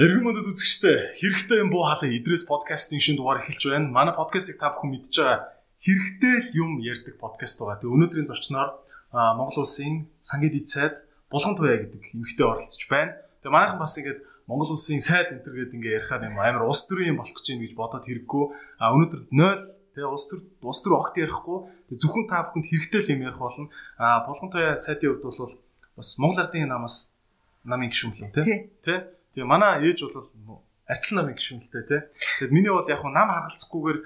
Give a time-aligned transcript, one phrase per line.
[0.00, 3.92] Эргэн мөндөд үзэгчтэй хэрэгтэй юм буу халаа идрээс подкастын шинэ дугаар эхэлж байна.
[3.92, 5.52] Манай подкастыг та бүхэн мэдж байгаа
[5.84, 7.76] хэрэгтэй л юм ярьдаг подкаст байгаа.
[7.76, 8.80] Тэгээ өнөөдрийн зочноор
[9.12, 10.94] Монгол улсын сангийн дэд сайд
[11.28, 13.20] Булган туяа гэдэг эмэгтэй оролцож байна.
[13.44, 17.20] Тэгээ манайхан бас ингээд Монгол улсын сайд энтергээд ингээ ярихаар юм амар улс төрийн юм
[17.20, 18.44] болох гэж байна гэж бодоод хэрэггүй.
[18.80, 21.68] А өнөөдөр 0 тэгээ улс төр улс төр огт ярихгүй.
[21.92, 23.68] Тэгээ зөвхөн та бүхэнд хэрэгтэй л юм ярих болно.
[24.00, 25.60] А Булган туяа сайдын хувьд бол
[26.00, 27.20] бас Монгол ардын намаас
[27.68, 28.72] намын гишүүн лөө тий.
[28.80, 32.00] Тий Тэгээ манай ээж бол арчил намын гишүүнэлтэй тий.
[32.40, 33.98] Тэгээд миний бол яг нам харгалцахгүйгээр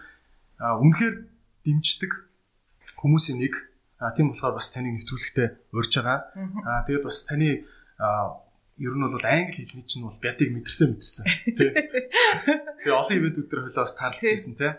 [0.60, 1.14] үнэхээр
[1.66, 2.12] дэмждэг
[2.94, 3.54] хүмүүсийн нэг.
[3.98, 6.18] А тийм болохоор бас таныг нэвтрүүлэхтэй урьж байгаа.
[6.62, 7.64] А тэгээд бас таны
[8.76, 11.24] ер нь бол англи хэлний чинь бол бядыг мэдэрсэн мэдэрсэн
[11.56, 11.70] тий.
[12.84, 14.72] Тэгээ олон ивент өдөр хөлөөс таарлаж ирсэн тий.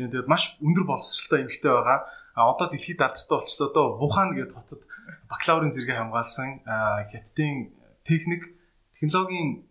[0.00, 2.08] Тэгээд маш өндөр боловсралтай эмэгтэй байгаа.
[2.32, 4.82] А одоо дэлхийд алдартай болчихлоо одоо Вухан гэдэг хотод
[5.28, 6.64] бакалаврын зэрэгээ хамгаалсан
[7.12, 7.76] хятадын
[8.08, 8.56] техник
[8.96, 9.68] технологийн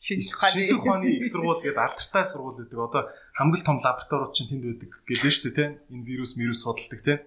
[0.00, 2.78] шинжлэх ухааны их сургууль гэдэг алдартай сургууль гэдэг.
[2.80, 5.72] Одоо хамгийн том лабораториуд чинь тэнд байдаг гэдэг нь шүү дээ, тийм.
[5.92, 7.20] Энэ вирус, вирус судалдаг, тийм.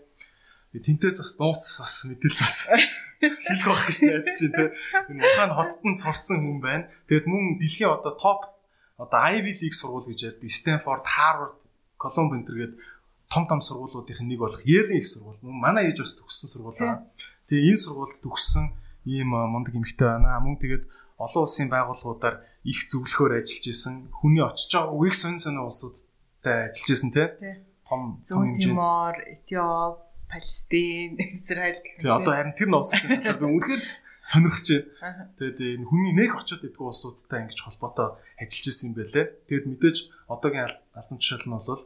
[0.74, 2.58] Тинтээс бас нууц бас мэдээлэл бас
[3.22, 4.70] хэлэх байх гэж найдаж чинь, тийм.
[5.14, 6.90] Энэ Ухаан хотод нь сурцсан хүн байна.
[7.06, 8.42] Тэгэд мөн дэлхийн одоо топ
[8.98, 10.50] одоо Ivy League сургууль гэж ярьдаг.
[10.50, 11.62] Stanford, Harvard,
[12.02, 12.74] Columbia төргээд
[13.30, 15.38] том том сургуулиудын нэг болох Yale их сургууль.
[15.46, 17.06] Мөн манай ээж бас төгссөн сургууль байна.
[17.54, 18.74] Тэгээ энэ сургуульд төгссөн
[19.06, 20.42] ийм мундаг эмэгтэй байна.
[20.42, 20.84] Мөн тэгээд
[21.18, 24.10] олон улсын байгууллагуудаар их зөвлөхөөр ажиллаж исэн.
[24.14, 27.28] Хүний очиж байгаа үеийг сонь сонь улсуудтай ажиллаж исэн тий.
[27.88, 32.10] Том том Тимор, Этиоп, Палестин, Израиль гэх мэт.
[32.10, 33.84] Одоо харин тэр нь улсууд болохоор би үнэхээр
[34.30, 34.68] сонирхож
[35.04, 35.30] байна.
[35.38, 39.26] Тэгээд энэ хүний нэг очиод идэх улсуудтай ингэж холбоотой ажиллаж исэн юм байлээ.
[39.52, 39.98] Тэгээд мэдээж
[40.32, 41.84] одоогийн албан тушаал нь бол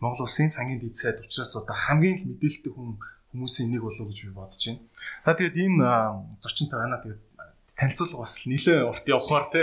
[0.00, 3.00] Монгол улсын сангийн дэд сайд учраас одоо хамгийн их мэдээлэлтэй хүн
[3.32, 4.80] хүмүүсийн нэг болов гэж би бодож байна.
[5.24, 5.84] За тэгээд энэ
[6.40, 7.00] зочинтой байна.
[7.04, 7.20] Тэгээд
[7.80, 9.62] танилцуулга бас нэлээ урт явахаар те.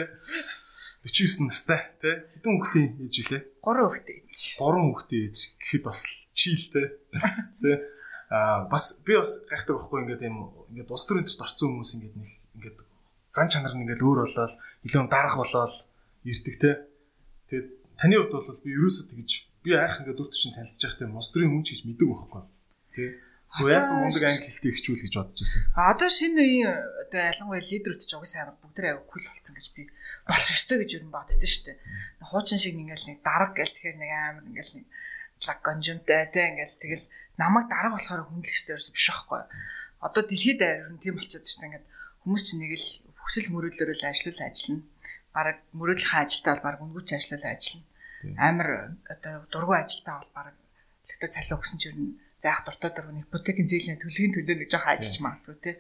[1.06, 2.26] 49 настай те.
[2.34, 4.38] Хэдэн хүүхдийн ээж үлээ 3 хүүхдийн ээж.
[4.58, 5.38] 3 хүүхдийн ээж.
[5.62, 6.00] Гэхэд бас
[6.34, 6.88] чийлтэй
[7.62, 7.72] те.
[8.34, 12.18] А бас би бас гайхдаг байхгүй ингээд юм ингээд улс төрийн төрт орсон хүмүүс ингээд
[12.18, 12.78] нэг ингээд
[13.30, 14.54] зан чанар нь ингээд өөр болоод
[14.84, 15.74] илүү дарах болоод
[16.26, 16.72] ирдэг те.
[17.54, 17.68] Тэгээд
[18.02, 19.32] таны хувьд бол би ерөөсөө тэгж
[19.64, 22.44] би айх ингээд дүүт чинь танилцж байхдаа улс төрийн хүн ч гэж мэддэг байхгүй.
[22.98, 23.04] Те
[23.56, 25.62] яасан мундаг англи хэлтэй ихчүүл гэж бодож байсан.
[25.74, 26.74] Одоо шинэ үеийн
[27.08, 29.84] одоо ялангуяа лидерүүд ч угсаа амар бүгд аяг кул болсон гэж би
[30.28, 31.78] болох ёстой гэж юу боддоо шүү дээ.
[32.28, 34.86] Хуучин шиг ингээл нэг дараг гэл тэгэхээр нэг амар ингээл нэг
[35.48, 37.06] лагонжунтай те ингээл тэгэл
[37.40, 39.42] намайг дараг болохоор хүндлэх ёстой ерөөс биш байхгүй.
[40.04, 41.68] Одоо дэлхийд нь тийм болчиход шүү дээ.
[41.72, 41.88] Ингээд
[42.22, 42.88] хүмүүс чинь нэг л
[43.24, 44.84] хүсэл мөрөөдлөөр л ажиллал ажиллана.
[45.34, 47.86] Бараг мөрөөдлөхийн ажилтаа бол бараг үнгүүч ажиллал ажиллана.
[48.38, 48.70] Амар
[49.08, 50.56] одоо дургу ажилтаа бол бараг
[51.08, 54.86] лөгтө цалин өгсөн ч нь за яг дуртай дөрвөн ипотекийн зээлийн төлөгийн төлөө нэг жоох
[54.86, 55.72] ажиллаж магадгүй те.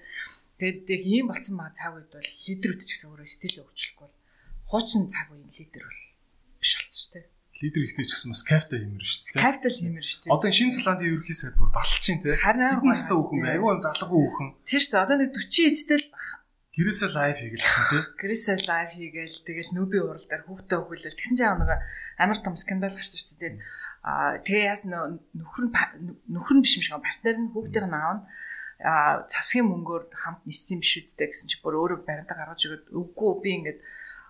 [0.57, 4.17] Тэгээд яг ийм болсон маа цаг үед бол лидерүүд ч гэсэн өөрөө стил өөрчлөхгүй бол
[4.73, 6.05] хуучин цаг үеийн лидер бол
[6.57, 7.25] биш болсон шүү дээ.
[7.61, 9.45] Лидер ихтэй ч гэсэн бас капитал хэмэр шүү дээ.
[9.45, 10.33] Капитал хэмэр шүү дээ.
[10.33, 12.33] Одоо шинэ Зеландийн ерөнхий сайд бүр балчин те.
[12.37, 13.53] Харин амар настай хүүхэн бай.
[13.57, 14.49] Айгүй залгуу хүүхэн.
[14.65, 15.05] Тийм шүү дээ.
[15.05, 16.25] Одоо нэг 40 эцтэй л баг.
[16.77, 17.97] Гэрээсээ лайв хийгээл те.
[18.21, 21.17] Гэрээсээ лайв хийгээл тэгэл нүүби уралдаар хүүхдээ өгүүлэл.
[21.17, 21.71] Тэгсэн чинь нэг
[22.21, 23.57] амар том скандал гарсан шүү дээ.
[24.07, 25.73] Аа тэгээ яас нөхөр нь
[26.31, 28.23] нөхөр нь биш юм шиг партнер нь хүүхдийн аав нь
[28.77, 33.31] а засгийн мөнгөөр хамт ниссэн биш үстэй гэсэн чи бүр өөрөө баримтаа гаргаж өгöd үгүй
[33.41, 33.79] би ингээд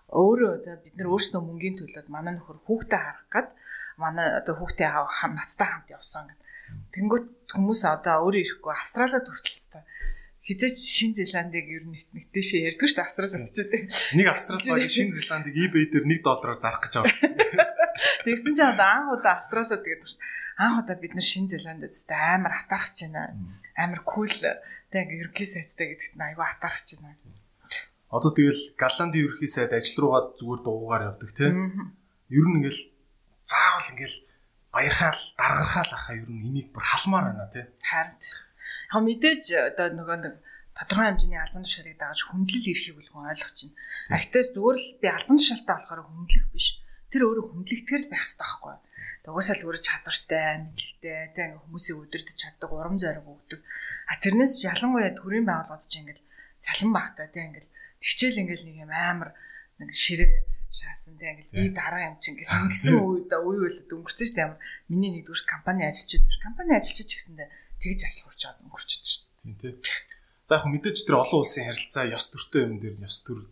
[0.08, 0.54] өөрөө
[0.88, 3.48] бид нар өөрснөө мөнгөний төлөөд манай нөхөр хүүхдээ харах гад
[4.00, 6.42] манай одоо хүүхдээ аав надтай хамт явсан гэд.
[6.96, 9.80] Тэнгүүт хүмүүс одоо өөрөө ирэхгүй Австралиад хүртэл та
[10.48, 13.86] хизээч Шин Зеландыг ер нь нэг дэшээ ярьдгүй шүү дээ Австралиад ч тийм.
[14.16, 17.68] Нэг Австрал баг Шин Зеландыг eBay дээр 1 доллараар зарах гэж байгаа.
[18.24, 20.36] Тэгсэн чинь одоо анх удаа Австралиад гэдэг шүү дээ.
[20.58, 23.36] Анх удаа бид нар Шинэ Зеландд тест амар хатаарч байна.
[23.76, 27.20] Амар кул тэг ерөнхий сайдтай гэдэгт айгүй хатаарч байна.
[28.08, 31.92] Одоо тэгэл Голландын ерөнхий сайд ажил руугаа зүгээр дуугаар явдаг тийм.
[32.32, 32.82] Ер нь ингээл
[33.44, 34.18] заавал ингээл
[34.72, 37.68] баярхаал даргархаал ахаа ер нь энийг бүр халмаар байна тийм.
[37.84, 38.16] Харин.
[38.88, 39.44] Яг мэдээж
[39.76, 40.34] одоо нөгөө нэг
[40.78, 43.76] тодорхой хэмжээний албан тушаалыг дагаж хүндлэл ирэхийг бол хүн ойлгож байна.
[44.16, 46.68] Ахтаас зүгээр л би албан тушаалтай болохоор хүндлэх биш
[47.12, 48.76] тэр өөрөө хүндлэгтгэр л байх хэрэгтэй байхгүй.
[49.28, 53.60] Угсаал өөрөө чадвартай, мэдлэгтэй, тэ ингээ хүмүүсийг өдөрдөж чаддаг, урам зориг өгдөг.
[54.08, 56.24] А тэрнээс ялангуяа төрийн байгууллагууд чинь ингээл
[56.64, 59.36] цалин багтаа тэ ингээл тэгчээл ингээл нэг юм амар
[59.84, 60.32] нэг ширээ
[60.72, 64.48] шаасан тэ ингээл би дараа юм чинь ингээл ингэсэн үед үе үйл өнгөрсөн шүү дээ
[64.48, 67.50] амар миний нэгдүгээр компани ажилчид компани ажилчид ч гэсэндээ
[67.82, 69.42] тэгж ажиллах учаад өнгөрчөж шүү дээ.
[69.42, 69.74] Тийм тий.
[70.48, 73.46] За яг мэдээж тэр олон улсын харилцаа ёс төртэй юм дээр ёс төр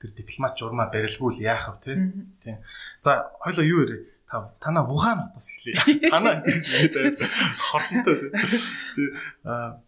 [0.00, 1.94] тэр дипломат журмаа барилгүй л яах вэ
[2.42, 2.56] тий.
[3.04, 3.98] За хоёлоо юу ярэ?
[4.30, 6.10] Та танаа Вухан хотоос хэлээ.
[6.14, 7.18] Танаа ингэж
[7.58, 8.16] хорлонтой
[8.94, 9.08] тий.
[9.44, 9.82] А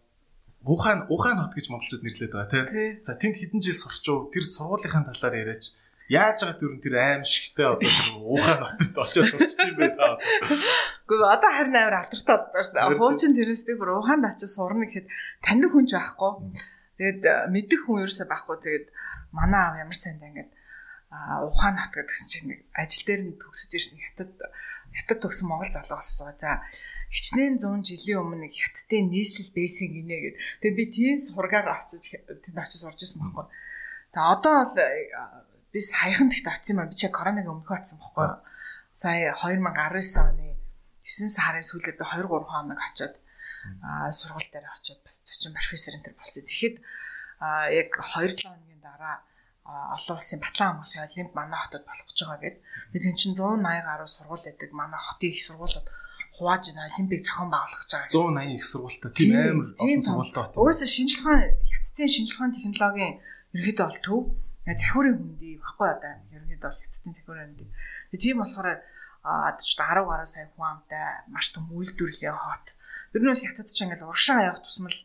[0.63, 2.99] Вухан Вухан хот гэж монголчууд нэрлэдэг байгаа тий.
[3.03, 4.31] За тэнд хэдэн жил сурч уу?
[4.31, 5.75] Тэр сургуулийнхаа талаар яриач.
[6.13, 7.89] Яаж байгаа тэр тэр аим шигтэй одоо
[8.21, 10.21] уухай нотод очиж сурчсан юм бэ та.
[11.09, 12.99] Гэхдээ одоо харин амар алдартай болдоо шүү дээ.
[13.01, 15.09] Хуучин тэрнээс би бүр ухаанд очиж сурна гэхэд
[15.41, 16.31] таньдаг хүн ч байхгүй.
[17.01, 18.57] Тэгээд э, мэддэг хүн ерөөсөй байхгүй.
[18.61, 18.85] Тэгээд
[19.33, 20.51] манай аав ямар сайн даа ингээд
[21.49, 24.31] ухаан хот гэдгсэн чинь нэг ажил дээр нь төгсөж ирсэн хятад
[24.93, 26.33] хятад төгсөн монгол залуу болсон.
[26.37, 26.61] За
[27.13, 30.35] хичнээн 100 жилийн өмнө нэг хятадын нийслэл байсан гинэ гэд.
[30.61, 33.45] Тэгээ би тийм сургаар очиж тэнд очиж сурж ирсэн байхгүй.
[34.13, 36.89] Тэгээ одоо бол э, би саяхан тэгт очсон юм.
[36.89, 38.37] Би чи коронавиг өмнөх очсон байхгүй.
[38.93, 40.53] Сая 2019 оны
[41.01, 43.17] 9 сарын сүүлээр би 2 3 хоног очиод
[44.13, 46.45] сургууль дээр очиод бас зочин профессор энэ төр болсон.
[46.45, 46.75] Тэгэхэд
[47.73, 49.25] яг 2 7 хоногийн дараа
[49.65, 52.57] олон улсын Батлан амгалан олимп манай хотод болох гэж байгаа гэд.
[52.93, 54.69] Тэгээд чинь 180 гаруй сургууль байдаг.
[54.77, 55.87] Манай хотын их сургуулиуд
[56.37, 58.13] хувааж энэ олимпийг зохион байгуулах гэж байгаа.
[58.13, 60.45] 180 их сургуультай тийм амар олон сургуультай
[60.89, 63.13] шинжлэх ухаан хятадын ухааны технологийн
[63.53, 64.21] ерөөдөө бол төв
[64.65, 67.69] захиурын хүндий баггүй одоо ерөөдөө бол хятадын захиурын хүндий.
[68.11, 68.67] Тэгээд тийм болохоор
[69.23, 72.67] адч 10 гаруй сая хүн амтай маш том үйлдвэрлэлийн хот.
[73.15, 74.95] Ер нь бол хятад ч ингээл уршаа явах тусмал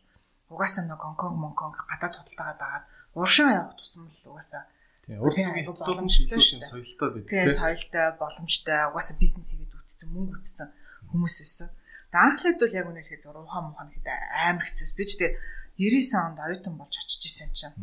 [0.47, 2.83] угаасаа нэг Гонконг, Монконг гадаад худалдаагаад байгаа.
[3.15, 4.63] Уршаа явах тусмал угаасаа
[5.09, 7.29] Тийм урд хятадууд нь шилжүүлсэн соёлтой байдаг.
[7.33, 10.69] Тийм соёлтой, боломжтой, угаасаа бизнес хийгээд үүссэн, мөнгө үүссэн
[11.09, 11.69] хүмүүс байсан.
[12.13, 14.93] Тэгээ анхлаад бол яг үнэхээр зур ухаан мухаа гэхэд амар хэцүүс.
[14.93, 15.33] Би ч тэгээ
[15.81, 17.73] 99 онд оюутан болж очиж исэн чинь.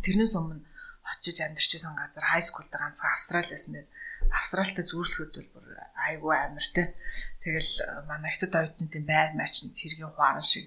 [0.00, 0.64] Тэрнээс өмнө
[1.12, 3.86] очиж амьдарчсан газар хай скулд ганцхан Австралиас нь
[4.32, 5.66] Австралитай зүүрлэхэд бол бүр
[6.08, 6.94] айгүй амар те.
[7.42, 10.66] Тэгэл э, манай хятад оюутнуудын байр марч нь цэргийн хуаран шиг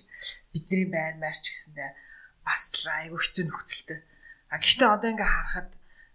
[0.53, 1.89] бидний байр марч гэсэндээ
[2.47, 3.99] бас л айгүй хэцүү нөхцөлтэй.
[4.53, 5.69] А гэхдээ одоо ингээ харахад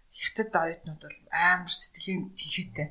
[0.09, 2.87] хятад оюутнууд бол амар сэтгэлийн тэнхээтэй.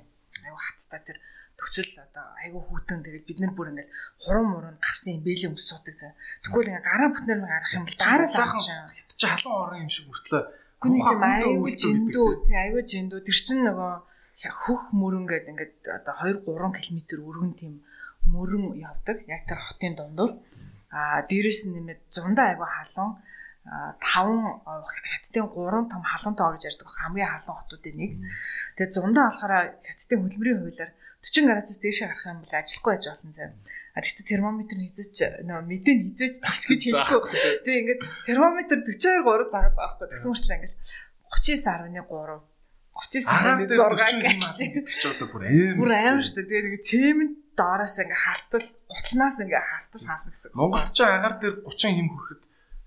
[0.46, 1.18] Айгүй хаттай тэр
[1.58, 3.90] нөхцөл одоо айгүй хүүтэн тэгээд бид нар бүр ингээд
[4.22, 6.12] хурам мурын гарсан юм бэлэн ус суудаг заа.
[6.46, 8.60] Тэгвэл ингээ гараа бүтнээр нь гарах юм бол дараа лаахан
[8.92, 10.42] хятад чи халуун орон юм шиг мөртлөө.
[10.84, 13.92] Гүний айгүй жиндүү тий айгүй жиндүү тэр чинь нөгөө
[14.64, 17.74] хөх мөрөн гэдэг ингээд одоо 2 3 км өргөн тийм
[18.28, 19.24] мөрөн явдаг.
[19.28, 20.32] Яг тэр хотын дундуур.
[20.92, 23.12] Аа дээрэс нь нэмээд зундаа айгүй халуун
[24.04, 28.12] таван хятадын гурван том халуун тоо гэж ярьдаг хамгийн халуун хотуудын нэг.
[28.76, 29.52] Тэгээд зундаа болохоор
[29.88, 30.92] хятадын хөдөлмөрийн хуулиар
[31.24, 33.50] 40 градусаас дээшээ гарах юм бол ажиллахгүй байж болно зав.
[33.94, 37.62] А тэгтээ термометр хизээч нөө мэдэн хизээч гэж хэлэхгүй.
[37.62, 40.06] Тэгээ ингээд термометр 42 3 заагаад байгаа байхгүй.
[40.10, 40.74] Тэгсэн мөрчлээ ингээд
[41.30, 42.42] 39.3
[42.94, 45.78] 39.6 гэдэг чи одоо бүр аим.
[45.78, 46.46] Бүр аим шүү дээ.
[46.46, 50.50] Тэгээ нэг цемент доороос ингээ халтал, гутлнаас ингээ халтал хаална гэсэн.
[50.54, 52.42] Монголд ч агаар дээр 30 хэм хүрэхэд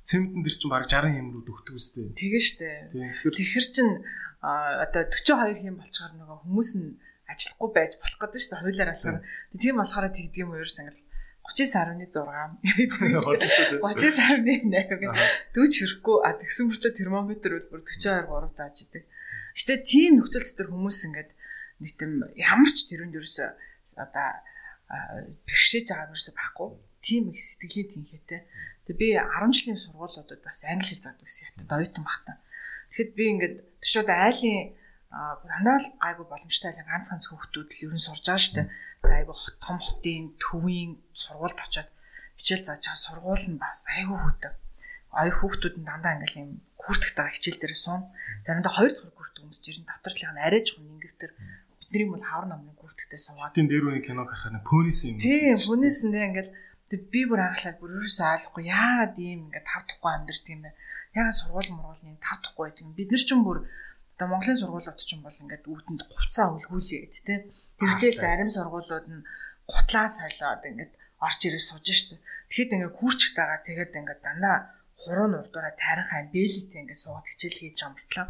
[0.07, 2.07] цементэн дээр чинь бараг 60 хэм рүү дөхдөг үстэй.
[2.15, 2.67] Тэгээ штэ.
[3.35, 3.89] Тэгэхэр чин
[4.39, 6.99] одоо 42 хэм болчихоор нөгөө хүмүүс нь
[7.37, 8.61] ажиллахгүй байж болох гэдэг шүү дээ.
[8.65, 9.21] Хуулиар болохоор.
[9.61, 11.05] Тийм болохоор тэгдэг юм ерөөс ангил
[11.47, 12.11] 39.6
[13.87, 19.03] 39.8 дүүч хөрөхгүй а тэгсэн мөрчөө термометр бол бүр 42 3 зааж идэг.
[19.55, 21.31] Гэтэ тийм нөхцөл дотор хүмүүс ингээд
[21.95, 23.47] тийм ямар ч тэрүүнд ерөөсө
[23.95, 24.27] одоо
[25.47, 26.69] бэрхшээж байгаа юм ерөөсө байхгүй.
[26.99, 28.41] Тийм их сэтгэлийн тэнхээтэй.
[28.91, 32.37] Тэгээ би 10 жилийн сургуулиудад бас англи хэл заадаг гэсэн ятад оюутан багтаа.
[32.91, 34.75] Тэгэхэд би ингээд төшөөд айлын
[35.17, 38.67] дандаа л гайгүй боломжтой айлын ганц ганц хүүхдүүд л ер нь сурж байгаа шүү дээ.
[39.17, 41.89] Айгүй том хотын төвийн сургуульд очиод
[42.37, 44.53] хичээл зааж байгаа сургууль нь бас айгүй хүүтэй.
[45.17, 48.03] Ой хүүхдүүд нь дандаа ингээл юм хүртэх байгаа хичээл дээр суун.
[48.45, 51.31] Заримдаа хоёр дахь хүртэх хүмүүс жирэн давтарлах нь арай жоохон ингэвтер
[51.89, 53.55] бидний бол хавар намны гүртгтэй суугаад.
[53.55, 55.17] Тийм дээр үеийн кино гарахаар нэг пөнис юм.
[55.17, 56.51] Тийм пөнис нэ ингээл
[57.11, 60.71] би бүр анхлаад бүр ерөөсөө ойлгохгүй яагаад ийм ингээд тав тухгүй амьдэрдэг юм бэ?
[61.15, 62.95] Яагаад сургууль мургуулны тав тухгүй байдаг юм?
[62.95, 63.57] Бид нар ч юм бүр
[64.17, 67.39] одоо Монголын сургуулиуд ч юм бол ингээд үүдэнд гуцаа үлгүүлээд тий.
[67.77, 69.21] Тэрдээ зарим сургуулиуд нь
[69.69, 72.17] гутлаа солиод ингээд орч ирээ сууж штэ.
[72.49, 74.57] Тэгэхэд ингээд хүүрчгт байгаа тэгээд ингээд дандаа
[74.97, 78.27] хуруу нурдаараа тайран хайн бэлитэй ингээд суугаад хичээл хийж байгаа мөртлөө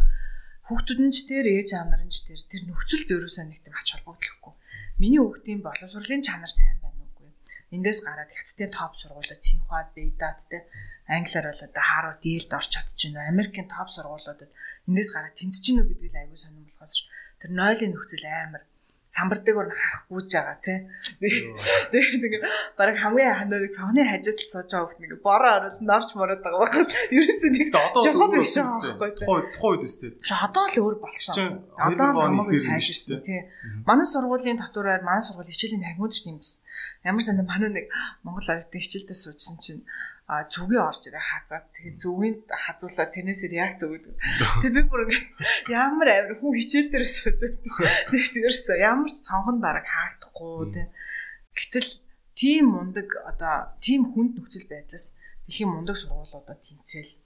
[0.67, 3.75] хүүхдүүд нь ч тэр ээж аав нар нь ч тэр тэр нөхцөлд ерөөсөө нэг тийм
[3.79, 4.53] ач холбогдолгүй.
[5.00, 7.32] Миний хүүхдийн боловсролын чанар сайн байна уугүй.
[7.72, 10.67] Эндээс гараад хятадын топ сургуулиуд Синхуа, Бейдат те
[11.08, 13.28] англиар бол одоо Harvard, Yale-д орч чадчихна.
[13.32, 14.52] Америкийн топ сургуулиудад
[14.88, 16.96] эндээс гараад тэнцэж гинүү гэдгийг л аягүй сонирн болохоос
[17.40, 18.64] тэр нойлын нөхцөл амар
[19.08, 20.84] самбардаг ор хах гүйж байгаа тий.
[21.24, 22.44] Тэгээд ингээ
[22.76, 26.60] баг хамгийн ханаад цогны хажууд л сууж байгаа хүмүүс ингээ бороо орол норч мороод байгаа
[26.68, 26.76] байх.
[27.16, 29.40] Ерөөсөө нэг жоохон биш байхгүй.
[29.56, 30.12] Тухайн үед өстэй.
[30.28, 31.64] Одоо л өөр болсон.
[31.80, 33.48] Одоо намайг сайжирсан тий.
[33.88, 36.68] Манай сургуулийн татвараар манай сургууль хичээлийн тагмууд ч юм биш.
[37.08, 37.88] Ямар санд манай нэг
[38.28, 39.82] Монгол оюутан хичээлдээ суужсэн чинь
[40.27, 44.12] зүгээ орж ирээ хазаад тэгээ зүгийн хазуулаад тэрнээс реакц өгдөг.
[44.60, 45.07] Тэгээ би бүр
[45.72, 47.63] ямар амир хүн хичээл дээр сууж байдаг.
[48.12, 50.88] Тэгээ тэрс ямар ч цонхон бараг хаагдахгүй тий.
[51.55, 51.89] Гэтэл
[52.36, 55.15] тийм мундаг одоо тийм хүнд нөхцөл байдлаас
[55.48, 57.24] дэлхийн мундаг сургуулиудад тэнцэл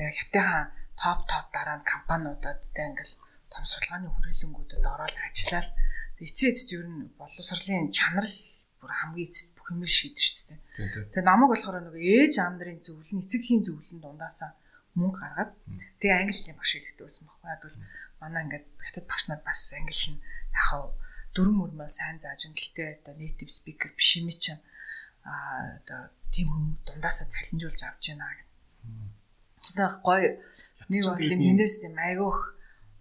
[0.00, 3.14] тэгээ хятадын топ топ дараа нь компаниудад тэ ингээл
[3.52, 5.68] том судалгааны хүрээлэнгүүдэд ороод ажиллаад
[6.18, 8.26] эцээ эцэд ер нь боловсролын чанар
[8.80, 10.60] бүр хамгийн эцэд бүх юмэр шийдэж дээ.
[11.12, 14.56] Тэгээ намайг болохоор нөгөө ээж аав нарын зөвлөн эцэгхийн зөвлөн дундаасаа
[14.96, 15.52] мөнгө гаргаад
[16.00, 17.52] тэгээ англи багш хэлэхдээ байсан байхгүй.
[17.60, 17.80] Тэгвэл
[18.24, 20.16] манай ингээд хятад багш нар бас англи хэл
[20.56, 20.84] яхав
[21.36, 24.62] дөрөн мөрмөл сайн зааж гэхдээ одоо native speaker биш юм чинь
[25.28, 26.00] а одоо
[26.32, 28.48] тийм хүмүүс дундаасаа цалинжуулж авч байна гэх.
[29.76, 30.28] Тэгээ гоё
[30.88, 32.38] нэг бодлын тэндээс тийм айгүйх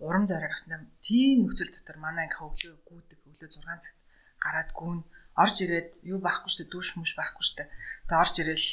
[0.03, 0.91] урам зориг авсан.
[0.99, 3.97] Тийм нөхцөл дотор манай анги өглөө гүйдэг өглөө 6 цагт
[4.43, 5.01] гараад гүн
[5.37, 7.69] орж ирээд юу байхгүй шүү дээ дүүш мүш байхгүй шүү дээ.
[8.09, 8.69] Тэгээ орж ирээл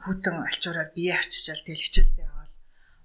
[0.00, 2.52] хүүтэн алчуураар бие арчичаал тэгэл хичээлдээ яваал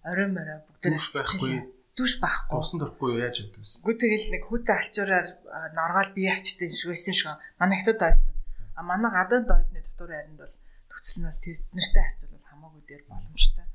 [0.09, 1.51] орой морой бүгд дүүш байхгүй
[1.95, 2.55] дүүш байхгүй.
[2.55, 3.83] Усан дөрөхгүй яаж яддаг вэ?
[3.83, 5.27] Гү тэгэл нэг хүүтэн алчуураар
[5.75, 7.27] норгаал бие арчтай юм шиг байсан шиг.
[7.59, 8.35] Манай хятад ойд
[8.75, 10.55] А манай гадаад ойдны дотор хайранд бол
[10.91, 13.67] төсөл нь бол тэр нэртэй харьцуулбал хамаагүй дээр боломжтой.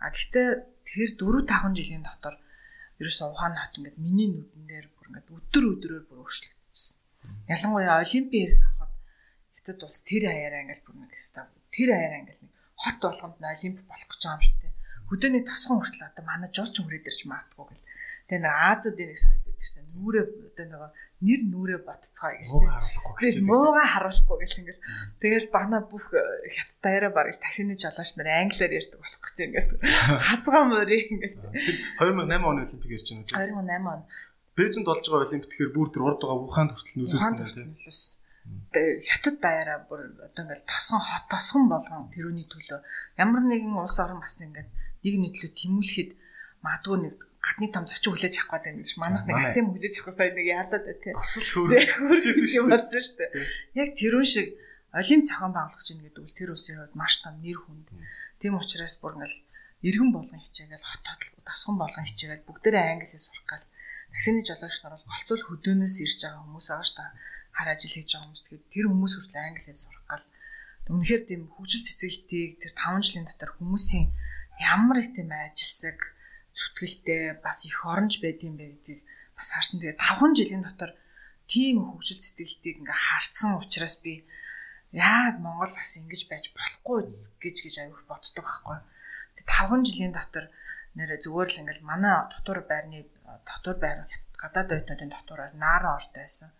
[0.00, 0.48] А гэхдээ
[0.88, 2.34] тэр 4 5 жилийн дотор
[2.96, 6.96] ерөөсөө Ухаан хот ингээд миний нүдэн дээр бүр ингээд өдөр өдрөөр бүр өөрчлөгдсөн.
[7.48, 8.92] Ялангуяа олимпиэр авахад
[9.56, 13.78] хятад улс тэр хаяараа ингээд бүр нэг хэвээр тэр хаяараа ингээд нэг хот болгонд олимп
[13.88, 14.68] болох гэж байгаа юм шиг те.
[15.08, 17.88] Хөдөөний тосгон хүртэл одоо манай жуулчин хүрээд ирж магадгүй гэл.
[18.28, 20.90] Тэгээ нэг Азиудын нэг соёл гэдэг чинь нүрээ одоо нөгөө
[21.24, 22.48] нэр нүрээ ботцгоо гэж
[23.18, 24.84] тийм мууга харуулахгүй гэх ингээл.
[25.18, 29.70] Тэгэл бана бүх хятадаараа барыг таксины жолооч нар англиар ярьдаг болох гэж ингээд
[30.28, 31.34] хазгаа морийг ингээд
[31.98, 34.00] 2008 оны олимпик ярьж байна үү 2008 он
[34.58, 37.70] Бээжинд болж байгаа олимп тэгэхээр бүр тэр урд байгаа Ухаанд хүртэл нөлөөсөн тийм
[38.72, 42.80] тэгээ хятад даяараа бүр одоо ингээл тосгон хот тосгон болгон тэрүүний төлөө
[43.20, 44.68] ямар нэгэн улс орн бас ингээд
[45.04, 46.10] нэг нийтлүү тэмүүлэхэд
[46.64, 50.16] магадгүй нэг гадны том зочин хүлээж авах гэдэг юм шиг манайх нэг асим хүлээж авах
[50.16, 51.14] сая нэг яалаад бай тээ.
[51.14, 53.04] Бас л хөөрчихсэн шүү дээ.
[53.04, 53.30] шүү дээ.
[53.78, 54.46] Яг тэрүүн шиг
[54.90, 57.88] олимп зохион байгуулагч юм гэдэг үл тэр үсийн хувьд маш том нэр хүнд.
[58.42, 59.38] Тийм учраас бүр ингээл
[59.86, 63.64] иргэн болгон хичээгээл хотод тасган болгон хичээгээл бүгдээрээ англи хэл сурах гал
[64.18, 67.10] таксины жолооч нар бол голцол хөдөөнөөс ирж байгаа хүмүүс шүү дээ.
[67.54, 70.26] Хар ажил хийж байгаа хүмүүс тэгэхээр тэр хүмүүс хүртэл англи хэл сурах гал
[70.90, 74.06] үнэхээр тийм хөгжил цэцгэлтийг тэр 5 жилийн дотор хүмүүсийн
[74.58, 75.98] ямар их тийм ажилсаг
[76.50, 79.00] зүтгэлтэй бас их оронж байд юм бэ гэдгийг
[79.38, 79.78] бас харсан.
[79.86, 80.90] Тэгээ 5 жилийн дотор
[81.46, 84.26] тийм хөгжил сэтгэлтийг ингээ харцсан учраас би
[84.90, 87.06] яад Монгол бас ингэж байж болохгүй
[87.38, 88.82] гэж гэж аюух боддог байхгүй.
[89.38, 90.50] Тэгээ 5 жилийн дотор
[90.98, 93.06] нэрэ зүгээр л ингээл манай дотор байрны
[93.48, 93.98] дотор байр
[94.42, 96.50] гадаад оюутнуудын дотоороор наараа ортой байсан.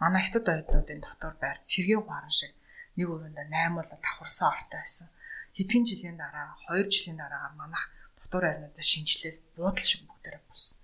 [0.00, 2.52] Манай хятад оюутнуудын дотор байр цэргийн хуаран шиг
[2.96, 5.08] нэг өрөөндө 8 бол давхарсан ортой байсан.
[5.56, 7.84] Хэдхэн жилийн дараа 2 жилийн дараа манайх
[8.20, 10.78] дотор айрнуудаа шинжилэл буудал шиг бүгдээрээ болсон.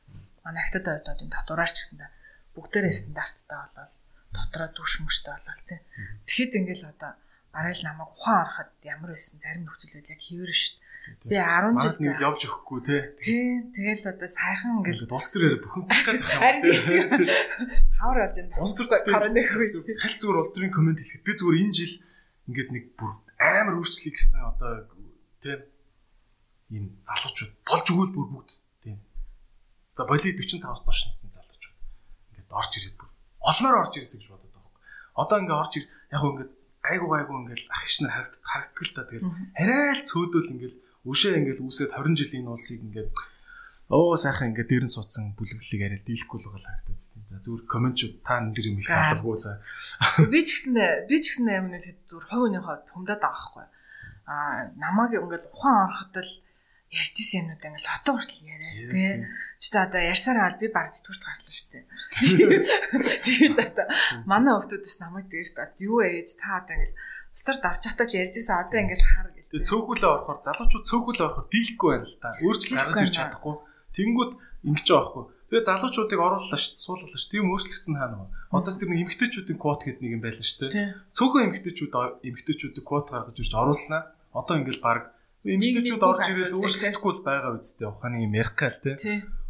[0.45, 2.11] Манай хятад ойднуудын дотоораарч гэсэндээ
[2.55, 3.93] бүгдээрээ стандарттай болоод
[4.33, 5.81] дотроо дүүш мөштэй болол тээ.
[6.29, 7.13] Тэгэхэд ингээл одоо
[7.53, 10.83] барайл намайг ухаан ороход ямар байсан зарим нөхцөл байдлыг хийвэр шүү дээ.
[11.29, 12.97] Би 10 жил нэг явж өгөхгүй те.
[13.21, 13.61] Тий.
[13.77, 16.33] Тэгэл одоо сайхан ингээл ус төрөөр бүхэн гэх
[16.97, 17.11] юм.
[17.99, 18.63] Хавар болж байна.
[18.63, 21.95] Ус төр хараад хальт зүгээр ус төрийн комент хэлэхэд би зүгээр энэ жил
[22.49, 24.87] ингээд нэг бүр амар өөрчлөе гэсэн одоо
[25.43, 25.67] те
[26.73, 28.99] ийм залуучууд болж өгвөл бүр бүгд тийм.
[29.93, 31.79] За боли 45-аас доош насны залуучууд
[32.33, 33.11] ингээд орж ирээд бүр
[33.43, 34.73] олноор орж ирсэн гэж бодоод байгаа.
[35.21, 36.53] Одоо ингээд орж ир яг ингээд
[36.83, 40.75] гайгуу гайгуу ингээд ах иш нар харагддаг харагддаг л та тэгэл арай л цөөдөл ингээд
[41.07, 43.11] үшээ ингээд үүсээд 20 жилийн улсыг ингээд
[43.93, 47.25] оо сайхан ингээд дэрэн суудсан бүлэглэлийг арай дийлэхгүй л байгаа харагдаад тийм.
[47.29, 49.61] За зүгээр комментчуд та нэр юм их аларгүй за.
[50.33, 50.75] Би ч гэсэн
[51.07, 53.67] би ч гэсэн амин л зүгээр хувийнхоо хүмдаад байгаа байхгүй.
[54.27, 56.33] Аа намайг ингээд ухаан ороход л
[56.93, 59.13] ярьжсэн юмнууд ингээл хотоо хүртэл яриа тий.
[59.57, 61.85] Ч та одоо ярьсаар аваад би баг зүтгүүрт гарлаа шүү дээ.
[63.25, 63.87] Тэгээд одоо
[64.29, 66.97] манай хүмүүсээс намайг тэгэж та юу ээж та одоо ингээл
[67.33, 69.49] устар дарж хатаа ярьжсэн одоо ингээл хар гэл.
[69.49, 72.29] Тэгээд цөөхүүлээ орохоор залуучууд цөөхүүлээ орохоор дийлэхгүй байна л та.
[72.45, 73.55] Өөрчлөлт гаргаж ирч чадахгүй.
[73.97, 74.33] Тэнгүүд
[74.69, 75.25] ингэж байхгүй.
[75.49, 77.33] Тэгээ залуучуудыг орууллаа шүү дээ, суулгалаа шүү.
[77.33, 78.29] Тийм өөрчлөгдсөн хаана вэ?
[78.57, 80.97] Одоос тэр нэг эмгтээчүүдийн квот гэдэг нэг юм байлаа шүү дээ.
[81.13, 81.93] Цөөхөн эмгтээчүүд
[82.25, 84.03] эмгтээчүүдийг квот гаргаж ирж оруулснаа.
[84.33, 88.95] Одоо ингээл баг Эмэгтэйчүүд орж ирэл өөрчлөгдөхгүй л байгаа үсттэй ухааны юм ярих гал те.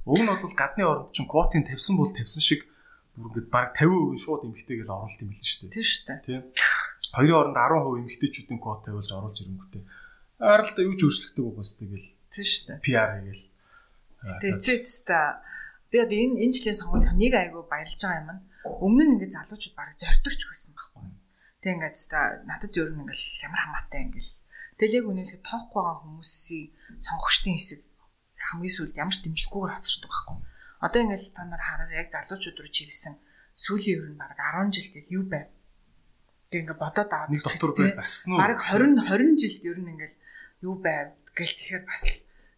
[0.09, 2.65] Уг нь бол гадны оронд чинь квотын тавьсан бол тавьсан шиг
[3.13, 5.77] бүр ингээд баг 50% шууд эмэгтэйгээл оруулалт юм билээ шүү дээ.
[5.77, 6.21] Тийм шүү дээ.
[6.25, 6.43] Тийм.
[7.13, 9.85] Хоёрын оронд 10% эмэгтэйчүүдийн квот тавиулж оруулж ирэнгүүтээ.
[10.41, 12.09] Аралдаа юу ч өөрчлөгдөг байгаа бас тэгэл.
[12.33, 12.79] Тийм шүү дээ.
[12.89, 13.45] PR хийгээл.
[14.41, 15.29] Тэцээцтэй.
[15.93, 18.41] Би одоо энэ энэ жилийн сонгуульд нэг айгу баярлж байгаа юм.
[18.65, 21.05] Өмнө нь ингээд залуучууд баг зордогч байсан байхгүй.
[21.61, 24.33] Тэг ингээд та надад ер нь ингээл ямар хамаатай ингээл
[24.83, 26.67] Тэгэл яг үнэхээр тоохгүй байгаа хүмүүсийн
[26.99, 27.81] сонгогчдын хэсэг
[28.51, 30.39] хамгийн сүүлд ямар ч дэмжлэггүйгээр хоцордог байхгүй.
[30.83, 33.15] Одоо ингээл та нар хараа яг залуучууд руу чиглэсэн
[33.63, 35.47] сүүлийн ер нь баг 10 жилд юу байв?
[36.51, 38.43] Тэг ингээ бодоод аваад нэг доктор байр зассан уу?
[38.43, 40.17] Бараг 20 20 жилд ер нь ингээл
[40.67, 42.03] юу байв гэл тэгэхээр бас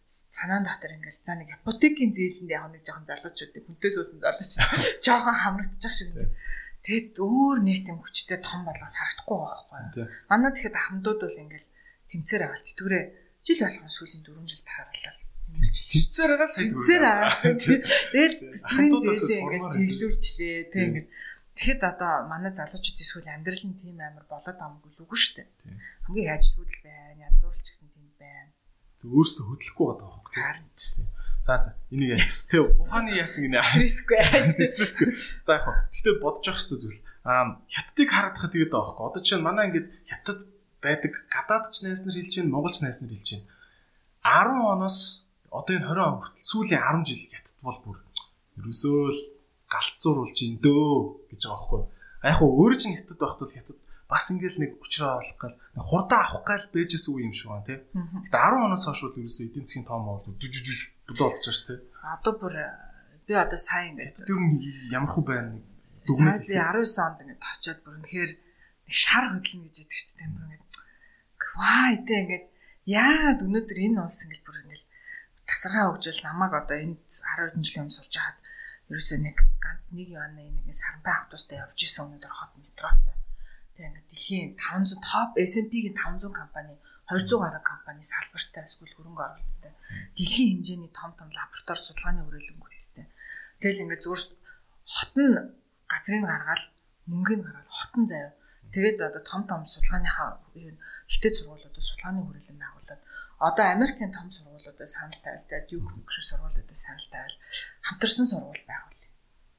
[0.09, 4.49] санаан дотор ингээл за нэг ипотекийн зээлэнд яг нэг жоохон залуучууд хүнтэй суусан залууч
[5.05, 6.33] жоохон хамрагдчих шиг нэг
[6.85, 10.05] тэгэд өөр нэг тийм хүчтэй том болгоос харагдахгүй байхгүй.
[10.29, 11.69] Манай тэгэхэд ахмадууд бол ингээл
[12.15, 13.05] тэмцээр авалт тэгвэрээ
[13.43, 15.19] жил болгон сүүлийн 4 жил тааруулаад
[15.51, 21.07] тэмцээр байгаа сая тэмцээр аваад тэгэл зээлээ ингээл тэглүүлчлээ тэг ингээд
[21.55, 25.47] Тэгэхэд одоо манай залуучууд эсвэл амьдрал нь тийм амар болоод амгүй л үгүй шүү дээ.
[26.03, 28.51] Хамгийн яаж хөдөл байна, ядуурлч гэсэн тийм байна.
[28.99, 30.33] Зөв өөрөөсөө хөдлөхгүй байгаа байхгүй.
[30.35, 30.67] Харин.
[31.47, 32.19] За за энийг
[32.51, 33.63] тэг ухааны яасан гинэ.
[33.63, 34.19] Стрессгүй.
[34.75, 35.07] Стрессгүй.
[35.47, 35.79] За яг хөө.
[35.95, 37.01] Гэтэ бодож явах хэрэгтэй зүйл.
[37.23, 39.07] Аа хятадыг харагдахад тэгээд байгаа байхгүй.
[39.15, 40.39] Одоо чинь манай ингээд хятад
[40.85, 43.45] байдаг гадаадч найснаар хэлж чинь монголч найснаар хэлж чинь
[44.21, 47.97] 10 оноос одоо энэ 20 он хүртэл сүүлийн 10 жил хятад бол бүр
[48.59, 49.21] ерөөсөө л
[49.71, 51.83] галцууруулж ин дөө гэж байгаа байхгүй.
[52.25, 53.77] Яг хөө өөрөө чинь хятад байхад бол хятад
[54.09, 57.79] бас ингээл нэг учраа олох гал хурдан авах гал бэжээс үе юм шиг байна тий.
[58.29, 61.67] Гэтэ 10 оноос хойш бол ерөөсөө эдийн засгийн том бол жүжижж бүлээ болж байгаа шүү
[61.69, 61.79] тий.
[62.05, 62.55] Одоо бүр
[63.25, 64.61] би одоо сайн ингээд тэр нь
[64.93, 65.65] ямар хөө байна нэг
[66.05, 68.31] би 19 онд ингээд очиод бүр үнэхээр
[68.85, 70.29] шар хөдлөнө гэж яддаг шүү дээ.
[70.29, 70.64] Бүр ингээд
[71.55, 72.45] ваа эдээ ингээд
[72.85, 74.83] яагаад өнөөдөр энэ улс ингээд бүр ингээд
[75.49, 78.37] тасархаа хөгжил намайг одоо энд 10 жилийн өмнө сурч хаад
[78.91, 83.15] ерөөсөө нэг ганц нэг яана нэг саранпай автобустай явж исэн өнөөдөр хот метротой.
[83.73, 86.73] Тэгээ ингээд дэлхийн 500 топ S&P-гийн 500 компани
[87.09, 89.73] 200 гаруй компани салбартай эсвэл хөрөнгө оруулалттай.
[90.17, 93.05] Дэлхийн хэмжээний том том лаборатори судалгааны хүрээлэнгүүдтэй.
[93.61, 94.21] Тэгэл ингээд зүгээр
[94.89, 95.33] хот нь
[95.89, 96.63] газрыг гаргаад
[97.09, 98.33] мөнгөний гаргаад хот нь заяа.
[98.73, 100.73] Тэгээд одоо том том судалгааныхаа юу
[101.11, 103.01] хитэд сургуулиудад судалгааны хүрээлэн байгуулад
[103.39, 107.37] одоо Америкийн том сургуулиудад санал тавилдаад юу шиг сургуулиудад санал тавил
[107.85, 109.01] хамтарсан сургууль байгуул.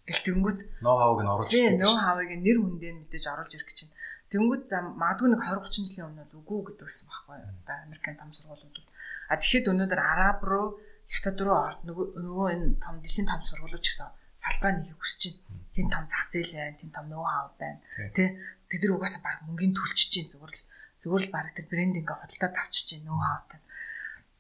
[0.07, 1.83] Гэл тэнгүүд ноу хавыг нь оруулж ирэх.
[1.83, 3.95] Ноу хавыг нэр хүндээ мэдээж оруулж ирэх гэж чинь.
[4.31, 7.51] Тэнгүүд за магадгүй нэг 20 30 жилийн өмнө үгүй гэдэг байсан байхгүй юу?
[7.63, 8.87] Одоо Америкийн том сургуулиудад.
[9.31, 10.69] А тэгэхэд өнөөдөр Араб руу
[11.07, 15.63] Хятад руу орд нөгөө энэ том дэлхийн том сургуулиуд ч гэсэн салбараа нэхийг хүсэж байна.
[15.71, 17.79] Тин том зах зээл байна, тин том ноу хав байна.
[18.11, 18.35] Тэ
[18.67, 20.66] тэд нар угаасаа баг мөнгөний төлчж чинь зүгээр л
[21.07, 23.63] зүгээр л баг тэр брендинг худалдаад авчиж чинь ноу хавтай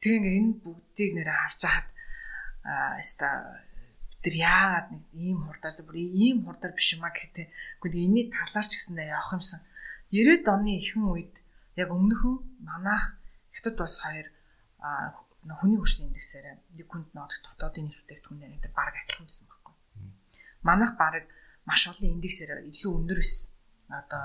[0.00, 1.88] Тэгээ ингээ энэ бүгдийг нэрээ харж хахад
[2.66, 3.26] аа яста
[4.22, 7.46] нар яагаад нэг ийм хурдаас бүр ийм хурдаар биш юмаа гэхтээ
[7.80, 9.60] үгүй энэний талаарч гэсэндээ явах юмсан
[10.12, 11.34] 90-ад оны ихэнх үед
[11.80, 13.18] яг өмнөхөн манайх
[13.54, 14.26] хятад бас хоёр
[14.78, 19.74] хүний хөгжлийн индексээр нэг хүнд ногдох дотоодын нийт бүтээгдэхүүнээр энэ баг адилхан байсан байхгүй.
[20.66, 21.24] Манайх баг
[21.64, 23.54] маш олон индексээр илүү өндөр байсан.
[23.90, 24.24] Одоо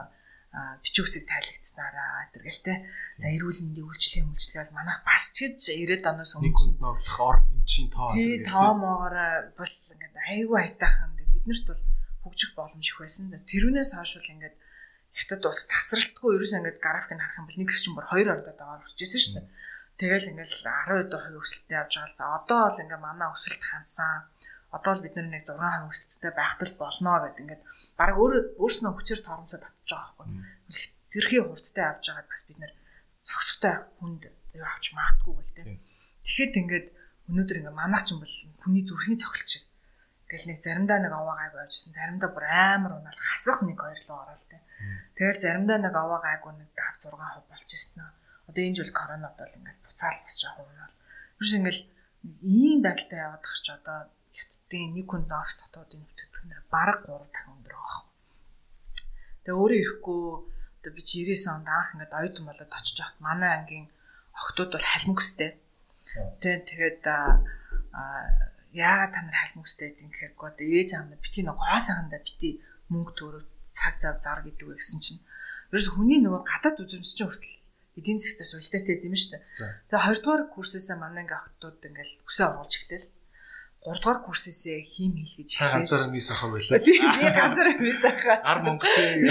[0.52, 2.78] бичиг үсэг тайлагдсанараа тэргэлтэй.
[3.24, 6.80] За эрүүл мэндийн үйлчлэлийн үйлчлэл бол манайх бас ч гэж 90-ад оноос өмнө нэг хүнд
[6.84, 8.12] ноглох ор эмчийн тоо.
[8.12, 9.16] Тий, тоомоогоор
[9.56, 11.84] бол ингээд айгүй айтаахан биднэрт бол
[12.28, 13.32] хөгжих боломж их байсан.
[13.32, 14.56] Тэрүүнээс хойш бол ингээд
[15.16, 18.60] хятад улс тасралтгүй ерөөс ингээд график нь харах юм бол нэг чинь бүр 2 ордод
[18.60, 19.48] аваад үржижсэн шүү дээ.
[20.00, 24.31] Тэгэл ингээд 10% хувь өсөлттэй явж байгаа л за одоо бол ингээд манай өсөлт хансан
[24.72, 27.64] одоо л бид нэг 6% өсөлттэй байхтал болно гэдэг ингээд
[28.00, 30.40] баг өөр өөрснөө хүчээр торомсоо татчих байгаа байхгүй.
[31.12, 32.74] Тэрхий хурдтай авч байгаад бас бид нэр
[33.20, 34.24] цогцтой хүнд
[34.56, 35.80] юу авч магтгүй гэл тээ.
[36.24, 36.88] Тэгэхэд ингээд
[37.28, 39.66] өнөөдөр ингээ манайх ч юм бол хүний зүрхийн цохилт шиг.
[40.32, 44.20] Ингээл нэг заримдаа нэг аваа гайг авчихсан, заримдаа бүр амар унаал хасах нэг хоёр руу
[44.24, 44.64] ороод тээ.
[45.20, 48.16] Тэгэл заримдаа нэг аваа гайг нэг 5 6% болчихсон аа.
[48.48, 50.96] Одоо энэ жил коронавид бол ингээл буцаал бас жоохон унаал.
[51.36, 51.84] Биш ингээл
[52.48, 53.98] ийм байдалтай яваад тах ч одоо
[54.72, 58.04] хятадын нэг хүн доорх дотоодын бүтээгдэхүүнээр бараг 3 дахин өндөр байгаа.
[59.44, 60.22] Тэгээ өөрөө ирэхгүй
[60.80, 63.88] одоо би 99 онд анх ингээд оюутан болоод очиж байхад манай ангийн
[64.32, 65.52] охтууд бол халмөстэй.
[66.40, 67.44] Тэ тэгээд аа
[68.72, 72.18] яагаад та нар халмөстэй гэдэг юм гэхээр одоо ээж аав нар бити нэг гоо саганда
[72.24, 72.50] бити
[72.88, 73.44] мөнгө төрөв
[73.76, 75.22] цаг зав зар гэдэг вэ гэсэн чинь
[75.76, 77.60] ерөөс хүний нөгөө гадаад үзэмж чинь хүртэл
[78.00, 79.44] эдийн засгтаас үлдээтэй юм шүү дээ.
[79.92, 83.04] Тэгээ хоёрдугаар курсээсээ манай ингээ охтууд ингээл өсөө оруулж эхлэв
[83.82, 85.74] 3 дугаар курсээсээ хим хэл гэж хэлээ.
[85.74, 86.80] Ганцаараа мис авах байлаа.
[86.86, 88.26] Тийм, би ганцаараа мис авах.
[88.46, 89.26] Ар Монголын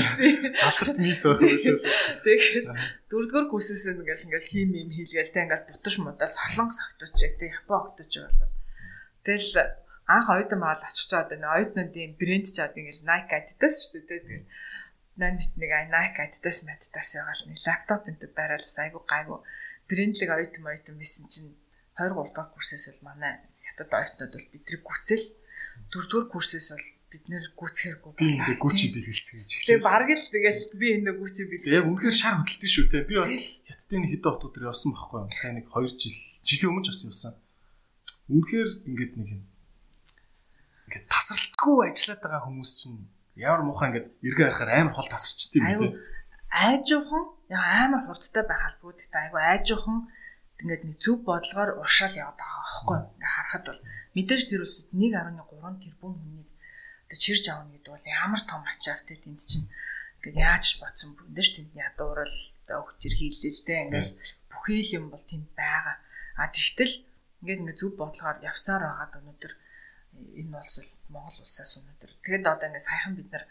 [0.66, 1.78] алдарт мис авах байлаа.
[2.26, 7.14] Тэгээд 4 дугаар курсээсээ ингээл ингээл хим юм хэлгээл тэ ингээл буташ мудаа солонгос октооч
[7.22, 8.54] яг япон октооч болол.
[9.22, 9.54] Тэгэл
[10.10, 14.46] анх оюутан маал очих чад энэ оюутнуудын брэнд чад ингээл Nike Adidas шүү дээ тэгээд
[15.14, 19.46] нанит нэг Nike Adidas Adidas байгаа л нэг лаптоп энэ байралаас айгу гайгу
[19.86, 21.54] брэндлэг оюутан оюутан байсан чинь
[21.94, 23.38] 23 дугаар курсээс л манай
[23.80, 25.24] хятад оюутнууд бол бидрийг гүцэл
[25.88, 28.46] дөрөвдүгээр курсээс бол бид нэр гүцхэргүй боллоо.
[28.46, 29.66] Би гүчи бэлгэлцэх гэж эхлэв.
[29.66, 31.74] Тэгээ бараг л тэгэл би энэ гүчи бэлгэлцэх.
[31.74, 33.02] Яг үнэхээр шар хөдөлтөө шүү те.
[33.02, 33.34] Би бас
[33.66, 35.34] хятадын хэдэн хотууд дээр явсан байхгүй юу?
[35.34, 36.14] Сайн нэг 2 жил
[36.46, 37.34] жилийн өмнө ч бас явсан.
[38.30, 39.42] Үнэхээр ингээд нэг юм
[40.86, 42.98] ингээд тасралтгүй ажиллаад байгаа хүмүүс чинь
[43.34, 45.98] ямар муухай ингээд эргээ харахаар амар хол тасарчдээ юм те.
[46.50, 49.98] Айжуухан яа амар хурдтай байх албагүй гэхдээ айгу айжуухан
[50.60, 53.80] ингээд нэг зөв бодлогоор уршаал яваад байгаа байхгүй ингээ харахад бол
[54.16, 56.48] мэдээж тэр үс 1.3 тэрбум хүнийг
[57.16, 59.66] чирж авна гэдэг бол ямар том ачаав те тэнд чинь
[60.22, 62.36] ингээ яаж бодсон бүндэж тэнд ядуурал
[62.70, 64.12] хүчээр хийлэлтэй ингээл
[64.46, 65.96] бүхий л юм бол тэнд байгаа.
[66.38, 67.02] А тэгтэл
[67.42, 69.52] ингээд ингээ зөв бодлохоор явсаар байгаад өнөөдөр
[70.38, 72.10] энэ улс бол Монгол улсаас өнөөдөр.
[72.22, 73.44] Тэгэд одоо ингээ саяхан бид нар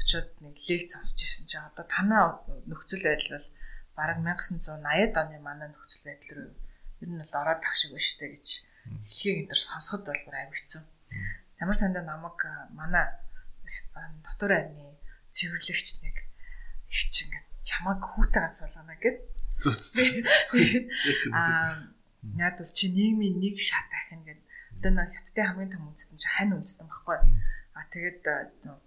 [0.00, 3.48] очиод нэг лекц сонсч ирсэн чинь одоо танаа нөхцөл байдал бол
[3.96, 6.52] бараг 1980-ад оны манай нөхцөл байдал руу
[7.00, 8.46] ер нь бол ороод тах шиг байна штэ гэж
[9.08, 10.82] хэлхийг энэ төр сонсоход бол бүр авигцсан.
[11.62, 12.40] Ямар сандаа намайг
[12.74, 13.06] манай
[14.26, 14.98] дотор айны
[15.30, 16.16] цэвэрлэгч нэг
[16.90, 19.18] их ч ингээд чамайг хүүтэйгээс болгоно гэд
[19.62, 20.26] зүтсэн.
[21.32, 21.94] Аа
[22.40, 24.40] яад бол чи нийгмийн нэг шат ахин гэд
[24.78, 27.18] одоо нэг хятадын хамгийн том үндэстэн чи хань үндэстэн баггүй.
[27.74, 28.22] А тэгээд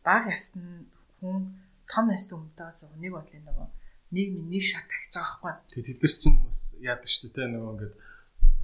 [0.03, 0.87] баг ясны
[1.19, 1.55] хүн
[1.87, 3.67] том ясны өмнөдөөс нэг бодлын нөгөө
[4.11, 5.71] нийгмийн нэг шат тагч байгаа байхгүй.
[5.73, 7.95] Тэгээ тэд нар чинь бас яадаг шүү дээ нөгөө ингээд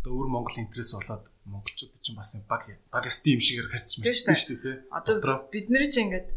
[0.03, 4.35] одоо өөр Монгол интерес болоод монголчууд чинь бас баг баг ясны юм шигээр харьцаж мэдсэн
[4.35, 4.75] шүү дээ тий.
[4.91, 6.27] Одоо бид нар чинь ингээд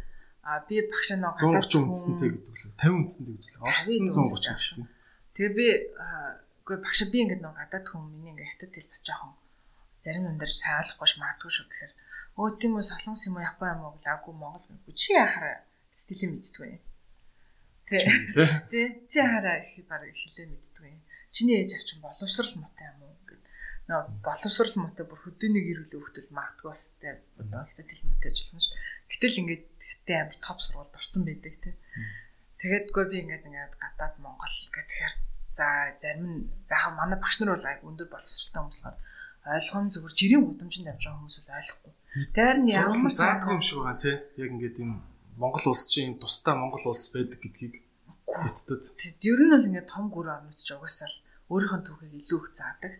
[0.46, 3.62] а би багш нөө гадаад 130 үндэстэнтэй гэдэг лээ 50 үндэстэнтэй гэдэг лээ.
[3.66, 4.90] Орцсон 130 шүү дээ.
[5.34, 5.66] Тэгээ би
[6.66, 9.32] үгүй багш би ингээд нөө гадаад хүн миний ингээд хятад хэл бас жоохон
[10.02, 11.92] зарим юм дээр сайн ойлгохгүй магадгүй шүү гэхээр
[12.38, 15.66] өө тийм үү солонгос юм уу япон юм уу гэл агуу монгол үгүй чи яхаар
[15.90, 16.82] стилийн мэддгүй юм.
[17.86, 19.06] Тэ.
[19.06, 21.00] Чи хараа их баг хэлээ мэддгүй юм.
[21.30, 23.42] Чиний ээж авчин боловсрал муутай юм уу гэд.
[23.86, 28.30] Нөө боловсрал муутай бүр хөдөөний гэр бүлийн хөлтөл магадгүй бас тэ одоо хятад хэл муутай
[28.34, 28.76] ажиллана шүү.
[29.06, 31.70] Гэтэл ингээд хятад амар топ сургуульд орсон байдаг тэ.
[32.58, 35.14] Тэгэдгүй би ингээд ингээд гадаад Монгол гэхээр
[35.54, 35.66] за
[36.02, 38.98] зарим нь заахаа манай багш нар бол айг өндөр боловсралтай хүмүүс болохоор
[39.46, 41.92] ойлгоом зүгээр жирийн гудамжинд явж байгаа хүмүүс бол ойлгохгүй.
[42.34, 44.16] Тэр нь ямар заадгүй юм шиг байгаа тий.
[44.42, 44.92] Яг ингээд юм
[45.36, 47.84] Монгол улс чинь тусдаа Монгол улс байдаг гэдгийг
[48.24, 48.82] хэцдэд.
[49.22, 51.16] Ер нь бол ингээд том гүр орнууд ч угаасаа л
[51.52, 52.94] өөрийнхөө түүхийг илүү их заадаг.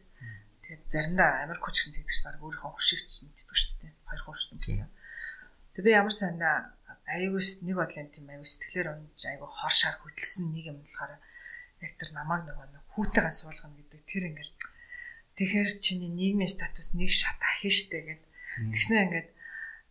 [0.62, 3.92] Тэгээд заримдаа Америк хүч гэсэн тэгдэж баг өөрийнхөө хөшигч мэддэг шүү дээ.
[4.07, 4.90] Хоёр юм гэсэн.
[5.75, 10.51] Тэг би ямар санаа аюугс нэг бодлын тийм аюу сэтгэлээр унж аюу хор шар хөдөлсөн
[10.51, 11.18] нэг юм болохоор
[11.83, 14.55] яг тэр намайг нөгөө хүүтэйгээ суулгана гэдэг тэр ингээл
[15.37, 18.22] тэгэхээр чиний нийгмийн статус нэг шат ахин штэ гэд
[18.72, 19.29] тэгснэ ингээд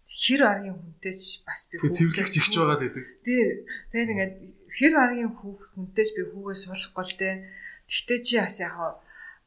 [0.06, 3.06] хэр аргийн хүнтэйч бас би цэвэрлэгч ихч байгаад байдаг.
[3.26, 3.66] Тий.
[3.90, 4.34] Тэгээд ингээд
[4.78, 7.30] хэр аргийн хүүх хүнтэйч би хүүгээс суулгахгүй л те.
[7.90, 8.78] Гэхдээ чи бас яг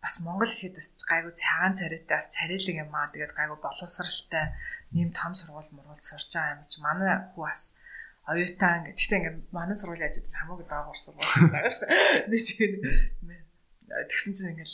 [0.02, 3.10] бас Монгол ихэд бас гайгүй цагаан царайтай бас царайлаг юм аа.
[3.14, 4.46] Тэгээд гайгүй боловсралтай
[4.94, 7.78] нэм том сургууль мургуул сурч байгаа юм чи манай хүү бас
[8.26, 8.98] оюутан гэдэг.
[8.98, 11.86] Гэхдээ ингээд манай сургуулийн ажид хамаагүй даагуур сургууль байгаа шүү
[12.30, 13.42] дээ.
[14.10, 14.72] Тэгсэн чинь ингээд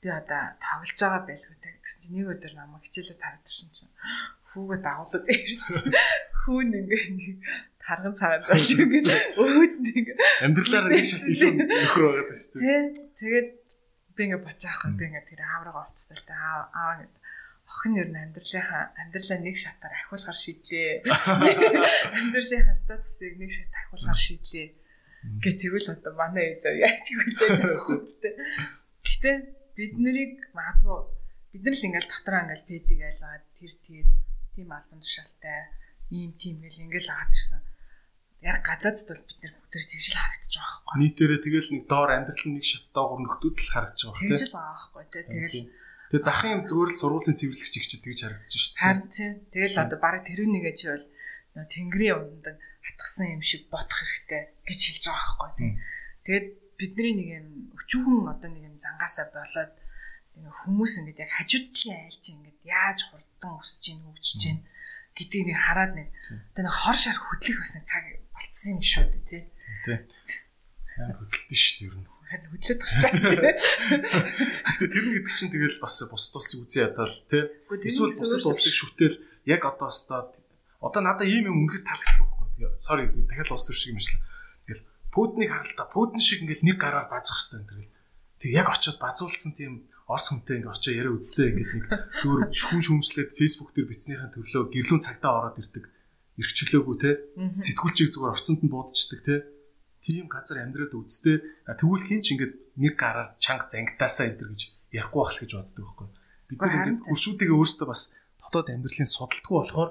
[0.00, 3.92] би одоо тоглож байгаа байлгүй та гэсэн чинь нэг өдөр намайг хичээлээ тарадсан чинь
[4.50, 5.94] хүүгээ дагуулад ирсэн.
[6.42, 7.36] Хүүн ингээ нэг
[7.78, 9.08] тарган цагаан болж ингээд
[9.38, 10.06] өөд нэг
[10.44, 12.82] амьдралаар нэг шат илүү нөхөр байгаад шүү дээ.
[13.18, 13.48] Тэгээд
[14.16, 17.14] би ингээ бочаахгүй би ингээ тэр аавраа орцтой та аа гэд
[17.70, 20.92] охин ер нь амьдралынхаа амьдралаа нэг шатаар ахиулахар шийдлээ.
[22.18, 24.68] Амьдралынхаа статусыг нэг шат ахиулахар шийдлээ.
[25.44, 28.30] Гэ тэгвэл одоо манай ээж яаж хүлээж авах вэ?
[29.06, 29.30] Гэтэ
[29.76, 31.00] бид нарыг магадгүй
[31.52, 34.06] бид нар л ингээл дотроо ингээл пэдиг айлгаад тэр тэр
[34.60, 35.72] тийм албан тушаалтай
[36.12, 37.62] ийм тийм гэл ингээл агаад ирсэн.
[38.44, 40.96] Яг гадаадд бол бид нэр бүгд тэгжил харагдаж байгаа байхгүй.
[41.00, 44.30] Нийтээрээ тэгэл нэг доор амьдрал нэг шат доогор нөхдүүд л харагдаж байгаа тийм.
[44.36, 45.24] Тэгжил байгаа байхгүй тий.
[45.24, 45.56] Тэгэл
[46.10, 48.82] Тэгээ захын зүгээр л сургуулийн цэвэрлэгч их ч тэгж харагдаж шүү дээ.
[48.82, 49.32] Харин тийм.
[49.54, 51.06] Тэгэл одоо барыг тэрүүн нэгэ чи бол
[51.54, 52.46] тэнгэрийн өмнөд
[52.82, 55.72] хатгсан юм шиг бодох хэрэгтэй гэж хэлж байгаа байхгүй тий.
[56.26, 56.46] Тэгээд
[56.80, 57.46] бидний нэг юм
[57.78, 59.72] өчүүхэн одоо нэг юм зангаасаа болоод
[60.66, 62.98] хүмүүс ингээд яг хажуудлын айлч ингээд яаж
[63.40, 64.58] хурдан өсөж ийн хөгжиж ийн
[65.16, 66.08] гэдгийг нэг хараад нэг
[66.52, 68.04] одоо нэг хор шар хөдлөх бас нэг цаг
[68.36, 69.42] болцсон юм шүү дээ тий.
[69.88, 69.98] Тий.
[71.00, 72.08] Хөдөлтөн шүү дээ ер нь.
[72.28, 73.56] Харин хөдлөд баг шүү дээ.
[74.68, 77.44] Гэтэ тэр нь гэдэг чинь тэгэл бас бус тулсыг үзий ядаал тий.
[77.80, 79.16] Эсвэл бусад улсыг шүтэл
[79.48, 80.36] яг одоо өстой
[80.84, 82.76] одоо надаа ийм юм үнэхээр таалагдах байхгүй.
[82.76, 84.20] Sorry дахиад улс төр шиг юм шил.
[84.68, 87.92] Тэгэл Путиныг харалтаа Путин шиг ингээл нэг гараар базах хэвээр энэ тэгэл.
[88.40, 91.84] Тэг яг очиод базуулсан тийм Орос хүнтэй ингээ очоо яриа үзлээ ингээд нэг
[92.18, 95.84] зүгээр шүүн шүүмслээд фейсбુક дээр бичснийхэн төрлөө гэрлүүн цагтаа ороод ирдэг.
[96.34, 97.10] Эргчлөөгүй те.
[97.54, 99.36] Сэтгүүлчийг зүгээр орцонд нь буудчихдаг те.
[100.02, 101.70] Тийм газар амьдраад үзтээ.
[101.78, 104.62] Тэгвэл хин ч ингээд нэг гараар чанга зангитаасаа энэ гэж
[104.98, 106.08] ярихгүй байх л гэж боддог байхгүй
[106.50, 108.02] бид нар ингээд хуршүүдийг өөрсдөө бас
[108.42, 109.90] дотоод амьдралын судалдаггүй болохоор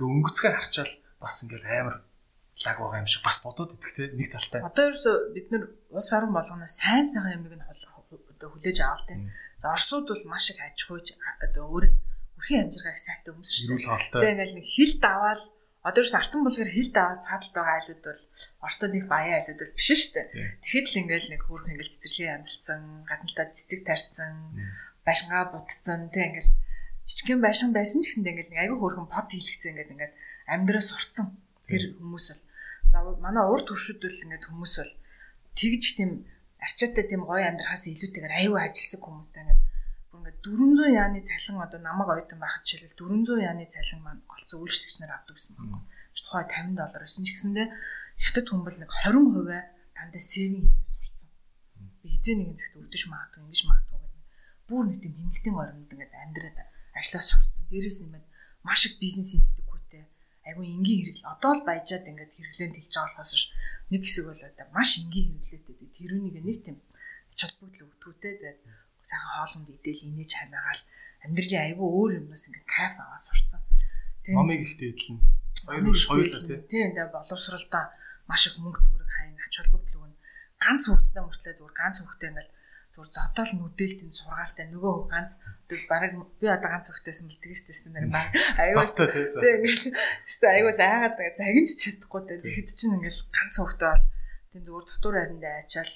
[0.00, 1.96] өнгөцгөө харчаал бас ингээд амар
[2.64, 4.08] лаг байгаа юм шиг бас бодоод идэх те.
[4.16, 4.64] Нэг талтай.
[4.64, 6.64] Одоо ерөөсө бид нар улс орон болгоно.
[6.64, 7.66] Сайн сайхан юмыг нь
[8.40, 9.14] хүлээж аваад те
[9.62, 11.92] Оросууд бол маш их аж ахуйж одоо өөрөө
[12.38, 14.14] үрхийн амжиргааг сайтай хүмүүс шүү дээ.
[14.14, 15.42] Тэгээ ингээл нэг хил даваал
[15.82, 18.22] одоо ч артан булгаар хил даваад цаадалд байгаа айлууд бол
[18.62, 20.26] Оростой нэг баян айлууд бол биш шүү дээ.
[20.62, 24.34] Тэгэхэд л ингээл нэг хөөрхөн ингээл цэцэрлэгийн янзалцсан, гадналтаа цэцэг тарьсан,
[25.02, 26.50] байшингаа будцсан тий ингээл
[27.08, 30.14] жижигхэн байшин байсан ч гэсэндээ ингээл айгүй хөөрхөн под хийлгэцэн ингээд ингээд
[30.46, 31.26] амьдраа сурцсан.
[31.66, 32.42] Тэр хүмүүс бол.
[32.92, 34.92] За манай урд төршүүд бол ингээд хүмүүс бол
[35.58, 36.10] тэгж тийм
[36.64, 39.62] арчаатай тийм гоё амьдрахаас илүүтэйгээр аюу ажилласан хүмүүстэй ингээд
[40.10, 44.58] бүр ингээд 400 яаны цалин одоо намайг ойтон байхад жишээлбэл 400 яаны цалин маань голцоо
[44.62, 45.80] үйлчлэгч нар авдаг гэсэн байна.
[46.18, 47.66] Тухай 50 доллар байсан ч гэсэндээ
[48.18, 51.30] хятад хүмүүс нэг 20% дандаа сейвинг хийгээд сурцсан.
[52.02, 54.22] Би хизээ нэгэн цагт өвдөж магадгүй ингэж магадгүй гэдэг.
[54.68, 56.58] Бүр нэг тийм хэмнэлтийн оронд ингээд амьдраад
[56.98, 57.64] ажиллаж сурцсан.
[57.70, 58.26] Дээрээс нэмээд
[58.66, 59.67] маш их бизнес институттэй
[60.48, 63.44] айгүй энгийн хэрэгэл одоо л баяжаад ингээд хэрэглээнд хэлж байгаа болохоос ш
[63.92, 65.92] нэг хэсэг бол одоо маш энгийн хэрэглээтэй.
[65.96, 66.76] Тэрүүнийг нэг тийм
[67.38, 68.32] чөлбөгдөл өгдгүүтэй.
[68.40, 68.60] Тэгээд
[69.08, 70.82] сайхан хоолунд идэл инээж хамаагаал
[71.24, 73.62] амьдралын айгүй өөр юмнаас ингээд кайф аваад сурцсан.
[74.28, 75.18] Номыг их дээдлэн.
[75.64, 76.60] Хоёр биш хоёулаа тий.
[76.68, 77.84] Тийм дээ боловсралдаа
[78.28, 80.18] маш их мөнгө төгрөг хайн ач холбогдол өгнө.
[80.60, 82.52] Ганц хүүхдтэй мөртлөө зүгээр ганц хүүхдтэй ингээл
[82.98, 85.38] зүгээр зодоол нүдэлтийн сургаалтай нөгөө ганц
[85.86, 86.02] баг
[86.42, 88.26] би одоо ганц хүүхдтэйсэн бэл тэгэж тест нэр баг
[88.58, 89.94] аюул тийм ингээл
[90.26, 91.38] өстой аюул айгаад байгаа.
[91.38, 94.06] Загинж чадахгүй дээ тэгэхэд чинь ингээл ганц хүүхдтэй бол
[94.50, 95.92] тийм зүгээр дотор хайрандаа ачаал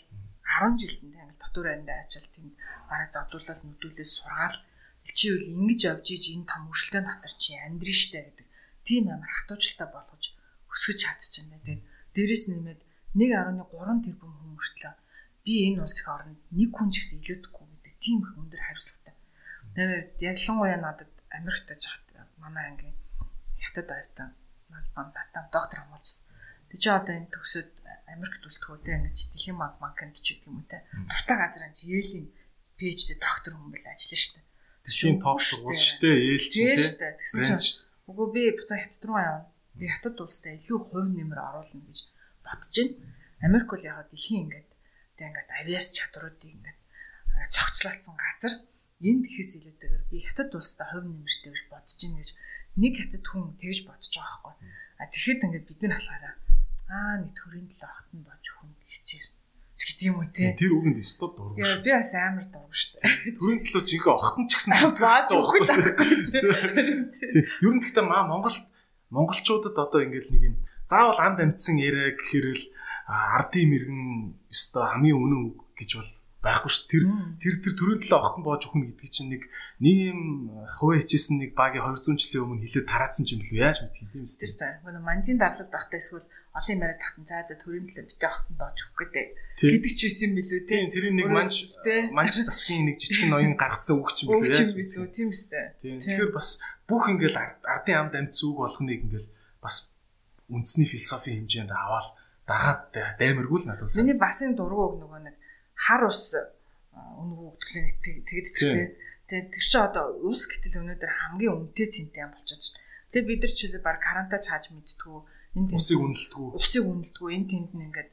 [0.46, 2.46] 10 жилдээ ингээл дотор хайрандаа ачаал тийм
[2.86, 4.58] бараг зодуулаад нүдүүлээ сургаал
[5.02, 8.46] чи үл ингэж явж иж энэ том өршөлтөнд татар чи амьдрын штэ гэдэг.
[8.86, 10.24] Тийм амар хатуучлалтаа болгож
[10.70, 11.82] өсгөж чадчихна тэгээд
[12.14, 12.80] Дээрэс нэмээд
[13.18, 15.01] 1.3 тэрбум хүн мөртлөө
[15.44, 19.14] би энэ улсын оронд нэг хүн ч гэсэн илүүдэхгүй гэдэг тийм их өндөр хариуцлагатай.
[19.74, 22.06] Тэгээд ялангуяа надад Америкт жахад
[22.38, 22.96] манай ангийн
[23.58, 24.30] хятад оюутан
[24.94, 26.26] маань татам доктор хамгаалжсэн.
[26.70, 27.70] Тэг чи одоо энэ төгсөд
[28.12, 30.84] Америкт үлдэхүү те ингэж дэлхийн банк банкнд ч гэдэг юм уу те.
[31.08, 32.28] Дуртай газар анч Yale-ийн
[32.76, 34.44] PhD доктор хүмүүс ажиллана.
[34.84, 36.16] Тэг шинэ топ сургууль дээ.
[36.28, 36.54] Yale ч
[37.00, 37.06] те.
[37.18, 41.82] Тэгсэн чинь үгүй би буцаа хятад руу явна би хятад улстай илүү хувь нэмэр оруулна
[41.88, 41.98] гэж
[42.44, 42.96] бодож байна.
[43.46, 44.71] Америк бол яг дэлхийн ингээд
[45.16, 46.78] тэг ингээд авиас чадруудыг ингээд
[47.52, 48.54] цогцлолцсон газар
[49.02, 52.30] энд гэхээс илүүтэйгээр би хятад улстай хувь нэмэртэй гэж бодож байна гэж
[52.78, 54.70] нэг хятад хүн тэгж бодож байгаа байхгүй.
[55.02, 56.34] А тэгэхэд ингээд бид нар халаараа
[56.92, 59.26] аа нэг төрийн төлөө хотон бож хүн хичээр
[59.82, 60.54] гэдэг юм уу те.
[60.54, 61.82] Тэр үгэнд өстө дургу шүү.
[61.82, 63.00] Би бас амар дургу шүү.
[63.38, 66.10] Төрийн төлөө жинхэнэ охтон ч гэсэн өгөх байхгүй.
[67.66, 68.62] Ер нь гэхдээ маа Монголд
[69.10, 72.64] монголчуудад одоо ингээл нэг юм заавал амд амтсан яриа гэхэрэл
[73.12, 74.02] ардын мэрэгэн
[74.48, 75.42] өстой хамгийн үнэн
[75.76, 76.10] гэж бол
[76.42, 76.90] байхгүй ш.
[76.90, 77.06] Тэр
[77.38, 79.46] тэр тэр төрийн төлөө охтон боож өгнө гэдэг чинь нэг
[79.78, 80.20] нэг юм
[80.66, 84.12] хувь хичээсэн нэг багийн 200 жилийн өмнө хилээд тараацсан юм билүү яаж мэдэх юм бэ?
[84.18, 84.26] Тийм
[84.82, 85.06] үү.
[85.06, 88.98] Манжийн дарлал багтаа эсвэл олон юмараа тахтан цаа за төрийн төлөө битээ охтон боож өгөх
[89.06, 89.26] гэдэг.
[89.62, 90.60] Гэдэг ч байсан юм билүү.
[90.66, 91.54] Тийм тэрийн нэг манж
[92.10, 95.78] манж засгийн нэг жижиг ноён гаргацсан үг ч юм билүү яаж билүү тийм үстэй.
[95.78, 96.58] Тэгэхээр бас
[96.90, 99.30] бүх ингээл ардын амд амьдсан үг болгоныг ингээл
[99.62, 99.94] бас
[100.50, 102.18] үндэсний философи хэмжээнд аваад
[102.52, 102.82] дагаад
[103.16, 103.88] даймаргүй л надад.
[103.96, 105.36] Миний бас энэ дургуг нөгөө нэг
[105.72, 106.36] хар ус
[106.92, 112.36] өнгө өгдөглөө тэгэд тэр тэгээд тэр чи одоо ус гэтэл өнөөдөр хамгийн үнэтэй цэнтэй байна.
[112.44, 115.18] Тэгээд бид нар чилээ баг карантаж хааж мэдтгүү
[115.56, 116.48] энэ усыг үнэлдэггүй.
[116.56, 118.10] Усыг үнэлдэггүй энэ тэнд нь ингээд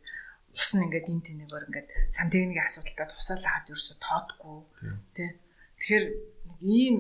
[0.60, 4.58] ус нь ингээд энэ тэнийгээр ингээд сан техникийн асуудалтай тусаалаа хаад ерөөсө тоодгүй
[5.16, 5.30] тий.
[5.80, 6.06] Тэгэхээр
[6.68, 6.96] ийм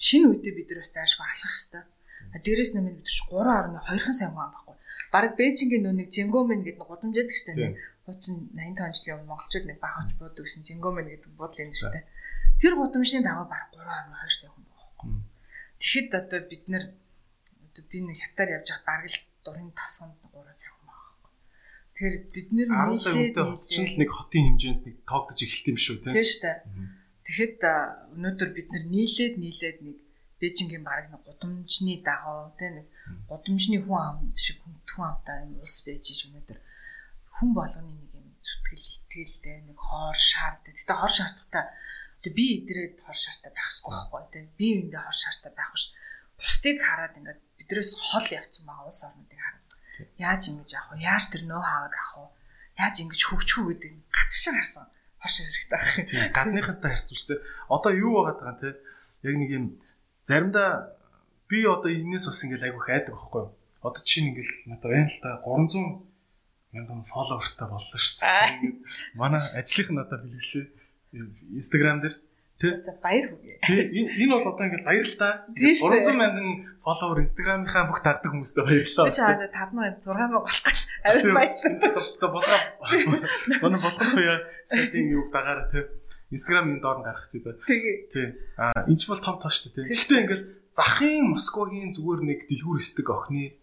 [0.00, 1.84] шинэ үедээ бид нар бас заашгүй алхах хэрэгтэй.
[2.44, 4.65] Дээрээс нэмээд бид чинь 3.2хан сайн хүн байхгүй.
[5.14, 9.78] Бараг Бээжингийн нөө нэг Жингомен гэдэг гудамжаад гэж тань хуучин 85 жилийн өмнө монголчууд нэг
[9.82, 12.06] бахавч буудаг гэсэн Жингомен гэдэг буудлын нэр штэ.
[12.62, 15.10] Тэр гудамжны дагуу баг 3.2 сая хүн байхгүй.
[15.82, 16.84] Тэгэхэд одоо бид нэр
[17.66, 21.30] одоо би нэг хятаар явж байхад бараг л дурын тосгонд 3 сая хүн байхгүй.
[21.98, 26.22] Тэгэхээр бид нэр нийлээд чинь л нэг хотын хэмжээнд нэг тоогдож эхэлт юм шүү тийм
[26.22, 26.62] штэ.
[27.26, 27.58] Тэгэхэд
[28.14, 29.96] өнөөдөр бид нэр нийлээд нийлээд нэг
[30.40, 32.86] Бээжингийн бараг нэг гудамжны дагуу тийм нэг
[33.30, 36.58] гудамжны хүн ам шиг хүн амтаа юм ус байж иж өнөөдөр
[37.36, 40.74] хүн болгоны нэг юм зүтгэл итгэлтэй нэг хоор шаарддаг.
[40.76, 41.64] Гэтэ хоор шаардахтаа
[42.26, 45.84] одоо би идрээд хоор шаартай байх хэрэгтэй байхгүй тийм би үндэ хоор шаартай байх биш.
[46.36, 49.70] Бусдыг хараад ингээд бидрээс хол явцсан байгаа улс орнуудыг хараад
[50.18, 51.06] яаж ингэж авах вэ?
[51.06, 52.82] Яаж тэр нөө хаваг авах вэ?
[52.82, 54.86] Яаж ингэж хөвчхүү гэдэг гатшин харсан
[55.22, 55.90] хор хэрэгтэй байх.
[56.10, 57.28] Тийм гадныхантай харьцуулж
[57.70, 58.68] одоо юу байгаа даа те
[59.22, 59.64] яг нэг юм
[60.26, 60.92] заримдаа
[61.48, 63.54] би одоо энэс бас ингээл айгу хайдаг байхгүй юу?
[63.86, 66.02] Одоо чинь ингээл надад байна л та 300
[66.74, 68.74] мянган фолловертай боллоо шүү дээ.
[69.14, 70.66] Манай ажлынх одоо билгэлээ
[71.54, 72.16] Instagram дээр
[72.58, 73.56] тий баяр хүргэе.
[73.62, 73.80] Тий
[74.26, 75.46] энэ бол одоо ингээд баяр л та.
[75.54, 76.48] 300 мянган
[76.82, 79.06] фолловер Instagram-ийнхаа бүх дагдаг хүмүүстээ баярлалаа.
[79.06, 80.58] Би чамд 5000 6000 болох
[81.06, 82.02] авир баярлалаа.
[82.02, 82.60] За болоо.
[83.62, 85.86] Манай болгон туяа сайтын юг дагаараа тий
[86.30, 87.54] Instagram-ийн доор нь гаргах чи за.
[87.66, 88.34] Тий.
[88.58, 89.94] А энэ ч бол том тоо шүү дээ тий.
[89.94, 93.54] Гэхдээ ингээд захын Москвагийн зүгээр нэг дэлгүүр эсдэг охины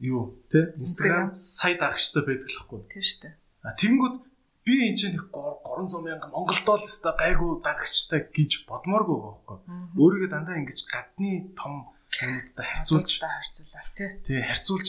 [0.00, 2.80] юу те Instagram сайт агчтай байдаг л хгүй.
[2.88, 3.34] Тийм шүү дээ.
[3.68, 4.16] А тэгэнгүүт
[4.64, 9.58] би энэ чинь 300 мянга Монголдоо л өстой гайгүй дагагчтай гэж бодмооргүй байхгүй.
[10.00, 14.08] Өөрийгөө дандаа ингэж гадны том юмудтай харьцуулж харьцуулаад тий.
[14.24, 14.88] Тий харьцуулж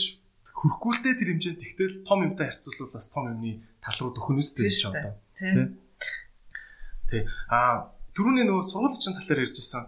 [1.04, 5.12] дээ тэр хэмжээнд тэгтэл том юмтай харьцуулбал бас том юмны тал руу дөхөнөстэй гэж одоо.
[5.36, 5.76] Тий.
[7.12, 7.28] Тий.
[7.52, 9.84] А түрүүний нөгөө сургуулийн талаар ярьжсэн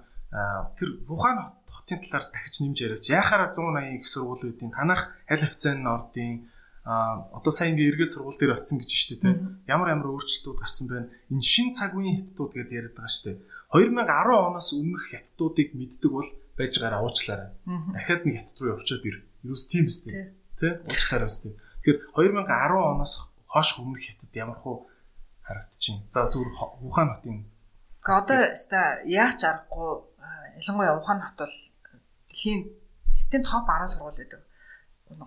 [0.77, 3.09] тэр Вухан хотын талаар дахиж нэмж яриач.
[3.09, 6.53] Яхаараа 180 их сургуулиудын танах аль хвцааны ордын
[6.85, 9.41] а одоо сайн ингээ эргээд сургууль дээр очисон гэж штэ тэ.
[9.65, 11.09] Ямар ямар өөрчлөлтүүд гарсан байна.
[11.33, 13.41] Энэ шин цаг үеийн хятадууд гэдээ яриад байгаа штэ.
[13.73, 14.05] 2010
[14.53, 16.29] оноос өмнөх хятадуудыг мэддэг бол
[16.61, 17.51] байж байгаараа уучлаарай.
[17.65, 19.17] Дахиад нэг хятад руу явчаад ир.
[19.49, 20.37] Юус тийм үстэй.
[20.61, 20.85] Тэ?
[20.85, 21.57] Уучлаарай үстэй.
[21.89, 24.85] Тэгэхээр 2010 оноос хойш өмнөх хятад ямар хуу
[25.47, 26.01] харагдчихээн.
[26.11, 26.51] За зүгээр
[26.85, 27.45] Ухаан хотын
[28.05, 29.93] Гэхдээ одоо яста яах ч аргагүй
[30.61, 31.57] ялангуяа Ухаан хот бол
[32.29, 32.61] дэлхийн
[33.17, 34.43] хятадын топ 10 сургууль байдаг.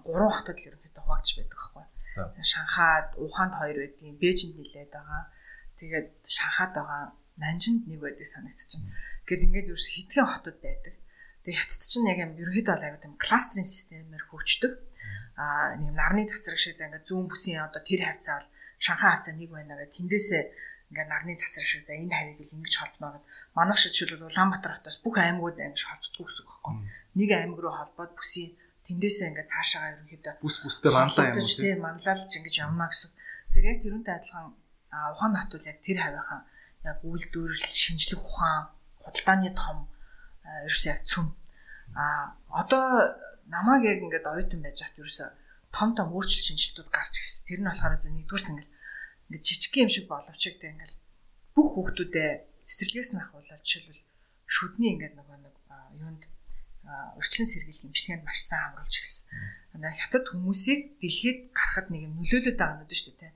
[0.05, 1.85] Гурван хотод л ерөнхийдөө хуваагдж байдаг байхгүй.
[2.43, 5.23] Шанхайд, Ухаанд хоёр байдгийн, Бээжинд нилээд байгаа.
[5.79, 7.01] Тэгээд Шанхайд байгаа,
[7.37, 8.85] Нанжинд нэг байдаг санагдчихэв.
[9.25, 10.95] Гэт ингээд ерөөс хэдхэн хотод байдаг.
[11.45, 14.73] Тэгээд хятад чинь яг юм ерөнхийдөө аягүй тийм кластерын системээр хөгждөг.
[15.37, 19.33] Аа нэг нарны цацраг шиг за ингээд зүүн бүсийн одоо тэр хавцаа бол Шанхай хавцаа
[19.35, 20.43] нэг байна гэдэг тэндээсээ
[20.91, 23.25] ингээд нарны цацраг шиг за энэ хавийг л ингэж холбоно гэд
[23.57, 26.73] манайх шиг жишээлбэл Улаанбаатар хотоос бүх аймагуд ингэж холбогддог гэсэн үг байхгүй.
[27.19, 28.51] Нэг аймаг руу холбоод бүсийн
[28.87, 33.11] тэндээсээ ингээд цаашаагаа ерөнхийдөө бүс бүстэй манлаа юм уу тийм манлайлж ингэж явна гэсэн.
[33.51, 34.45] Тэр яг тэрүүнтэй адилхан
[35.11, 36.41] ухаан хатвал яг тэр хавийнхаа
[36.87, 38.71] яг үйлдвэрлэл шинжлэх ухаан
[39.03, 39.91] худалдааны том
[40.63, 41.27] ерөөсөө яг цөм
[41.95, 42.85] а одоо
[43.51, 45.29] намайг яг ингээд оюутан байж хат ерөөсөө
[45.77, 47.45] том том өөрчлөлт шинжилтүүд гарч ирсэн.
[47.45, 48.69] Тэр нь болохоор зөв нэгдүгürt ингээд
[49.29, 50.93] ингээд жижиг юм шиг боловч гэдэг ингээд
[51.53, 52.29] бүх хүүхдүүдээ
[52.65, 54.01] цэцэрлэгээс нь ахуулаад жишээлбэл
[54.49, 55.55] шүдний ингээд нөгөө нэг
[56.01, 56.23] юунд
[57.19, 59.29] урьдчилан сэргийлэх имчилгээнд маш сайн хамруулж эхэлсэн.
[59.75, 63.35] Одоо хятад хүмүүсийг дэлхийд гарахад нэг юм нөлөөлөд байгаа юм шүү дээ, тийм.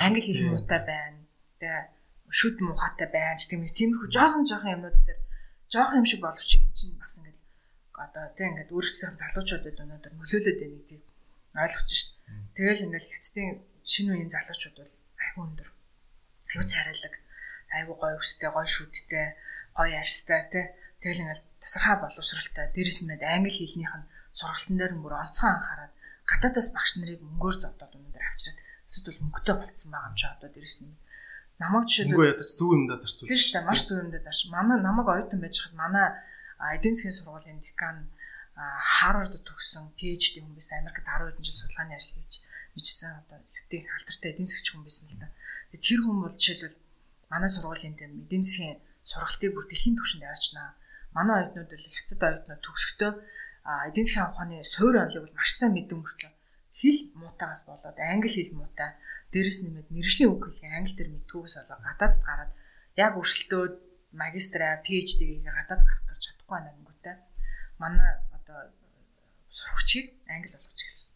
[0.00, 1.20] Англи хэл муутай байна.
[1.60, 1.82] Тэгээ
[2.30, 5.20] шүд муухатай байна ч тийм тиймэрхүү жоохон жоохон юмнууд дээр
[5.70, 7.38] жоохон юм шиг боловч эн чинь бас ингээд
[7.94, 11.02] одоо тийм ингээд өөрсдийн залуучуудад өнөөдөр нөлөөлөд байныг тийм
[11.64, 12.10] ойлгож шít.
[12.56, 13.50] Тэгэл ингээд хятадын
[13.84, 15.68] шинэ үеийн залуучууд бол айгүй өндөр.
[16.52, 17.14] Айгүй царайлаг,
[17.76, 19.26] айгүй гоё өстэй, гоё шүдтэй,
[19.76, 20.66] гоё арьстай тийм.
[21.00, 25.94] Тэгэл ингээд тасархаа боловсралтай дээрэс нь англи хэлнийх нь сургалтын дээр мөр онцгой анхаарал
[26.30, 30.48] гадаадаас багш нарыг мөнгөөр зодоод өнөдөр авчираад эцэд бол мөнгөтэй болцсон байгаа юм чи одоо
[30.52, 30.94] дээрэс нь
[31.62, 34.78] намайг жишээ нь ядаж зөв юмдаа зарцуулж тийм шүү дээ маш зөв юмдаа зарч манай
[34.82, 36.06] намайг оюутан байж хад манай
[36.76, 37.96] эдийн засгийн сургуулийн декан
[38.56, 42.40] Харвард төгссөн PhD хүн биш Америкт 10 хэдэн жил судалгааны ажил хийж
[42.72, 45.28] бичсэн одоо хятадын алдартай эдийн засгч хүн байсан л да.
[45.76, 46.78] Тэр хүн бол жишээлбэл
[47.28, 50.68] манай сургуулийн дээр эдийн засгийн сургалтыг бүр дэлхийн түвшинд аваачнаа
[51.12, 53.12] манай оюутнууд бол хятад оюутнууд төгсөхдөө
[53.92, 56.32] эдийн засгийн ухааны суурь онолыг бол маш сайн мэдэн мөртлөө
[56.80, 58.90] хэл муутагаас болоод англи хэл муутай
[59.32, 62.52] дээрэс нэмээд мэрэгжлийн үг хэлийг англи дээр мэдхүүгээс болоо гадаадд гараад
[63.04, 63.74] яг өршөлтөөд
[64.12, 67.16] магистраа PhD-гээ гадаад гарах гэж чадахгүй байна гэнэтэй
[67.82, 68.10] манай
[68.46, 68.70] одоо
[69.50, 71.14] сурагчийг англи болгож гисэн.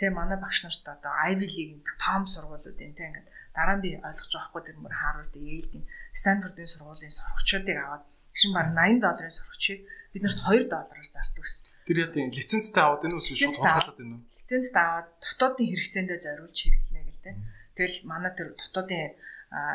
[0.00, 4.32] Тэгээ манай багш нарт одоо Ivy League-ийн том сургуулиудын тэг ингээд дараа нь би ойлгож
[4.32, 5.84] байгаа тэр мөр Harvard, Yale-ийн
[6.16, 8.04] Stanford-ийн сургуулийн сурагчдыг аваад
[8.36, 9.80] Шин баг 80 долларын сурагчийг
[10.12, 11.64] бид нарт 2 доллараар зардаг гэсэн.
[11.88, 14.24] Тэр яа тийм лицензтэй аваад энэ үс шууд хадгалаад байна уу?
[14.36, 17.34] Лицензтэй аваад дотоодын хэрэгцээндээ зориулж хэрэглэнэ гэлтэй.
[17.76, 19.16] Тэгэл манай тэр дотоодын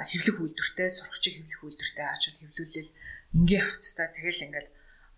[0.09, 2.91] хэвлэх үйлдвэртэй сурагчийг хэвлэх үйлдвэртэй аачвал хэвлүүлэл
[3.33, 4.69] ингээ хавцтай тэгэл ингээл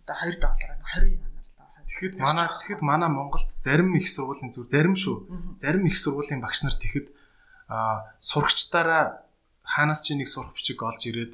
[0.06, 1.33] одоо 2 доллараар 20 янаар л
[1.88, 5.60] Тэгэхэд манай тэгэхэд манай Монголд зарим их сургуулийн зүр зарим шүү.
[5.60, 7.08] Зарим их сургуулийн багш нар тэгэхэд
[8.20, 9.24] сурагчдаараа
[9.64, 11.32] хаанаас ч нэг сурах бичиг олж ирээд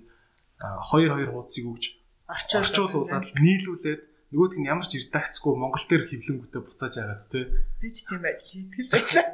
[0.60, 1.84] 2 2 хуудсыг өгж
[2.30, 7.44] орчуулуулаад нийлүүлээд нөгөөд нь ямар ч редакцгүй Монгол дээр хөвлөнгөтэй буцааж агаад тий.
[7.82, 9.26] Би ч тийм ажил хийдэг л байсан.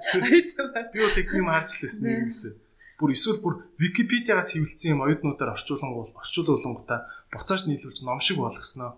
[0.93, 2.53] Би бол их тийм харж лээсэн юм гэсэн.
[2.97, 8.97] Бүр эсвэл бүр Википедиагаас хэвлэлсэн юм оюутнуудаар орчуулангуул орчуулуулангуудаа буцааж нийлүүлж ном шиг болгосноо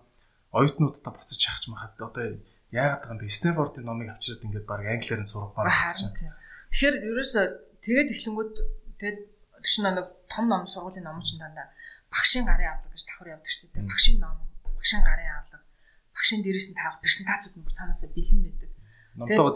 [0.51, 2.41] оюутнуудаа буцаж чахч махад одоо
[2.73, 3.29] яагаад бэ?
[3.29, 6.37] Стэнфордын номыг авчираад ингээд баг англиар нь сурах баг байна.
[6.69, 7.45] Тэгэхээр ерөөсөө
[7.85, 8.53] тэгээд эхлэнгүүд
[8.97, 9.19] тэгээд
[9.65, 11.69] шинэ нэг том ном сургуулийн ном чинь дандаа
[12.09, 13.89] багшийн гарын авлага гэж давхар явдаг шүү дээ.
[13.89, 15.65] Багшийн ном, багшийн гарын авлага,
[16.13, 18.71] багшийн дээрээс нь тавих презентацууд нь бүр санаасаа бэлэн байдаг.
[19.19, 19.51] Номтойгоо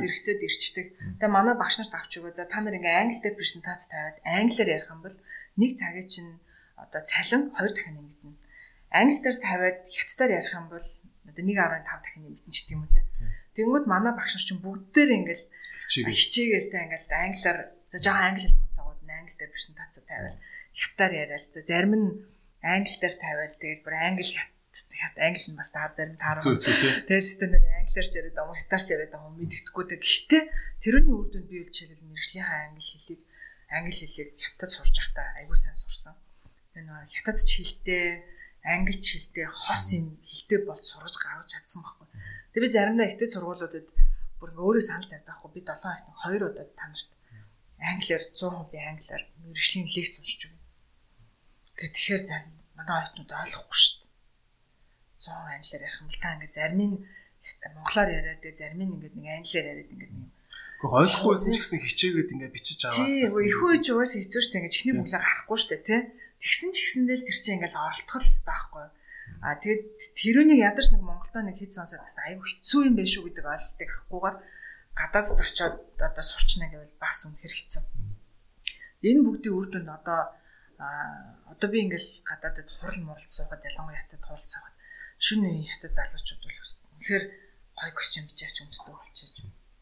[0.00, 0.86] зэрэгцээд ирчдэг.
[1.18, 2.36] Тэгээ манай багш нарт авч өгөө.
[2.36, 5.16] За та нар ингээ англи дээр презентац тавиад англиар ярих юм бол
[5.60, 6.32] нэг цагийн чинь
[6.76, 8.39] одоо цалин 2 дахин нэмэгдэнэ.
[8.90, 10.86] Англи дээр тавиад хятадаар ярих юм бол
[11.30, 13.02] одоо 1.5 дахин нэмэгдэнэ ч гэдэг юм уу те.
[13.54, 15.44] Тэнгүүд манай багш нар чинь бүгд дээр ингээл
[15.86, 17.58] хичээгээл те ингээл англиар
[17.94, 20.38] жоохон англи хэл мутагууд англи дээр презентац тавиал
[20.74, 22.08] хятаар яриад за зарим нь
[22.62, 26.38] англи дээр тавиал тэгээд бүр англи хят англи нь бас таар зарим таар.
[26.38, 30.00] Тэгээд системээр англиар ч яриад байгаа, хятаарч яриад байгаа мэддэхгүй дээ.
[30.02, 30.42] Гэхдээ
[30.82, 33.20] тэрний үр дүнд би үл жишээлбэл мэрэгжлийн англи хэлийг
[33.70, 36.14] англи хэлийг хятад сурж байхдаа айгүй сайн сурсан.
[36.74, 38.06] Тэгээ нөгөө хятадч хэлтэй,
[38.64, 42.06] англич хэлтэй, хос юм хэлтэй бол сургаж гаргаж чадсан байхгүй.
[42.52, 43.86] Тэгээ би заримдаа ихтэй сургуулиудад
[44.40, 45.50] бүр өөрөө санал тавьдаг байхгүй.
[45.56, 47.10] Би 7 хоног 2 удаа танарт
[47.80, 50.64] англиар 100% би англиар мэрэгжлийн лекц уншиж өгнө.
[51.76, 54.10] Тэгээ тэгэхээр зарим манай оюутнууд ойлгохгүй шүү дээ.
[55.24, 56.96] 100 англиар ярих юм л та ингээд зарим нь
[57.76, 60.28] монголоор яриад тэгээ зарим нь ингээд нэг англиар яриад ингээд нэг
[60.80, 63.04] Гэхдээ ойлгохгүйсэн ч гэсэн хичээгээд ингээ бичиж аваад.
[63.04, 64.60] Тийм, их үеж угаас хэцүү шүү дээ.
[64.64, 66.00] Ингээ чихний бүглээ гарахгүй шүү дээ, тий.
[66.40, 68.86] Тэгсэн ч гэсэндээ л тэр чинь ингээл оролтгол хэвээр байхгүй.
[69.44, 69.82] А тэгээд
[70.16, 73.90] тэрүүнийг ядаж нэг Монголдо нэг хэд сонсоод гэсэн айгүй хэцүү юм байх шүү гэдэг ойлголтыг
[73.92, 74.36] авахгүйгээр
[74.96, 77.82] гадаадд очиод одоо сурчна гэвэл бас үнэхэр хэцүү.
[79.04, 80.20] Энэ бүгдийн үр дүнд одоо
[80.80, 84.76] одоо би ингээл гадаадд хурал муралд суугаад ялангуяа хятад хурал суугаад
[85.20, 87.24] шүн үеийн хятад залуучууд бол үнэхээр
[87.76, 89.36] гой костюм бичээч өмсдөг болчихж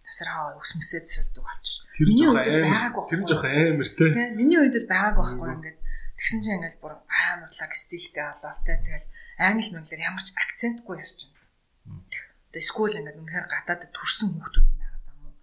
[0.09, 1.85] тасархаа өсмөсөд сэлдэг болчих.
[2.01, 3.05] Тэр жоох амар.
[3.13, 4.33] Тэр жоох амар те.
[4.33, 5.78] Миний үед бол байгаагүй байхгүй ингээд
[6.19, 9.07] тэгсэн чинь ингээд бүр амар лаг стилтэй болоолтай тэгэл
[9.39, 12.03] англи мэнглэр ямар ч акцентгүй ярьж байна.
[12.51, 15.35] Тэгээ скул ингээд үнэхээр гадаадд төрсэн хүүхдүүд нь байгаа юм?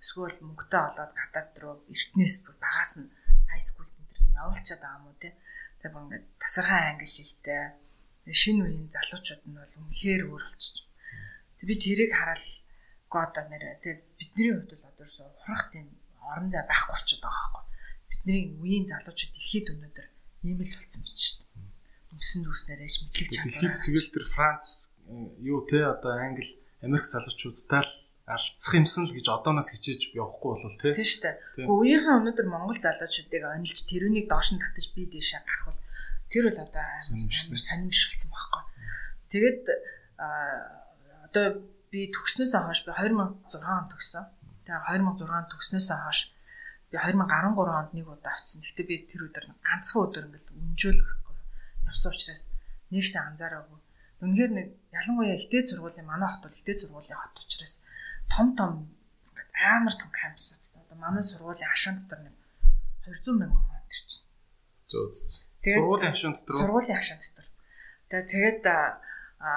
[0.00, 3.12] Эсвэл мөнгөтэй болоод гадаад руу эртнээс бүр багаас нь
[3.52, 5.36] хай скул энэ нь явуулчаад байгаа юм уу те.
[5.84, 7.62] Тэгээ бүр ингээд тасархаа англи хэлтэй
[8.32, 10.86] шинэ үеийн залуучууд нь бол үнэхээр өөр болчих.
[11.60, 12.42] Тэг би тэрийг хараад
[13.12, 15.86] одоо нэр тэг бидний хувьд бол одоо хурах тийм
[16.24, 17.64] орон зай байхгүй болчиход байгаа байхгүй.
[18.10, 20.06] Бидний үеийн залуучууд дэлхийд өнөөдөр
[20.42, 22.18] ийм л болсон байж шүү дээ.
[22.18, 23.72] Өсөн дүүснээрээс мэдлэг чадвар.
[23.82, 24.66] Тэгэл тэр Франц
[25.40, 26.46] юу те одоо Англи,
[26.82, 27.92] Америк залуучуудтай л
[28.26, 30.94] алдсах юмсан л гэж одооноос хичээж явахгүй болвол тий.
[30.94, 31.66] Тийм шүү дээ.
[31.66, 35.80] Үеийнхэн өнөөдөр Монгол залуучуудыг онилж тэрүүнийг доош нь татаж бие дэшээ гарах бол
[36.30, 38.62] тэр бол одоо сонирмшилсан байхгүй.
[39.34, 39.62] Тэгээд
[40.22, 41.46] одоо
[41.90, 44.24] би төгснөөсөө хойш би 2006 онд төгссөн.
[44.64, 46.20] Тэгээ 2006 онд төгснөөсөө хойш
[46.92, 48.60] би 2013 онд нэг удаа очсон.
[48.60, 51.22] Гэхдээ би тэр өдөр ганцхан өдөр ингээл өнжөөлөхгүй
[51.88, 52.42] явсан учраас
[52.92, 53.80] нэг сайн анзаараагүй.
[54.22, 57.84] Үнэхээр нэг ялангуяа ихтэй сургуулийн манай хот бол ихтэй сургуулийн хот учраас
[58.28, 58.88] том том
[59.52, 60.62] амар том кампусууд.
[60.88, 62.36] Одоо манай сургуулийн хашаан дотор нэг
[63.04, 64.22] 200 мянган хүн төрчин.
[64.88, 65.40] Зөө зөө.
[65.64, 66.54] Сургуулийн хашаан дотор.
[66.60, 67.46] Сургуулийн хашаан дотор.
[68.08, 68.60] Тэгээ тэгээд
[69.42, 69.50] а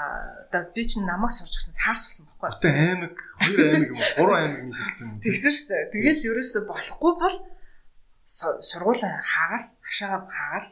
[0.50, 2.50] одоо би чинь намайг сурч гисэн саарс болсон байхгүй.
[2.58, 5.22] Гэтэ аймаг, хоёр аймаг юм уу, гурван аймаг нийт хэлсэн юм.
[5.22, 5.84] Тэгсэн шүү дээ.
[5.94, 7.38] Тэгэл ерөөсө болохгүй бол
[8.26, 10.70] сургуулаа хаагаал, хашаагаа хаагаал.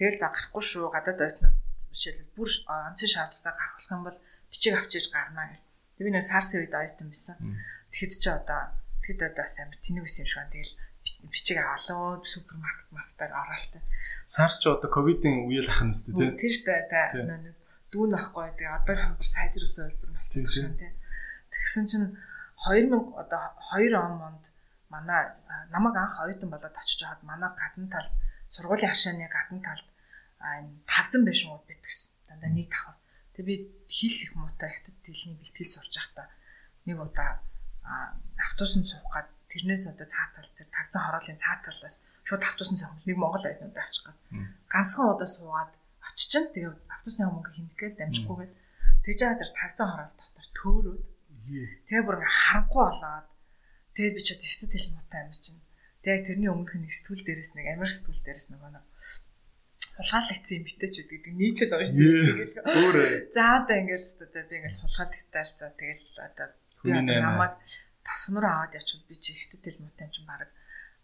[0.00, 1.56] Тэгэл за гарахгүй шүү гадаад ойтнууд
[1.92, 2.48] жишээлбэл бүр
[2.88, 4.18] онцгийн шаардлагатай гаргах юм бол
[4.48, 5.66] бичиг авчиж гарнаа гэл.
[6.00, 7.36] Тэг би нэг сарсын үед ойтон байсан.
[7.92, 8.60] Тэгэхэд чи одоо
[9.04, 10.54] тэгэд одоо амар тэнэг байсан юм шиг байна.
[10.56, 10.74] Тэгэл
[11.28, 13.82] бичиг авалаа супермаркет маркетаар оролтой.
[14.24, 16.30] Сарс ч одоо ковидын үеэл ахна үстэй тий.
[16.38, 17.57] Тийм шүү дээ.
[17.92, 18.52] Дүүн байхгүй.
[18.56, 20.92] Тэгээ одоо хамбар сайжруулсан хэлбэр нь болчихсон шүү дээ.
[21.54, 22.08] Тэгсэн чинь
[22.68, 24.42] 2000 одоо 2 он монд
[24.92, 25.32] манай
[25.72, 28.12] намайг анх оюутан болоод очиж хаад манай гадна талд
[28.52, 29.88] сургуулийн хашааны гадна талд
[30.40, 32.12] энэ тавзан байшингууд битгсэн.
[32.28, 32.96] Дандаа нэг давхар.
[33.36, 33.54] Тэгээ би
[33.88, 36.26] хэл их муутай хятад хэлний бэлтгэл сурч байхдаа
[36.84, 37.40] нэг удаа
[38.36, 41.96] автобусанд суух гад тэрнээс одоо цаатал тэр тавзан хороолын цааталаас
[42.28, 44.18] шууд автобусанд суух нэг монгол оюутнууд очих гад.
[44.72, 45.72] Ганцхан удаа суугаад
[46.04, 46.72] очиж тэгээ
[47.08, 48.52] автобусны мөнгө хэмнэхэд дамжихгүйгээд
[49.08, 51.02] тэгж байгаа тэр тавцан хороол дотор төөрөөд
[51.88, 53.26] тэгээ бүр харанхуй болоод
[53.96, 55.60] тэгээ би ч хятад хэл муутай юм чинь
[56.04, 58.84] тэгээ тэрний өмнөх нэг сэтгүүл дээрээс нэг Америк сэтгүүл дээрээс нэг нэг
[59.96, 63.08] хулгайлагдсан юм битэж үд гэдэг нийтлэл унш тэгээд өөрөө.
[63.34, 66.46] За одоо ингээд за би ингээд хулгайлагдтал за тэгэл одоо
[66.84, 67.56] намайг
[68.04, 70.46] тосгоноор аваад явчихвал би чи хятад хэл муутай юм чинь баг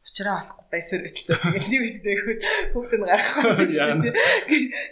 [0.04, 1.34] учраа олохгүй байсаар битсэн.
[1.64, 2.14] Нэг үстэй
[2.70, 4.14] хүүхд нь гарахгүй шүү дээ.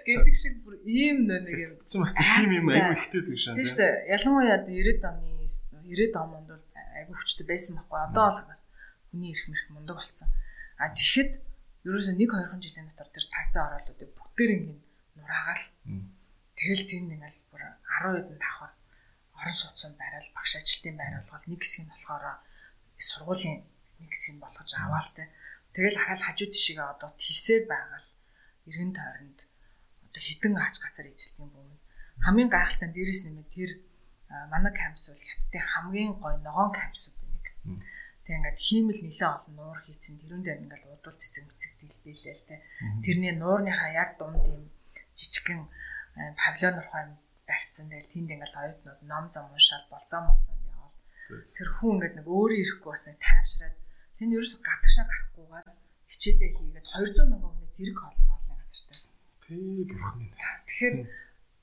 [0.08, 1.72] Гэдэг шиг бүр ийм нэг юм.
[1.84, 3.54] Чи бас тийм юм айгүй ихтэй тийм шээ.
[3.54, 3.90] Тийм шүү.
[4.08, 5.32] Ялангуяа 90-ад оны
[5.86, 6.64] 90-ад онд бол
[6.96, 7.98] айгүй хүчтэй байсан байхгүй.
[8.08, 8.60] Одоо бол бас
[9.12, 10.28] хүний эрх мэрх мундаг болсон.
[10.80, 11.30] А тэгэхэд
[11.86, 14.74] ерөөсөө 1 2 жилийн дотор тэр тагцаа ороолуудыг бүгдээр ингэ
[15.20, 15.66] нураагаал.
[16.56, 18.72] Тэгэл тэнд ингээл бүр 10 хэдэн давхар
[19.42, 22.24] орон сууцсан байрал багш ажилтны байр болгоод нэг хэсэг нь болохоор
[23.02, 23.66] сургуулийн
[24.03, 25.26] нэг хэсэг нь болгож аваалтай.
[25.72, 28.11] Тэгэл хараал хажууд тишгээ одоо тэлсээр байгаа л
[28.68, 29.38] эргэн тойронд
[30.07, 31.80] одоо хідэн аач газар эзэлтийн бөмбөг.
[32.26, 33.70] Хамгийн гайхалтай нь дээрэс нэмээ тэр
[34.53, 37.46] манай кампус бол хятадын хамгийн гой ногоон кампусууд нэг.
[38.24, 42.46] Тэг ингээд хиймэл нэлээ олон нуур хийцэн тэрүүн дээр ингээд удвал цэцэг мэцэг дэлбэлээ л
[42.48, 42.57] те.
[43.05, 44.62] Тэрний нуурныхаа яг дунд юм
[45.16, 45.61] жижигхэн
[46.36, 47.05] павильон рухай
[47.48, 50.94] барьцсан дээр тэнд ингээд оюутнууд ном зам уншаал болцоо молцоо явал.
[51.28, 53.76] Тэр хүн ингээд нэг өөрөө ирэхгүй бас нэг тайвшраад
[54.22, 55.66] Тэнд ерөөс гадагшаа гарахгүйгээр
[56.06, 58.98] хичээлээ хийгээд 200 мянган хүний зэрэг хооллохоолны газартай.
[59.42, 60.30] Тий, бурхан.
[60.62, 60.94] Тэгэхээр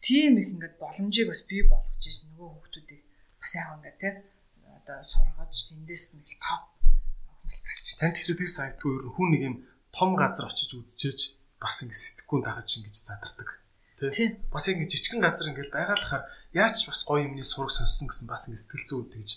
[0.04, 3.02] тийм их ингээд боломжийг бас бий болгож ийш нөгөө хүүхдүүдийг
[3.40, 4.10] бас яг ингээд те
[4.76, 6.68] одоо сургаж тэндээс нэг топ
[7.48, 9.56] Танд ихтэй тэр санагдгүй ер нь хүн нэг юм
[9.96, 11.20] том газар очиж үзчихэж
[11.64, 13.50] бас ингэ сэтгэхгүй дагаж ингэж задардаг.
[14.04, 14.36] Тэ.
[14.52, 18.60] Бас ингэ жижигхэн газар ингээл байгаалахаар яач бас гоё юмны сураг сонссон гэсэн бас ингэ
[18.60, 19.32] сэтгэл зүй тэгж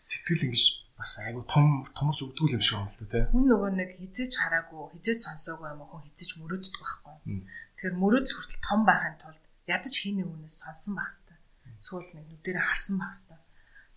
[0.00, 3.24] сэтгэл ингэж бас айгу том томорч өгдөг юм шиг байна л да тий.
[3.34, 7.16] Хүн нөгөө нэг хизээч хараагүй, хизээч сонсоогүй юм хүн хизээч мөрөөддөг байхгүй.
[7.24, 11.42] Тэгэхээр мөрөөдөл хүртэл том байхын тулд ядаж нэг үнээс сонсон байх хэвээр.
[11.82, 13.42] Сүүл нэг нүдэрээ харсан байх хэвээр.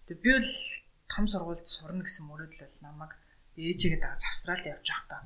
[0.08, 0.52] Тэгээ би бол
[1.14, 3.14] том сургуульд сурна гэсэн мөрөөдөл бол намайг
[3.58, 5.22] ээжигээ дагаж Австралид явж байхдаа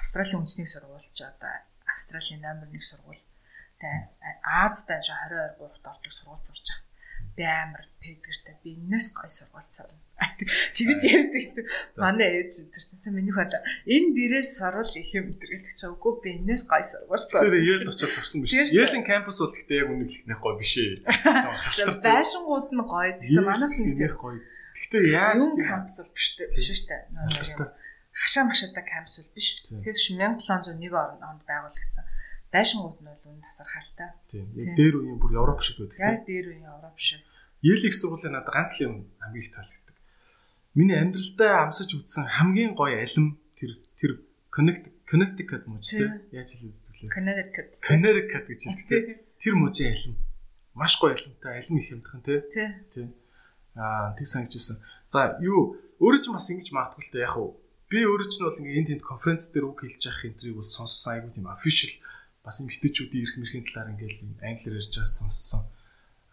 [0.00, 1.54] Австралийн үндэсний сургуульч одоо
[1.86, 3.24] Австралийн номер 1 сургууль
[3.80, 6.89] тэгээ Аазтай 22 3-т ордог сургууль сурч байгаа.
[7.40, 9.96] Би амар педгэртэй би энэс гой сургууль сурна.
[10.76, 11.64] Тэгэж ярьдаг.
[11.96, 13.56] Манай ээж тэр чинь миний хад
[13.88, 17.48] энэ дээрээс сурвал их юм гэдэг ч үгүй би энэс гой сургууль сурна.
[17.48, 18.52] Тэр Yale очиж сурсан биш.
[18.52, 21.00] Yale-ийн кампус бол гэхдээ яг үнэхээр гой биш ээ.
[22.04, 23.16] Байшингууд нь гоё.
[23.16, 24.36] Гэхдээ манайс нэг гоё.
[24.76, 26.52] Гэхдээ яаж тийм кампус бол биш үү?
[26.52, 27.72] Биш шүү дээ.
[28.20, 29.64] Хашаа машаатай кампус бол биш.
[29.64, 29.96] Тэгэхээр
[30.44, 32.04] 1701 онд байгуулагдсан.
[32.52, 34.10] Байшингууд нь бол үнэ тасархалтай.
[34.28, 34.44] Тийм.
[34.52, 35.96] Дээр үеийн бүр Европ шиг байдаг.
[36.02, 37.22] Яг дээр үеийн Европ шиг.
[37.62, 39.96] Yale их сургуулийн надад ганц л юм хамгийн их таалагддаг.
[40.74, 44.12] Миний амьдралдаа амсаж үзсэн хамгийн гоё алим тэр тэр
[44.50, 47.08] Connect Connecticut тийм яаж хэлээд вэ?
[47.14, 47.70] Connecticut.
[47.82, 49.04] Connecticut гэж хэлдэг.
[49.38, 50.14] Тэр мужийн алим.
[50.74, 52.42] Маш гоё алимтай алим их юмдхан тийм.
[52.94, 53.08] Тийм
[53.74, 54.82] Аа тэг санагдчихсан.
[55.06, 57.54] За юу өөрөө ч бас ингэж магадгүй л дээ яг уу.
[57.86, 60.66] Би өөрөө ч нь бол ингээ энд тэнд конференц дээр үг хэлж явах энтрийг бол
[60.66, 61.92] сонссон айгуу тийм official
[62.42, 65.62] бас юм хитэчүүдийн эрх мэрхийн талаар ингээл англиар ярьж байгаа сонссон.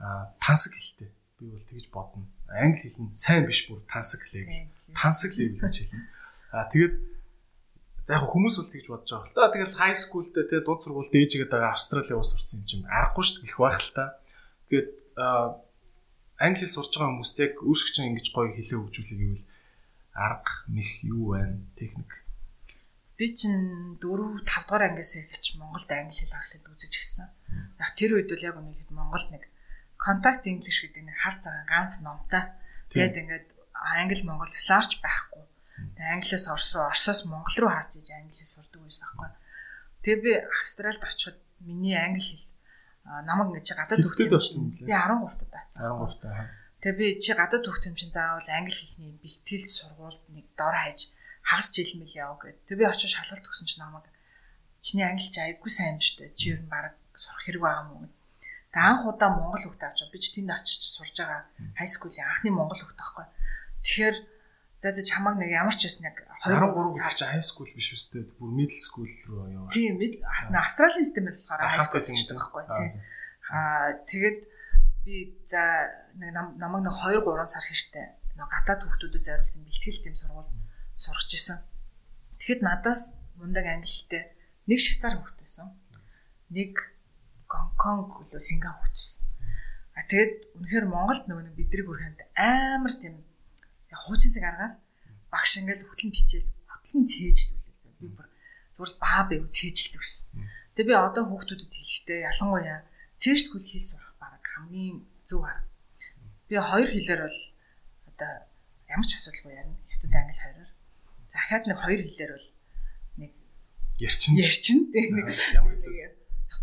[0.01, 1.09] Аа тансаг хэлтэй.
[1.39, 2.25] Би бол тэгж бодно.
[2.49, 4.69] Англи хэл нь сайн биш бүр тансаг хэлээ.
[4.97, 6.01] Тансаг левел гэж хэлнэ.
[6.53, 6.95] Аа тэгээд
[8.09, 9.53] за яг хүмүүс бол тэгж бодож байгаа л та.
[9.53, 13.23] Тэгэл high school дээр тэгээ дунд сургууль дээжгээд байгаа Австралийн улс сурсан юм чинь аргагүй
[13.25, 14.05] шүү дээ их байх л та.
[14.71, 15.45] Тэгээд аа
[16.41, 19.45] англи хэл сурж байгаа хүмүүст яг өөрсгч ингэж гоё хэлээ хөгжүүлэх гэвэл
[20.17, 22.25] арга мэх юу байна техник
[23.17, 27.29] би чинь 4 5 дугаар ангиас эхэлж Монголд англи хэл ахлаад үзэж гисэн.
[27.81, 29.43] Яг тэр үед бол яг үнэхээр Монголд нэг
[29.97, 32.43] контакт инглиш гэдэг нэг хар цагаан ганц номтой.
[32.93, 35.45] Тэгээд ингээд англи монгол сларч байхгүй.
[35.97, 39.29] Тэгээд англиас орс руу орсоос монгол руу харж иж англи сурдаг байсан байхгүй.
[40.07, 40.31] Тэгээд би
[40.61, 42.47] Австралид очиход миний англи хэл
[43.27, 44.87] намайг ингэ чи гадаад төгтөд болсон юм.
[44.87, 45.81] Би 13 тад таацсан.
[45.83, 46.47] 13 таа.
[46.81, 51.11] Тэгээ би чи гадаад төгтөм чинь заавал англи хэлний бэлтгэлд сургуульд нэг дор хаяж
[51.43, 52.57] хагас жил мэл яв гэд.
[52.67, 54.05] Тэгээ би очиж шалгалт өгсөн чинь намайг
[54.79, 56.35] чиний англи чи айгүй сайн штэ.
[56.39, 58.13] Чи ер нь баг сурах хэрэг байгаа мó гэд.
[58.71, 62.51] Тэгээ анх удаа монгол хөгт авч би ч тэнд очиж сурж байгаа хай скуулийн анхны
[62.51, 63.25] монгол хөгт байхгүй.
[63.83, 64.15] Тэгэхээр
[64.83, 68.27] за за чамаг нэг ямар ч байсан яг 23 сар чи хай скул биш үстэй
[68.37, 69.73] бүр middle school руу яваа.
[69.73, 70.21] Тийм middle
[70.53, 73.01] Австралийн систем болохоор хай скул гэдэг байхгүй тийм.
[73.49, 74.37] Аа тэгээд
[75.07, 75.15] би
[75.49, 75.63] за
[76.19, 78.05] нэг намайг нэг 2 3 сар хэвчтэй
[78.37, 80.51] нэг гадаад хүүхдүүдэд зориулсан бэлтгэл тэм сургууль
[80.93, 81.57] сурч исэн.
[82.37, 84.29] Тэгэхэд надаас мундаг англитэй
[84.69, 85.73] нэг швейцар хүүхдээсэн.
[86.53, 86.77] Нэг
[87.47, 89.27] Гонконг үлээ Сингапур хүүхдээсэн.
[89.97, 93.23] А тэгээд үнэхээр Монголд нөгөө бидрийг өрхөнд амар тийм
[93.89, 94.77] яг хуучин шиг аргаар
[95.33, 97.75] багш ингээл хөтлөн бичээл хөтлөн цээжлүүлээ.
[97.97, 98.27] Би бүр
[98.77, 100.27] зүгээр баа бэ цээжилдэг гэсэн.
[100.77, 102.79] Тэгээ би одоо хүүхдүүдэд хэлэхдээ ялангуяа
[103.17, 105.65] цээжтгүүл хэл сурах баг хамгийн зөв арга.
[106.45, 107.39] Би хоёр хэлээр бол
[108.13, 108.31] одоо
[108.85, 109.81] ямар ч асуудалгүй ярина.
[109.89, 110.71] Хятад англи хоёроор.
[111.33, 112.47] Дахиад нэг хоёр хэлээр бол
[113.17, 113.31] нэг
[113.97, 114.37] ярьчин.
[114.37, 115.25] Ярьчин тийм нэг
[115.57, 116.16] ямар хэлээ.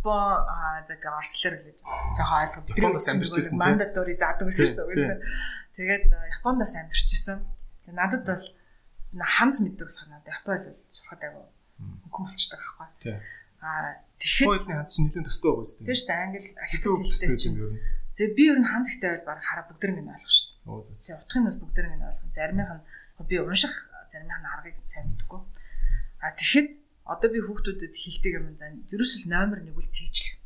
[0.05, 1.65] Япон аа тэгээ орслоор л
[2.13, 2.77] жоохон ойлгоо.
[2.77, 3.57] Японд амьдарч ирсэн.
[3.57, 5.17] Мандатори заадаг гэсэн шүү дээ.
[5.81, 7.09] Тэгээд Японд бас амьдарч.
[7.09, 8.45] Тэгээ надад бол
[9.25, 11.41] ханц мэддэг болох надад Японд бол сурахад айгу
[12.13, 12.89] хөнгөн болчдаг аахгүй.
[13.01, 13.17] Тий.
[13.65, 15.89] Аа тэгэхээр Японы ханц чинь нэлээд төстэй байгаа шүү дээ.
[15.89, 16.21] Тийм шүү дээ.
[16.21, 16.41] Англи
[17.09, 17.81] хэлтэй чинь ер нь.
[18.13, 20.69] Зөв би ер нь ханц ихтэй бол баг хараа бүгдэрэг нь ойлгох шүү дээ.
[20.69, 21.17] Оо зөв.
[21.17, 22.29] Утгыг нь бол бүгдэрэг нь ойлгох.
[22.29, 22.85] Заримынх нь
[23.25, 23.73] би унших
[24.13, 25.41] заримынх нь аргыг сайн мэдгүй.
[26.21, 28.73] Аа тэгэхэд одоо би хүүхдүүдэд хэлдэг юм заа.
[28.89, 30.41] Ерөөсөл номер нэг үл цээжлэх.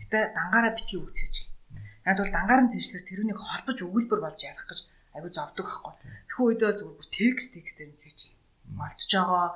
[0.00, 1.56] Гэтэ дангаараа битгий үг цээжлэх.
[2.04, 4.80] Яг бол дангаар нь цээжлэхээр тэрүүнийг холбож өгүүлбэр болж ярих гэж
[5.16, 5.92] айгу зовдөг байхгүй.
[6.28, 8.32] Тэгэхүү үедээ бол зүгээр текст текстээр цэжил
[8.72, 9.48] малтж байгаа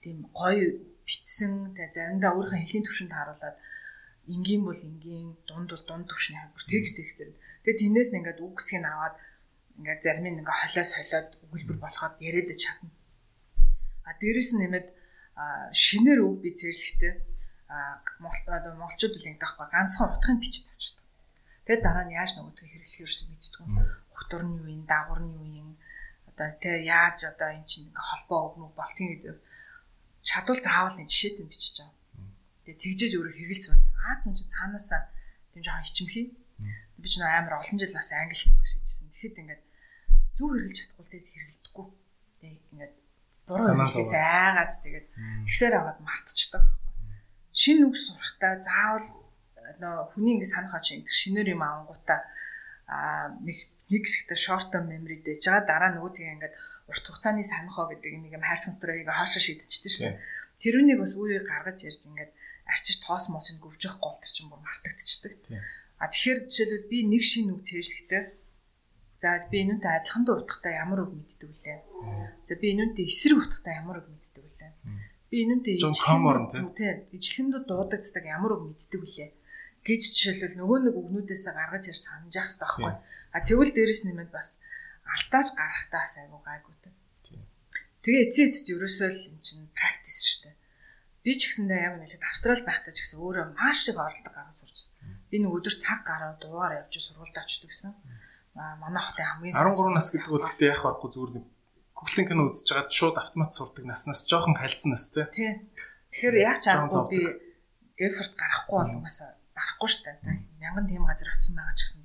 [0.00, 0.66] тийм гоё
[1.04, 3.56] битсэн тэ заримдаа өөрийнхөө хэлний төвшөнд харуулад
[4.32, 7.32] энгийн бол энгийн дунд бол дунд төвшний бүр текст текстээр.
[7.62, 9.14] Тэгээ тэрнээс нь ингээд үг хэсгийг аваад
[9.78, 12.90] ингээд зарим нь ингээд холиос холиод өгүүлбэр болгоод яриад чадна.
[14.08, 14.86] А дээрэс нь нэмээд
[15.72, 16.50] шинээр үг би
[18.52, 21.06] одоо монголчууд үл ингэдэг байхгүй ганцхан утгын бичиж авчихдаг.
[21.64, 24.02] Тэгээд дараа нь яаж нөгөөдгөө хэрэглэх ерөөсөө мэддэг
[24.32, 25.70] утур нь юу юм, дагвар нь юу юм
[26.28, 29.36] одоо тэ яаж одоо эн чинь ингээ холбоо өгнө болтгийн гэдэг
[30.24, 31.96] чадвал заавал энэ жишээтэй бичиж байгаа.
[32.64, 33.88] Тэгээ тэгжээж өөрөө хэрэгэлц байна.
[34.08, 35.02] Аа зүн чи цаанаасаа
[35.52, 36.26] тийм жоохон ичимхий.
[36.96, 39.12] Би ч амар олон жил бас англи хэл багш хийжсэн.
[39.12, 39.62] Тэгэхэд ингээд
[40.38, 41.86] зүг хэрэгэлж чадахгүй тэгээд хэрэгэлдэггүй.
[42.40, 42.94] Тэгээ ингээд
[43.52, 45.06] буруу хэлээс айгаад тэгээд
[45.46, 46.88] тэгсээр аваад мартчихдаг байхгүй.
[47.52, 49.06] Шинэ үг сурахтаа заавал
[49.78, 52.20] нөө хүний ингэ санах очи энэ шинээр юм авангуудаа
[52.88, 56.54] а нэг нэг хэсэгтээ short term memory дэж байгаа дараа нөгөөдгийг ингээд
[56.88, 60.20] урт хугацааны санахоо гэдэг нэг юм хайрсан дотроо хаашаа шийдчихсэн шүү дээ.
[60.62, 62.32] Тэрүүнийг бас үе гаргаж ярьж ингээд
[62.68, 65.32] арчиж тоос мосыг гөвжих гол төр чинь бүр мартагдчихдаг.
[66.00, 68.22] А тэгэхээр жишээлбэл би нэг шин үг цээжлэхдээ
[69.22, 71.78] за би энүүнтэй адилхан дуу утгатай ямар үг мэддэг вүлээ.
[72.42, 74.72] За би энүүнтэй эсрэг утгатай ямар үг мэддэг вүлээ.
[75.30, 75.74] Би энүүнтэй
[77.14, 79.30] ижлэхэндээ дуудагддаг ямар үг мэддэг вүлээ
[79.86, 82.94] гэж жишээлбэл нөгөө нэг үгнүүдээсээ гаргаж ир санаж явах хэрэгтэй байхгүй.
[83.34, 84.58] А тэгвэл дээрэс нэмээд бас
[85.06, 86.90] алтааж гарахтаа айгу гайгүй тэ.
[88.02, 90.56] Тэгээ эцээ эцэд ерөөсөө л эн чинь практис шүү дээ.
[91.22, 94.94] Би ч гэсэндээ яг нэг австрал байхдаа ч гэсэн өөрөө маш их оролдог гаргаж сурчсан.
[95.30, 97.94] Би нэг өдөр цаг гараад дуугаар явж сургуульд очдөг гэсэн.
[97.94, 98.21] Аа
[98.54, 101.44] манай хотын хамгийн 13 нас гэдэг бол гэхдээ яах байхгүй зүгээр нэг
[101.96, 105.06] Google кино үзэж байгаад шууд автомат сурдаг наснаас жоохон хальцсан нас.
[105.12, 105.56] Тий.
[106.12, 107.20] Тэгэхээр яг ч аргагүй би
[108.02, 110.36] effort гарахгүй бол угаасаа гарахгүй шүү дээ.
[110.60, 112.02] Мянган тийм газар очсон байгаа ч гэсэн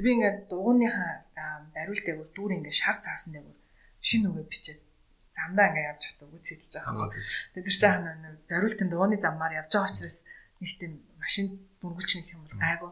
[0.00, 1.28] Тэг би ингээд дугууныхаа
[1.74, 3.58] бариул дээгүүр дүүр ингээд шар цаасан дээгүүр
[4.00, 4.80] шинэ үгээ бичээд
[5.36, 7.10] замдаа ингээд явж хата үгүй цэжж байгаа.
[7.52, 10.24] Тэг тэр чинь нэг зориултын дууны замаар явж байгаа учраас
[10.62, 11.46] нэг тийм машин
[11.84, 12.90] дүргүүлж нэг юм бол гайгүй.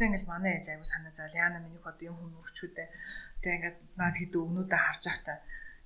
[0.00, 2.88] Гэтэ ингээд манай ээж аягүй санаа зал яана миний хот юм хүм өрчүүдээ.
[3.44, 5.36] Тэг ингээд наад хэд өгнүүдээ харж байхдаа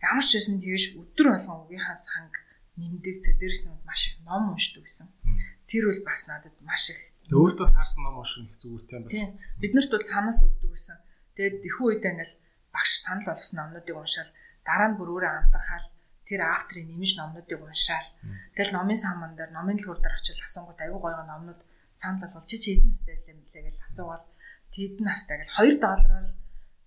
[0.06, 2.34] ямар ч байсан тэгэж өдөр болгон үгийнхаа санг
[2.78, 5.10] нэмдэг тэ дээрэс нь маш их ном уншдаг гэсэн.
[5.66, 9.18] Тэр үл бас надад маш их Өөртөө таарсан ном уушгах их зүгүүртэй бас.
[9.58, 10.98] Бид нарт бол цаанаас өгдөг гэсэн.
[11.34, 12.34] Тэгээд их үедээ ингээл
[12.70, 14.30] багш санал болгосон номнуудыг уншаал
[14.62, 15.90] дараа нь бүр өөрөө анхаарахал
[16.22, 18.08] тэр авторын нэмж номнуудыг уншаал.
[18.54, 21.58] Тэгэл номын саман дээр номын дэлгүүр дээр очил асуугууд аюу гоё номнууд
[21.94, 24.26] санал болгол чи чи хэдэн настай байлаа мөлий гэж асуувал
[24.74, 26.28] тэдэн настай гэл 2 доллараар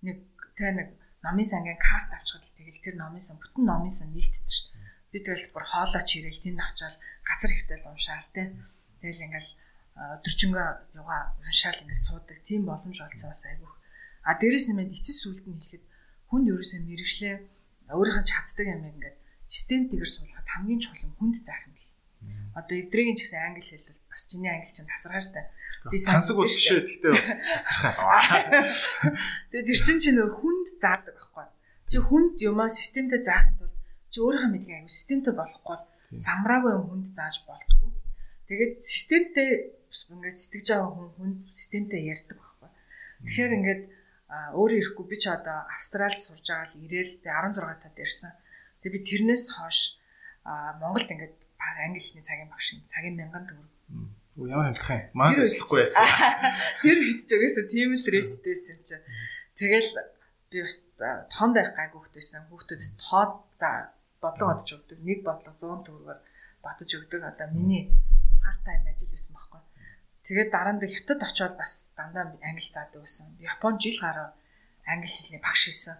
[0.04, 0.18] нэг
[0.56, 0.88] тэ нэг
[1.24, 4.68] номын сангийн карт авчихад тэгэл тэр номын сан бүтэн номын сан нийлцдэг шүү.
[5.10, 6.94] Би тэгэл бүр хоолоо чирээл тэнд очиад
[7.24, 8.52] газар ихтэл уншаал тэ.
[9.00, 9.50] Тэгэл ингээл
[10.20, 10.68] өдөржингөө
[11.00, 13.74] юга уншаал ингэ суудаг тийм боломж олцсон бас айгүйх.
[14.28, 15.84] А дээрэс нэмээд эцэс сүлд нь хэлэхэд
[16.30, 17.34] хүнд ерөөсөө мэрэгчлээ
[17.96, 19.16] өөрийнх нь чаддаг юм ингээд
[19.48, 21.88] системтэйгэр суулгаад хамгийн чухал нь хүнд заах юм л.
[22.54, 25.40] Одоо эдрийн ч гэсэн англи хэл бас чиний англи чинь тасархаа штэ.
[25.92, 27.14] Би сансаг бол бишээ гэхдээ
[27.54, 28.66] тасархаа.
[29.52, 31.46] Тэгээд тэр чинь чи нөө хүнд заадаг байхгүй.
[31.88, 33.76] Чи хүнд юмаа системтэй заахын тулд
[34.08, 35.84] чи өөрийнхөө мэдлэг аягүй системтэй болохгүй бол
[36.16, 37.92] замраагүй юм хүнд зааж болтгоо.
[38.48, 39.48] Тэгээд системтэй
[39.88, 42.70] ингээд сэтгэж байгаа хүн хүн системтэй ярьдаг байхгүй.
[43.24, 43.82] Тэгэхээр ингээд
[44.56, 48.32] өөрөө ирэхгүй би ч одоо Австралид сурж байгаа л ирээл би 16 тад ирсэн.
[48.80, 50.00] Тэгээ би тэрнээс хойш
[50.80, 52.76] Монголд ингээд англи хэлний цагийн багш.
[52.88, 53.77] Цагийн мянган төгрөг.
[54.38, 55.18] Ямар хэлэх юм.
[55.18, 56.06] Маань өслөхгүй байсан.
[56.82, 58.96] Тэр хитж өгөөсө тийм л рэйттэйсэн юм чи.
[59.58, 59.90] Тэгэл
[60.54, 60.76] би бас
[61.34, 62.46] тоонд байх гайгүй хөхтэйсэн.
[62.46, 63.90] Хүүхдэд тоод за
[64.22, 64.98] бодлого одож өгдөг.
[65.02, 66.20] Нэг бодлого 100 төгрөгөөр
[66.62, 67.20] батж өгдөг.
[67.26, 67.90] Одоо миний
[68.38, 69.60] part time ажил байсан байхгүй.
[70.22, 73.34] Тэгээд дараа нь би хятад очиод бас дандаа англи заадаг байсан.
[73.42, 74.38] Япон жил гараа
[74.86, 75.98] англи хэлний багш хийсэн.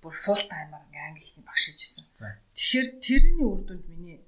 [0.00, 2.08] Бүр full timer ингээ англи хэлний багш хийжсэн.
[2.56, 4.24] Тэгэхээр тэрний үр дүнд миний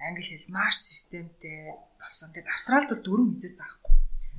[0.00, 2.32] англи хэл маш системтэй болсон.
[2.32, 3.94] Тэгээд Австралид бол дөрөв хизээ заахгүй.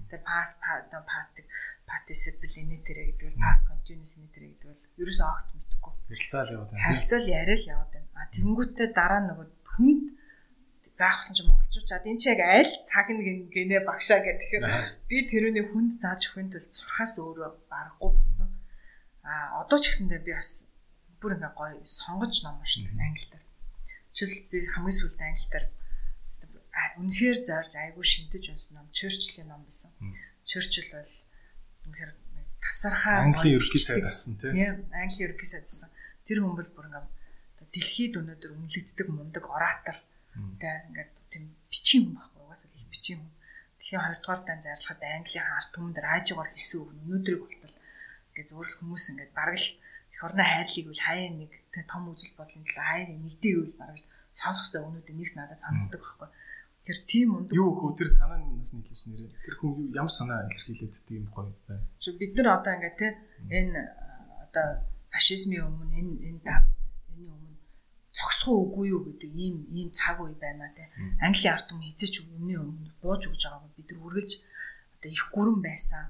[0.09, 1.45] Тэгээд past participle
[1.85, 5.93] participle тэрэ гэдэг бол past continuous тэрэ гэдэг бол ерөөсөө огт мэдэхгүй.
[6.09, 6.83] Харилцаал яваад байна.
[6.85, 8.07] Харилцаал яриа л яваад байна.
[8.15, 10.05] А тэнгуүтээ дараа нөгөө хүнд
[10.95, 14.63] заах болсон чи монголчууд энэ чи яг аль цаг нь гинэ багшаа гэх тэгэхээр
[15.11, 18.49] би тэрүүний хүнд зааж өгөхөнд тул сурхаас өөрөө барахгүй болсон.
[19.27, 20.71] А одоо ч гэсэндээ би бас
[21.19, 23.44] бүр ингээ гоё сонгож ном уншдаг англиар.
[24.15, 25.65] Жишээл би хамгийн сүүлд англиар
[26.99, 29.91] үнэхээр зорж айгүй шинтэж унсан ном Churchill-ийн ном байсан.
[30.47, 31.13] Churchill бол
[31.91, 32.11] үнэхээр
[32.63, 34.87] тасархаа Английн ерөнхий сайд асан тийм.
[34.95, 35.91] Английн ерөнхий сайд асан.
[36.23, 37.05] Тэр хүн бол бүр ингээ
[37.75, 39.99] дэлхийд өнөөдөр үнэлэгддэг мундаг оратор
[40.35, 43.33] Тэгээ ингээд тийм бичгийн хүн байхгүй угаасаа л их бичгийн хүн.
[43.79, 47.77] Тэгэхээр хоёрдугаар дан зарлахад Английн ард түмэнд радиогоор хийсэн үг өнөөдрийг болтол
[48.35, 49.69] ингээд зөвхөн хүмүүс ингээд бараг л
[50.11, 51.51] эх орны хайрлыг үл хаяа нэг
[51.83, 53.99] том үзэл бодлын төлөө хаяа нэгдэг үл бараг
[54.35, 56.29] сонсохтой өнөөдөр нэгс надад санагддаг байхгүй.
[56.85, 57.55] Тэр тийм ундаг.
[57.55, 59.31] Юу хөө тэр санаа нас нийлүүлж нэрээ.
[59.47, 61.79] Тэр хүн юу ямар санаа илэрхийлээд тийм гоё бай.
[62.19, 63.07] Бид нар одоо ингээд те
[63.49, 63.79] энэ
[64.45, 64.67] одоо
[65.09, 67.57] фашизмын өмнө энэ энэ энэ өмнө
[68.13, 70.91] цогсох үгүй юу гэдэг ийм ийм цаг үе байна те.
[71.23, 74.31] Английн ард түмэн хизээч өмнө өмнө бууж өгж байгааг бид нар үргэлж
[74.99, 76.05] одоо их гүрэн байсан.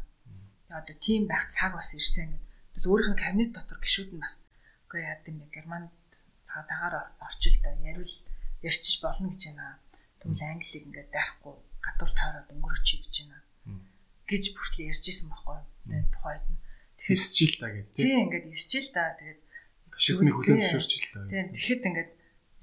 [0.67, 2.35] Одоо тийм байх цаг бас ирсэн
[2.73, 2.83] гэдэг.
[2.89, 4.43] Өөрийнх нь кабинет дотор гişүүд нь бас
[4.95, 5.91] үгүй яа гэм бэ Германд
[6.47, 8.15] цагаагаар орчилдоо ярил
[8.63, 9.75] ярьчих болно гэж байна.
[10.23, 13.43] Тэгвэл англиг ингээд дайхгүй гадуур тойроод өнгөрөөч гэж байна.
[14.23, 15.59] гэж бүртлээ ярьж исэн байхгүй.
[15.83, 16.59] Тэгээд тухайд нь
[16.95, 19.39] тэгэхээр 9 жил та гэж тийм ингээд 9 жил та тэгээд
[19.91, 21.27] фашизмын хүлээн зөвшөөрч л таа.
[21.27, 22.11] Тийм тэгэхэд ингээд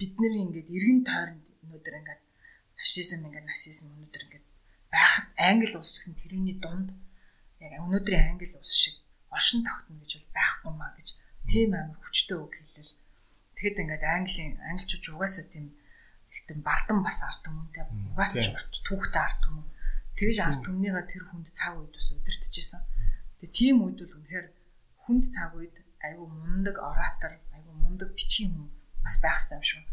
[0.00, 2.22] бид нэр ингээд эргэн тойронд өнөөдөр ингээд
[2.80, 4.46] фашизм ингээд нацизм өнөөдөр ингээд
[4.88, 6.88] байхад англи улс гэсэн тэрүүний дунд
[7.60, 8.96] яг өнөөдрийн англи улс шиг
[9.28, 11.08] оршин тогтно гэж бол байхгүй маа гэж
[11.50, 12.92] тийм амар хүчтэй үг хэлэл.
[13.56, 15.66] Тэгэхэд ингээд английн англичууд угаасаа тийм
[16.32, 17.84] ихтэн бардам бас арт хүмүүнтэй
[18.14, 19.68] угаасаа урт түүхтэй арт хүмүүн.
[20.16, 22.82] Тэгж арт хүмүүнийга тэр хүнд цаг үед бас удирдахжсэн.
[23.40, 24.46] Тэгээ тийм үед бол үнэхээр
[25.04, 28.68] хүнд цаг үед айгүй мундаг оратор, айгүй мундаг бичгийн хүн
[29.04, 29.86] бас байх хэрэгтэй юм шиг.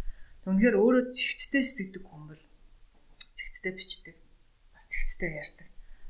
[0.49, 2.43] Үнэхээр өөрөө цэгцтэй сэтгэдэг хүн бол
[3.37, 4.15] цэгцтэй бичдэг.
[4.73, 5.69] Бас цэгцтэй ярьдаг.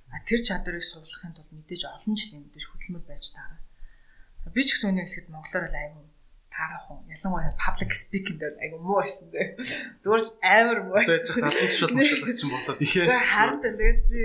[0.10, 3.62] А тэр чадварыг суулгахын тулд мэдээж олон жилийн мэдээж хөдөлмөр байж таарна.
[4.54, 6.06] Би ч гэсэн үнийг хэлэхэд монголоор л айгүй
[6.50, 7.00] таарах хүн.
[7.14, 9.56] Ялангуяа public speaking дээр айгүй муу байсан дээ.
[10.04, 11.00] Зүгээр л амар муу.
[11.00, 14.22] Тэгээд ч талын тушаал мушаалаас ч болоод ихээр харин тэгээд би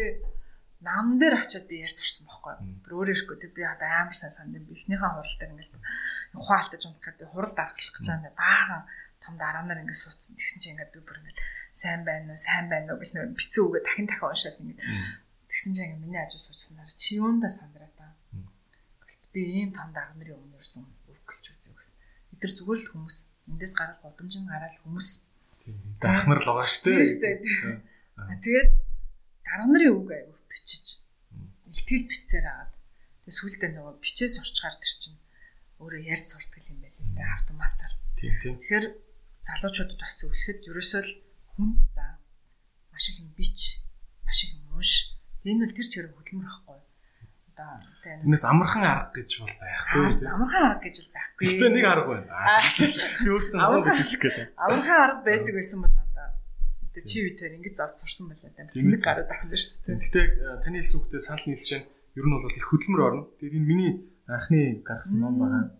[0.84, 2.54] нам дээр очиод би ярьж сурсан байхгүй.
[2.84, 5.74] Би өөрөө ирэхгүй тэг би одоо амар сайн санд би эхнийхээ хуралдаар ингээл
[6.36, 8.82] ухаалтаж унахад би хурал дарахлах гэж байгаа юм баахан
[9.22, 10.36] том дараанаар ингээд суудсан.
[10.36, 11.40] Тэгсэн чинь ингээд би бүр ингээд
[11.72, 14.80] сайн байна уу, сайн байна уу гэх нэр бицүү үгээ дахин дахин уншаад ингээд
[15.48, 17.93] тэгсэн чинь ингээд миний ажил суудсанаар чи юунда сандраа та.
[19.34, 20.62] Би ийм том дарга нарын өмнө
[21.10, 21.94] үг гэлж үзье гэсэн.
[22.38, 23.18] Эдгээр зүгээр л хүмүүс.
[23.50, 25.08] Эндээс гараад годомжин гараад хүмүүс.
[25.98, 27.42] Дахнар л байгаа шүү дээ.
[28.38, 28.70] Тэгээд
[29.42, 31.02] дарга нарын үг аяг бичиж.
[31.66, 32.72] Илтгэл бичсээр агаад
[33.26, 35.18] тэгээд сүулдэ нөгөө бичээс урчгаар тэр чинь
[35.82, 37.92] өөрөө ярьж сурдаг юм байл л дээ автоматар.
[38.14, 38.54] Тийм тийм.
[38.62, 38.86] Тэгэхээр
[39.42, 41.12] залуучуудад бас зөвлөхөд ерөөсөө л
[41.58, 42.22] хүнд заа
[42.94, 43.82] маш их юм бич
[44.24, 46.63] маш их юм унш энэ бол тэр чигээр хөдөлмөр байхгүй
[47.54, 47.70] одоо
[48.02, 50.34] тэрнээс амархан арга гэж бол байхгүй тийм.
[50.34, 51.44] амархан арга гэж бол байхгүй.
[51.46, 52.28] Гэхдээ нэг арга байна.
[53.30, 56.28] Өөртөө амархан хэлэх гэдэг амархан арга байдаг байсан бол одоо
[56.92, 59.98] тэгээ чи үтээр ингэж зав сурсан байлаа да тэнэг гараад авах нь шүү дээ.
[60.02, 63.22] Гэхдээ э, таны хэлсэн үгтэй санал нийлж байна ер нь бол их хөдөлмөр орно.
[63.38, 63.92] Тэгээд энэ миний
[64.30, 65.74] анхны гаргасан ном байгаа.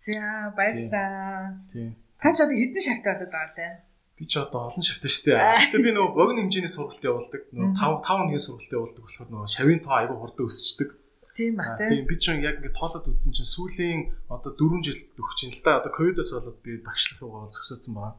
[0.00, 1.60] За баярлалаа.
[1.72, 1.96] Тийм.
[2.20, 3.72] Та ч одоо хэдэн шавтай болоод байгаа лээ?
[4.16, 5.36] Би ч одоо олон шавтай шүү дээ.
[5.68, 7.42] Гэтэ би нөгөө богино хэмжээний сургалт явуулдаг.
[7.52, 10.90] Нөгөө 5 5 хоногийн сургалт явуулдаг болохоор нөгөө шавийн тоо аягүй хурдан өсчдөг.
[11.36, 12.08] Тийм ба тийм.
[12.08, 14.00] Би ч яг ингээд тоолоод үзсэн чинь сүүлийн
[14.32, 15.84] одоо 4 жил өгч юм л да.
[15.84, 18.16] Одоо ковидос болоод би багшлахыг гол зөксөөцсөн байгаа.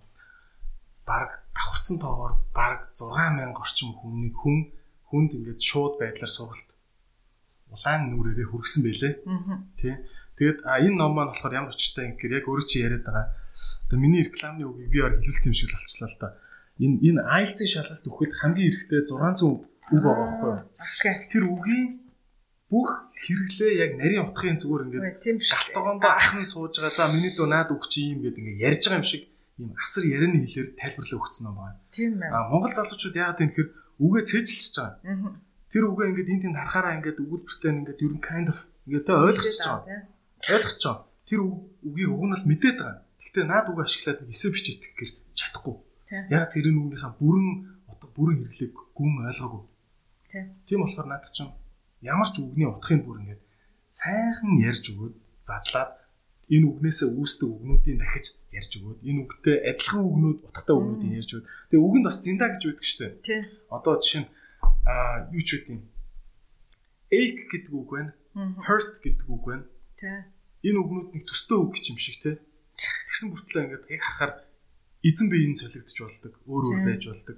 [1.09, 4.57] Бараг давхарцсан тоогоор бараг 6000 орчим хүнийг хүн
[5.09, 6.69] хүнд ингээд шууд байдлаар сургалт
[7.73, 9.13] улаан нүрээрээ хүргэсэн байлээ.
[9.81, 9.95] Тий.
[10.37, 13.27] Тэгээд энэ ном маань болохоор ямар очтой юм гэхээр яг өөрөө чи яриад байгаа
[13.87, 16.29] Одоо миний рекламны үгийг би өөр хэлэлцсэн юм шиг л болчихлоо л да.
[16.77, 19.61] Энэ энэ IELTS-ийн шалгалт өгөхөд хамгийн эрэхтэй 600 үг
[20.03, 21.25] байгаа байхгүй юу?
[21.31, 21.85] Тэр үгийн
[22.67, 26.91] бүх хэрэглээ яг нарийн утгын зүгээр ингээд галтгоондоо ахын сууж байгаа.
[26.91, 29.23] За миний дөө наад үг чи юм гэдэг ингээд ярьж байгаа юм шиг
[29.55, 31.79] ийм асар ярианы хэлээр тайлбарлаа өгсөн юм байна.
[31.95, 32.27] Тийм ээ.
[32.27, 33.71] А Монгол залуучууд яагаад юм хэрэг
[34.03, 35.33] үгээ цээжилчихэж байгаа.
[35.71, 39.63] Тэр үгээ ингээд энд тэнд харахаараа ингээд өгүүлбэртэй ингээд ер нь kind of ингээд ойлгочихж
[39.63, 39.99] байгаа.
[40.51, 41.07] Ойлгочихж байгаа.
[41.23, 41.39] Тэр
[41.87, 42.99] үгийг үг нь бол мэдээд байгаа.
[43.23, 45.75] Гэхдээ наад үг ашиглаад нэг эсэ бичиж итгэхээр чадахгүй.
[46.31, 47.47] Яг тэр нүгнийхээ бүрэн
[47.87, 49.63] утга бүрэн хэрэглээг гүн ойлгоогүй.
[50.67, 51.51] Тийм болохоор наад чинь
[52.01, 53.41] ямар ч үгний утгыг бүр ингээд
[53.89, 55.91] сайхан ярьж өгөөд задлаад
[56.47, 58.25] энэ үгнээсээ үүсдэг үгнүүдийн дахиж
[58.55, 62.61] ярьж өгөөд энэ үгтэй адилхан үгнүүд утгатай үгнүүдийг ярьж өгөөд тэгээ үгэнд бас зинда гэж
[62.67, 63.41] үүддэг шүү дээ.
[63.73, 64.29] Одоо жишээ нь
[64.87, 65.77] аа юу ч үгүй
[67.11, 68.11] ache гэдэг үг байна.
[68.67, 69.65] hurt гэдэг үг байна.
[70.63, 72.39] Энэ үгнүүд нэг төстэй үг юм шиг те.
[72.77, 74.33] Тэгсэн бүртлээ ингээд яг харахаар
[75.03, 77.37] эзэн биеийн солигдож болдог, өөр өөр байж болдог.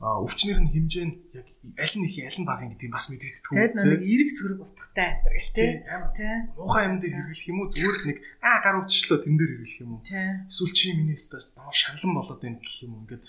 [0.00, 1.46] А өвчнийх нь хэмжээ нь яг
[1.76, 3.52] аль нь их аль нь бага гэдэг юм бас мэдэгддэг.
[3.52, 5.70] Тэгээд нэг эрэг сөрөг утгатай амтар гэл тээ.
[6.16, 6.32] Тий.
[6.56, 7.68] Муухай юм дээр хэрэглэх юм уу?
[7.68, 10.02] Зүгээр л нэг аа гар өвчлөө тэн дээр хэрэглэх юм уу?
[10.48, 13.04] Эсвэл чи миний стаж доо шаналн болоод байна гэх юм уу?
[13.04, 13.24] Ингээд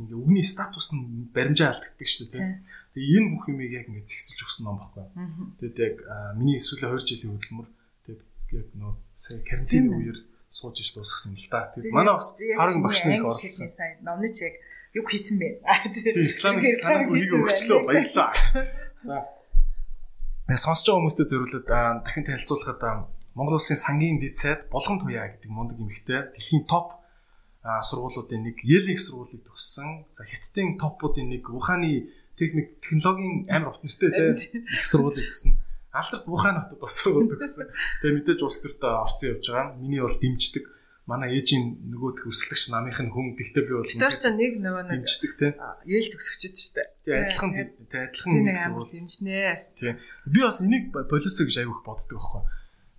[0.00, 2.56] ингээ үгний статус нь баримжаа алддаг шүү дээ.
[2.96, 5.04] Тэгээ энэ бүх юмыг яг ингээ зэгсэлж өгсөн ном баггүй.
[5.60, 5.96] Тэгээд яг
[6.40, 7.68] миний эсвэл 2 жилийн хөдөлмөр
[8.08, 8.22] тэгээд
[8.64, 10.18] яг нөө сая карантины үеэр
[10.48, 11.68] сууж иш дуусгасан л да.
[11.76, 13.68] Тэгээд манай бас харин багш нэг оролцсон.
[14.00, 14.56] Номны чиг
[14.94, 15.60] юу хийсэн бэ?
[16.14, 18.30] Рекламыг санаад үнийг өгчлөө баярлаа.
[19.06, 19.26] За.
[20.46, 22.82] Нэг сонсож байгаа хүмүүстээ зөвлөд дахин танилцуулахад
[23.34, 26.94] Монгол улсын сангийн дэд сайд Болгон туяа гэдэг мундаг эмэгтэй дэлхийн топ
[27.66, 30.06] сургуулиудын нэг Yale их сургуулийг төгссөн.
[30.14, 34.38] За Хятадын топуудын нэг Ухааны техник технологийн амар урт нэртэй
[34.78, 35.58] их сургуулийг төгссөн
[35.94, 37.70] алдарт Вухан хотод бас сургууль төгссөн.
[38.02, 39.78] Тэгээ мэдээж улс төртөө орцсон явж байгаа.
[39.78, 40.64] Миний бол дэмждэг.
[41.04, 45.04] Манай ээжийн нөгөө төсөлөгч намынх нь хүн гэхдээ би бол Тэр чинь нэг нөгөө нэг
[45.04, 45.48] дэмждэг те.
[45.84, 46.88] Ээл төгсөгчд шүү дээ.
[47.04, 47.50] Тэгээ адилхан
[47.92, 49.36] тэгээ адилхан нэг сургууль дэмжнэ.
[49.76, 49.92] Тий.
[50.32, 52.42] Би бас энийг полисо гэж аявих боддог байхгүй.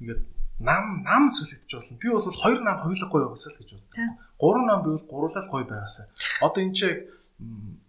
[0.05, 0.21] Ингээд
[0.61, 1.97] нам нам сүлэгдэж болно.
[1.97, 3.97] Би бол хоёр нам хоёулахгүй байгаасаа л гэж боддог.
[4.37, 6.05] Гурван нам байвал гурлал гоё байгаасаа.
[6.45, 7.09] Одоо энэ чинь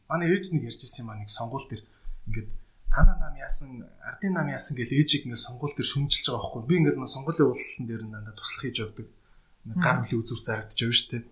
[0.08, 1.84] манай ээж нэг ярьжсэн юм аа нэг сонгуул дээр
[2.26, 2.48] ингээд
[2.90, 6.74] танаа нам яасан ардын нам яасан гэж ээжийг ингээд сонгуул дээр шүмжилж байгаа байхгүй би
[6.80, 9.06] ингээд нэг сонгуулийн уулзалтан дээр надад туслах хийж явдаг
[9.74, 11.24] гар хөлийн үзүүр зарагдаж явна шүү дээ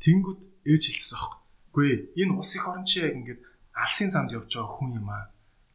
[0.00, 1.38] тэнгүүд ээж хэлсэн аахгүй.
[1.70, 3.40] Үгүй энэ ус их орон чи яг ингээд
[3.76, 5.28] алсын замд явж байгаа хүн юм аа.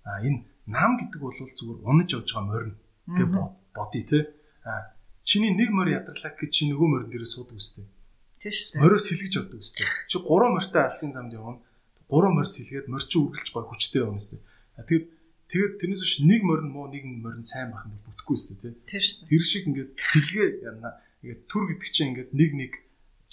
[0.04, 2.76] А энэ нам гэдэг бол зүгээр унаж явж байгаа морин
[3.06, 3.30] гэж
[3.74, 4.20] бодъё те.
[4.66, 7.86] А чиний нэг морь ядарлаа гэж чи нөгөө морин дээрээ суудаг үстэй.
[8.41, 8.82] Тийм шүү дээ.
[8.82, 9.86] Морио сэлгэж явдаг үстэй.
[10.10, 11.62] Чи гурван морьтой алсын замд явна.
[12.10, 14.41] Гурван морь сэлгээд морь чи үргэлж гой хүчтэй явна үстэй.
[14.76, 15.06] Тэгээд
[15.54, 18.70] тэгээд тэрнээс биш нэг морин муу нэг морин сайн байх нь бүтэхгүй үстэй те.
[19.30, 20.98] Тэр шиг ингээд сэлгээ яна.
[21.26, 22.71] Ингээд түр гэдэг чинь ингээд нэг нэг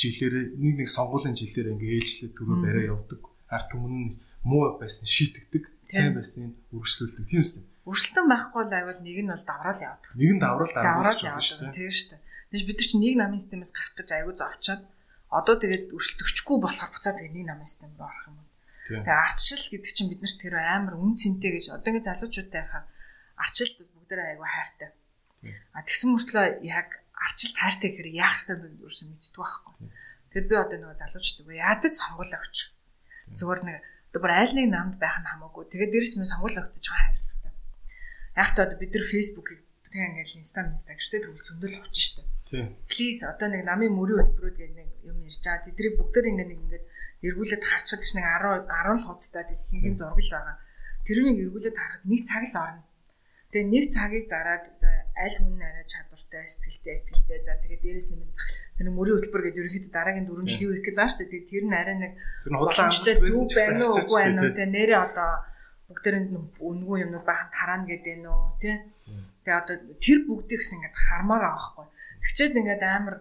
[0.01, 3.21] жилээрээ нэг нэг сонгуулийн жилээр ингээд ээлжлээ түрүү барай явдаг.
[3.53, 4.13] Арт түмэн нь
[4.49, 7.29] муу байсан шийтгдэг, сайн байсныг үргэлжлүүлдэг.
[7.29, 7.69] Тийм үстэй.
[7.85, 10.11] Өрсөлдөн байхгүй бол айвал нэг нь бол давраал явдаг.
[10.17, 11.75] Нэг нь Давраал дараач явдаг.
[11.77, 12.23] Тийм шүү дээ.
[12.49, 14.83] Тэгэж бид нар чинь нэг намын системээс гарах гэж айгүй зовчоод
[15.33, 18.53] одоо тэгээд өрсөлдөгчгүй болохоор буцаад тэгээд нэг намын систем рүү орох юм байна.
[18.87, 19.03] Тийм.
[19.03, 22.87] Тэгээ арчил гэдэг чинь биднэрт тэр амар үн цэнтэй гэж одоо ингэ залуучуудтай хахаар
[23.41, 24.91] арчилт бол бүгдээ айгүй хайртай.
[25.75, 29.75] А тэгсэн мөртлөө яг арчилт хайртай гэхээр яах ёстой бэ гэж юусэн мэддэг байхгүй.
[30.33, 32.57] Тэр би одоо нөгөө залуучдаг вэ ядаж сонгол авч.
[33.33, 33.77] Зүгээр нэг
[34.11, 35.65] одоо бүр айл нэг намд байх нь хамаагүй.
[35.71, 37.53] Тэгээд дээрэс нь сонгол авчих жоохон хайртай.
[38.37, 39.61] Яг та одоо бид нар фэйсбүүкийг
[39.93, 42.25] тэгээ ингээл инста инста гэжтэй төрөл зөндөл авч штэ.
[42.49, 42.67] Тийм.
[42.89, 45.69] Please одоо нэг намын мөрийн хөтөлбөрүүд гэдэг нэг юм ярьж байгаа.
[45.69, 46.85] Тэдний бүгдээр ингээ нэг ингээд
[47.29, 50.57] эргүүлээд харчихад чинь нэг 10 10 л хуцтай дэлхийгийн зураг л байгаа.
[51.05, 52.83] Тэрнийг эргүүлээд харахад нэг цаг л орно.
[53.53, 57.39] Тэгээ нэг цагийг зараад за, аль хүн арай чадвартай, сэтгэлтэй, ихтэй.
[57.45, 58.25] За тэгээ дээрэс нь
[58.81, 61.49] тэр мөрийн хөтөлбөр гэдэг ерөнхийдөө дараагийн дөрөв жилийн үеик л аа шүү дээ.
[61.53, 64.57] Тэр нь арай нэг нь боломжтой зүг гэсэн байна уу, үгүй байна уу.
[64.57, 65.31] Тэгээ нэрээ одоо
[65.93, 68.77] бүгдээрэнд нь үнгүй юмнууд бахан тараана гэдэг нөө тий.
[69.45, 71.87] Тэгээ одоо тэр бүгдийгс ингээд хармаар байгаа байхгүй.
[72.25, 73.17] Тэгчээд ингээд амар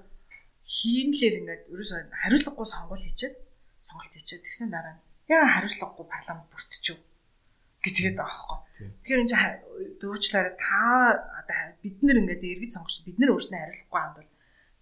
[0.63, 3.35] хиймлэр ингээд ерөөсөө хариуцлагагүй сонгуул хийчихэд
[3.83, 7.10] сонголт хийчихэд тэгсэн дараа нь яа хариуцлагагүй парламент бүртчихв
[7.81, 8.89] гэтгээд байгаа байхгүй.
[9.01, 9.45] Тэгэхээр энэ чинь
[10.01, 10.81] дуучлаараа та
[11.41, 14.29] одоо бид нэр ингээд иргэд сонгогч бид нэр өөрснөө хариуцлагагүй ханд бол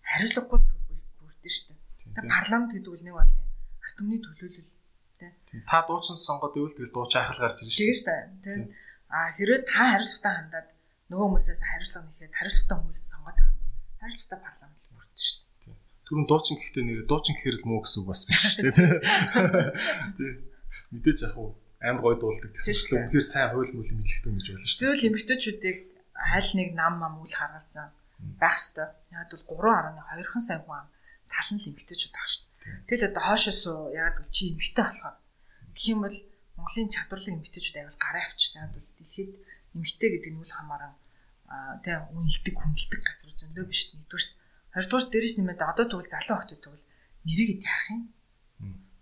[0.03, 0.59] хариуцлагагүй
[1.19, 1.79] бүрдэн шүү дээ.
[2.15, 3.45] Тэгээ парламент гэдэг үл нэг бодлоо
[3.83, 4.69] арт түмний төлөөлөл
[5.67, 7.99] Та дуучин сонгоод ивэл тэгэл дууч айхал гарч ирж Тэгээ шүү.
[7.99, 8.23] шүү дээ.
[8.43, 8.61] Тийм.
[9.11, 10.67] А хэрвээ та хариуцлагатай хандаад
[11.11, 15.39] нөгөө хүмүүсээс хариуцлага нэхэд хариуцлагатай хүмүүс сонгоод байх юм бол хариуцлагатай парламент л бүрдсэн шүү
[15.59, 15.75] дээ.
[16.07, 18.91] Түрүүн дуучин гэхдээ нэр дуучин гэхээр л муу гэсэн үг бас биш шүү дээ.
[20.15, 20.41] Тэгээс
[20.95, 24.67] мэдээж яг уу амар гой дуулдаг гэсэн чинь үнэхээр сайн хууль мөл мэдлэгтэй гэж болно
[24.67, 25.77] шүү Би бол эмэгтэйчүүдийг
[26.19, 27.89] аль нэг нам мам үл харгалзан
[28.39, 28.91] байх хэвээр.
[29.15, 30.83] Яг бол 3.2хан сая хүн
[31.31, 32.87] талан л эмэгтэйчүүд байгаа шүү дээ.
[32.87, 35.17] Тэгэл одоо хоошоо суу яг бол чи эмэгтэй болохоор
[35.71, 36.17] гэх юм бол
[36.59, 38.59] Монголын чадварлаг эмэгтэйчүүд аял гараа авчих.
[38.59, 39.31] Яг бол дэлхийд
[39.75, 40.93] эмэгтэй гэдэг нь үл хамааран
[41.47, 44.27] аа тэг үнэлдэг хүндэлдэг газар зөндөө биш нэгдүгээр
[44.75, 46.85] хоёрдугаар дээрээс нэмээд одоо тэгвэл залуу хүмүүс тэгвэл
[47.25, 48.01] нэрийг яах юм?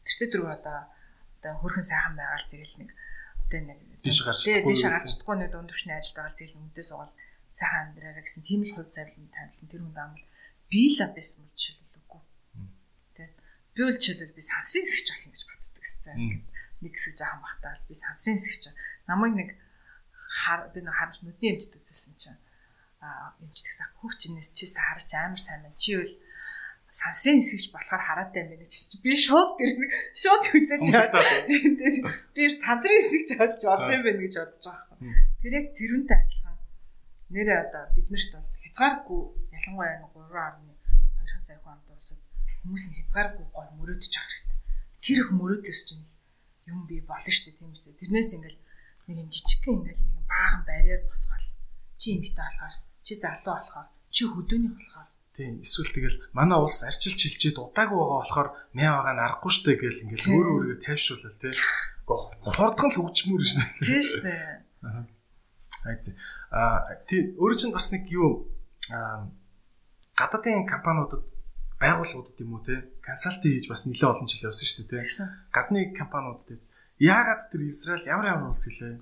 [0.06, 0.78] Тэртээ дөрөв одоо
[1.48, 2.90] одоо хөрхэн сайхан байгаа л тэгэл нэг
[3.48, 4.92] одоо нэг Дээш гарч Тий, чадахгүй дээш байсан.
[4.92, 7.14] гарч чадахгүй нэг дунд төвчний ажилд байгаа тэгэл өмнөдөө суугаад
[7.56, 10.26] сайхан амьдраараа гэсэн тийм л хувь зайлын танилан тэр хүнд амал
[10.68, 12.22] би л байсан бол жишээлбэл үгүй.
[13.16, 13.28] Тий.
[13.72, 16.16] Би бол жишээлбэл би сансрын хэсэгч болсон гэж боддог гэсэн.
[16.84, 18.64] Нэг хэсэг жаахан бахтаал би сансрын хэсэгч.
[19.08, 19.50] Намайг нэг
[20.28, 22.40] хар би нэг харж нүдний эмчтэй зүйлсэн чинь
[23.00, 25.80] а эмчдэгс хүүхчнээс чист харж амар сайн байна.
[25.80, 26.14] Чи бол
[26.98, 29.70] сансрын хэсэгч болохоор хараатай юм байна гэж би шууд тэр
[30.18, 31.30] шууд үзэж Сумдагдаад.
[32.36, 35.18] би сансрын хэсэгч болж болох юм байна гэж бодож байгаа хэрэг.
[35.42, 36.58] Тэр яг тэрүүнтэй адилхан
[37.34, 39.22] нэрээ одоо биднэрт бол хязгааргүй
[39.54, 42.20] ялангуяа энэ 3.2 сая хүн амд усад
[42.66, 44.58] хүмүүс нь хязгааргүй гой мөрөөдөж авах хэрэгтэй.
[45.04, 46.06] Тэр их мөрөөдлөөс чинь
[46.66, 47.94] юм бий болно шүү дээ тийм үстэй.
[48.02, 48.60] Тэрнээс ингээл
[49.08, 51.46] нэг юм жижигхэн ингээл нэг юм баахан барьер босгол
[52.02, 52.76] чи эмэгтэй болохоор
[53.06, 58.18] чи залуу болохоор чи хөдөөний болохоор Тийм эсвэл тэгэл манай улс арчилж хилчээд удаагүй байгаа
[58.26, 60.34] болохоор нэ байгаа нь аргагүй штэ гэл ингээл Тийм.
[60.34, 61.54] өөрөө өөрийгөө тайвшруулал тий.
[62.10, 63.70] Хордгон л хөгжмөр дээ.
[63.86, 65.06] тийм дээ.
[65.86, 66.06] Хайц.
[66.50, 68.50] Аа тий өөрөө чинь бас нэг юу
[68.90, 69.30] аа
[70.18, 71.22] гадаадын компаниудад
[71.78, 75.06] байгууллагуудад юм уу те консалтинг хийж бас нэлээд олон жил явсан шүү дээ те.
[75.06, 75.28] Тэгсэн.
[75.54, 76.66] Гадны компаниудад
[76.98, 78.98] яагаад тэр Израиль ямар ямар улс гэлээ.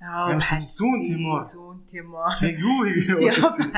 [0.00, 0.40] Ямар
[0.72, 1.44] зүүн Тимор.
[1.44, 2.32] зүүн Тимор.
[2.40, 3.68] Яг юу хийгээ явуулсан.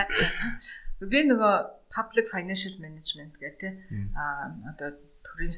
[1.03, 4.09] Би нөгөө public financial management тээ Мм.
[4.21, 4.23] а
[4.71, 4.89] одоо
[5.25, 5.55] төрийн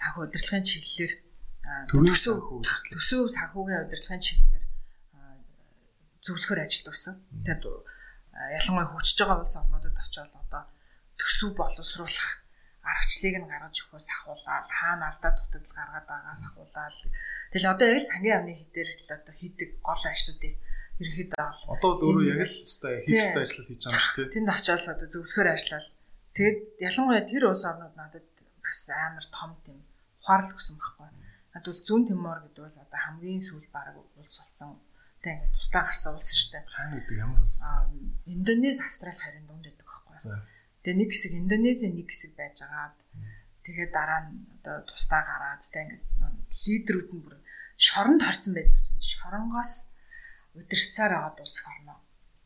[0.00, 1.12] санхүү удирдлагын чиглэлээр
[2.64, 2.94] удирдлага.
[2.96, 4.66] төсөв санхүүгийн удирдлагын чиглэлээр
[6.24, 7.14] зөвлөхөр ажилд байсан.
[7.44, 7.62] Тэгээд
[8.58, 10.62] ялангуяа хөгжиж байгаа улс орнуудад очиод одоо
[11.20, 12.28] төсөв боловсруулах
[12.88, 16.94] аргачлалыг нь гаргаж өгөхөөс ахуулаад хаана алдаа дутагдал гаргаад байгаагаас ахуулаад
[17.52, 20.54] тэгэл одоо яг сангийн амны хідээр л одоо хийдэг гол ажлуудыг
[20.98, 24.16] ерөнхийдөө бол Одоо бол өөрөө яг л хэвээр хийх хэвээр ажил хийж байгаа юм шүү
[24.18, 24.34] дээ.
[24.34, 25.88] тэнд очиод одоо зөвлөхөр ажиллал.
[26.34, 28.26] Тэгээд ялангуяа тэр улс орнууд надад
[28.62, 29.78] бас амар том тийм
[30.20, 31.08] ухаарлал өгсөн байхгүй.
[31.54, 34.70] Над бол зүүн Тимор гэдэг бол одоо хамгийн сүүл баг улс болсон.
[35.22, 36.64] Тэ ингээд тусдаа гарсан улс шүү дээ.
[36.66, 37.58] Хаана гэдэг ямар улс.
[37.66, 37.86] Аа
[38.26, 40.18] Индонез, Австрали харин дунд байдаг байхгүй.
[40.82, 42.94] Тэгээ нэг хэсэг Индонезийн нэг хэсэг байж агаад
[43.68, 46.00] Тэгээд дараа нь одоо тусдаа гараад тэ ингээд
[46.64, 47.36] лидерүүд нь бүр
[47.76, 49.72] шоронд харцсан байж байгаа чинь шоронгоос
[50.58, 51.94] удирцаар аваад улс хорно.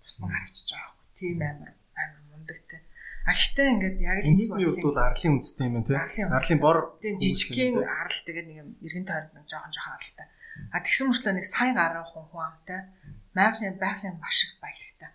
[0.05, 1.17] Тусдаа гарчихж байгаа байхгүй.
[1.17, 2.81] Тийм амар амар мундагтай.
[3.23, 5.97] А гэхдээ ингээд яг л нэг үед бол арлын үндэстэй юм тий.
[5.97, 10.27] Арлын бор жижигхэн арал тэгээд нэг юм эргэн тойронд нэг жоохон жоохон аралтай.
[10.75, 12.81] А тэгсэн мөрчлөө нэг сая гаруй хүн хүн амтай.
[13.33, 15.11] Байгалийн байгалийн маш их баялагтай.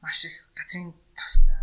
[0.00, 1.60] Маш их газрын тостой.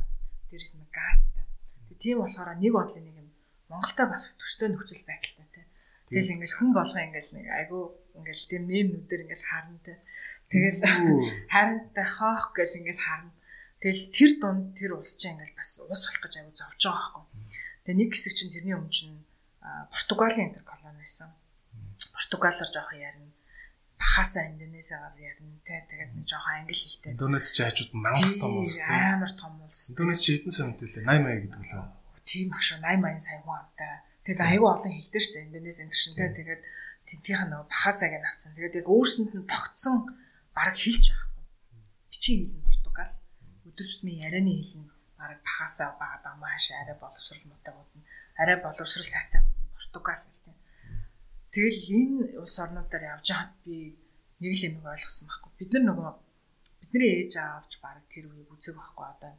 [0.52, 1.46] Дээрээс нэг газтай.
[1.90, 3.30] Тэгээд тийм болохоор нэг бодлын нэг юм
[3.72, 5.66] Монголтой бас төстэй нөхцөл байдалтай тий.
[6.12, 7.80] Тэгэл ингээл хүн болгоо ингээл нэг айгу
[8.14, 9.98] ингээл тийм мемнүүдээр ингээл харна тий.
[10.56, 10.80] Тэгэл
[11.52, 13.32] харантай хоох гэж ингээл харна.
[13.84, 17.24] Тэгэл тэр дунд тэр улс чинь ингээл бас ус болох гэж айгу зовж байгаа байхгүй.
[17.84, 19.20] Тэгээ нэг хэсэг чинь тэрний өмнө чинь
[19.92, 21.30] Португалийн интер колони байсан.
[22.16, 23.32] Португалаар жоохон ярина.
[24.00, 27.12] Бахасаа Индонезиагаар ярина те тэгээд нэг жоохон англи хэлтэй.
[27.14, 28.90] Индонез чи хажууд мангас том улс те.
[28.90, 29.92] Амар том улс.
[29.92, 31.04] Индонез чи хэдэн сая хүнтэй лээ?
[31.04, 31.86] 80 мая гэдэг лөө.
[32.24, 33.94] Тийм баг шүү 80 маян сая хүн амтай.
[34.24, 36.62] Тэгээд айгүй олон хэлдэг шүү дээ Индонез энэ чинь те тэгээд
[37.06, 38.52] тентийнх нь нөгөө Бахасаг авсан.
[38.56, 39.98] Тэгээд яг өөрсөнд нь тогтсон
[40.58, 41.44] баг хэлж байхгүй.
[42.10, 43.14] Бичгийн хэл нь Португал.
[43.68, 44.90] Өдөр тутмын ярианы хэл нь
[45.20, 48.08] баг Бахасаа баг дамааш арай боловсрал мутагууд нь
[48.42, 50.24] арай боловсрал сайтайгууд нь Португал
[51.56, 53.96] Тэгэл энэ улс орнуудаар явж байхад би
[54.44, 55.52] нэг л юм ойлгосон байхгүй.
[55.56, 56.12] Бид нар нөгөө
[56.84, 59.32] бидний ээж аавч баг тэр үеийг үзэг байхгүй одоо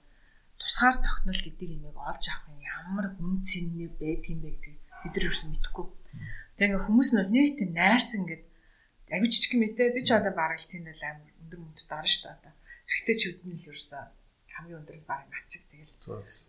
[0.56, 5.12] тусгаар тогтнол гэдэг имийг олж авах юм ямар хүн цэннэ байдаг юм бэ гэдэг бид
[5.12, 5.86] нар юусэн мэдэхгүй.
[6.56, 8.44] Тэгээ ингээ хүмүүс нь бол нэг тийм найрсан ингээд
[9.12, 12.10] аягүй жижиг юм ээ би ч одоо баг л тийм л амар өндөр мөнд дарна
[12.10, 12.52] шүү дээ одоо.
[12.86, 14.02] Эрэгтэй чүүд нь л ерөөсөө
[14.54, 15.94] хамгийн өндөр баг начиг тэгэл.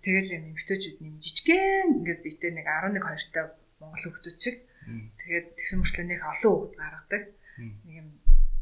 [0.05, 3.41] Тэгэл юм эмэгтэйчүүд нэм жижигхэн ингээд битээ нэг 11 2 та
[3.77, 7.23] Монгол хүмүүс чиг Тэгээд тэгсэн мөрчлөө нэг олон хүүхэд гаргадаг.
[7.59, 8.07] Нэг юм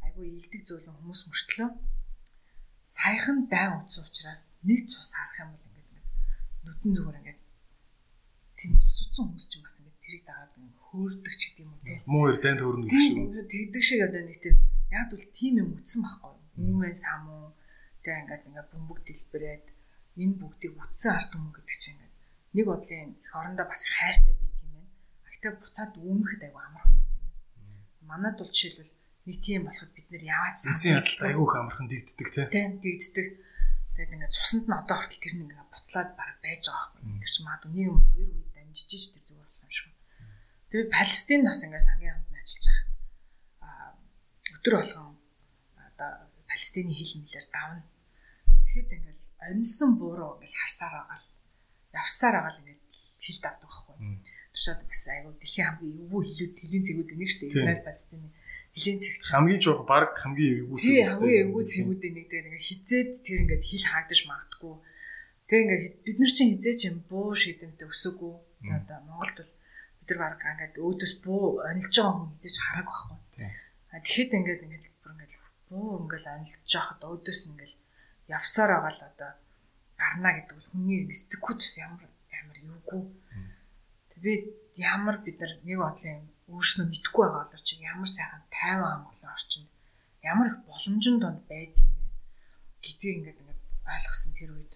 [0.01, 1.69] айгүй илдэг зөвлөн хүмүүс мөрчлөө
[2.85, 5.89] саяхан дай утсан учраас нэг цус харах юм бол ингээд
[6.65, 7.41] нүдэн зүгээр ингээд
[8.57, 10.53] тийм цус утсан хүмүүс ч бас ингээд тэрийг дагаад
[10.95, 11.93] хөөрдөг ч гэдэг юм уу те.
[12.07, 13.45] Муу дайнд хөөрнө гэж шүү.
[13.51, 14.55] Тэгдэг шиг одоо нэг тийм
[14.95, 16.33] яг бол тийм юм үтсэн байхгүй.
[16.55, 17.43] Хүмүүс хамуу
[18.01, 19.65] те ингээд ингээд бөмбөг дэлбэрээд
[20.23, 22.15] энэ бүгдийг үтсэн арт хүмүүс гэдэг чинь ингээд
[22.55, 24.45] нэг бодлын их орондоо бас хайртай би
[25.45, 28.09] Гэтэ буцаад үүмэхэд айгу амархан байт юм.
[28.09, 28.97] Манад бол жишээлбэл
[29.29, 33.27] нэг тийм болоход бид нэр яаж санаа ядалт айгу амархан дэгддэг тийм дэгддэг.
[33.93, 37.21] Тэгээд ингээд цуснд нь одоо хүртэл тэр нэг ингээд буцлаад баг байж байгаа байхгүй.
[37.21, 39.93] Тэр чинь магадгүй нэг юм хоёр үед дамжиж ш тэр зүгээр болох юм шиг.
[40.69, 42.87] Тэгээд Палестин бас ингээд сангийн хамт ажиллаж байгаа.
[43.65, 43.89] Аа
[44.57, 45.09] өдөр болгон
[45.75, 46.11] одоо
[46.49, 47.83] Палестины хил мэлээр давна.
[48.65, 51.27] Тэгэхэд ингээд оньсон бууруу ингээд харсаар байгаа л
[51.93, 52.81] явсаар байгаа л ингээд
[53.21, 53.97] хил давдаг байхгүй
[54.55, 57.51] шууд бас айгуу дэлхийн хамгийн эвгүй хилүүд тэлийн цэгүүд нэг шүү дээ.
[57.51, 58.27] Израиль Палестины
[58.71, 59.23] хилийн цэгч.
[59.35, 61.07] Хамгийн жоох баг хамгийн эвгүй цэгүүд.
[61.11, 64.75] Хамгийн эвгүй цэгүүдээ нэг дээр ингээ хизээд тэр ингээд хил хаагдаж магадгүй.
[65.51, 68.33] Тэг ингээ бид нар чинь хизээ чинь буу шидэмтэй өсөөгүй.
[68.71, 69.51] Одоо Монголд бол
[70.09, 73.17] нар баг ингээд өөдөөс буу онилж байгаа хүн хизээж хараг байхгүй.
[73.93, 75.33] А тэгэхэд ингээд ингээд бүр ингээд
[75.69, 77.73] буу ингээд онилж яхад өөдөөс нь ингээд
[78.37, 79.31] явсаар байгаа л одоо
[80.01, 83.03] гарна гэдэг бол хүний сэтгэхүйд бас ямар амар эвгүй
[84.25, 84.33] би
[84.81, 89.69] ямар бид нар нэг бодлын өөрснөө мэдхгүй байгаа боловч ямар сайхан тайван амгалан орчинд
[90.31, 91.57] ямар их боломжин донд бэ
[92.81, 93.61] гэдгийг ингээд ингээд
[93.93, 94.73] ойлгосон тэр үед.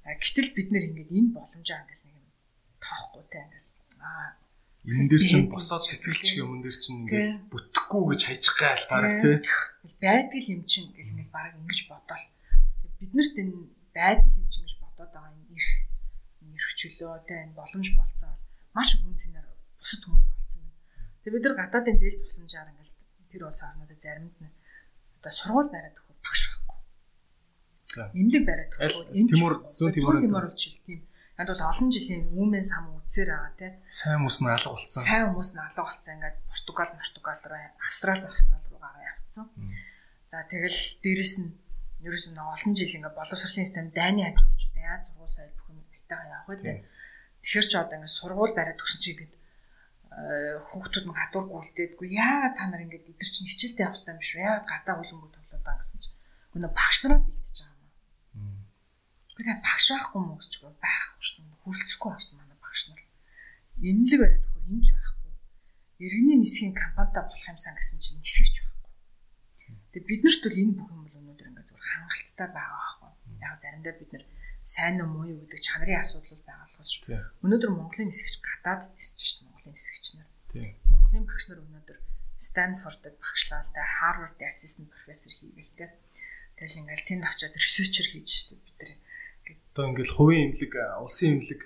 [0.00, 2.28] Гэтэл бид нэр ингээд энэ боломжоо ингээд нэг юм
[2.80, 3.38] тоохгүй те.
[3.44, 3.68] Ингээд
[4.00, 4.32] аа
[4.86, 9.30] энэ дээр чинь босоод цэцгэлч юм дээр чинь ингээд бүтэхгүй гэж хайчих гал баг те
[9.98, 12.24] байдаг юм чинь гэл ингээд баг ингэж бодоол
[13.02, 13.54] бид нарт энэ
[13.90, 15.70] байдаг юм чинь гэж бодоод байгаа энэ эрх
[16.42, 18.32] энэ чөлөө те энэ боломж болцоо
[18.76, 19.46] маш хүн цэнээр
[19.80, 20.76] бусад хүмүүст болцсон байна.
[21.24, 22.94] Тэгээ бид нар гадаадын зээл тусламжаар ингээл
[23.32, 24.54] тэр улс орнуудад заримд нь
[25.16, 26.78] одоо сургууль бариад өгөх багш байхгүй.
[28.20, 29.16] Имлэг бариад өгөх.
[29.32, 31.00] Тимур зүүн тимур тимур бол жил тийм.
[31.36, 33.72] Янд бол олон жилийн үүмэн сам үдсээр байгаа тий.
[33.92, 35.02] Сайн хүмүүс нь алга болсон.
[35.04, 36.12] Сайн хүмүүс нь алга болсон.
[36.16, 39.46] Ингээд Португал, Португал руу, Австрали, Австрали руу гараа явцсан.
[40.32, 41.52] За тэгэл дээрэс нь
[42.06, 46.28] ерөөс нь олон жил ингээд боловсролын систем дайны хажуурч яаж сургууль соёл бүх юм айтайгаа
[46.36, 46.58] явах үү.
[47.42, 49.34] Тэгэхэр ч одоо ингээд сургууль бариад өгсөн чи ингээд
[50.72, 54.70] хүүхдүүд мань хадуургүй үлдээдгүй яагаад та нар ингээд идэр чинь хичээлтэй явах юм шүү яагаад
[54.70, 56.10] гадаа хөлөнгөө тоглоод байгаа гэсэн чи
[56.52, 57.75] гүнэ багш нараа бэлтэж байгаа.
[59.36, 63.02] Гэхдээ багш байхгүй мó гэж байхгүй шүү дээ хүрлцэхгүй багш манай багш нар.
[63.84, 65.32] Инэлэг бариад өгөхөр юмч байхгүй.
[66.00, 68.92] Иргэний нисхийн компанитай болох юмсан гэсэн чинь нисгэж байхгүй.
[69.92, 73.34] Тэгээ бид нарт бол энэ бүх юм бол өнөөдөр ингээд зүгээр хангалттай байгаа байхгүй.
[73.44, 74.24] Яг заримдаа бид нар
[74.64, 77.20] сайн уу муу юу гэдэг чанарын асуудал байгаа болохоос шүү.
[77.44, 80.28] Өнөөдөр Монголын нисгч гадаад нисэж шүү дээ Монголын нисгч нар.
[80.88, 81.98] Монголын багш нар өнөөдөр
[82.36, 85.86] Станфордд багшлалтай ассистент профессор хийгээл те.
[86.56, 88.90] Тэгэл ингээл тэнд очиод ресерчер хийж шүү дээ бид нар.
[89.72, 90.72] Одоо ингээл хувийн имлэг,
[91.04, 91.60] улсын имлэг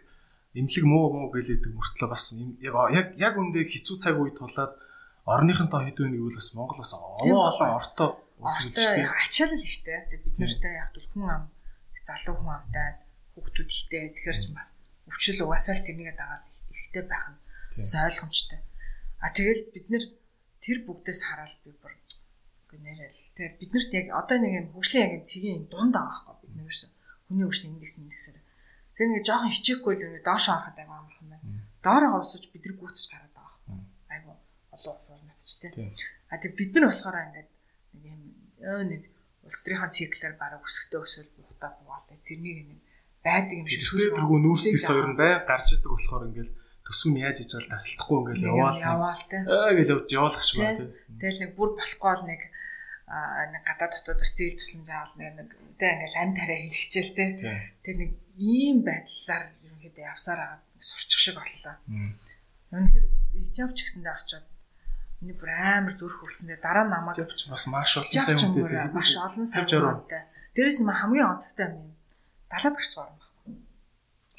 [0.54, 4.74] эмнэлэг муу муу гэлээдэг мөртлөө бас яг яг үндэ хэцүү цаг үед тулаад
[5.24, 8.04] орныхонтой хэд вэ гэвэл бас Монгол бас овоо олон орто
[8.42, 9.98] ус үлжтэй ачаалал ихтэй.
[10.10, 11.44] Тэгээ бид нартай яг л хүн ам
[12.02, 12.88] залуу хүн амтай
[13.38, 14.04] хүүхдүүд ихтэй.
[14.10, 14.68] Тэгэхээр ч бас
[15.06, 17.38] өвчл угаасаа л тэрнийг дагаад ихтэй байх нь
[17.78, 18.60] бас ойлгомжтой.
[19.22, 20.04] А тэгэл бид нэр
[20.64, 21.94] тэр бүгдээс хараад би бүр
[22.80, 23.22] нэрэл.
[23.36, 26.82] Тэгээ биднэрт яг одоо нэг юм хөгжлийн яг цэгийн дунд байгаа байхгүй бид нэрс
[27.30, 28.42] хүний хөгжлийн индекс индексээр.
[28.98, 31.46] Тэр нэг жоохон хичээхгүй л нэг доош ороход аяга амархан байна.
[31.78, 33.78] Доороо усууч бид нар гүйцэж гараад байгаа байхгүй.
[34.10, 34.30] Айгу
[34.74, 35.94] олон ус орнотч тээ.
[36.26, 37.50] А тэг бид нар болохоор ингээд
[37.94, 38.20] нэг юм
[38.90, 39.02] нэг
[39.46, 42.18] улс төрийн циклээр бараг өсөхтэй өсөөл буутаа бугаалаа.
[42.26, 42.80] Тэрнийг нэг
[43.22, 43.86] байдаг юм шиг.
[43.86, 46.50] Тэр тэргүй нүүрс зис хоёр нь бай гарч идэг болохоор ингээд
[46.84, 48.78] төсөв нь яаж хийж байгаа тасалдахгүй ингээл яваал.
[48.82, 49.38] Яваал те.
[49.46, 50.92] Аа гэж явж явуулах шиг байна те.
[51.22, 52.40] Тэгэл нэг бүр болохгүй бол нэг
[53.10, 57.24] нэг гадаад дотоодос зээл тусламж аваад нэг тэ ингээл амь тараа хэлчихэл те.
[57.82, 61.74] Тэр нэг ийм байдлаар ерөнхийдөө явсаар байгаа сурчих шиг боллоо.
[62.70, 63.06] Үнэхээр
[63.50, 64.46] Этиоп ч гэсэндээ очиод
[65.20, 69.46] миний бүр амар зүрх хөвлөсөндөө дараа намайг явж бас маш олон сайн үнэтэй маш олон
[69.46, 70.22] сайн үнэтэй.
[70.54, 71.94] Дээрээс нь хамгийн онцгой юм.
[72.46, 73.54] Далаад гарч орно байхгүй.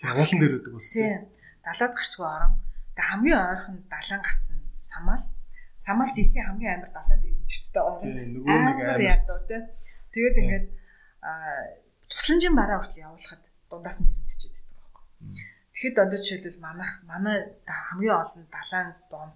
[0.08, 0.90] Уулан дээр бас.
[0.96, 1.28] Тийм
[1.64, 2.54] далаад гарцгүй орон.
[2.96, 5.24] Тэгээ хамгийн ойрхон далайн гарцсан самал.
[5.82, 8.14] Самал дэлхийн хамгийн амар далайн дээрэмжтэй орон.
[8.38, 9.62] Нөгөө нэг амар ядуу тий.
[10.14, 10.66] Тэгээд ингээд
[12.06, 15.06] тусламжийн бараа хүртэл явуулахад дундаас нь дэрэмжчихэд байдаг байхгүй.
[15.74, 19.36] Тэгэхэд одоо жишээлбэл манах манай хамгийн олон далайн бомб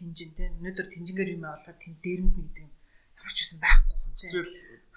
[0.00, 0.48] тэнжин тий.
[0.56, 2.72] Өнөөдөр тэнжингээр юм олоход тэн дэрэмд нэг гэдэг
[3.20, 3.96] ямар ч байсан байхгүй.
[4.16, 4.52] Эсвэл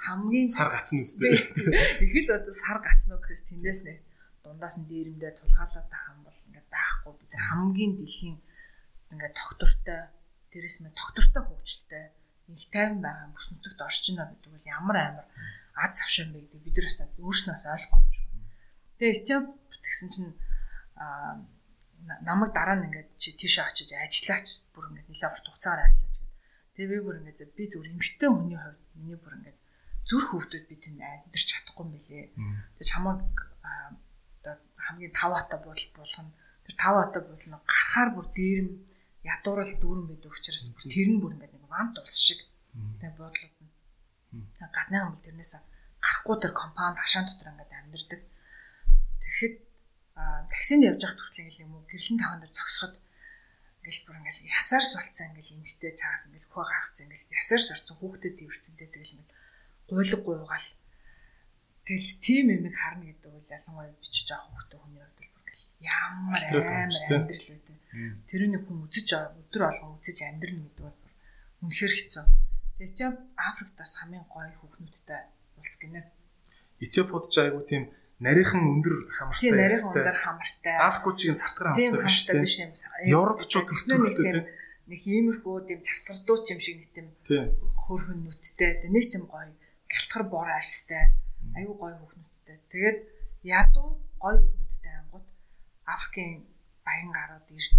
[0.08, 1.36] хамгийн сар гацсан үстэй.
[2.00, 3.94] Их л одоо сар гацсан уу гэхээс тэндээс нэ
[4.40, 8.38] дундаас нь дээрэмдээ тулгаалаад юм бол ингээд байхгүй бид хамгийн дэлхийн
[9.12, 10.02] ингээд тогтвортой
[10.52, 12.06] дээрэс нь тогтвортой хөгжилтэй
[12.56, 15.26] их тайван байгаа бүс нутагт орж ийнө гэдэг бол ямар амар
[15.76, 18.30] аз завшин бэ гэдэг бид нар бас өөрснөөс ойлгохгүй юм шиг.
[18.98, 19.46] Тэгээ Этиоп
[19.84, 20.32] гэсэн чинь
[20.96, 21.44] аа
[22.24, 26.36] намайг дараа нь ингээд чи тийшээ очиж ажиллаач бүр ингээд нэлээд урт хугацаагаар ажиллаач гэдэг.
[26.76, 29.58] Тэгээ би бүр ингээд би зүгээр эмгтэн хүний хувьд миний бүр ингээд
[30.08, 32.26] зүр хөвгдөд би тэнд амьдарч чадахгүй юм билээ.
[32.80, 33.36] Тэгээ чамайг
[34.40, 36.32] одоо хамгийн тав хата буудал болгоно.
[36.64, 38.70] Тэр тав хата буудал нь гарахаар бүр дээрэм
[39.24, 42.40] ядуурал дүүрэн байдаг учраас бүр тэр нь бүр ингээд нэг вант ус шиг
[43.02, 43.72] тэг нь.
[44.60, 45.54] Гадны хамбал тэрнээс
[46.02, 48.22] гарахгүй тэр компаунд хашаан дотор ингээд амьдэрдэг.
[49.24, 49.56] Тэгэхэд
[50.54, 52.94] таксинд явж байхад хүртэл ингээл юм уу гэрлэн тавхан дээр зогсоход
[53.82, 58.36] ингээл бүр ингээл ясаарс болцсон ингээл эмгтэй чаагаас ингээл хөө гаргацсан ингээл ясаарс орсон хүүхдэд
[58.38, 59.32] дивэрцэнтэй тэгэл ингээд
[59.90, 60.68] гуйлг гуйгаал
[61.88, 65.56] Тэгэл тийм юмыг харна гэдэг бол ялангуяа бичиж авах хүүхдтэй хүний хувьд бүр
[65.88, 67.80] ямар амар амьдрал үүдээ.
[68.28, 71.00] Тэрний хүн үзэж өдөр болгон үзэж амьдрна гэдэг бол
[71.64, 72.26] үнэхэр хэцүү.
[72.84, 75.22] Этиоп Африкт бас хамгийн гоё хүүхнүүдтэй
[75.58, 76.04] улс гинэ.
[76.84, 77.90] Этиопод ч айгу тийм
[78.22, 79.42] нарийнхан өндөр хамартай.
[79.42, 80.76] Тийм нарийнхан өндөр хамартай.
[80.78, 82.72] Африкууд ч юм сартгаар хамартай биш тийм.
[83.08, 84.46] Европчууд төсөлттэй тийм.
[84.88, 87.08] Нэг иймэрхүү тийм чартгардууч юм шиг нэг тийм
[87.88, 88.86] хөөрхөн нүдтэй.
[88.90, 89.50] Нэг тийм гоё
[89.90, 91.18] галтгар бор арьстай
[91.56, 92.58] аюу гой хүүхнүүдтэй.
[92.72, 92.98] Тэгээд
[93.48, 95.26] ядуу гой хүүхнүүдтэй ангууд
[95.86, 96.46] Африкийн
[96.88, 97.76] баян гарууд ирж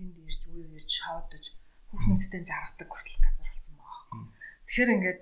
[0.00, 1.44] тэнд ирж үе ирж шоодож
[1.92, 4.24] хүүхнүүдтэй жаргадаг хүртэл газар болсон байгаа юм.
[4.64, 5.20] Тэгэхээр ингээд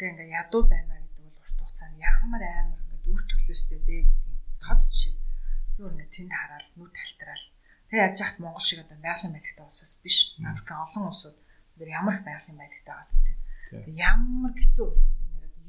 [0.00, 4.40] тэгээ ингээд ядуу байна гэдэг бол урт хугацаанд ямар амар ингээд үр төлөөстэй бэ гэдгийг
[4.64, 5.14] тод жишээ.
[5.76, 7.46] Би ингээд тэнд хараад нүд талтраал.
[7.92, 10.16] Тэгээ яаж яхад Монгол шиг одоо байгалийн байлгтай улсаас биш.
[10.40, 11.38] Африк олон улсууд
[11.76, 13.36] бид ямар байгалийн байлгтай байгаа гэдэг.
[13.70, 15.20] Тэгээ ямар хэцүү улс юм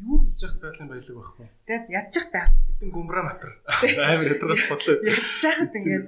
[0.01, 1.47] юу хийж яхад байгалийн баялаг байхгүй.
[1.69, 3.51] Тэг ядчих байгалийн хэдэн гүмраа матар.
[3.69, 4.95] Амар ядраад бодлоо.
[5.05, 6.05] Ядчих хаад ингээд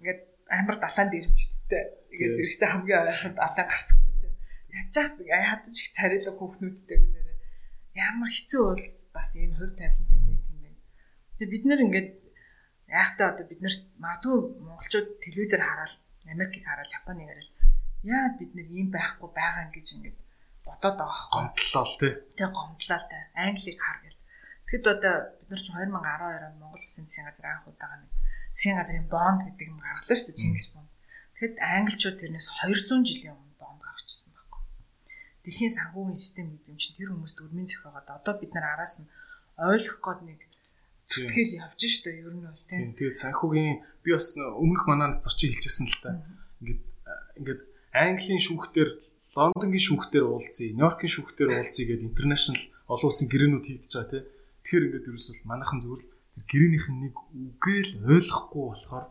[0.00, 0.20] ингээд
[0.50, 1.84] амар далаанд ирэмжтдээ.
[2.12, 4.32] Ингээд зэрэгсэн хамгийн ойрхонд далаа гарцтай тий.
[4.74, 7.28] Ядчих ядаж их царилэг хүүхнүүдтэй гэнээр
[7.94, 10.80] ямар хэцүү улс бас ийм хувь тавилантай байт юм байна.
[11.38, 12.08] Тэгээ бид нэр ингээд
[12.90, 15.94] яахтаа одоо бид нарт магадгүй монголчууд телевизээр хараад
[16.26, 17.50] Америкийг хараад Японыг хараад
[18.04, 20.18] яа бид нэр ийм байхгүй байгаа гэж ингээд
[20.66, 22.12] бодоод байгаа гомдлоо л тий.
[22.36, 23.22] Тэг гомдлоо л тий.
[23.34, 24.20] Англиг хар гэл.
[24.66, 28.12] Тэгэхэд одоо бид нар чинь 2012 онд Монгол Улсын засгийн газар анх удаага нэг
[28.54, 30.90] засгийн газрын бонд гэдэг юм гаргалаа шүү дээ Чингис бонд.
[31.34, 34.62] Тэгэхэд англичууд тэрнээс 200 жилийн өмнө бонд гаргачихсан байхгүй.
[35.42, 39.10] Дэлхийн санхүүгийн систем гэдэг юм чинь тэр хүмүүст өрмийн зохиогоод одоо бид нар араас нь
[39.58, 40.40] ойлгох гээд нэг
[41.04, 42.80] зүтгэл явж шүү дээ ер нь бол тий.
[42.96, 46.10] Тэгээд санхүүгийн би бас өмнөх манаа зочин хэлчихсэн л та.
[46.64, 46.80] Ингээд
[47.38, 47.60] ингээд
[47.94, 48.88] Английн шүүхтэр
[49.34, 54.26] Лондонгийн шүүхтэр уулзъя, Нью-Йоркийн шүүхтэр уулзъя гэдэг интернэшнл олон улсын гэрээнүүд хийгдэж байгаа тийм.
[54.64, 56.13] Тэгэхээр ингээд ерөөсөл манайхан зөвхөн
[56.50, 59.06] гэрээнийх нь нэг үгээл ойлгохгүй болохоор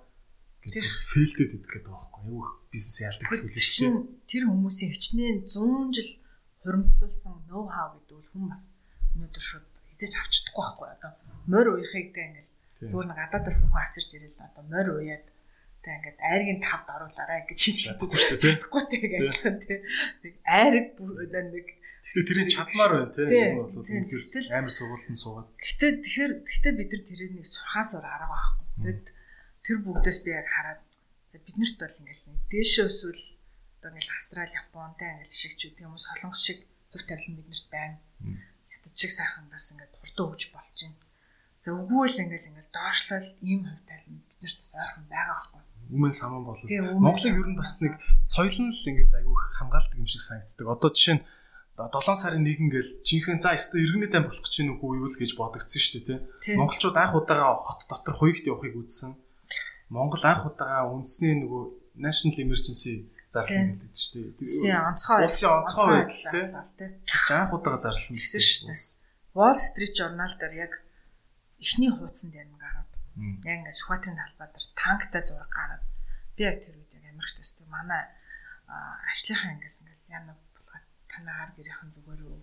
[0.64, 2.48] тэр фейлдэд идэх гэдэг байхгүй юу?
[2.72, 6.12] Бизнес яалдаг төлөв чинь тэр хүмүүсийн хичнээн 100 жил
[6.64, 8.64] хуримтлуулсан ноу хау гэдэг бол хүн бас
[9.16, 11.12] өнөөдөр шууд хизэж авч чадахгүй байхгүй одоо
[11.52, 12.50] морь уяхыг тэ ингээд
[12.88, 15.26] зүгээр нэг гадаадаас нөхөн авчирч ирэл одоо морь уяад
[15.84, 18.56] Тэг ингээд айргийн тавд оруулаарай гэж хэлчихдэг шүү дээ.
[18.56, 19.80] Тэгэхгүй тэг адилхан тий.
[20.24, 21.68] Тэг айрыг нэг
[22.04, 23.26] Гэхдээ тэрийг чадмаар байна тий.
[23.32, 25.50] Энэ бол үнэхээр амар сургалтанд суугаад.
[25.56, 28.66] Гэхдээ тэгэхээр гэхдээ бид нар тэрийг нэг сурхаас ор арга байхгүй.
[28.84, 29.06] Тэгэд
[29.64, 30.82] тэр бүгдээс би яг хараад
[31.32, 33.24] биднэрт бол ингээл нэг дээшээ өсвөл
[33.80, 36.60] одоо ингээл Австрали, Японтай ингээл шиг ч үгүй юм солонгос шиг
[36.92, 37.98] хөв тавилан биднэрт байна.
[38.70, 41.00] Хятад шиг сайхан бас ингээд хурдан хөгж болж байна.
[41.64, 46.44] За үгүй л ингээл ингээл доошлол ийм хөв тавилан биднэрт ойрхон байгаа байхгүй өмнө саман
[46.48, 46.64] болол
[47.04, 50.68] Монголыг ер нь бас нэг соёл нь л ингээл айгүй хамгаалдаг юм шиг санагддаг.
[50.68, 51.24] Одоо жишээ нь
[51.74, 55.34] 7 сарын 1 ингээл жинхэнэ за өстө иргэний дан болох гэж үү юу л гэж
[55.34, 56.54] бодогдсон шүү дээ тий.
[56.54, 59.18] Монголчууд анх удаага хот дотор хуйгт явахыг үзсэн.
[59.90, 64.45] Монгол анх удаага үндэсний нөгөө national emergency зарласан гэдэг шүү дээ.
[64.45, 66.90] Улсын онцгой улсын онцгой байдал тий.
[67.10, 69.02] Чи анх удаага зарласан гэсэн шүү дээ.
[69.34, 70.74] Wall Street Journal дээр яг
[71.58, 72.91] эхний хуудсанд ярина гараад.
[73.50, 75.82] Яг ингээд Сүхбаатарын талбай дээр танктай зураг гараад
[76.38, 78.06] би яг тэр үед яг амирч төстэй манай
[79.10, 80.38] ажлынхаа ингээд ингээд яна
[81.14, 82.41] танаар гэрийнхэн зүгээр үү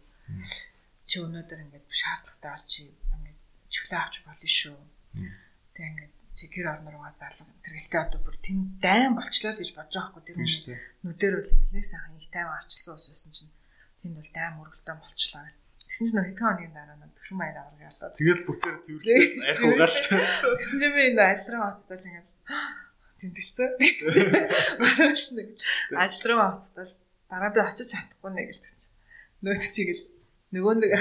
[1.11, 3.39] чи өнөөдөр ингээд шаардлагатай олчи ингээд
[3.75, 4.79] чөлөө авч болно шүү.
[5.75, 10.11] Тэг ингээд цэгэр орнороо зарлага тэргэлтэй одоо бүр тэнд дайн болчлоо л гэж бодож байгаа
[10.15, 10.39] хгүй тэр
[11.03, 13.53] нүдээр бол нэг сайхан их тайван арчилсан ус байсан чинь
[14.01, 15.45] тэнд бол дайн мөргөлтөө болчлоо.
[15.91, 18.15] Тэгсэн чинь хэдэн хоногийн дараа нь төвшин маяг авраг яллаа.
[18.15, 19.21] Тэгэл бүтээр тэрвэрлээ
[19.51, 20.07] арх угаалт.
[20.63, 22.29] Тэгсэн чинь би энэ ажлын хавцтай ингээд
[23.21, 23.71] тэмдэглэсэн.
[24.81, 25.49] Маргааш нэг
[25.99, 26.87] ажил руу хавцтай
[27.31, 28.95] дараа би очиж чадахгүй нэ гэлсэн чинь.
[29.47, 30.05] Нөөц чигээл
[30.51, 30.93] нөгөө нэг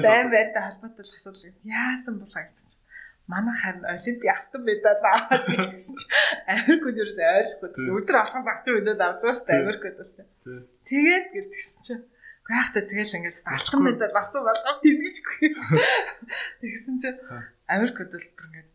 [0.00, 2.82] байн байнтай холбоотой асуудал яасан болоо гэсэн чинь.
[3.28, 6.12] Манай харин олимпи алтан медаль аваад гэсэн чинь.
[6.48, 7.92] Америкд ерөөс ойлгохгүй.
[7.92, 10.12] Өдөр алхам багтын үедээ авч байгаа шүү дээ Америкд бол
[10.88, 12.04] тэгээд гэлсэн чинь.
[12.48, 15.48] Гайхтаа тэгэл ингээд алтан медаль авсан болгоор тэмдэжгүй.
[16.64, 17.20] Тэгсэн чинь
[17.68, 18.70] Америкд бол бүр ингээд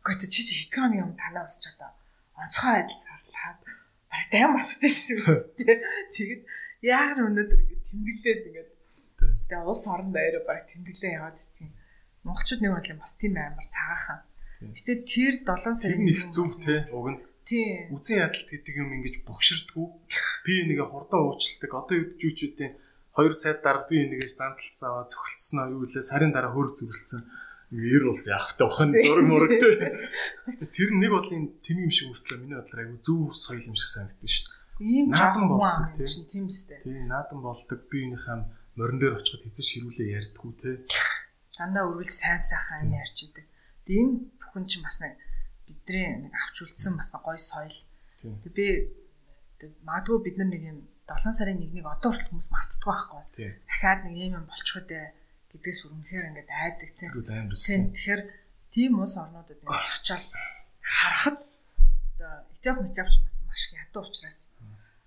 [0.00, 1.92] гот чи чи хэдэн хоногийн юм танаа усч одоо
[2.40, 2.88] онцгой
[4.10, 5.74] адил зарлаад барь даям болчихсон үстэй.
[6.16, 6.42] Тэгээд
[6.82, 8.70] яг өнөөдөр ингээд тэмдэглээд ингээд
[9.48, 11.68] тэгээ улс орон дээрээ баг тэмдэглээ яваад ирсэн.
[12.24, 14.20] Монголчууд нэг бодлоо бас тийм амар цагаахан.
[14.58, 17.96] Гэтэ тэр 7 сарын их зүв те уг нь Тийм.
[17.96, 19.86] Үзэн ядалт гэдэг юм ингэж богширдгүү.
[20.44, 21.72] Би нэгэ хурдан уучлалдаг.
[21.72, 22.76] Одоо юудчүүчүүдийн
[23.16, 27.24] 2 сая дараа би нэгэ занталсан аваа цохилцсноо юу лээ сарын дараа хөрөг зүрлцсэн
[27.70, 29.72] ер улс яахтай бахан зураг мурагтай.
[30.76, 34.28] Тэр нэг бодлын тэм юм шиг үртлээ миний бодлоор айгу зөв соёл юм шиг санагдсан
[34.28, 34.58] шүү дээ.
[34.78, 36.80] Ийм наадам болдог тийм үстэй.
[36.86, 38.38] Тийм наадам болдог биенийхээ
[38.78, 40.70] морин дээр очиход хэзээ ширүүлээ ярьдгүү те.
[41.58, 43.44] Дандаа өргөл сайн сайхан ярьж идэг.
[43.84, 45.18] Тэгээ энэ бүхэн чинь бас нэг
[45.66, 47.78] бидний нэг авч үлдсэн бас гоё соёл.
[48.22, 50.78] Тэгээ би магадгүй бид нар нэг юм
[51.10, 53.22] 7 сарын 1-ийг одоо хүртэл хүмүүс мартдаг байхгүй.
[53.66, 54.88] Дахиад нэг юм болчиход
[55.52, 57.10] гэдгээс бүр үнэхээр ингээд айдаг тийм.
[57.92, 58.22] Тэгэхээр
[58.72, 60.24] тийм улс орнуудад ингээд очиад
[60.84, 61.38] харахад
[62.16, 64.38] одоо Этиоп Метиоп ч бас маш ядуу учраас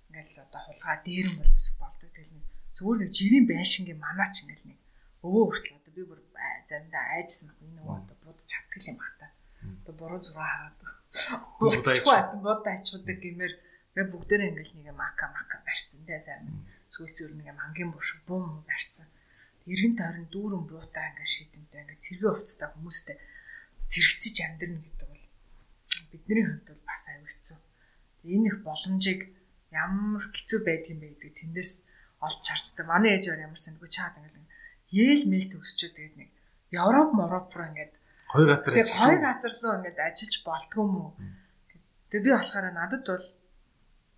[0.10, 2.10] ингээд одоо хулгай дээрэн бол бас болдог.
[2.16, 2.46] Тэгэл нэг
[2.78, 4.80] зүгээр нэг жирийн байшингийн манаач ингээд нэг
[5.22, 6.20] өвөө хүртэл одоо би бүр
[6.66, 9.28] заримдаа айжсан энэ нөгөө одоо будаж чаддаг юм бата.
[9.62, 10.80] Одоо буруу зураг хараад
[11.60, 12.00] будаж
[12.42, 13.54] будаж ачуудаг гэмээр
[13.94, 18.64] гэ бүгдээрээ ингээд нэг мака мака барьцсан тий зарим сүүл зүүр нэг мангийн буш бум
[18.64, 19.11] барьцсан
[19.72, 23.18] эргэн тойрон дүүрэн буутай ингээд шийдэмтэй ингээд цэргийн хувцастай хүмүүстэй
[23.92, 25.24] зэрэгцэж амьдрна гэдэг бол
[26.12, 27.58] бидний хувьд бол бас хэцүү.
[28.28, 29.22] Энэ их боломжийг
[29.72, 31.72] ямар хэцүү байдгийм бэ гэдэг тэндээс
[32.20, 32.86] олж харцдаг.
[32.86, 34.40] Манай ээж өөр ямар сандгүй чаад ингээд
[34.92, 36.30] Йеэл мэл төгсчөөд тэгээд нэг
[36.76, 37.94] Европ, Мороп руу ингээд
[38.28, 41.06] хоёр газар ажиллаж хоёр газар руу ингээд ажиллаж болтгоо мó.
[42.12, 43.28] Тэгээд би болохоор надад бол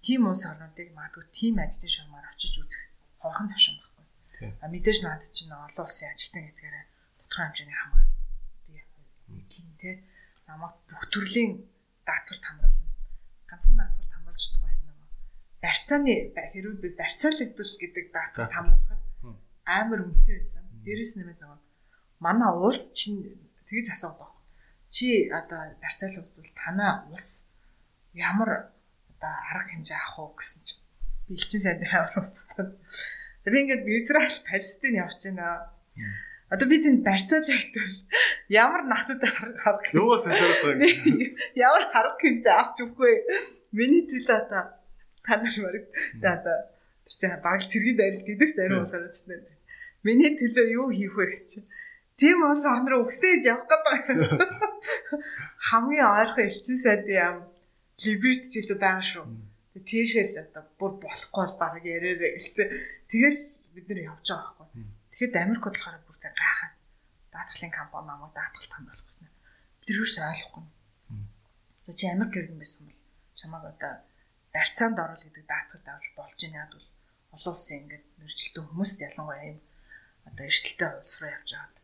[0.02, 2.84] тийм улс орнуудыг магадгүй тийм ажлын шугамаар очиж үзэх
[3.22, 3.93] хоохон завшин байна
[4.64, 6.76] А мэдээж надад чинь олон улсын ажилтан гэдгээр
[7.20, 8.16] тодорхой хэмжээний хамгаалал
[8.68, 8.76] би
[9.32, 9.96] мэдэн тий.
[10.48, 11.52] Намайг бүх төрлийн
[12.08, 12.92] даатгалд хамруулна.
[13.50, 15.00] Ганцхан даатгалд хамруулж чадах байсан юм.
[15.64, 19.02] Барьцааны хэрвээ би барьцаалагдвал гэдэг даатгалд хамруулахад
[19.66, 20.64] амар үнэтэй байсан.
[20.84, 21.60] Дээрэс нэмээд нөгөө
[22.20, 23.24] манай улс чинь
[23.68, 24.32] тэгж асуудаг.
[24.92, 27.48] Чи одоо барьцаалагдвал танаа улс
[28.14, 28.72] ямар
[29.12, 30.84] одоо арга хэмжээ авах уу гэсэн чинь
[31.28, 32.68] бэлчин сайдын хавар уцсан.
[33.46, 35.74] Би ингээд Израиль, Палестин явж байна.
[36.54, 37.96] Одоо би тэнд барьцаалагтвал
[38.48, 41.34] ямар надад харах Юугаа сонирхоод байгаа юм.
[41.68, 43.14] Ямар харах гэж авч өгөхгүй.
[43.74, 44.64] Миний төлөө одоо
[45.26, 45.86] та нар мөрөг
[46.22, 46.58] одоо
[47.10, 49.42] чи баг цэргийн дайралт гэдэг ч зарим усаар ч нэ.
[50.06, 51.60] Миний төлөө юу хийх вэ гэж чи.
[52.22, 54.30] Тийм ус орн руу өгсөж явах гэдэг.
[55.74, 57.50] Хамгийн ойрхон элчин сайд юм.
[57.98, 59.26] Либерт ч илүү байгаа шүү.
[59.74, 62.68] Тийшээ л одоо бүр болохгүй бол баг ярээрээ гэлтэй.
[63.14, 63.40] Тэгэл
[63.78, 64.90] бид нэр явж байгаа байхгүй.
[65.14, 66.74] Тэгэхэд Америк болохоор бүр тэ гайхаад
[67.30, 69.30] даатгалын компани намайг даатгалт хамгаалах гэсэн.
[69.86, 70.66] Бид юу ч ойлгохгүй.
[71.86, 72.98] За чи Америк иргэн байсан бол
[73.38, 73.94] чамаг одоо
[74.50, 76.86] барьцаанд орол гэдэг даатгад авч болж байна бол
[77.38, 79.60] олон улсын ингээд мэрэгчлэн хүмүүст ялангуяа юм
[80.26, 81.82] одоо эрсдэлтэй улс руу явж байгаа.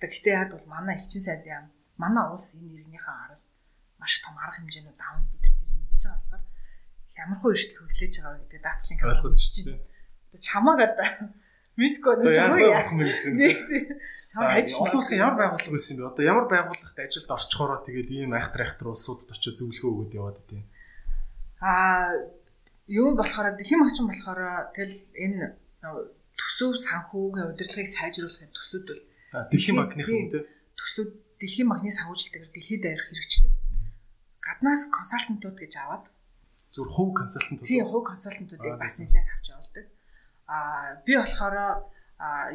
[0.00, 1.66] Гэтэ яг бол манай элчин сайд яам
[2.00, 3.52] манай улс энэ иргэнийхээ араас
[4.00, 6.44] маш том арга хэмжээнүүд авна бид нар тэрийг мэдж байгаа болохоор
[7.20, 9.89] ямар хөө эрсдэл хүлээж байгаа гэдэг даатгалын ойлгоод шүү дээ.
[10.38, 11.08] Чамаг одоо
[11.80, 13.54] мэдгүй нэг чамаг яах юм байна.
[14.30, 16.06] Чамаг хайж олон улсын ямар байгууллага байсан бэ?
[16.06, 20.62] Одоо ямар байгууллагт ажилд орчхороо тэгээд ийм айхтар айхтар улсуудад очиж зөвлөгөө өгöd яваад идэв.
[21.58, 22.14] Аа
[22.86, 25.54] юу болохоор дэлхийн магчин болохоор тэгэл энэ
[26.38, 29.02] төсөв санхүүгийн удирдлагыг сайжруулахын төслүүд бол
[29.50, 30.42] дэлхийн банкны юм тий
[30.78, 33.52] төслүүд дэлхийн банкны санхүүжилтээр дэлхийд даяар хэрэгждэг.
[34.40, 36.04] Гаднаас консалтантууд гэж аваад
[36.74, 39.59] зүр хувь консалтантууд тий хувь консалтантуудыг бас нэлээд авч явуулдаг.
[40.50, 41.86] Аа би болохоор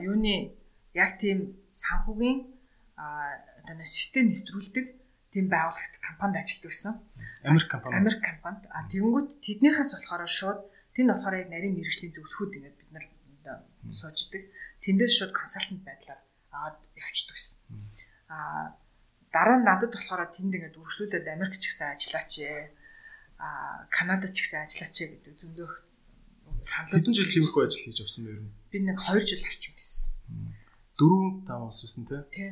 [0.03, 0.51] юуны
[0.93, 2.37] яг тийм санхүүгийн
[2.99, 4.85] одоо систем нэвтрүүлдэг
[5.31, 6.93] тийм байгууллагт компанид ажилладаг байсан.
[7.43, 7.95] Америк компани.
[7.95, 8.63] Америк компанид.
[8.71, 10.59] А тэгэнгүүт тэднийхээс болохоор шууд
[10.95, 13.05] тэнд болохоор яг нарийн мэрэгжлийн зөвлөхүүд ингээд бид нар
[13.91, 14.43] сууждаг.
[14.83, 17.59] Тэндээс шууд консалтант байдлаар аваад явчихдаг гэсэн.
[18.31, 18.75] А
[19.31, 22.71] дараа нь надад болохоор тэнд ингээд үргэлжлүүлээд Америк ч гэсэн ажиллаач ээ.
[23.39, 23.47] А
[23.91, 25.71] Канадад ч гэсэн ажиллаач ээ гэдэг зөндөх
[26.65, 28.51] санал хэдэн жил тиймэрхүү ажил хийж явсан бэ ер нь?
[28.73, 30.09] Би нэг 2 жил орчим байсан.
[30.97, 32.21] 4 5 ус байсан тий?
[32.33, 32.51] Тий.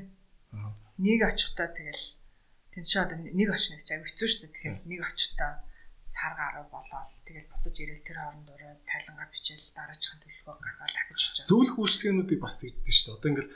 [1.01, 2.03] Нэг очихдоо тэгэл
[2.71, 4.53] тэн чи одоо нэг очноос ч аяг хэцүү шүү дээ.
[4.53, 5.51] Тэгэхээр нэг очихдоо
[6.03, 11.21] сар гаруй болоод тэгэл буцаж ирэл тэр хооронд өрөө тайлангаа бичээл дараачихын төлөвлөгөө гаргаад ахиж
[11.31, 11.47] очиж.
[11.47, 13.17] Зөвлөх үйлчлэгээнүүдийг бас тэгдэж шүү дээ.
[13.17, 13.53] Одоо ингээл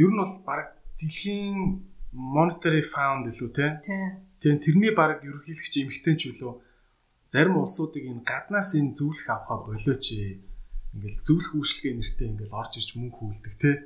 [0.00, 0.66] ер нь бол баг
[0.96, 1.58] дэлхийн
[2.12, 3.70] monetary fund илүү тий.
[4.40, 6.48] Тийм тэрний баг ерөнхийлөгч эмхтэн ч үлээ
[7.32, 10.04] зарим улсуудыг энэ гаднаас энэ зөвлөх авахаа болооч
[10.92, 13.76] ингээл зөвлөх үйлчлэгээ нэртэй ингээл орж ирж мөнгө хөвлөдөг тий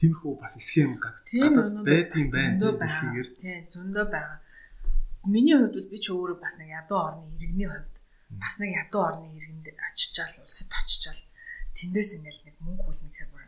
[0.00, 3.28] тиймэрхүү бас схем гадаад байдгийн байна дэлхийгээр.
[3.38, 4.38] Тий, зөндөө байгаа.
[5.28, 7.94] Миний хувьд бол би ч өөрөө бас нэг ядуу орны иргэний хувьд
[8.40, 11.20] бас нэг ядуу орны иргэнд очичаал улсад очичаал
[11.76, 13.44] тэндээс ингээл нэг мөнгө хүлнэ гэхээр бүр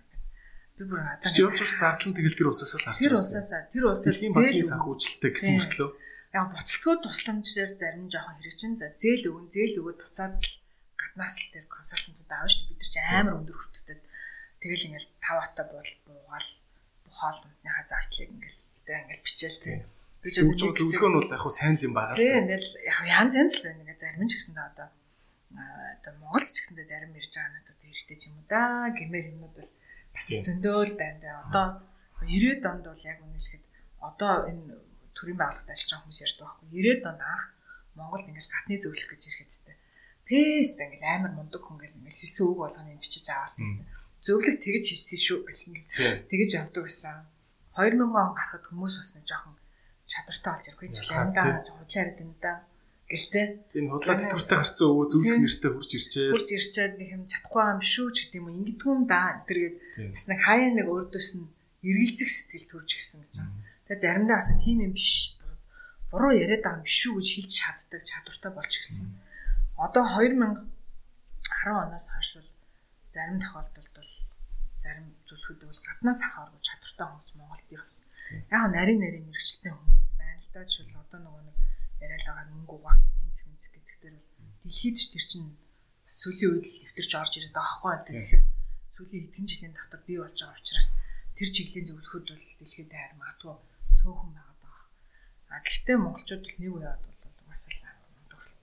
[0.77, 3.05] би бүр надад чи явж явж зардлан тэгэл тэр улсаас л харж байна.
[3.05, 5.91] Тэр улсаасаа тэр улсаас зээл санхүүжилттэй гэсэн мөртлөө
[6.37, 8.77] яг буцалтгууд тусламжээр зарим жоохон хэрэгжин.
[8.77, 10.55] За зээл өгөн зээл өгөөд буцаад л
[11.01, 12.71] гаднаас л тэр консалтантууд аав шүү дээ.
[12.71, 13.99] Бид нар чи амар өндөр хүртэлтэй
[14.61, 16.51] тэгэл ингээл тав хата бол буугаал
[17.09, 19.73] бухаал унтныхаа зардлыг ингээл тэ ингээл бичээл тэ.
[20.21, 22.69] Би ч одоо зөвлөгөө нь бол яг хуу сайн л юм байгаа л тэ ингээл
[22.85, 23.81] яг янз янз л байна.
[23.81, 24.89] Ингээ зарим ч гэсэн одоо
[25.57, 28.93] одоо Монголд ч гэсэндээ зарим ирж байгаа надад хэрэгтэй ч юм уу да.
[28.93, 29.71] Гэмээр юмнууд бол
[30.13, 31.29] бас зөндөөл байна тэ.
[31.49, 31.67] Одоо
[32.21, 33.65] 90-ад онд бол яг үнэлэхэд
[34.01, 34.86] одоо энэ
[35.17, 37.45] төрийн байгууллагад ажиллаж байгаа хүмүүс ярьдаг байхгүй 90-ад онд анх
[37.97, 39.75] Монголд ингээл гатны зөвлөх гэж ирэхэд тэ
[40.29, 44.85] пэст ингээл амар мундаг хүн гэл ингээл хэлсэн үг болгоны бичиж аваад тэ зөвлөг тэгж
[44.93, 45.89] хэлсэн шүү гэх ингээд
[46.29, 47.17] тэгж явдаг гэсэн.
[47.79, 49.55] 2000 он гарахад хүмүүс бас нэг жоохон
[50.11, 52.53] чадвартай болж ирэхгүй ч ландаа худлаа яриад энэ да.
[53.07, 53.47] Гэлтэй.
[53.71, 56.33] Тийм худлаа тэтгэвртэй гарцсан өвөө зөвлөх нэртэй хурж ирчээ.
[56.35, 58.51] Хурж ирчээд нэг юм чадахгүй юм шүү ч гэдэг юм.
[58.51, 59.47] Ингэдэггүй юм да.
[59.47, 59.77] Тэргээд
[60.11, 61.47] бас нэг хаяа нэг өөрдөөс нь
[61.87, 63.66] эргэлзэх сэтгэл төрж гисэн гэж байна.
[63.87, 65.39] Тэгээ заримдаа бас тийм юм биш.
[66.11, 69.07] Буруу яриад байгаа юм биш шүү гэж хэлж чаддаг чадвартай болж ирсэн.
[69.79, 70.67] Одоо 2010
[71.71, 72.51] оноос хойш бол
[73.15, 73.97] зарим тохиолдолд
[74.87, 78.07] зарим зүйлхүүд бол гаднаас авааргүй чадвартай хүмүүс Монголд бий болсон.
[78.55, 80.61] Яг нарийн нарийн мэрэгчлээ хүмүүс байна л да.
[80.67, 81.57] Жишээл одоо нөгөө нэг
[82.03, 84.31] яриад байгаа мөнгө угаахтай тэнцэх мэнцэх гэдэг дээр бол
[84.63, 85.49] дэлхийд ч тэр чинь
[86.07, 88.19] сүүлийн үед л дэвтэрч орж ирээд байгаа байхгүй.
[88.19, 88.45] Тэгэхээр
[88.95, 90.91] сүүлийн хэдхэн жилийн дотор бий болж байгаа учраас
[91.35, 93.55] тэр чиглийн зөвлөхүүд бол дэлхийд хайр магадгүй
[93.97, 94.87] цөөхөн байгаад байгаа.
[95.53, 97.87] А гэхдээ монголчууд бол нэг үеад бол угаасаа л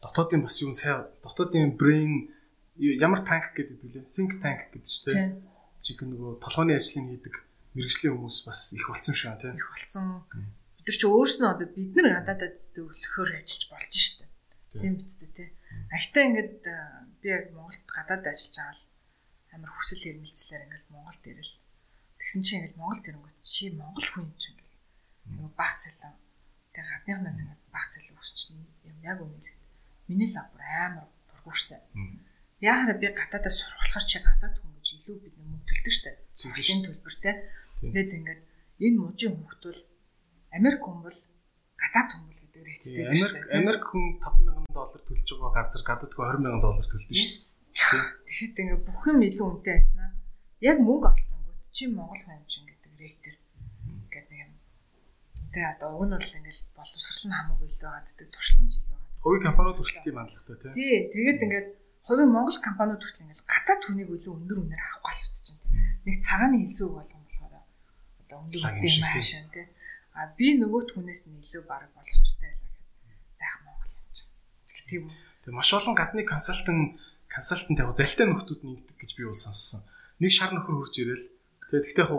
[0.04, 2.30] дотоодын бас юу сайн дотоодын brain
[2.78, 5.32] ямар танк гэдэг үлээ think tank гэдэг чинь тийм
[5.84, 7.36] чиг нөгөө толгойн ажлыг хийдэг
[7.76, 9.56] мэрэгжлийн хүмүүс бас их болсон шүү тийм.
[9.58, 10.06] Их болсон.
[10.78, 14.26] Бид нар ч өөрснөө одоо бид нар гадаадад зөвлөхөөр ажиллаж болж штэ.
[14.78, 15.50] Тийм биз дээ тий.
[15.92, 16.64] Ахтаа ингээд
[17.22, 18.84] би яг Монголд гадаад ажиллаж байгаа л
[19.54, 21.56] амар хүсэл эрмэлзлээр ингээд Монголд ирэл.
[22.20, 24.63] Тэгсэн чинь ингээд Монголд ирэнгүүт чи Монгол хүн юм чинь
[25.30, 26.16] нөгөө баг цалин.
[26.74, 29.52] Тэгээ гадныхнаас ингээд баг цалин өсчихнэ юм яг үнэ.
[30.08, 31.82] Миний лав амар бургуурсан.
[32.60, 34.74] Яахаар би гадаадаа сурахлахар чи гадаад хүн
[35.04, 36.12] илүү бид мөнгө төлдөг штэ.
[36.40, 37.36] Сүлжээний төлбөртэй.
[37.84, 38.42] Тэгээд ингээд
[38.88, 39.78] энэ мужийн бол
[40.54, 41.20] Америк хүн бол
[41.82, 43.58] гадаад хүн бол гэдэг шүү дээ.
[43.60, 47.64] Америк хүн 5000 доллар төлж байгаа газар гадаад хүн 20000 доллар төлдөг шүү.
[47.74, 50.10] Тэгэхэд ингээд бүх юм илүү үнэтэй байснаа
[50.62, 53.36] яг мөнгө олчихгоо чи Монгол хүн юм чинь гэдэг рейтер
[54.14, 54.52] гэдэг нэг юм.
[55.54, 59.22] Тэгээ одоо уг нь бол ингээд боловсрол нь хамаагүй илүү гаддаг туршлагач илүү гаддаг.
[59.24, 60.74] Хувийн компаниуд хүртэл тийм хандлагатай тий.
[60.74, 60.98] Тий.
[61.14, 61.68] Тэгээд ингээд
[62.10, 65.94] хувийн Монгол компаниуд хүртэл ингээл гадаад хүнийг илүү өндөр үнээр авахгүй л үзэж байна.
[66.04, 69.68] Нэг цагааны хэлсүү болгон болохоор одоо өндөр үнэтэй маашин тий.
[70.18, 73.94] А би нөгөөт хүнээс нь илүү баг боловсралтай байлаа гэхэд заах Монгол
[74.90, 75.04] Тийм.
[75.46, 77.00] Тэгээ маш олон гадны консалтинг
[77.34, 79.82] консалтант яг залтай нөхдүүд нэгдэг гэж би бол сонссон.
[80.22, 81.26] Нэг шар нөхөр хурж ирэл
[81.72, 82.14] тэгээ тэгтээ яг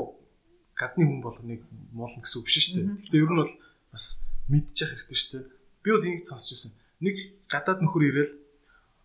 [0.74, 1.62] гадны хүн болгоныг
[1.94, 2.86] муулна гэсэн үг биш шүү дээ.
[3.02, 3.55] Гэхдээ ер нь бол
[3.94, 4.06] бас
[4.51, 5.44] мэдчих хэрэгтэй шүү дээ.
[5.82, 6.72] Би бол энийг сонсч байсан.
[7.01, 7.16] Нэг
[7.51, 8.32] гадаад нөхөр ирэл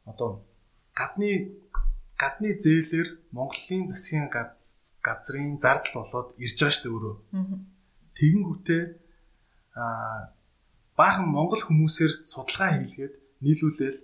[0.10, 0.42] одоо
[0.98, 1.54] гадны
[2.20, 4.28] гадны зээлэр Монголын засгийн
[5.02, 7.16] газрын зардал болоод ирж байгаа шүү дээ өөрөө.
[8.18, 8.84] Тэгэнгүүтээ
[9.80, 10.36] аа
[11.00, 14.00] баахан монгол хүмүүсээр судалгаа хийлгээд нийлүүлээл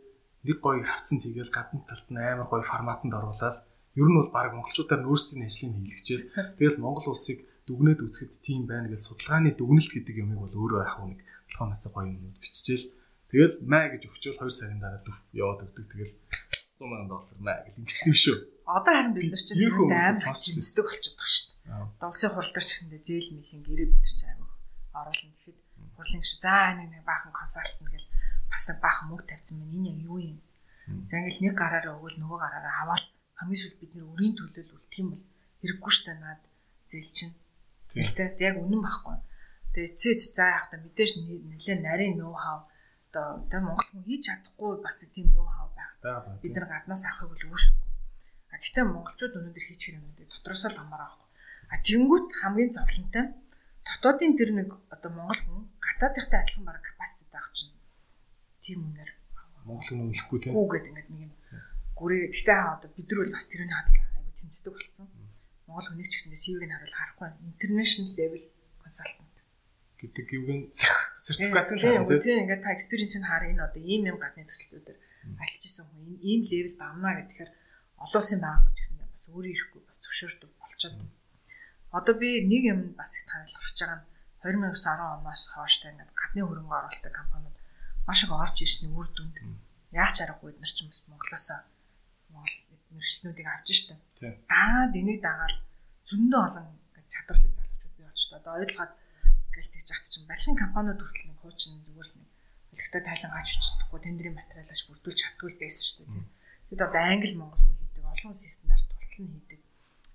[0.47, 3.57] нэг гоё хавцсан тийгээл гадна талд нь амар гоё форматанд оруулаад
[3.99, 6.19] ер нь бол баг монголчуудаар нөөцийн ажлыг хийлгэжээ.
[6.57, 10.95] Тэгэл монгол улсыг дүгнээд үзэхэд тийм байна гэж судалгааны дүгнэлт гэдэг юмыг бол өөрөө яг
[11.09, 11.19] нэг
[11.49, 12.89] толгоноос гоё юмнууд биччихэл
[13.29, 16.13] тэгэл маа гэж өгчөөл 2 сарын дараа дүф яваад өгдөг тэгэл
[16.77, 18.37] 100 сая доллар маа гэл ингэсэн юм шүү.
[18.67, 21.73] Одоо харин бид нар чинь тэр амар сонсчдаг болчиход байгаа шүү дээ.
[21.95, 24.51] Одоо улсын хурал дээр ч гэсэндээ зээл мэлин гэрээ бид нар чинь амар
[24.99, 25.57] оруулна гэхэд
[25.95, 28.09] хурлын гişи за нэг нэг баахан консалтант гэл
[28.51, 29.75] бас нэг баахан мөнгө тавьсан байна.
[29.77, 30.39] Энэ яг юу юм?
[31.09, 33.05] За ингээл нэг гараараа өгвөл нөгөө гараараа аваад
[33.39, 35.23] хамгийн сүүлд бид нэр өрийн төлөөл үлдэх юм бол
[35.63, 36.41] хэрэггүй штэ наад
[36.89, 37.33] зээл чинь.
[37.95, 39.15] Тэгтээ яг үнэн байхгүй.
[39.71, 42.67] Тэгээ эцээч за яг та мэдээж нэлээ нарийн ноу хав
[43.15, 45.91] одоо тэ Монгол хүн хийж чадахгүй бас тийм ноу хав байх.
[46.43, 47.87] Бид нар гаднаас авахыг бол үүсэхгүй.
[48.51, 51.29] А гэхдээ монголчууд өнөөдөр хийчих юмнуудыг дотроос л хамаараа авахгүй.
[51.71, 53.25] А тэнгуут хамгийн зовлонтой
[53.87, 57.73] дотоодын тэр нэг одоо монгол хүн гадаадынхтай адилхан бараг капаситет байх чинь
[58.59, 59.11] тийм үнээр
[59.63, 61.33] монгол хүн өлөхгүй тийм үү гэдэг ингээд нэг юм
[61.95, 65.07] гүрээ гэхдээ одоо бид нар бол бас тэрний хадлаа айгу тэмцдэг болсон.
[65.65, 68.43] Монгол хүнийг ч гэсэндээ CV-г харуул харахгүй international level
[68.81, 69.35] consultant.
[69.99, 74.45] гэдэг юугийн сертификац л харна тийм ингээд та experience-ийг хар энэ одоо ийм юм гадны
[74.45, 74.97] төсөлтөөр
[75.41, 77.49] альч исэн хүн ийм level давна гэхээр
[78.03, 81.01] олон улсын байгууллагч гэсэн бас өөрөө ирэхгүй бас зөвшөөрдөг болчиход.
[81.97, 84.05] Одоо би нэг юм бас их танилцах гэж байгаа нь
[84.45, 87.57] 2019 оноос хойштой ингээд гадны хөрөнгө оруулалтын компаниуд
[88.05, 89.37] маш их орж ирсний үр дүнд.
[89.95, 91.47] Яг ч аргагүй бид нар ч бас Монголоос
[92.29, 92.55] Монгол
[92.93, 93.95] мэрэгчлэнүүдийг авч штэ.
[94.49, 95.57] Аа энийг дагаал
[96.07, 96.67] зөндөө олон
[97.11, 98.37] чадварлаг залуучууд бий болж та.
[98.39, 98.91] Одоо ойлгоод
[99.51, 102.29] ингээл тэгж хат чинь балхин компаниуд хүртэл нэг хуучин зүгээр л нэг
[102.75, 106.25] хэлэхдээ тайлан гаж үчдэггүй тендерийн материалаш бүрдүүлж чаддгүй байсан шүү дээ.
[106.69, 109.61] Тэгэд одоо англи монгол хүн хийдэг олон стандарт тултал нь хийдэг.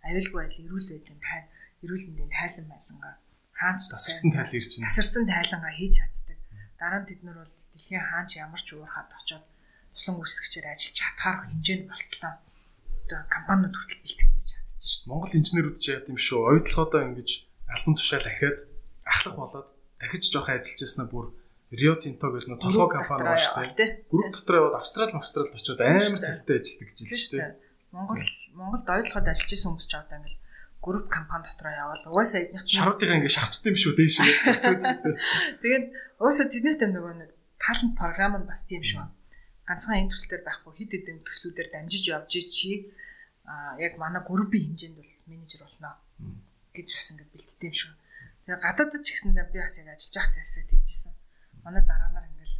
[0.04, 1.40] Аюулгүй байдал эрүүл байдлын тай
[1.84, 3.14] эрүүл мэндийн тайлан байлангаа
[3.60, 4.88] хаач тасарсан тайл ирж байна.
[4.88, 6.38] Тасарсан тайлангаа хийж чаддаг.
[6.80, 9.44] Дараа нь тэд нар бол дэлхийн хаач ямар ч уурхад очоод
[9.92, 12.34] туслан үүсгэгчээр ажиллаж чадхаар хэмжээнд болтлоо.
[13.10, 15.10] Одоо компаниуд хүртэл бэлтгэж чадчих шүү дээ.
[15.10, 16.40] Монгол инженерүүд ч яа гэм шүү.
[16.46, 17.30] Ойдлогоодоо ингэж
[17.66, 18.58] альбом тушаал ахиад
[19.02, 19.68] ахлах болоод
[19.98, 21.26] дахиж жоох ажиллаж яснаа бүр
[21.74, 23.90] Rio Tinto гэж нэг толгой компани байна шүү дээ.
[24.10, 27.54] Групп дотор яваад Австрал Австрал очиод амар цэлтэй ажилладаг гэж хэлсэн шүү дээ.
[27.90, 28.22] Монгол
[28.54, 30.38] Монголд ойдлоход ажиллаж исэн хүмүүс ч одоо ингээл
[30.82, 34.26] групп компани дотроо явал угаасаа эднийх шаруудыг ингээ шахацдаг юм шүү дээ шүү.
[35.62, 35.84] Тэгээд
[36.18, 39.06] угаасаа тэднийхтэй нөгөө нэг талент програм нь бас тийм шүү.
[39.70, 42.90] Ганцхан энэ төсөл дээр байхгүй хэд хэдэн төслүүдээр дамжиж явж чи
[43.46, 45.94] а яг манай группийн хэмжээнд бол менежер болно
[46.74, 47.94] гэж бас ингээ бэлтдэв юм шүү.
[48.50, 51.14] Тэгээ гадаадд ч гэсэн би бас яг ажиллаж байхад хэсэг тэгжсэн.
[51.62, 52.58] Манай дараа нар ингээл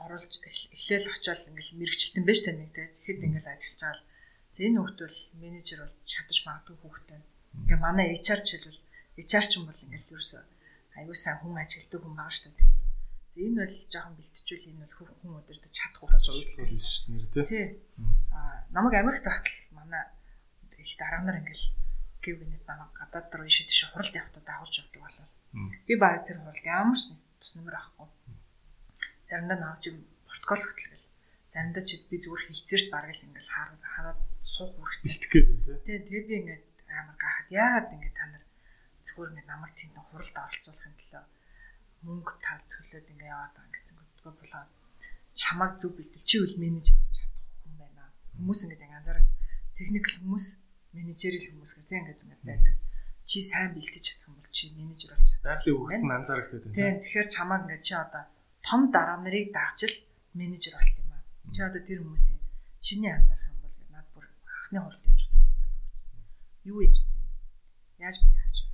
[0.00, 4.98] оруулж эхлээл очиод ингээл мэрэгчлэн байж тань нэг тэгэхэд ингээл ажиллаж байгаа л энэ хүүхд
[5.04, 7.20] бол менежер бол чадаж магадгүй хүүхдтэй.
[7.68, 8.80] Ингээ манай HR ч хэлвэл
[9.20, 10.42] HR ч юм бол ингээл ерөөсөө
[11.04, 12.85] аюу сан хүн ажилтдаг хүн байгаа шүү дээ.
[13.36, 17.44] Энэ бол жоохон бэлтжүүл энэ бол хүн удирдах чадах уу гэж ойлгох байсан нэр тий.
[17.44, 17.66] Тий.
[18.32, 19.46] Аа намайг Америкт байхад
[19.76, 20.04] манай
[20.80, 21.66] их дарга нар ингээл
[22.24, 25.28] гів гинэт намайг гадаад руу ишид тийш хуралд явахдаа дагуулж явдаг болов.
[25.84, 28.08] Би баг тэр хуралд ямар ч тус нэмэр авахгүй.
[29.28, 31.04] Заримдаа навч юм протокол хөтлөл
[31.52, 35.98] заримдаа ч би зүгээр хилцээрч бараг л ингээл хараад суух үргэлж бэлтэх гээд байна тий.
[36.08, 38.44] Тэгээ би ингээд амар гахад яагаад ингээд та нар
[39.04, 41.35] зүгээр ингээд намайг тэнд хуралд оролцуулахын төлөө
[42.04, 44.70] мөнгө тав төлөөд ингээд яваад байгаа ингээд ингэдэггүй болоод
[45.36, 48.02] чамайг зөв бэлтгэл чи үл менежер болж чадах хүн байна.
[48.36, 49.28] Хүмүүс ингээд анзаараад
[49.76, 50.46] техникл хүмүүс
[50.96, 52.74] менежерийн хүмүүс гэх тийм ингээд ингээд байдаг.
[53.28, 55.44] Чи сайн бэлтэж чадах юм бол чи менежер болж чадах.
[55.44, 56.94] Байгалийн хүүхэд нь анзаардаг тийм.
[57.04, 58.24] Тэгэхээр чамайг ингээд чи одоо
[58.64, 59.94] том дараа нарыг дагчил
[60.32, 61.22] менежер болт юм аа.
[61.52, 62.38] Чи одоо тэр хүмүүсийн
[62.80, 66.18] чиний анзаарах юм бол над бүр анхны хуралд явж байгаа талаар үзсэн.
[66.70, 67.28] Юу ярьж байна?
[68.00, 68.65] Яаж би яаж байна?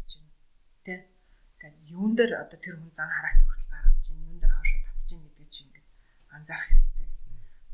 [1.62, 5.10] Тэгээд юун дээр одоо тэр хүн зан характер хүртэл гаргаж байна, юун дээр хоошоо татж
[5.14, 5.86] байна гэдгийг чи ингээд
[6.34, 7.08] анзаарах хэрэгтэй.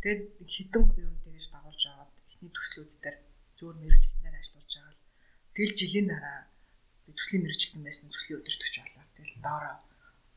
[0.04, 3.16] Тэгээд хідэн юм тэгэж дагуулж аваад эхний төслүүд дээр
[3.56, 5.00] зөөр мэрэгчлэнээр ажиллаж байгаа л
[5.56, 6.38] тэгэл жилийн дараа
[7.16, 9.04] төслийн мэрэгчлэн байсан төслийн өдөртөгч болоо.
[9.16, 9.76] Тэгэл доороо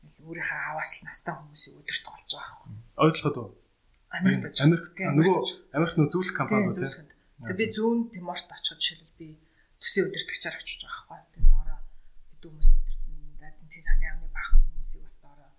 [0.02, 2.72] өөрийнхөө аваас настай хүмүүсийг өдөрт олж байгаа байхгүй.
[3.04, 3.50] Ойлгоход уу?
[4.16, 5.36] Америкт Америкт нөгөө
[5.76, 7.04] Америк нөө зөвлөх компаниуд тийм.
[7.52, 9.28] Тэгээ би зүүн Тиморт очиход жишээлбэл би
[9.76, 11.30] төслийн удирдагчаар очиж байгаа байхгүй.
[11.36, 11.78] Тэгээ доороо
[12.32, 12.81] хэдэн хүмүүс
[13.82, 15.50] Тийм сангийн амны баахан хүмүүсийг бас доороо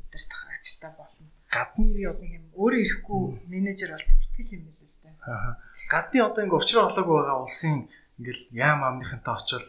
[0.00, 1.28] удирдах ажилтаа болно.
[1.52, 3.20] Гадны нэг юм өөрөө ирэхгүй
[3.52, 5.14] менежер бол суртал юм л л дээ.
[5.28, 5.60] Аа.
[5.92, 7.76] Гадны одоо ингээ өвчрөө олоогүй байгаа улсын
[8.16, 9.66] ингээл яам амныхантай очил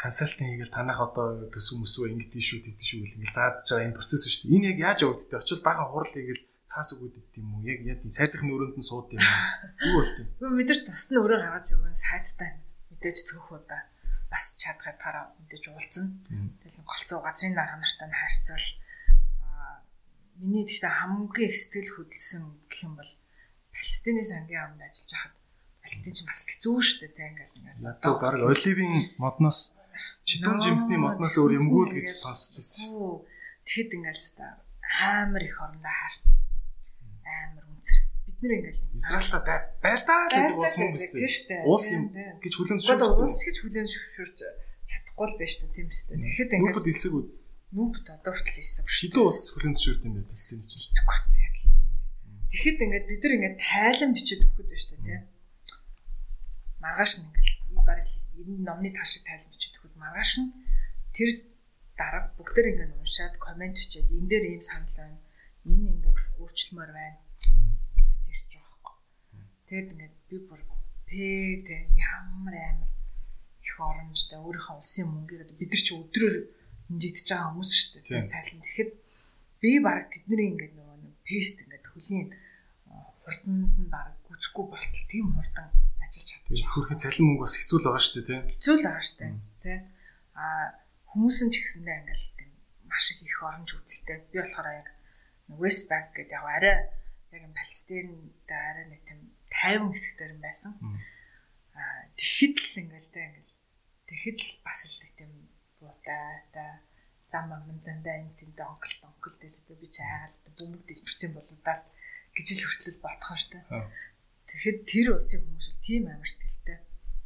[0.00, 4.24] консалтинг хийгээл танах одоо төсөв мөсвөө ингэдэж шүү тэгдэж шүү ингээл зааж байгаа энэ процесс
[4.24, 4.56] шүү дээ.
[4.56, 5.42] Энэ яг яаж явагддээ?
[5.44, 7.68] Очил бага хурал хийгээл цаас өгөөд юм уу?
[7.68, 9.36] Яг яг сайдын өрөөнд нь сууд юм уу?
[9.84, 10.28] Юу болт юм?
[10.48, 12.56] Мэдэрч тусад нь өрөө гаргаж өгөн сайдтай
[12.88, 13.84] мэдээж цөөх удаа
[14.34, 16.10] бас чадхайтаараа мэдээж уулзна.
[16.58, 18.66] Тэгэл голцоо газрын дарга нартай нь харьцал
[20.42, 23.10] миний тэгтээ хамгийн их сэтгэл хөдлсөн гэх юм бол
[23.70, 25.34] Палестины сангийн амд ажиллаж хахад
[25.82, 27.90] Палестин ч бас хэцүү шүү дээ ингээл ингээл.
[27.94, 29.78] Одоо баг оливийн модноос
[30.26, 33.22] читүүн жимсний модноос өөр юмгүй л гэж сонсч байсан шүү.
[33.66, 34.46] Тэгэхэд ингээл та
[34.98, 36.34] амар их орондоо хаартай.
[37.22, 37.63] Амар.
[38.44, 39.40] Бид нэр ингээл Израильта
[39.80, 41.08] байлдаа гэдэг уус юм биш
[41.48, 41.64] үү?
[41.64, 43.24] Уус юм гэж хүлэн зөвшөөрч.
[43.24, 44.38] Уус гэж хүлэн зөвшөөрч
[44.84, 46.20] чадахгүй л байж та тийм биш үү?
[46.20, 47.24] Тэгэхэд ингээл Нүбд илсэг үү?
[47.72, 49.00] Нүбд одоо хүртэл илсэг шүү.
[49.00, 50.92] Шидүү уус хүлэн зөвшөөрт юм байна Палестин чинь.
[50.92, 51.56] Тэгэхгүй яг.
[52.52, 55.24] Тэгэхэд ингээд бид нар ингээд тайлан бичиж өгөхөд байна шүү дээ тийм
[56.84, 60.52] маргааш нь ингээл бараг энэ номны таашиг тайлбар бичиж өгөхөд маргааш нь
[61.16, 61.28] тэр
[61.96, 65.18] дарга бүгдээр ингээд уншаад комент бичээд энэ дээр ийм санал байна.
[65.64, 67.18] Энэ ингээд өөрчлөлмөр байна.
[69.68, 70.60] Тэгэд ингээд би бүр
[71.08, 72.88] пэ тэ ямар амар
[73.64, 76.36] их оромжтой өөрийнхөө улсын мөнгийг бид нар чи өдрөөр
[76.88, 78.04] хинжигдэж байгаа хүмүүс шүү дээ.
[78.04, 78.90] Тэгээд цайлан тэгэхэд
[79.60, 82.28] би баг тэдний ингээд нөгөө нэг пест ингээд хөлийн
[83.24, 85.68] хурданд нь баг гүцэхгүй болтол тийм хурдан
[86.04, 86.68] ажиллаж чадчих.
[86.68, 88.44] Хөрхийн цалин мөнгө бас хэцүү л байгаа шүү дээ, тийм.
[88.52, 89.32] Хэцүү л байгаа шүү дээ,
[89.64, 89.80] тийм.
[90.36, 90.66] Аа
[91.08, 92.50] хүмүүс нь ч гэсэндээ ингээл тийм
[92.84, 94.18] маш их оронж үзэлтэй.
[94.28, 94.88] Би болохоор яг
[95.56, 96.76] West Bank гэдэг яг арай
[97.32, 99.20] яг Палестинд арай нэг тийм
[99.62, 100.72] 50 хэсэгтэр юм байсан.
[101.78, 103.52] Аа тэгэхэд л ингээл тэ ингээл
[104.08, 105.32] тэгэхэд л бас л тийм
[105.78, 106.64] буутай та
[107.30, 111.78] зам магнан зандаа энэ зэндээ онколт онколт дэлгдээ би чаагаал бөмбөг дэлбэрсэн болоодаа
[112.34, 113.58] гэж л хүртэл ботхон штэ.
[114.48, 116.78] Тэгэхэд тэр улсын хүмүүс бол тийм амар сэтгэлтэй.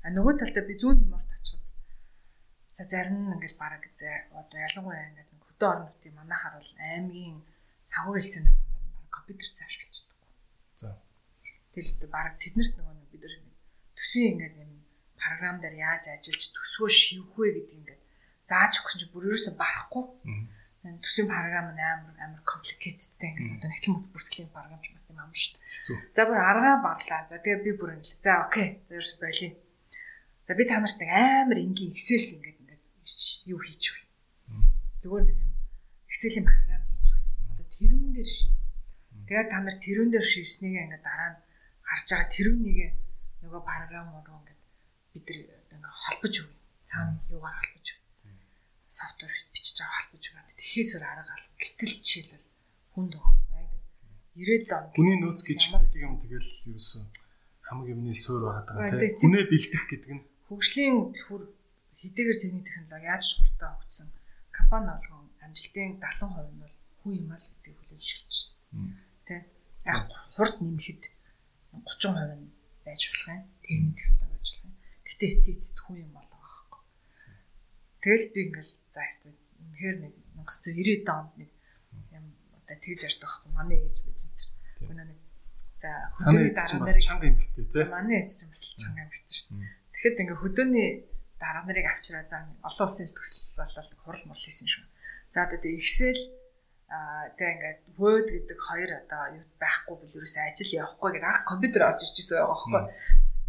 [0.05, 1.65] А нөгөө талдаа би зүүн Тиморт очиход
[2.77, 7.39] за зарим нь ингээл бараг зэ одоо ялангуяа ингээд хөдөө орон нутгийн манайхаар бол аймгийн
[7.85, 8.63] савг хэлцээний нь
[8.95, 10.08] бараг компьютер цааш болчихдоггүй.
[10.08, 10.08] За.
[11.79, 13.35] Тэгэл бараг тэднэрт нөгөө нэг бид нар
[13.95, 14.83] төсвийн ингээд юм
[15.15, 18.01] програм дээр яаж ажиллаж төсвөө шивэх вэ гэдэг ингээд
[18.51, 20.05] зааж өгсөн чинь бүр ерөөсө барахгүй.
[20.83, 25.23] Төсвийн програм нь амар амар complicated-тэй ингээд одоо нэгтгэл мөт бүртгэлийн програм ч бас тийм
[25.23, 26.15] амар шүү дээ.
[26.19, 27.23] За бүр аргаа барлаа.
[27.31, 28.19] За тэгээ би бүр ингэ.
[28.19, 28.83] За окей.
[28.91, 29.55] За ерөөс болиё.
[30.51, 32.83] За би та нарт нэг амар энгийн Excel ингээд ингээд
[33.55, 34.03] юу хийчих вэ?
[35.07, 35.53] Зүгээр нэг юм
[36.11, 37.23] Excel-ийн програм хийж вэ.
[37.55, 38.51] Одоо тэрүүн дээр шив.
[39.31, 41.39] Тэгээд та нар тэрүүн дээр шивснийг ингээд дараа нь
[41.89, 42.95] харж байгаа тэрүүнийг
[43.43, 44.61] нөгөө програм руу ингээд
[45.13, 45.39] бид нар
[45.73, 46.57] ингээд холбож өгье.
[46.89, 48.33] Цаана юугаар холбож өгье.
[48.87, 51.55] Софтвер бичиж байгаа холбож өгье Тэхээсээр арга алга.
[51.63, 52.47] Гэтэл жишээлбэл
[52.93, 53.39] хүнд байгаа.
[54.39, 54.95] 90-ад он.
[54.95, 57.03] Хүний нөөц гэж гэдэг юм тэгэл ерөөсөн
[57.67, 59.11] хамгийн юмны суур байгаа даа.
[59.19, 61.43] Хүнээ бэлдэх гэдэг нь хөгжлийн түр
[61.99, 64.09] хэдийгээр техник технологи яаж ч хурдан өгсөн
[64.55, 68.09] компани болгон амжилтын 70% нь бол хүн юм аа гэдэг хүлээж
[68.71, 68.95] байна.
[69.27, 69.35] Тэ.
[69.91, 70.07] Яг
[70.39, 71.03] хурд нэмэхэд
[71.73, 72.51] 30% нь
[72.85, 73.45] байж болох юм.
[73.63, 74.75] Техник технологи ажиллах юм.
[75.05, 76.81] Гэтэ эцсийн эцэд хүн юм болоо байхгүй.
[78.03, 81.51] Тэгэл би ингээл за ястаа үнэхээр нэг 1990 онд нэг
[82.15, 82.25] юм
[82.57, 84.49] одоо тэгж ярьдаг байхгүй манай ээж байж тэр.
[84.89, 85.19] Өнөө нэг
[85.79, 87.85] за хөдөөний дараа нарыг чанга эмхтэй тий.
[87.85, 89.73] Манай ээж чинь бас чанга эмхтэй шүү дээ.
[89.93, 90.89] Тэгэхэд ингээ хөдөөний
[91.39, 94.85] дараа нарыг авчираа за олон улсын төсөл болол хурал мурал хийсэн шиг.
[95.35, 96.19] За одоо Excel
[96.89, 101.45] а тэг ингээд Word гэдэг хоёр одоо юу байхгүй бол ерөөсөө ажил явахгүй гэдэг анх
[101.45, 102.83] компьютер орж ирж байсан байгаа байхгүй.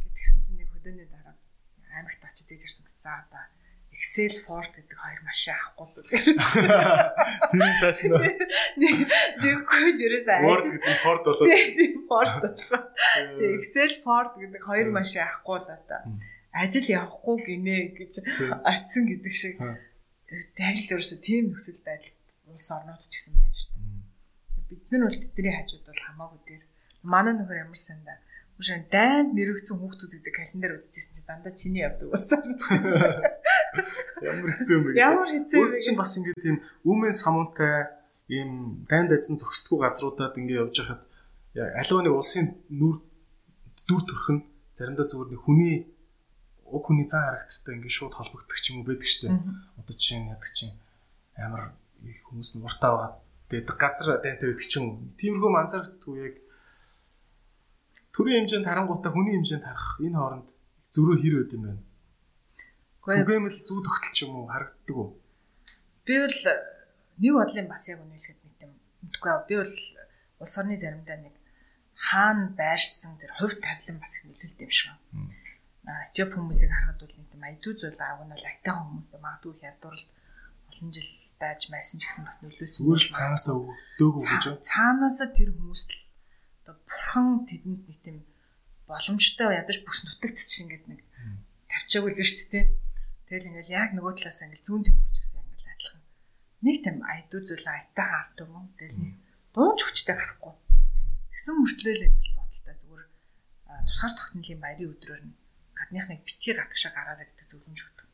[0.04, 1.36] Гэтгсэн чинь нэг хөдөөний дараа
[1.96, 3.00] аймагт очиж тэгж ирсэн гэсэн.
[3.00, 3.44] За одоо
[3.96, 6.68] Excel Ford гэдэг хоёр машин авахгүй л гэсэн.
[7.56, 8.16] Тэр цааш нь
[9.40, 11.48] нэггүй л ерөөсөө Ford гэдэг Ford болоод.
[11.48, 12.82] Тийм Ford болоо.
[13.40, 16.00] Тэгээ Excel Ford гэдэг хоёр машин авахгүй л одоо
[16.52, 18.12] ажил явахгүй гинэ гэж
[18.68, 19.56] атсан гэдэг шиг.
[20.60, 22.19] Тавил ерөөсөө тийм нөхцөл байдал
[22.54, 24.70] улс орнууд ч гэсэн байна шүү дээ.
[24.70, 26.64] Бид нар бол тэдний хажууд бол хамаагүй дээр.
[27.04, 28.18] Манай нөхөр ямар сандаа
[28.60, 32.44] Үшэн дайнд нэрвэгцэн хүүхдүүд гэдэг календар үзчихсэн чи дандаа чиний явдаг болсон.
[34.20, 35.00] Ямар хэцүү юм бэ?
[35.00, 35.80] Ямар хэцүү юм бэ?
[35.80, 37.88] Өөрчн бас ингээд тийм үмэн самуунтай
[38.28, 41.08] ийм дайнд ажин зөксдгүү газруудад ингээд явж хахад
[41.56, 43.00] аливаа нэг улсын нүр
[43.88, 44.44] дүр төрх нь
[44.76, 45.76] заримдаа зүгээр нэг хүний
[46.68, 49.40] уг хүний зан характертай ингээд шууд холбогдох ч юм уу байдаг штеп.
[49.80, 50.76] Одоо жишээ нь ядаг чинь
[51.40, 51.72] амар
[52.28, 53.12] хүмүүс нь уртаа байгаа.
[53.50, 55.14] Тэгээд газар дайнтай байдаг ч юм.
[55.18, 56.36] Тиймэрхүү манзарагддаг яг
[58.14, 60.48] төрийн хэмжээнд харангуйтаа хүний хэмжээнд харах энэ хооронд
[60.94, 61.84] зөрөө хэр өд юм байна.
[63.06, 65.10] Түгээмэл зүү тогтолч юм уу харагддаг уу?
[66.06, 66.38] Би бол
[67.20, 68.72] нэг бодлын бас яг үнэлэхэд нэг юм
[69.02, 69.48] мэдгүй аа.
[69.50, 69.76] Би бол
[70.44, 71.36] улс орны заримдаа нэг
[71.96, 75.34] хаана байрсан тэр хувь тавилан бас их нөлөөлт юм шиг байна.
[76.10, 80.06] Этиоп хүмүүсийг харахад бол нэг тийм айдуу зүйл агуунал айтаа хүмүүс магадгүй их ядуурл
[80.70, 82.86] олон жил байж майсан ч гэсэн бас нөлөөсөн.
[82.86, 84.68] Зүгээр л цаанаасаа өгдөөгүй гэж байна.
[84.70, 86.02] Цаанаасаа тэр хүмүүст л
[86.62, 88.18] одоо бурхан тэдэнд нэг тийм
[88.86, 91.00] боломжтой ядаж бүс нутагт чинь ингээд нэг
[91.68, 92.66] тавьчаагүй л шүү дээ.
[93.28, 96.02] Тэгэл ингээл яг нөгөө талаас ингээл зүүн тэмүрч гэсэн ингээл адилхан.
[96.66, 98.54] Нэг тийм айдуу зүйл айтайхан арт юм.
[98.78, 98.98] Тэгэл
[99.54, 100.54] дуунч хүчтэй гарахгүй.
[101.34, 103.04] Тэгсэн мөртлөө л ингээл бодолтой зүгээр
[103.90, 105.38] тусгаар тогтнолын баярын өдрөөр нь
[105.78, 108.08] гадныхныг битгий гадагшаа гараарай гэдэг зөвлөмж өгдөг.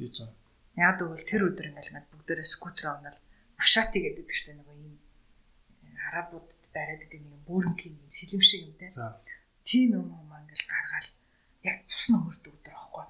[0.00, 0.32] Юу ч юм
[0.76, 3.18] Яг тэгвэл тэр өдөр ингээл ингээд бүгдээрээ скутер онол
[3.58, 4.94] машати гэдэг чинь нөгөө ийм
[6.10, 8.86] арабуудад бариад гэдэг нэг бөөрнгийн сэлэм шиг юм те.
[9.66, 11.10] Тийм юм юм ингээл гаргаал
[11.66, 13.04] яг цус нөхөрдөг өдөр аахгүй.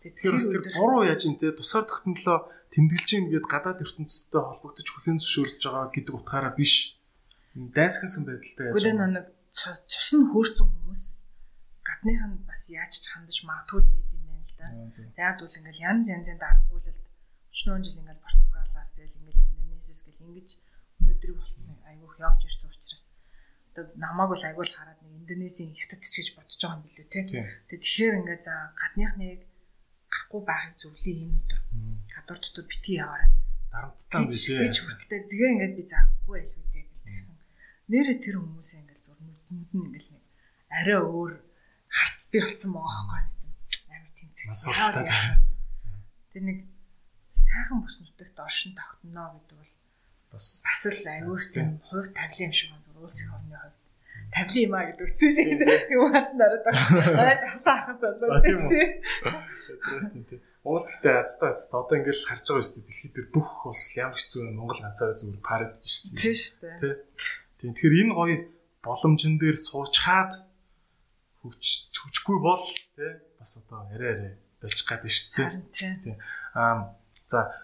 [0.00, 5.18] Тэгэхээр тэр буруу яаж юм те тусгаар тогтнолоо тэмдэглэж ийн гээд гадаад ертөнцтэй холбогдож хүлэн
[5.18, 6.98] зөвшөөрж байгаа гэдэг утгаараа биш.
[7.54, 8.74] Дайсгсан байдалтай яаж.
[8.78, 11.02] Гэхдээ нэг цус нь хөөрцөн хүмүүс
[11.82, 14.06] гадных нь бас яаж ч хандаж магадгүй байд
[14.60, 14.68] да.
[15.16, 17.00] Тэгээд бол ингээл янз янзын дарангуулалт
[17.50, 20.48] 40 жил ингээл Португалаас тэгэл ингээл Индонезиас гэл ингэж
[21.00, 23.04] өнөөдрийг болсон айгүйх явж ирсэн учраас
[23.72, 27.20] одоо намааг бол айгуул хараад нэг Индонезийн хятад ч гэж бодож байгаа юм билүү те.
[27.24, 29.40] Тэгээд тэгэхээр ингээд за гадныхныг
[30.10, 31.60] гарахгүй байхыг зөвлөе энэ өдөр.
[32.14, 33.30] Гадуур дотор битгий яваарай.
[33.72, 34.62] Дарамттай биш ээ.
[34.66, 37.36] гэж хүртэл тэгээ ингээд би зааггүй байлгүй дээ гэлтгсэн.
[37.90, 40.24] Нэрэ тэр хүмүүсийн ингээд зур нүдэнд нь ингээд нэг
[40.70, 41.32] арай өөр
[41.90, 43.39] харц би болсон байгаа байхгүй
[44.48, 45.08] Насуултаад.
[46.32, 46.58] Тэр нэг
[47.30, 49.72] сайхан бүс нутагт оршин тогтно гэдэг бол
[50.32, 53.00] бас бас л аюус тийм хувь тавлын юм шиг байна.
[53.00, 53.76] Улс их орны хувьд
[54.32, 57.28] тавлын юм а гэдэг үгсээ юм хат нараад байна.
[57.30, 58.60] Яаж хатаа ахаас болоо тийм.
[60.60, 62.84] Монгол гэхдээ азтай азтай одоо ингээл харж байгаа дээ.
[62.84, 64.52] Дэлхийд бүх улс ямар хэцүү вэ?
[64.54, 66.20] Монгол ганцаараа зүгээр парадж шүү дээ.
[66.20, 66.76] Тийм шүү дээ.
[67.60, 67.72] Тийм.
[67.74, 68.36] Тэгэхээр энэ гоё
[68.84, 70.32] боломжн дээр суучхаад
[71.40, 71.64] хүч
[71.96, 72.64] хүчгүй бол
[72.96, 75.96] тий бас одоо арай арай болчих гад нь шүү дээ.
[76.04, 76.16] Тийм.
[76.52, 76.92] Аа
[77.26, 77.56] за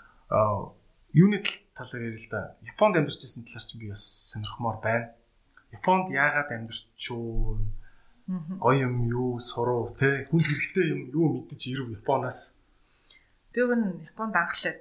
[1.13, 1.45] юуны
[1.77, 2.57] талаар ярил л да.
[2.65, 5.13] Японд амьдарч байсан талаар чинь би бас сонирхмоор байна.
[5.77, 7.61] Японд яагаад амьдарч юу?
[8.27, 12.59] Гоё юм юу сурав те хүн хэрэгтэй юм юу мэдэж ирв Японоос.
[13.53, 14.81] Би гэн Японд анхлаад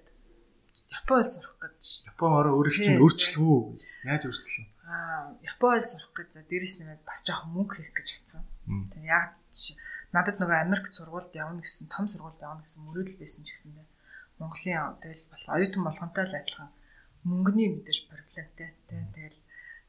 [0.95, 2.07] Япон хэл сурах гэж.
[2.15, 3.75] Япон ороо өөрийг чинь өөрчлөв.
[4.07, 4.65] Яаж өөрчлөсөн?
[4.87, 8.43] Аа Япон хэл сурах гэж дээрэс нэмээд бас жоохон мөнгө хийх гэж чадсан.
[8.65, 9.35] Тэгээ яг
[10.15, 13.87] надад нөгөө Америкт сургуульд явна гэсэн том сургуульд явна гэсэн мөрөөдөл байсан ч гэсэндээ
[14.39, 16.71] Монголын тэгэл бас оюутан болгонтой л адилхан.
[17.23, 18.47] Мөнгөний мэдээж проблемтэй
[18.87, 19.39] тий тэгэл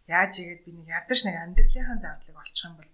[0.07, 2.91] яаж игээд би нэг ядаж нэг амьдралынхаа зардлыг олчих юм бол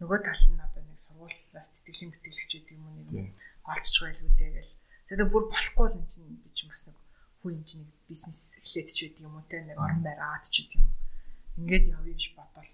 [0.00, 3.32] нөгөө тал нь одоо нэг сургуулиас тэтгэлийн мэтгэлэгч гэдэг юм уу нэг
[3.64, 4.76] олцч байлгүй дээ гэл.
[5.08, 6.96] Тэгээд бүр болохгүй л юм чинь би ч бас нэг
[7.40, 10.68] хүн юм чинь бизнес эхлээд ч байдаг юм уу те нэг орон байр аад ч
[10.68, 10.88] байдаг юм
[11.64, 12.72] ингээд явъя гэж бодвол.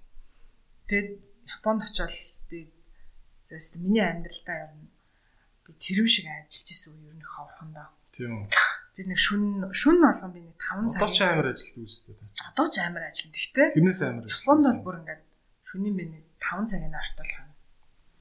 [0.91, 1.09] Тэгэд
[1.47, 2.19] Японд очивол
[3.47, 4.91] Тэгээс миний амьдралдаа ер нь
[5.67, 7.89] би тэрв шиг ажиллаж исэн үе ер нь хавхандаа.
[8.11, 8.51] Тийм.
[8.97, 11.01] Би нэг шүн шүн болгон би нэг 5 цаг.
[11.03, 12.37] Одоо ч амар үстэй таач.
[12.51, 13.37] Одоо ч амар ажиллана.
[13.37, 14.47] Гэхдээ тэрнээс амар ажиллана.
[14.47, 15.23] Японд бол бүр ингээд
[15.69, 17.55] шүний би нэг 5 цагийн наартал хана.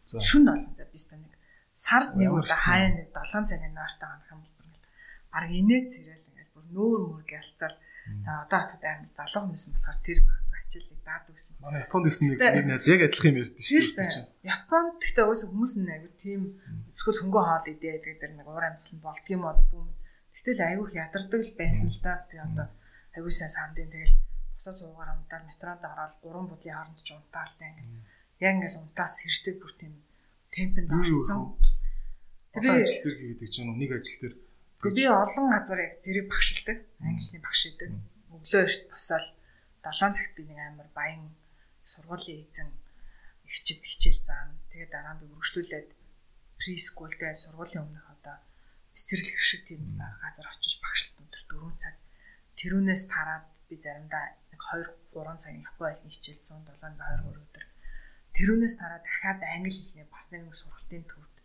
[0.05, 0.21] За.
[0.21, 1.33] Шүн болгон за би ста нэг
[1.73, 4.85] сард нэг удаа хаяа нэг 7 цагийн наартал ханах юм бол ингээд
[5.33, 7.75] баг инээд сэрэл ингээд бүр нөөр мөр гэлцал
[8.23, 10.44] одоо хатад амар залуу хүмүүс болохоор тэр хичээлийг
[11.05, 11.53] даадаг гэсэн.
[11.61, 14.25] Манай Японд гэсэн нэг найз яг адилхан юм ярьдэн шүү дээ.
[14.41, 16.41] Японд гэхдээ өөсөө хүмүүс нь аягүй тийм
[16.89, 19.89] эсвэл хөнгөө хоол идээ гэдэг дэр нэг уур амьсгал болдгийм одоо бүүм.
[20.33, 22.13] Гэтэл айгүйх ядардаг л байсан л да.
[22.27, 22.67] Би одоо
[23.15, 24.17] айгүй сайн сандын тэгэл
[24.57, 28.03] босоо суугаар амтаар метронд ороод гурван бодлын хооронд ч унтаалтай ингээд.
[28.41, 29.93] Яг ингээд унтаас сэрждэг бүр тийм
[30.51, 31.55] темпэнд орсон.
[32.57, 34.35] Тэгээ ажил зэрэг гэдэг чинь нэг ажил дээр
[34.91, 36.77] би олон газар яг зэрэг багшилдаг.
[37.01, 37.89] Английн багш идэг.
[38.33, 39.25] Өглөө эрт босоод
[39.91, 41.35] 7 цагт би нэг амар баян
[41.83, 42.69] сургуулийн эзэн
[43.45, 44.57] ихчэд хичээл заана.
[44.71, 45.89] Тэгээд дараа нь би үргэлжлүүлээд
[46.57, 48.37] прескултэй сургуулийн өмнөх одоо
[48.95, 51.95] цэцэрлэг шиг тийм газар очиж багшлт өдөр 4 цаг.
[52.57, 57.65] Тэрүүнээс тараад би заримдаа нэг 2 3 цагийн Япон хэлний хичээл 107 23 өдөр.
[58.35, 61.35] Тэрүүнээс тараад дахиад англи хэлний бас нэг сургалтын төвд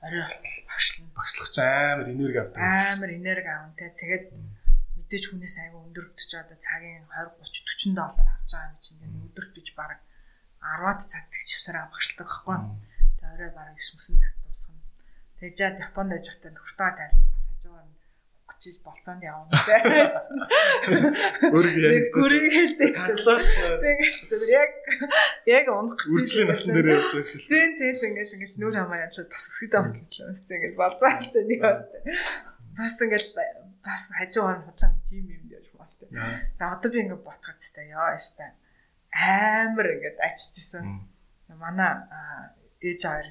[0.00, 1.08] орой болтол багшлна.
[1.16, 2.60] Багшлах ч амар энерги авдаг.
[2.60, 3.86] Амар энерги аав те.
[4.00, 4.24] Тэгээд
[5.06, 8.98] мэдээж хүнээс айгүй өндөрт ч одоо цагийн 20 30 40 доллар авч байгаа юм чинь
[8.98, 10.02] тэгээд өдөрт бич баг
[10.58, 12.58] 10-аад цагт чивсараа багшилдаг байхгүй.
[13.22, 14.82] Тэгээд орой бараг 9 9 цагт дуусгана.
[15.38, 17.94] Тэгээд жаад Японд байж хатаа нөхөртөө тайлбар бас хажуугаар нь
[18.50, 20.38] гочиж болцоонд явна гэсэн.
[20.90, 22.92] Яг өөрийг хэлдэг.
[24.26, 24.70] Тэгээд яг
[25.46, 27.46] яг унах гэж үржлийн насн дээр явж байгаа шил.
[27.46, 30.34] Тийм тэгэл ингээл ингээл нүүр хамаа яцлаа бас хөтлөж байна.
[30.50, 31.86] Тэгээд болцоо хэлсэн юм байна.
[32.74, 33.30] Бас ингээл
[33.86, 36.08] бас хажуугаар нь худлаа тийм юм яаж болтой.
[36.10, 38.50] Тэгээ одоо би ингээд ботгоц та яа ястай
[39.14, 40.84] амар ингээд ачижсэн.
[41.54, 41.92] Манай
[42.82, 43.28] ээж хоёр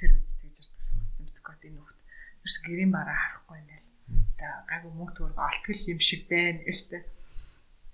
[0.00, 2.00] тэр үед тэгж ярьдаг сонссон мэдгүй энэ хөхт.
[2.42, 3.88] Ерөөс гэрийн бараа харахгүй ингээл.
[4.40, 7.02] Тэгээ гайгүй мөнгө төгрөг олтгол юм шиг байна гэлтэй.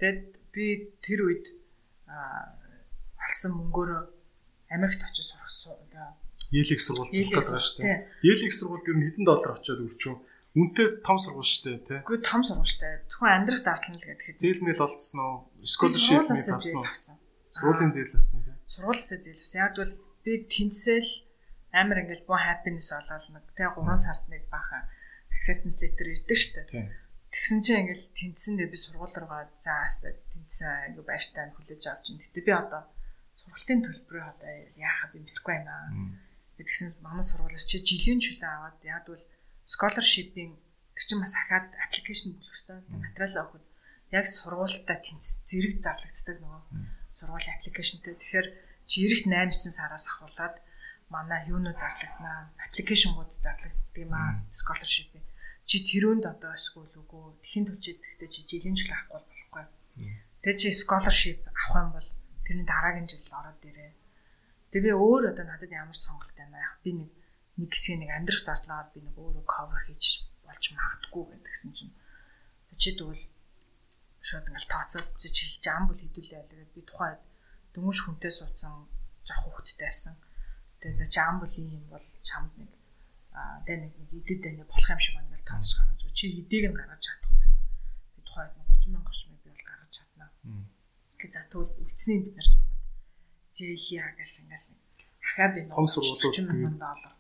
[0.01, 0.25] Тэгэд
[0.55, 0.65] би
[1.05, 1.47] тэр үед
[3.19, 4.03] алсан мөнгөөрөө
[4.69, 5.51] Америкт очиж сурах
[5.85, 6.17] одоо
[6.53, 7.99] Yale-ийг сургууль сурах гэдэг байна шүү дээ.
[8.25, 10.17] Yale-ийг сургуульд ер нь хэдэн доллар очиод өрчөө.
[10.59, 11.99] Үнэтэй том сургууль шүү дээ, тий.
[12.03, 13.07] Үгүй том сургууль шүү дээ.
[13.07, 14.43] Зөвхөн амьдрах зардал нь л гэдэг.
[14.43, 15.37] Зээлмэл олцсон уу?
[15.63, 16.83] Scholarship авсан уу?
[17.55, 18.57] Сургуулийн зээл авсан тий.
[18.67, 19.61] Сургуулиасаа зээл авсан.
[19.63, 19.95] Яг бол
[20.27, 21.11] би тэнцэл
[21.71, 24.91] амар ингээл боо happiness болоод нэг тий 3 сард нэг баха
[25.31, 26.91] acceptance letter ирдэг шүү дээ.
[27.31, 32.05] Тэгсэн чинь ингээл тэнцсэн дээр би сургууль руугаа заа хаста тэнцсэн айгу баяртай хүлээж авч
[32.11, 32.19] ин.
[32.19, 32.83] Гэтэ би одоо
[33.39, 36.19] сургалтын төлбөрөө одоо яахаа би мэдэхгүй байна
[36.59, 39.23] Тэгсэн манай сургуулиас чи жилийн чөлөө аваад яг бол
[39.69, 40.57] scholarship-ийн
[40.97, 42.81] тэр чинь бас ахаад аппликейшн болох хэрэгтэй.
[42.89, 43.65] Материал авахд
[44.09, 46.63] яг сургуультай тэнц зэрэг зарлагддаг нөгөө
[47.13, 48.17] сургуулийн аппликейшнтэй.
[48.17, 48.49] Тэгэхээр
[48.89, 50.57] чи ирэх 8-9 сараас ахуулаад
[51.13, 55.13] манай юунуу зарлагдана, аппликейшнгууд зарлагддаг юм аа scholarship.
[55.69, 59.21] Чи тэрүүнд одоо эсвэл үгүй тэхийн төлж идэхдээ чи жилийн чөлөө авахгүй
[59.53, 59.65] болохгүй.
[60.41, 62.09] Тэгээ чи scholarship авах юм бол
[62.49, 63.93] тэрний дараагийн жил ороод ирээ
[64.69, 67.09] Тэгээ би өөр одоо надад ямар сонголт байна яг би нэг
[67.59, 71.93] нэг хэсгийг нэг амьдрах зардлаар би нэг өөрөө cover хийж болж магадгүй гэдгсэн чинь
[72.79, 73.25] чи тэгвэл
[74.23, 77.21] шууд ингээл тооцоод чи жам бол хідүүлээ алгаад би тухайд
[77.75, 78.87] дөнгөж хүнтэй суудсан
[79.27, 80.15] жоох хөвгттэй байсан.
[80.81, 82.71] Тэгээ жам бол юм бол чамд нэг
[83.35, 86.65] аа тэ нэг нэг идэд нэг болох юм шиг байна гэж тооцож гаргаж чи хэдийг
[86.71, 87.59] нь гаргаж чадах уу гэсэн.
[88.15, 90.31] Би тухайд 30 мянга орчим би бол гаргаж чаднаа.
[91.19, 92.71] Гэхдээ за тэгвэл үлдсэний бид нар чамд
[93.51, 94.67] зээлья гэл ингээл
[95.19, 97.18] дахиад би том сургуулиуд тэгээд доллар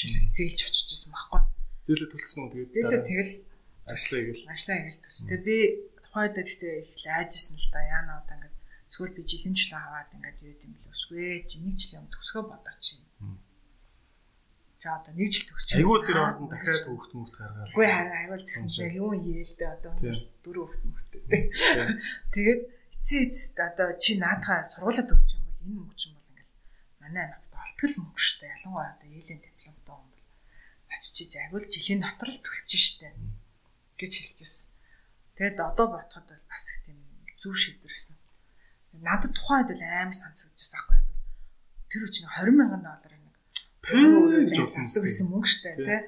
[0.00, 1.42] чиглэл зээлж очиж исэн байхгүй.
[1.84, 3.32] Зээлээ төлсөн үү тэгээд зээлээ тэгэл
[3.92, 5.20] ажлаа игээл ажлаа игээл төс.
[5.28, 5.58] Тэгээд би
[6.00, 8.56] тухайд гэхдээ их л айжсэн л да яана одоо ингээд
[8.88, 12.44] эсвэл би жилийн жилийн аваад ингээд юу юм бэл өсгөө чи нэг жилийн өмнө төсгөө
[12.48, 13.02] бодооч юм.
[14.80, 15.68] За одоо нэг жил төгсч.
[15.76, 17.68] Айгуул тэр орнд дахиад хөвгт мөвт гаргаад.
[17.68, 19.92] Үгүй харин айгуул гэсэн чинь юу иээлдэ одоо
[20.40, 21.12] дөрөв хөвгт мөвт.
[22.32, 22.60] Тэгээд
[22.96, 26.56] эцээ эцэст одоо чи наадхаа сургуулаа төгсч юм бол энэ мөнгө чинь бол ингээл
[27.00, 27.26] манай
[27.78, 28.46] болтгол мөнгө штэ.
[28.50, 30.26] Ялангуяа одоо ээлийн дипломтой хүн бол
[30.90, 33.08] ачиж айгуул жилийн дотор л төлж штэ
[34.00, 34.74] гэж хэлчихсэн.
[35.38, 36.98] Тэгэд одоо бодоход бол бас их тийм
[37.38, 38.16] зүв шийдвэрсэн.
[39.00, 41.18] Надад тухайд бол амар сонсогдчихсан аахгүй юу.
[41.88, 43.34] Тэр үчиг 20 мянган доллар нэг
[44.50, 46.00] гэж болно гэсэн мөнгө штэ тий.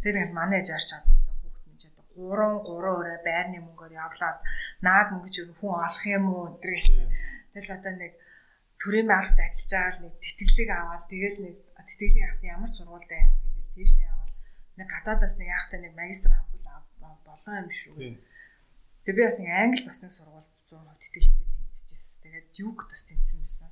[0.00, 3.92] Тэр ингээл манай ээж арч чадаа одоо хүүхд минь чадаа 3 3 өрөө байрны мөнгөөр
[3.98, 4.38] явлаад
[4.80, 6.88] наад мөнгө чи хүн олох юм уу гэх.
[7.52, 8.12] Тэгэл одоо нэг
[8.78, 11.56] төрийн байгальд ажиллаж байгаа л нэг тэтгэлэг аваад тэгэл нэг
[11.88, 14.32] тэтгэлэг авсан ямар сургуульд юм бэл тийшээ яваад
[14.78, 16.58] нэг гадаадаас нэг яахтай нэг магистр авбал
[17.26, 17.94] болоо юм шүү.
[19.04, 22.18] Тэгээ би бас нэг англи бас нэг сургуульд 100% тэтгэлэгтэй тэнцэжсэн.
[22.22, 23.70] Тэгээд юг бас тэнцсэн байсан.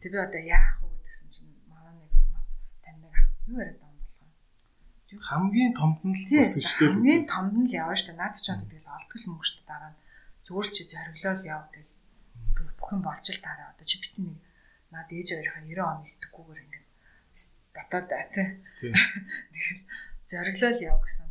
[0.00, 2.44] Тэгээ би одоо яах вэ гэдгсэн чинь манай нэг хамаа
[2.84, 4.32] таньдаг ах юу яриад байгаа юм
[5.10, 5.20] вэ?
[5.20, 6.94] Хамгийн томд нь л болсон шүү дээ.
[6.94, 8.20] Хамгийн томд нь л яваа шүү дээ.
[8.20, 11.89] Наад ч одоо тэгэл олдгол мөнгөштэй дараа нь л чи зориглол яв тэгэл
[12.80, 14.40] бүх юм болж л таараа одоо чи битэн нэг
[14.90, 16.86] наад ээж хоёрынхаа 90 он сэтгэхгүйгээр ингээд
[17.76, 18.48] ботоод бай тээ.
[19.52, 19.80] Тэгэхээр
[20.26, 21.28] зориглол яв гэсэн.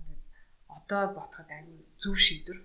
[0.69, 2.59] Одоо ботход аюу зөв шийдвэр.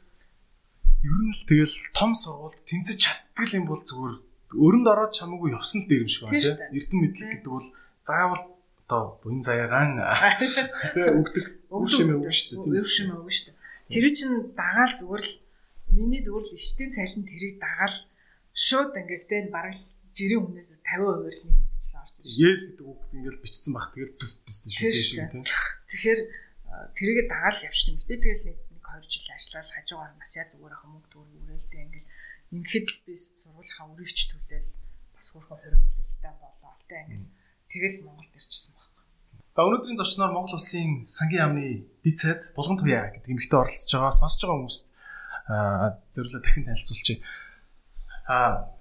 [1.02, 4.14] Ер нь л тэгэл том сургуульд тэнцэж чаддаг юм бол зүгээр
[4.54, 6.78] өрөнд ороод чамаагүй явсан л дээр юм шиг байна тийм.
[6.78, 7.68] Эрдэн мэдлэг гэдэг бол
[8.00, 8.42] заавал
[8.86, 9.92] одоо буян заяагаан
[10.94, 11.44] тий өгдөг
[11.74, 12.80] өв шимээ өгнө шүү дээ.
[12.80, 13.58] Өв шимээ өгнө шүү дээ.
[13.92, 15.32] Тэр чинь дагаал зүгээр л
[15.92, 17.96] миний зүгээр л ихтэй цалин тэрийг дагаал
[18.54, 19.74] шууд ингээл тэ бараг
[20.14, 22.38] жирийн хүнээс 50% л нэмэгдчихлээ орж ирж.
[22.38, 25.42] Яэл гэдэг үг ингээл бичсэн баг тэгэл бис бис шүү дээ.
[25.90, 26.20] Тэгэхээр
[26.94, 27.98] тэрийгэ дагаал явчихсан.
[28.06, 32.10] Би тэгэл нэг 2 жил ажиллаад хажуугаар нас яа зүгээр ах мөнгө төгрөг үрээлтэй ингээл
[32.54, 34.70] ингээд л би сургуулийнхаа үрийгч төлөөл
[35.18, 37.26] бас хөрхөн хоригдлалтай болоо алтай ингээл
[37.74, 39.02] тэгэл Монголд ирчихсэн байхгүй.
[39.54, 41.66] За өнөөдрийн зочноор Монгол Улсын сангийн яамны
[42.06, 44.86] дэд сайд Булган туяа гэдэг эмэгтэй оролцож байгаа сонсож байгаа хүмүүст
[46.14, 47.18] зөвлөлө дахин танилцуулчих.
[48.26, 48.72] Аа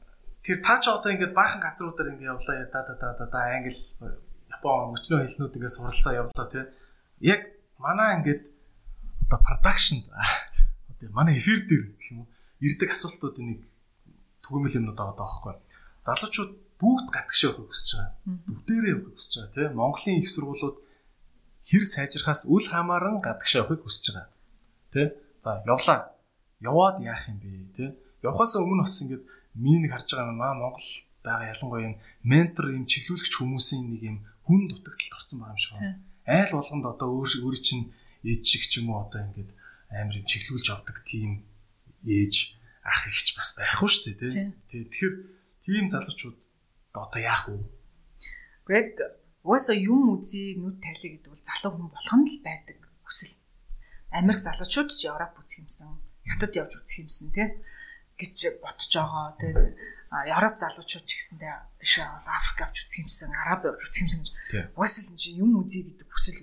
[0.44, 3.76] тэр та ч одоо ингээд баахан газруудаар ингээд явлаа да да да да англи
[4.52, 6.64] Япон өчнөө хэлнүүд ингээд суралцаа явлаа тий.
[7.20, 7.42] Яг
[7.80, 8.42] манай ингээд
[9.28, 12.28] одоо production одоо манай эфир дээр гэх юм уу
[12.64, 13.60] ирдэг асуултуудын нэг
[14.44, 15.56] түгээмэл юмнууд байгаа даахгүй.
[16.04, 18.12] Залуучууд бүгд гадагшаа явахыг хүсэж байгаа.
[18.48, 19.68] Бүгдээрээ явахыг хүсэж байгаа тий.
[19.76, 20.78] Монголын их сургуулиуд
[21.68, 24.28] хэр сайжрахаас үл хамааран гадагшаа явахыг хүсэж байгаа.
[24.92, 25.08] Тий.
[25.44, 26.00] За явлаа.
[26.60, 27.90] Яваад яах юм бэ тий.
[28.24, 29.24] Явхаас өмнө бас ингээд
[29.60, 30.88] миний нэг харж байгаа юм аа Монгол
[31.24, 34.18] байгаа ялангуяа энэ ментор юм чиглүүлэгч хүмүүсийн нэг юм
[34.48, 36.00] хүн дутагдалд орсон байгаа юм шиг байна.
[36.24, 37.92] Айл болгонд одоо өөр өөр чинь
[38.24, 39.52] ээж шиг ч юм уу одоо ингээд
[39.92, 41.44] амар юм чиглүүлж авдаг тийм
[42.08, 42.56] ээж
[42.88, 44.84] ах ихч бас байх уу шүү дээ тий.
[44.88, 45.16] Тэгэхээр
[45.68, 46.40] тийм залуучууд
[46.96, 47.60] одоо яах вэ?
[48.68, 53.36] Гэхдээ угаасаа юм үзий нүд тайлаа гэдэг бол залуу хүн болох нь л байдаг хүсэл.
[54.16, 57.48] Америк залуучууд ч Европ үзэх юмсан, хятад явж үзэх юмсан тий
[58.20, 59.36] гэж бодож байгаа.
[59.40, 59.74] Тэгээд
[60.30, 64.32] Европ залуучууд ч гэсэндээ биш Африк авч үзэх юмсан, Араб авч үзэх юмсан гэж.
[64.78, 66.38] Угаасаа л юм үзье гэдэг хүсэл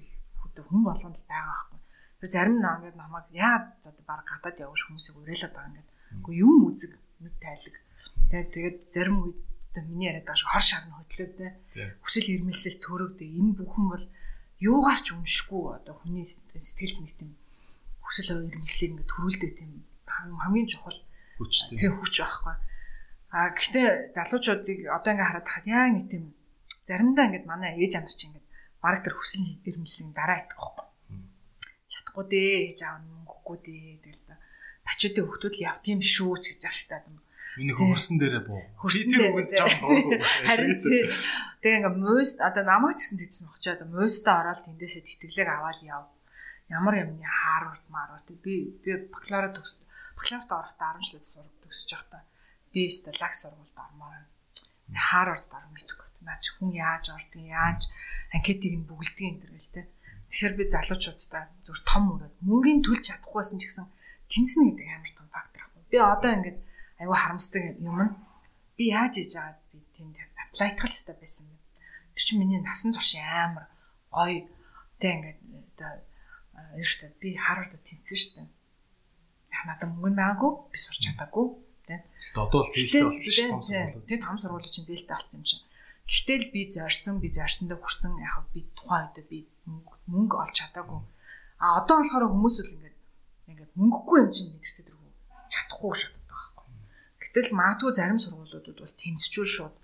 [0.70, 1.78] хүн болгонд л байгаа байхгүй.
[2.20, 5.90] Тэр зарим наа ингээд намайг яа одоо баг гадаад явж хүмүүсийг уриалаад байгаа ингээд.
[6.26, 6.92] Уу юм үзэг,
[7.22, 7.76] нүд тайлаг.
[8.30, 9.38] Тэгээд тэгээд зарим үед
[9.70, 11.46] одоо миний яриад байгаа шиг хор шарн хөдлөөд те
[12.02, 14.04] хүсэл эрмэлзэл төрөгдөө энэ бүхэн бол
[14.58, 17.30] юугаар ч өмшгүй одоо хүний сэтгэлд нэг тийм
[18.02, 19.70] хүсэл эрмэлзлийг ингээд төрүүлдэг тийм
[20.10, 20.98] хамгийн чухал
[21.40, 22.56] хүч тийм хүч байхгүй
[23.32, 26.24] а гэхдээ залуучуудыг одоо ингээд хараад хаад яг нэг тийм
[26.84, 28.48] заримдаа ингээд манай ээж амс чинь ингээд
[28.84, 30.86] баг тэр хүсэл эрмэлзлийн дараа идэх байхгүй
[31.88, 34.34] чадахгүй дээ ээж аав мөнгөгүй дээ тэгэл та
[34.84, 37.18] бачуудын хүмүүс л явдгийм шүү ч гэж ашигтаад юм
[37.58, 38.62] Миний хөрсөн дээрээ буу.
[38.78, 40.22] Хөрсөн дээр үгэнд жоо дурггүй.
[40.22, 41.02] Харин тий.
[41.58, 46.06] Тэгээ ингээ мууст одоо намайг ч гэсэн тэгсэн одоо муустаа ороод тэндээсээ тэтгэлэг аваад яв.
[46.70, 48.38] Ямар юмны хаарвард маарвар тий.
[48.38, 49.82] Би би бакалавра төгс
[50.20, 52.22] бакалаврт орохдоо 10 жил сурах төгсөж явахдаа
[52.72, 54.28] би өстө лагс сургуульд ормоор байна.
[55.08, 56.00] Хаарвард орно гэдэг.
[56.20, 57.88] Наач хүн яаж ордог, яаж
[58.36, 59.86] анкетыг нь бүгэлдэг юм дэр гэл тий.
[60.28, 63.86] Тэгэхээр би залуучуудтай зөв том өрөөд мөнгөний төлж чадахгүйсэн ч гэсэн
[64.28, 65.82] тэнцэнэ гэдэг амар том фактор ахгүй.
[65.88, 66.58] Би одоо ингээд
[67.00, 68.12] айгүй харамсдаг юм нь
[68.76, 71.58] би яаж хийж аваад би тэнд аплайтгал хэвээр байсан юм.
[72.12, 73.66] Тэр чинь миний насан турш амар
[74.12, 74.44] гоё
[75.00, 75.40] тэг ингээд
[75.80, 75.92] одоо
[76.76, 78.44] юу штэ би хараад тэнцсэн штэ.
[78.44, 78.59] Яг
[79.68, 81.46] надад мөнгө наагүй би сурч чадаагүй
[81.88, 82.00] тэг.
[82.06, 84.08] Тэгэхдээ одоо л зээлтэй болсон шүү том сургуулиуд.
[84.08, 85.60] Тэг том сургуулиуд чинь зээлтэй болсон юм шиг.
[86.10, 89.38] Гэтэл би зорьсон би зорьсондоо хүрсэн яг би тухайн үед би
[90.10, 91.00] мөнгө олж чадаагүй.
[91.60, 92.96] А одоо болохоор хүмүүс үл ингээд
[93.50, 95.10] ингээд мөнгөгүй юм чинь мэдэртэй дэргүү
[95.52, 96.20] чадахгүй шүү
[97.30, 99.76] Гэтэл магадгүй зарим сургуулиудад бол тэнцчүүл шууд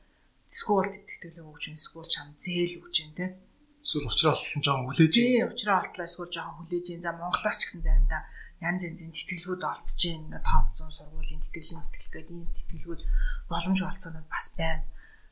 [0.51, 3.39] эсвэл тэтгэлэг өгч юм эсвэл чам зээл өгч юм те.
[3.87, 5.15] Эсвэл уучраа олтон жоохон хүлээж.
[5.15, 6.87] Тий, уучраа олтлаа эсвэл жоохон хүлээж.
[6.99, 8.27] За Монголоос ч гэсэн заримдаа
[8.67, 13.03] янз янзын тэтгэлгүүд олдож гин ингээ топ 100 сургуулийн тэтгэлэг тэтгэлгээд энэ тэтгэлгүүд
[13.51, 14.85] боломж олцоонууд бас байна.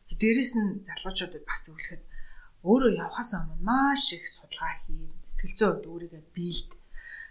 [0.08, 2.02] За дээрэс нь залуучуудад бас зөвлөхөд
[2.64, 5.12] өөрөө явхаас өмнө маш их судалгаа хийн.
[5.28, 6.70] Сэтгэл зүйн хувьд өөрийгөө биелд.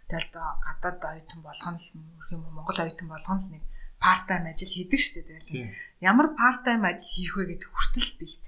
[0.09, 1.89] Тэгэл гадаад оюутан болгоно л
[2.35, 3.63] юм Монгол оюутан болгоно л нэг
[4.03, 5.41] part time ажил хийдэг шүү дээ.
[5.47, 5.73] Тэгэл
[6.03, 8.43] ямар part time ажил хийх вэ гэдэг хүртэл бэлт.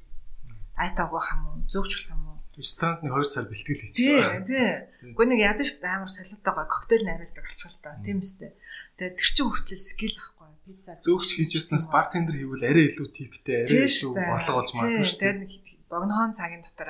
[0.76, 1.58] Айтаг байх юм уу?
[1.72, 2.35] Зөөгчлөх юм уу?
[2.56, 4.48] Ресторантны 2 сар бэлтгэл хийчихээ.
[4.48, 5.12] Тий, тий.
[5.12, 8.00] Гэхдээ нэг ядаж амар солиотой гоё коктейл найруулдаг болчихлоо та.
[8.02, 8.52] Тийм үстэй.
[8.96, 10.92] Тэгээ тэр чинь хүртэл скил ахгүй пицца.
[11.04, 15.34] Зөөгч хийжсэн бартендер хийвэл арай илүү типтэй, арай илүү борлого болж магадгүй шүү дээ.
[15.36, 16.90] Тэгээ богнохон цагийн дотор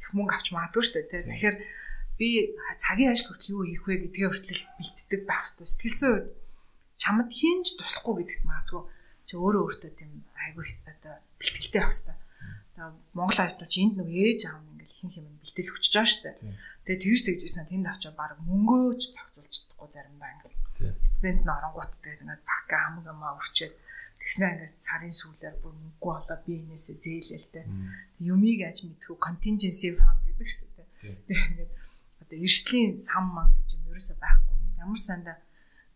[0.00, 1.28] их мөнгө авч магадгүй шүү дээ.
[1.28, 1.56] Тэгэхээр
[2.16, 2.28] би
[2.80, 5.68] цагийн ажил хүртэл юу хийх вэ гэдгээ хүртэл бэлддэг байх хэрэгтэй.
[5.68, 6.40] Сэтгэл зүйн хувьд
[7.02, 8.82] чамд хинж туслахгүй гэдэгт магадгүй
[9.26, 12.16] чи өөрөө өөртөө тийм айгүй одоо бэлтгэлтэй авах хэрэгтэй.
[12.72, 16.58] Тэгээ Монгол оюутнууд чи энд нэг ээж аав ингээл хин хин бэлтэл хүчж байгаа дээ.
[16.82, 20.58] Тэгээ тэгж тэгжсэн тэнд авчаа баг мөнгөөч зохицуулж чадахгүй заримдаа ингээл.
[21.06, 23.74] Стипенд нь оронгууд тэгээ ингээд бака хамаг амаа өрчээд
[24.18, 27.70] тэгснэ ингээд сарын сүүлээр бүр мөнгө болоод би энээсээ зээлэл тэ.
[28.18, 30.88] Юмиг аж мэдхүү contingency fund гэдэг дээ.
[31.30, 31.72] Тэгээ ингээд
[32.26, 34.56] одоо эрсдлийн сан ман гэж юм ерөөсөй байхгүй.
[34.82, 35.38] Ямар сандаа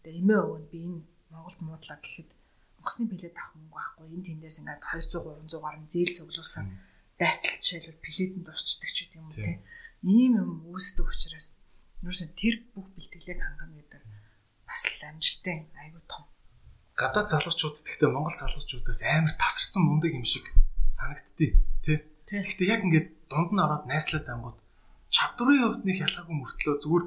[0.06, 1.02] Тэгээ эмээ өвөө би энэ
[1.34, 2.30] Монголд муудлаа гэхэд
[2.78, 4.06] онгоцны плед авах мөнгө байхгүй.
[4.14, 5.18] Энэ тэндээс ингээд 200
[5.50, 6.66] 300 гаруй зээл цуглуулсан
[7.16, 9.60] байтал жишээлбэл пледэнд орчдөг ч гэдэг юм те.
[10.04, 11.56] Ийм юм үүсдэг учраас
[12.04, 14.02] нүүрсэн тэр бүх бэлтгэлийг хангана гэдэг
[14.68, 16.28] бас л амжилттай айгүй том.
[16.96, 20.44] Гадаад залуучууд гэхдээ Монгол залуучуудаас амар тасарсан мундаг юм шиг
[20.88, 21.98] санагдтыг тий.
[22.28, 24.58] Гэхдээ яг ингээд дунд нь ороод найслаад ангууд
[25.08, 27.04] чадварын хувьд нэг ялгаагүй мөртлөө зүгээр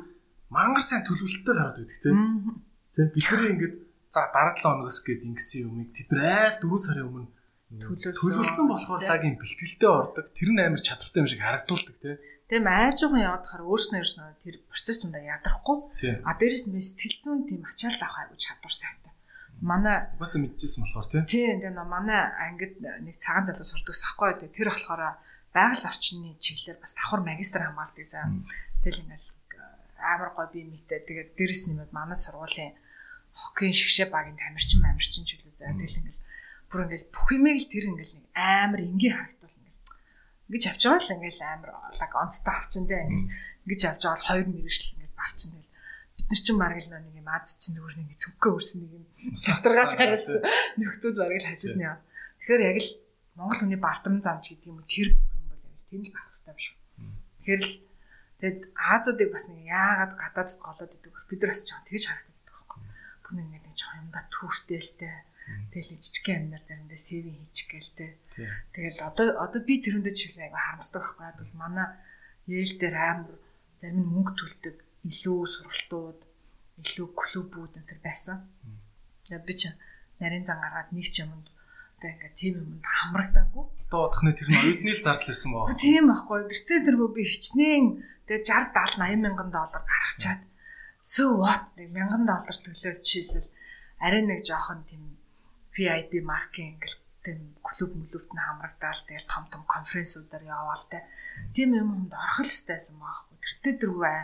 [0.50, 2.14] мангар сайн төлөвлөлтөй гараад байдаг тий.
[2.98, 3.76] Тэ бидний ингээд
[4.10, 7.30] за дараа 7 хоногос гээд ингэсэн юмыг тэд айл 4 сарын өмнө
[7.70, 10.26] төлөвлөсөн болохоор лагийн бэлтгэлтэй ордог.
[10.34, 12.18] Тэр нь амар чадвартай юм шиг харагдуулдаг тий.
[12.50, 15.78] Тийм айжуухан яваад хахаар өөрснөө ерснөө тэр процесс тундаа ядрахгүй.
[16.26, 19.14] А дээрэс нь сэтгэл зүйн тийм ачаал авах аягүй чадвар сайтай.
[19.62, 21.22] Манай бас мэдчихсэн болохоор тий.
[21.30, 25.22] Тийм тийм манай ангид нэг цагаан залуу сурдаг сахгүй тэр болохоор
[25.54, 28.34] байгаль орчны чиглэлээр бас давхар магистр хамгаалдаг заа.
[28.82, 29.30] Тэгэл ингээл
[30.02, 31.06] амар гой би мэтэй.
[31.06, 32.74] Тэгээд дэрэс нэмээд манай сургуулийн
[33.38, 35.54] хоккейн шгшээ багийн тамирчин амирчин ч үлээ.
[35.54, 36.22] За тэгэл ингээл
[36.70, 39.84] бүр ингээл бүх юмыг л тэр ингээл нэг амар энгийн харагдвал ингээл
[40.50, 43.30] ингэж авч байгаа л ингээл амар лаг онцтой авчин дээ ингээл
[43.66, 45.70] ингэж авч байгаа л хоёр мэрэгшил ингээл барчин тэгэл
[46.16, 49.88] бид нар чинь маргал нэг юм аз чинь зүгээр нэг цөвкөө өрсөн нэг юм сатаргаа
[49.90, 50.42] царилсан
[50.78, 51.98] нөхдүүд бараг л хажууд нь яа.
[52.40, 52.90] Тэгэхээр яг л
[53.38, 56.54] Монгол хүний бардам замч гэдэг юм тэр бүх юм бол яг тийм л байх хэрэгтэй
[56.54, 56.76] юм шүү.
[57.40, 57.72] Тэгэхээр л
[58.40, 62.80] Тэгэд Аазуудыг бас нэг яагаад гадаадд голоод идэг бид нар бас жоо тэгж харагддаг байхгүй.
[63.20, 65.16] Бүр нэг нэг жоо юмда түүртэлтэй.
[65.70, 68.12] Тэгэл жижигхэн амнаар заримдаа сэвийн хийчих гэлтэй.
[68.74, 71.26] Тэгэл одоо одоо би тэрүүндээ чиглээ айгаа харамсдаг байхгүй.
[71.30, 71.88] Яг бол манай
[72.50, 73.38] ээлж дээр амар
[73.82, 76.20] зарим нь мөнгө төлдөг илүү сургалтууд,
[76.82, 78.38] илүү клубүүд энэ байсан.
[79.30, 79.74] Яг би ч
[80.18, 81.48] нарийн зан гаргаад нэг ч юмд
[82.00, 83.66] одоо ингээд тийм юмд хамрагдаагүй.
[83.92, 85.66] Бодохны тэр нь оюутны л зардал байсан боо.
[85.76, 86.48] Тийм байхгүй.
[86.50, 87.86] Тэртээ тэргөө би хичнээн
[88.26, 90.42] тэгээ 60 70 80 мянган доллар гаргачаад
[91.02, 93.50] so what нэг мянган доллар төлөөл жишээлбэл
[94.04, 95.19] арай нэг жоохон тийм
[95.76, 96.86] VIP маркетинг
[97.24, 101.04] тийм клуб мөлөвт нь хамрагдаал тэгэл том том конференсуудаар яваал те.
[101.54, 103.38] Тийм юмд орох л хэвчээсэн байхгүй.
[103.40, 104.18] Тэртээ тэргөө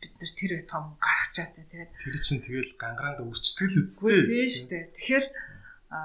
[0.00, 4.20] бид нар тэр том гаргачаад тэгээд тэр чинь тэгэл гангараанд үрчтгэл үсттэй.
[4.24, 4.84] Тийм шүү дээ.
[4.94, 5.26] Тэгэхээр
[5.90, 5.98] а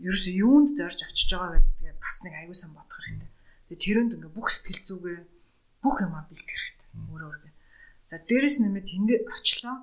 [0.00, 3.30] ерөөсөө юунд зорж очиж байгаа вэ гэдгээ бас нэг аягүй сан бодох хэрэгтэй.
[3.68, 5.18] Тэгээ тэрөнд ингээ бүх сэтгэл зүгээ
[5.84, 6.88] бүх юмаа бэлтгэх хэрэгтэй.
[7.12, 7.52] Өөрөө өөргөө.
[8.08, 9.76] За дээрэс нэмээд тэнд очлоо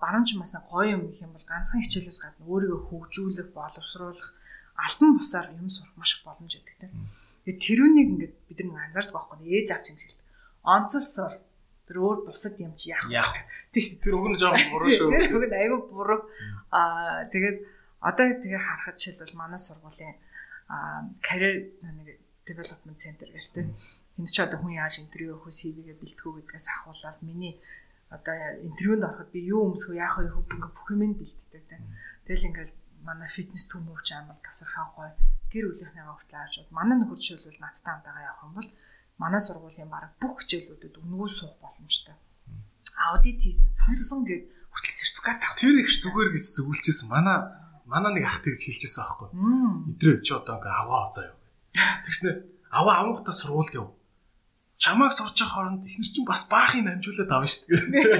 [0.00, 4.30] барамж бас нэг гоё юм гэх юм бол ганцхан хичээлээс гадна өөрийгөө хөгжүүлэх, боловсруулах,
[4.76, 6.92] альбан бусаар юм сурах маш их боломж өгдөг тийм.
[7.44, 10.22] Тэгээ тэрүүнийг ингээд бид нар анзаардаг байхгүй ээж авч ингэ шилдэг.
[10.64, 11.34] Онцлсоор
[11.84, 13.20] тэр өөр бусад юм чи яах вэ?
[14.00, 15.08] Тэр уг нь жоохон буруу шүү.
[15.12, 16.20] Тэр уг нь аягүй буруу.
[16.72, 17.58] Аа тэгээд
[18.04, 20.12] Одоо тэгээ харахад жишээлбэл манай сургуулийн
[21.24, 23.64] career нэг development center гэлтэй.
[24.20, 27.56] Энд ч одоо хүн яаж интервью өгөх CV-гээ бэлтгэв гэдгээс ахуулаад миний
[28.10, 31.76] одоо интервьюнд ороход би юу өмсгөө яах вэ хөө ингээ бүх юм нь бэлддэг те.
[32.26, 32.74] Тэгэл ингээл
[33.04, 35.12] манай фитнес төмөвч амар тасархаа гоё
[35.52, 36.72] гэр бүлийнхнийгаа хүртэл авч бод.
[36.72, 38.70] Манай нөхөр жишээлбэл надтай хамтаага явах юм бол
[39.20, 42.16] манай сургуулийн баг бүх хичээлүүдэд өнгөө суух боломжтой.
[42.96, 45.60] Аудит хийсэн сонсон гэд хүртэл сертификат авах.
[45.60, 47.08] Тэр их зүгээр гэж зөвлөжсэн.
[47.12, 47.38] Манай
[47.84, 49.28] манай нэг ах тэгж хэлчихсэн аахгүй.
[49.94, 51.36] Идрээ чи одоо ингээ аваа заяа.
[52.08, 52.30] Тэгснэ
[52.72, 53.92] аваа авангуудаа сургуульд яв.
[54.78, 58.10] Чамааг сурч байгаа хооронд ихнэр чинь бас баахын амжуулаад авна шүү дээ.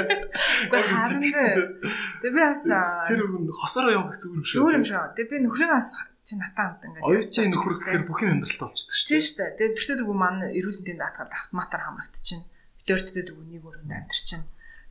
[2.22, 3.20] Тэгээ би бас тэр
[3.50, 4.56] хосороо явах зүгээр юм шүү.
[4.58, 5.14] Зүгээр юм шүү.
[5.18, 5.88] Тэгээ би нөхрийн бас
[6.24, 9.08] чи натаа хамт ингээ оюутны нөхөр гэхээр бүх юм амьдралтай болчихдог шүү.
[9.12, 9.50] Тийм шүү дээ.
[9.58, 12.42] Тэгээ тэртээ дэргүү маань эрүүл мэндийн даатгаар автоматар хамрагдчихэв.
[12.80, 14.42] Битэртээ дэргүү нэг өрөөнд амьдэрчин.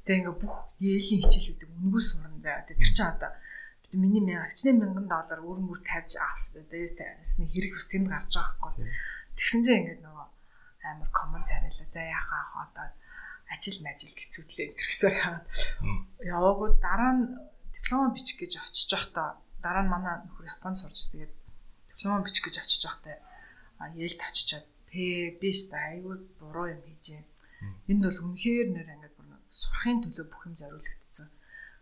[0.06, 2.62] Тэгээ ингээ бүх ээлийн хичээлүүдийг үнгүү сурна заа.
[2.70, 3.32] Тэр чинь одоо
[3.98, 6.66] миний мянгачны мянган доллар өөр мөр тавьж авсан.
[6.70, 8.86] Тэгээд тавьсны хэрэг бас тэнд гарч байгаа байхгүй.
[9.38, 10.02] Тэгсэн чинь ингээд
[10.84, 11.88] амар коммент царайлаа.
[11.94, 12.88] За яхаа одоо
[13.50, 15.44] ажил мажил гэцүүдлээ энэ гэсэн хаад.
[16.24, 17.24] Яваагүй дараа нь
[17.76, 21.34] диплом бичих гэж очиж явахдаа дараа нь манай нөхөр Японд сурч тэгээд
[21.96, 23.18] диплом бичих гэж очиж явахдаа
[23.92, 27.24] Ээлд очичоод пэ бист айгүй буруу юм хийжээ.
[27.92, 31.28] Энд бол үнэхээр нэр ингээд бүр сурахын төлөө бүх юм зориулагдсан.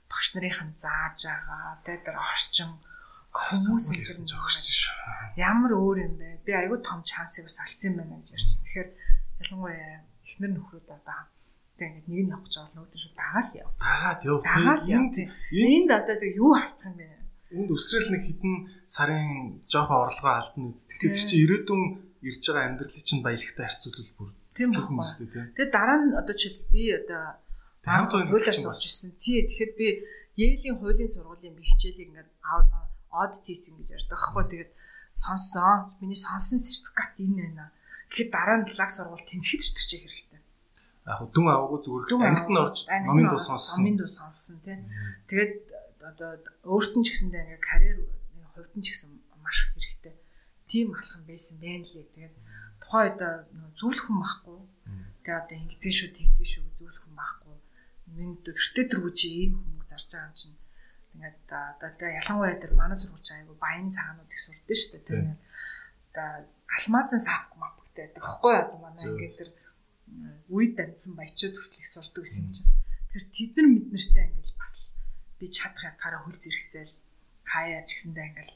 [0.10, 1.78] Багш нарын зааж байгаа.
[1.86, 2.82] Тэ тэр орчин
[3.32, 4.96] хүмүүс ирсэн жогсож шүү.
[5.40, 6.44] Ямар өөр юм бэ?
[6.44, 8.52] Би айгүй том шансыг бас алдсан юм байна гэж ярьж.
[8.68, 8.90] Тэгэхээр
[9.42, 11.20] ялангуяа эхнэр нөхрүүд одоо
[11.80, 13.70] тэг ингээд нэг нь явах гэж байгаа нүүдэн шүү дагаад яв.
[13.80, 14.40] Дагаад яв.
[15.00, 15.16] Энд
[15.56, 17.08] энд одоо тэг юу халтах юм бэ?
[17.56, 19.28] Энд өсрөл нэг хідэн сарын
[19.72, 20.92] жоохон орлогоо алдна үст.
[20.92, 21.84] Тэгэхээр чи ирээдүйн
[22.28, 25.48] ирж байгаа амьдралыг чинь баялагтай харьцуулбал бүр тийм хүмүүстэй тийм.
[25.56, 27.40] Тэгээ дараа нь одоо жишээл би одоо
[27.88, 29.12] хуулиар сурч ирсэн.
[29.18, 29.88] Тий, тэгэхээр би
[30.40, 32.30] Yale-ийн хуулийн сургуулийн би хичээлийг ингээд
[33.12, 34.46] audit хийсэн гэж ярьдаг аахгүй.
[34.50, 34.72] Тэгээд
[35.12, 35.92] сонссон.
[36.00, 37.66] Миний сонсон сертификат энэ байна.
[38.10, 40.42] Гэхэд дараа нь лаг сургууль тэнцэхэд чи хэрэгтэй.
[41.08, 43.80] Яг дүн аваагүй зүгээр ангид нь орж номын дуу сонссон.
[43.84, 44.78] Номын дуу сонссон тий.
[45.30, 45.54] Тэгээд
[46.02, 46.30] одоо
[46.68, 47.98] өөрт нь ч гэсэндээ ингээд карьер
[48.56, 49.12] хувьд нь ч гэсэн
[49.44, 50.16] маш хэрэгтэй.
[50.72, 52.08] Тим алхам байсан байна лээ.
[52.16, 52.36] Тэгээд
[52.84, 53.20] тухайн үед
[53.80, 54.60] зүйлх хүн байхгүй.
[55.24, 57.56] Тэгээд одоо ингэдэг шүү, тэгдэг шүү, зүйлх хүн байхгүй
[58.18, 60.58] минь төртөө төргүүч ийм хүмүүс зарж байгаа юм чинь
[61.22, 61.50] ингээд
[61.86, 65.38] одоо ялангуяа тэр манай сургууль айгу баян цагаанууд их сурдсан шүү дээ тийм
[66.10, 66.30] одоо
[66.76, 69.50] алмазын саавк мапгтай байдаг хэвгүй одоо манай ингээд тэр
[70.50, 72.72] үед амьдсан баячууд хүртэл их сурдаг гэсэн юм чинь.
[73.14, 74.74] Тэр тэд нар мэднэртэй ингээд бас
[75.40, 76.94] би чадах ятгаараа хөл зэрэгцээл
[77.48, 78.52] хаяа ч гэсэндээ ингээд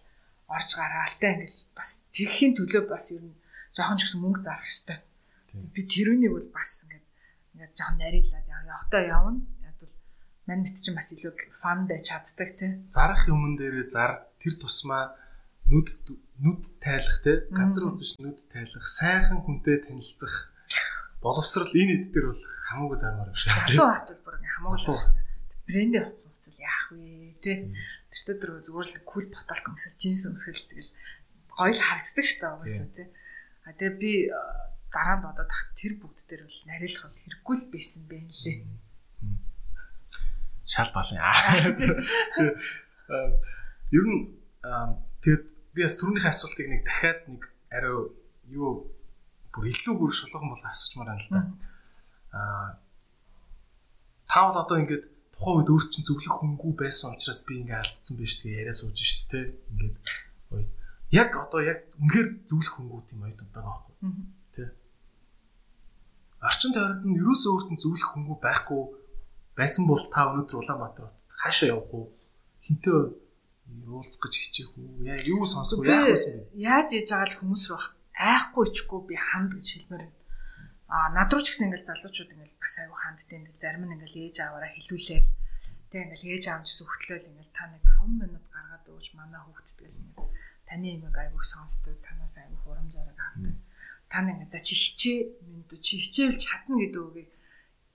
[0.51, 3.35] орж гараалтай ингээд бас тэгхийн төлөө бас ер нь
[3.75, 4.99] жоохон ч гэсэн мөнгө зарах хэрэгтэй
[5.55, 7.05] би тэрүүнийг бол бас ингээд
[7.55, 9.39] ингээд жоон нарийнлаад явахдаа явна.
[10.45, 12.71] Мэт чинь бас илүү фан байж чаддаг тий.
[12.93, 15.17] Зарах юмн дээрээ зар тэр тусмаа
[15.73, 15.89] нүд
[16.37, 17.49] нүд тайлах тий.
[17.49, 20.53] Газар үзэж нүд тайлах, сайхан хүнтэй танилцах
[21.25, 23.49] боловсрал энэ хэд дээр бол хамаагүй зармаар биш.
[23.49, 25.09] Залуу хат бол бүр хамаагүй л
[25.65, 27.57] брендээ хоцсон хуцал яах вэ тий.
[28.13, 30.91] Тэр тэр зүгээр л кул боталк өмсөл, джинс өмсөл тэгэл
[31.49, 33.07] гоё л харагддаг шүү дээ угаасаа тий.
[33.65, 34.11] А тэгээ би
[34.93, 38.57] дараа нь бодоод тэр бүгд дээр бол нарийнлах бол хэрэггүй л байсан бэ лээ.
[40.65, 41.61] Шал балын аа.
[43.93, 44.19] Ер нь
[45.21, 45.43] тэгэд
[45.77, 47.93] би бас түрүүнийхээ асуултыг нэг дахиад нэг арай
[48.49, 48.89] юу
[49.53, 51.41] бүр илүү бүр шулуухан бол асуучмаар байна л да.
[52.33, 52.69] Аа
[54.25, 55.05] та бол одоо ингээд
[55.37, 58.97] тухайн үед өөр чинь зөвлөх хөнгүү байсан учраас би ингээд алдсан байж тэгээ яриа сууж
[58.97, 59.39] шít те.
[59.69, 59.95] Ингээд
[61.13, 63.95] яг одоо яг үнэхээр зөвлөх хөнгүүд юм оюутнууд байгаа байхгүй.
[64.57, 64.67] Тий
[66.45, 68.81] орчин тойронд нь ерөөсөө өөрт нь зөвлөх хөнгүү байхгүй
[69.57, 72.07] байсан бол та өнөөдөр Улаанбаатар хотод хаашаа явах уу?
[72.61, 72.99] Хинтээ
[73.87, 75.07] уулзах гэж хичээх үү?
[75.07, 76.51] Яа юу сонсох уу яах вэ?
[76.53, 77.81] Яаж хийж байгаа л хүмүүс рүү
[78.15, 80.15] айхгүй ичгүй би ханд гэж хэлмээр байна.
[80.87, 84.21] А над руу ч гэсэн ингээл залуучууд ингээл бас аягүй хандтай ингээл зарим нь ингээл
[84.31, 85.27] ээж аваараа хэлүүлээл
[85.91, 89.79] тэг ингээл ээж аав ч зөвхтлөөл ингээл та нэг 5 минут гаргаад өгч манай хүүхдэд
[89.83, 90.31] гэл ингээл
[90.69, 93.55] таны имийг аягүй сонсдог танаас аягүй хурамжаараа авдаг
[94.09, 97.29] та нэг за чи хичээ минь чи хичээл чадна гэдэг үгийг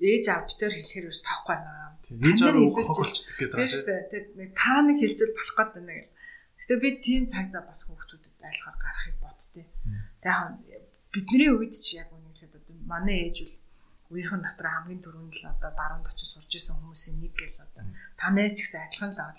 [0.01, 1.95] ээж аав битэр хэлэхээр бас тоохгүй байна.
[2.09, 3.57] Ээж аав хогolцдог гэдэг.
[3.57, 4.03] Тийм шүү дээ.
[4.11, 6.13] Тэг нэг та нэг хэлжэл болох байна гэл.
[6.61, 9.63] Гэтэ би тийм цаг зав бас хүүхдүүдэд айлхаар гарахыг боддتي.
[10.25, 13.55] Тэг яг бидний үед чи яг үнэхээр одоо манай ээж бол
[14.11, 17.85] үеийнхэн дотор хамгийн түрүүнд л одоо баруунд очиж сурж исэн хүмүүсийн нэг гэл одоо
[18.19, 19.35] танай ч гэсэн адилхан л аа.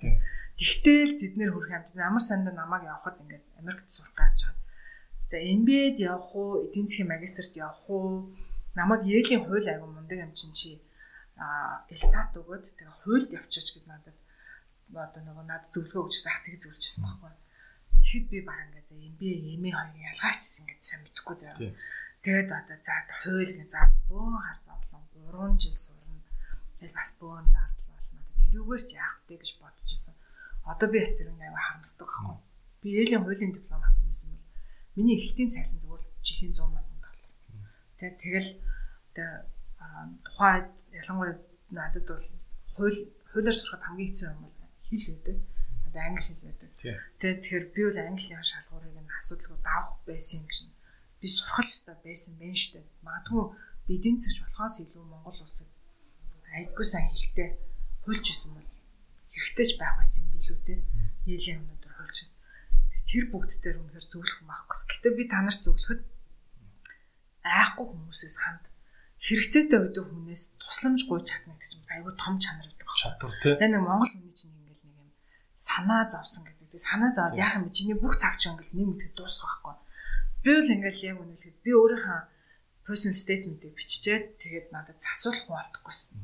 [0.56, 4.60] Тэгтэл тэд нэр хөрх амт амар санд намайг явахад ингээд Америкт сурах гэж байгаа.
[5.32, 8.36] За MBA-д явах уу, эдийн засгийн магистрт явах уу,
[8.76, 10.70] намайг Йелийн хууль аягүй мундаг юм чинь чи
[11.36, 14.18] а элсат өгөөд тэгээ хуульд явчихаач гэд надад
[14.94, 17.34] одоо нөгөө надад зөвлөгөө өгчсэн тэг зөвлөжсэн байхгүй.
[18.02, 21.74] Тэгэхэд би баг ингээ за MBA, MA хоёрын ялгаачихсан гэж сайн мэдэхгүй дээ.
[22.24, 23.82] Тэгээд одоо за хууль ингээ за
[24.12, 26.20] бөөн хар зовлон 3 жил сурна.
[26.78, 28.20] Тэгэл бас бөөн зардал болно.
[28.52, 30.16] Тэрүүгээр ч яах вэ гэж бодчихсон.
[30.68, 32.38] Одоо би бас тэр нэг аяга харамсдаг байхгүй.
[32.84, 34.46] Би Йелийн хуулийн диплом авсан байсан бол
[35.00, 36.91] миний эхлэлтийн цалин зүгээр жилийн 100 сая
[38.02, 38.50] Тэг тэгэл
[40.26, 41.38] тухайн ялангуяа
[41.70, 42.26] надад бол
[42.74, 43.00] хууль
[43.30, 44.56] хуулиар сурахад хамгийн хэцүү юм бол
[44.90, 45.38] хэл байдаг.
[45.86, 46.70] Одоо англи хэл байдаг.
[46.82, 50.74] Тэгээд тэгэхээр би бол английн шалгуурыг нь асуудалгүй давах байсан юм чинь
[51.22, 52.82] би сурах ёстой байсан байх штэ.
[53.06, 53.44] Магадгүй
[53.86, 55.70] би эдийн засгч болохоос илүү Монгол улсад
[56.58, 57.50] айггүй сайн хэлтэй
[58.02, 58.72] хуульч байсан бол
[59.30, 60.76] хэрэгтэй ч байх байсан юм билүү те.
[61.22, 62.18] Хийлийн өнөдөр хуульч.
[63.06, 64.78] Тэр бүгд дээр үнэхээр зөвлөх юм аахгүй.
[64.90, 66.02] Гэтэ би та нарт зөвлөхөд
[67.46, 68.64] айхгүй хүмүүсээс ханд
[69.22, 73.02] хэрэгцээтэй өдөө хүнээс тусламж гуйж чадна гэдэг чинь айгүй том чанар гэдэг байна.
[73.02, 73.54] Чадвар тий.
[73.54, 75.10] Тэгээ нэг Монгол хүний чинь ингээл нэг юм
[75.54, 76.68] санаа зовсон гэдэг.
[76.74, 77.78] Тэгээ санаа зовоод яах юм бэ?
[77.78, 79.78] Чиний бүх цаг чинь ингээл нэг мэд дуусах байхгүй.
[80.42, 82.22] Би бол ингээл яг үнэлэхэд би өөрийнхөө
[82.82, 86.18] personal statement-ийг биччихээд тэгээд надад засуулах хүн олдохгүйсэн.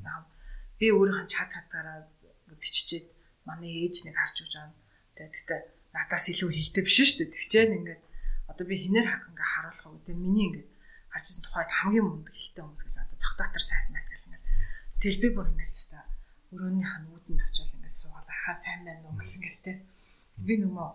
[0.82, 2.10] Би өөрийнхөө чат хатаараа
[2.50, 3.06] биччихээд
[3.46, 4.74] манай ээж нэг харж өгч байгаа.
[5.14, 5.62] Тэгээд гэхдээ
[5.94, 7.34] надаас илүү хилтэй биш шүү дээ.
[7.38, 8.02] Тэгчээд ингээд
[8.50, 10.02] одоо би хинээр ингээ харуулах уу.
[10.02, 10.70] Тэгээд миний ингээд
[11.18, 14.46] харжсан тухайд хамгийн мундаг хэлтэй хүмүүс гэл одоо цогтоотор сайн байна гэл ингээд
[15.02, 16.08] тэгэл би бүр ингээд хэвээр
[16.54, 19.74] өрөөнийх нь үүдэнд очиод ингээд суугаад хаа сайн байна уу гэл ингээд те.
[20.46, 20.90] Би нүмөө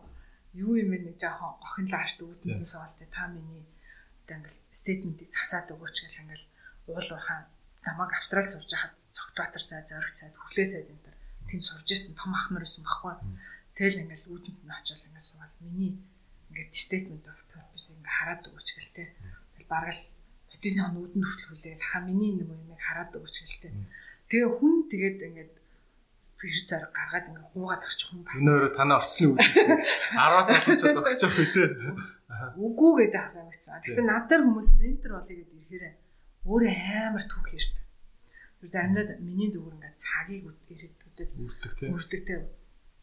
[0.63, 3.05] юу юм нэг жоохон гохинлааш үүдэнд суугаад те.
[3.13, 3.67] Та миний
[4.25, 6.45] одоо ингээд стейтментийг засаад өгөөч гэл ингээд
[6.89, 7.41] уул уурхаа
[7.85, 11.17] намайг австрал сурж байхад цогтоотор сай зориг сайд хүлээсэд энэ төр
[11.51, 13.15] тэнд сурж исэн том ахмар байсан байхгүй.
[13.77, 15.93] Тэгэл ингээд үүдэнд нь очиод ингээд суугаад миний
[16.49, 19.05] ингээд statement of purpose ингээд хараад өгөөч гэл те.
[19.69, 20.12] Бараг л
[20.53, 23.73] ботисны хонууданд хүртэл хүлээл ха миний нэг юм хараад өгч гэлтэй.
[24.29, 25.53] Тэгээ хүн тэгээд ингээд
[26.37, 28.37] гэр зэрэг гаргаад ингээд хуугаад гарч хүн бас.
[28.37, 31.65] Энэ өөрөө танаа орсны үед 10 залууч зогсож явах үү те.
[32.61, 33.81] Үгүй гэдэг асаа мэдсэн.
[33.81, 35.85] Гэхдээ надаар хүмүүс ментор болъё гэдээ ирэхээр
[36.45, 36.73] өөрөө
[37.09, 37.87] амар түүх ярьдаг.
[38.63, 41.87] Заримдаа миний зүгээр ингээд цагийг ирээдүйд үрдэг те.
[41.93, 42.35] Үрдэг те.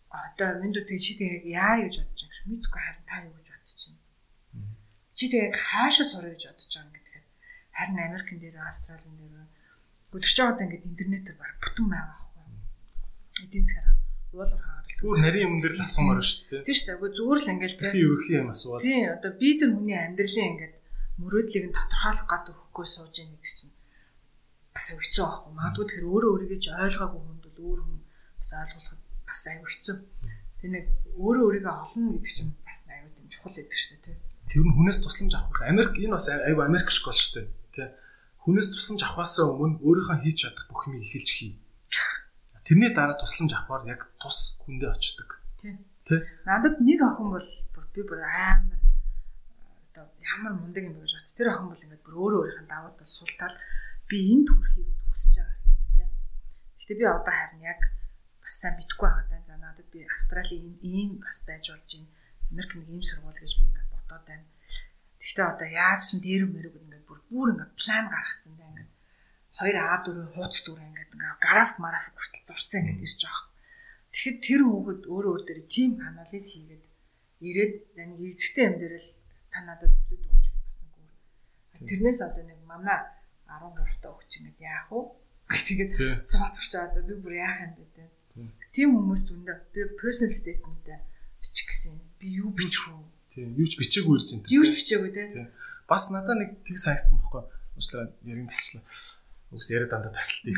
[0.09, 2.49] Одоо минь дүү чи тэгээ яа гэж бодож байгаа юм.
[2.49, 3.99] Мэдгүй харин та юу гэж бодож байна
[5.19, 6.95] чи тэгээ хаашаа сурах гэж бодож байгаа юм
[7.79, 9.47] харин Америкэн дээр Австралийн дээр
[10.11, 13.47] өдөр чи одоо ингээд интернетээр баг бүтэн байгаа байхгүй.
[13.47, 13.95] Эдийн засгаар
[14.35, 14.87] уулуур хаагаад.
[14.99, 16.67] Түр нарийн юм дээр л асуумаар шүү дээ.
[16.67, 17.15] Тийм шүү дээ.
[17.15, 18.83] Зүгээр л ингээд тийм ерөхийн юм асууад.
[18.83, 20.75] Тийм одоо би тэр хүний амьдралын ингээд
[21.21, 23.75] мөрөөдлийг нь тодорхойлох гад өгөхгүй сууж яах гэдэг чинь
[24.73, 25.51] бас хэцүү байхгүй.
[25.55, 27.99] Магадгүй тэр өөрөө өөрийгөө ч ойлгоогүй хүнд бол өөр хүн
[28.39, 29.95] бас ойлгуулахад бас аюу хэцүү.
[30.59, 30.85] Тэг нэг
[31.19, 34.17] өөрөө өөрийгөө олно гэдэг чинь бас аюу дэм чухал гэдэг шүү дээ.
[34.49, 35.61] Тэр нь хүнээс тусламж авах.
[35.67, 37.47] Америк энэ бас айгүй Америк шиг бол шүү дээ.
[37.75, 37.93] Тэ.
[38.43, 41.51] Хүнээс тусламж авахаас өмнө өөрийнхөө хийж чадах бүх юмыг эхэлж хий.
[42.65, 45.29] Тэрний дараа тусламж авахаар яг тус хүндээ очдог.
[45.59, 45.77] Тийм.
[46.05, 46.25] Тэ.
[46.45, 47.49] Надад нэг охин бол
[47.93, 48.79] би бүр амар
[49.89, 51.37] одоо ямар мундаг юм бэ гэж бодсон.
[51.37, 53.55] Тэр охин бол ингээд бүр өөрөө өөрийнх нь даваад бас суултаад
[54.09, 56.17] би энд хүрэхийг хүсэж байгаа гэж байна.
[56.79, 57.81] Гэтэ би одоо харин яг
[58.41, 59.41] бас сайн битггүй байгаа даа.
[59.49, 62.09] За надад би Австралийн ийм бас байж болж байна.
[62.49, 64.45] Америк нэг ийм сургууль гэж би ингээд бодоод байна.
[65.21, 68.91] Гэхдээ одоо яасан дээр мөрөг ингээд бүр бүр ингээд план гаргацсан да ингээд
[69.57, 73.47] 2А4 хууц дүр ингээд ингээд граф мараф хүртэл зурцсан ингээд ирж байгаа.
[74.13, 76.83] Тэгэхэд тэр хүүхэд өөрөө өөр дээр тим анализ хийгээд
[77.49, 79.09] ирээд нэг эзэгтэй юм дээр л
[79.49, 81.13] та надад зөвлөд өгч бас нэг өөр.
[81.89, 82.99] Тэрнээс одоо нэг манай
[83.49, 85.01] 13 та өгч ингээд яах вэ?
[85.49, 85.93] Тэгээд
[86.29, 88.05] суудагч одоо би бүр яах юм бэ.
[88.69, 90.85] Тийм хүмүүс дүндээ би personal statement
[91.41, 91.97] бичих гэсэн.
[92.21, 93.01] Би юу бичих вэ?
[93.33, 94.45] Тийм, юу ч бичээгүй ирж энэ.
[94.49, 95.23] Юу ч бичээгүй те.
[95.89, 97.43] Бас надад нэг тэг санагдсан бохгүй.
[97.73, 98.85] Уучлаарай, яриг тасчлаа.
[99.49, 100.53] Үгс яриа дандаа таслтыг.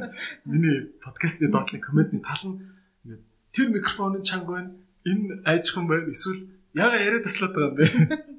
[0.44, 2.60] Миний подкастны доотлын комментны тал нь
[3.08, 3.22] ингээд
[3.56, 4.76] тэр микрофонын чанга байна.
[5.08, 6.12] Энэ айжхан байна.
[6.12, 7.84] Эсвэл яга яриа таслаад байгаа юм бэ?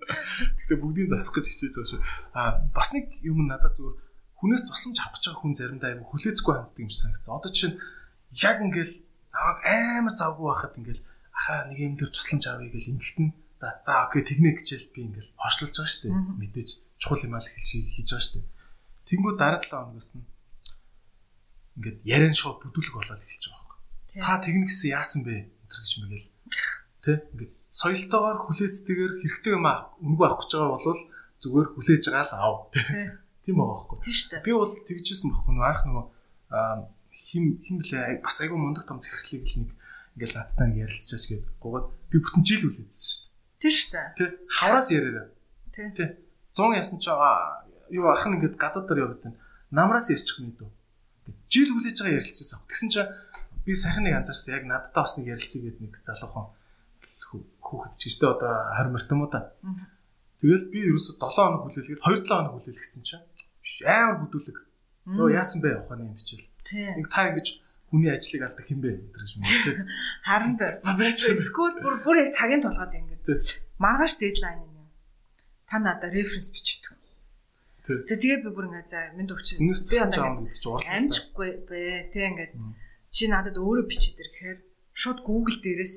[0.62, 2.02] Гэхдээ бүгдийг засах гэж хичээж байгаа шүү.
[2.38, 3.98] Аа бас нэг юм надад зүгээр
[4.38, 7.34] хүнээс тусламж авах байгаа хүн заримдаа айгу хүлээцгүй ханддаг юм шиг санагдсан.
[7.34, 7.82] Одоо чинь
[8.46, 8.94] яг ингээл
[9.34, 11.02] намайг амар завгүй байхад ингээл
[11.34, 13.28] ахаа нэг юм дээр тусламж авъя гэж ингэхтэн
[13.60, 16.16] за за окей техник хичээл би ингээл хойшлуулж байгаа шүү дээ.
[16.40, 16.70] Мэдээж
[17.00, 18.48] чухал юм аа л хийж байгаа шүү дээ.
[19.08, 20.26] Тэнгүү дараа 7 хоногоос нь
[21.76, 24.24] ингээд яриан шууд бүдүүлэг болоод эхэлж байгаа байхгүй.
[24.24, 25.36] Та техник гэсэн яасан бэ?
[25.46, 26.30] Энтэр гэж мэгэл.
[27.04, 31.02] Тэ ингээд соёлтойгоор хүлээцтэйгээр хэрэгтэй юм аа үнгүй авах гэж байгаа бол
[31.44, 32.58] зүгээр хүлээж байгаа л аав.
[33.44, 33.98] Тийм байгаа байхгүй.
[34.02, 34.46] Тийм шүү дээ.
[34.48, 36.06] Би бол тэгжсэн байхгүй нөө анх нөгөө
[37.12, 39.70] хим хим блэ бас айгүй мундаг том зэрэглийг л нэг
[40.16, 43.35] ингээл надтай нэг ярилцчихаач гээд гоогаад би бүтэн жил хүлээсэн шүү дээ.
[43.60, 44.08] Тийм шүү дээ.
[44.18, 45.28] Тэ хавраас яриараа.
[45.76, 45.88] Тий.
[45.96, 46.10] Тий.
[46.56, 49.38] 100 ясан ч юу ах нь ингээд гадаадаар яваад байна.
[49.72, 50.70] Намраас ярьчих юм дүү.
[51.50, 52.64] Жил хүлээж байгаа ярилцсан.
[52.68, 53.12] Тэгсэн чинь
[53.66, 54.56] би сайхан нэг анзаарсан.
[54.60, 56.48] Яг надтай бас нэг ярилцъя гэдэг нэг залуухан
[57.66, 59.54] хүүхэд ч гэжтэй одоо 20 мартам уу да.
[60.42, 63.26] Тэгэл би ерөөсө 7 хоног хүлээлгээд 2 7 хоног хүлээлгэсэн чинь
[63.86, 64.58] амар бүдүүлэг.
[65.18, 66.46] Зөө яасан бэ ухааны юм бичээл.
[66.98, 67.48] Нэг та ингэж
[67.90, 69.78] хүний ажлыг алдаг хин бэ гэдэг юм тийм.
[70.26, 70.54] Харин
[71.42, 73.15] скул бүр бүр яг цагийн тулгаад ингэж.
[73.82, 74.90] Маргааш дедлайн юм.
[75.70, 76.96] Та надад референс бичдэг.
[77.86, 79.62] За тэгээ би бүр ингээ за минь өвч.
[79.62, 80.90] Би одоо чи уурлаа.
[80.98, 82.10] Амжихгүй бэ.
[82.14, 82.50] Тэгээ ингээ
[83.14, 84.60] чи надад өөрөө бичээд ир гэхээр
[84.98, 85.96] шууд Google дээрээс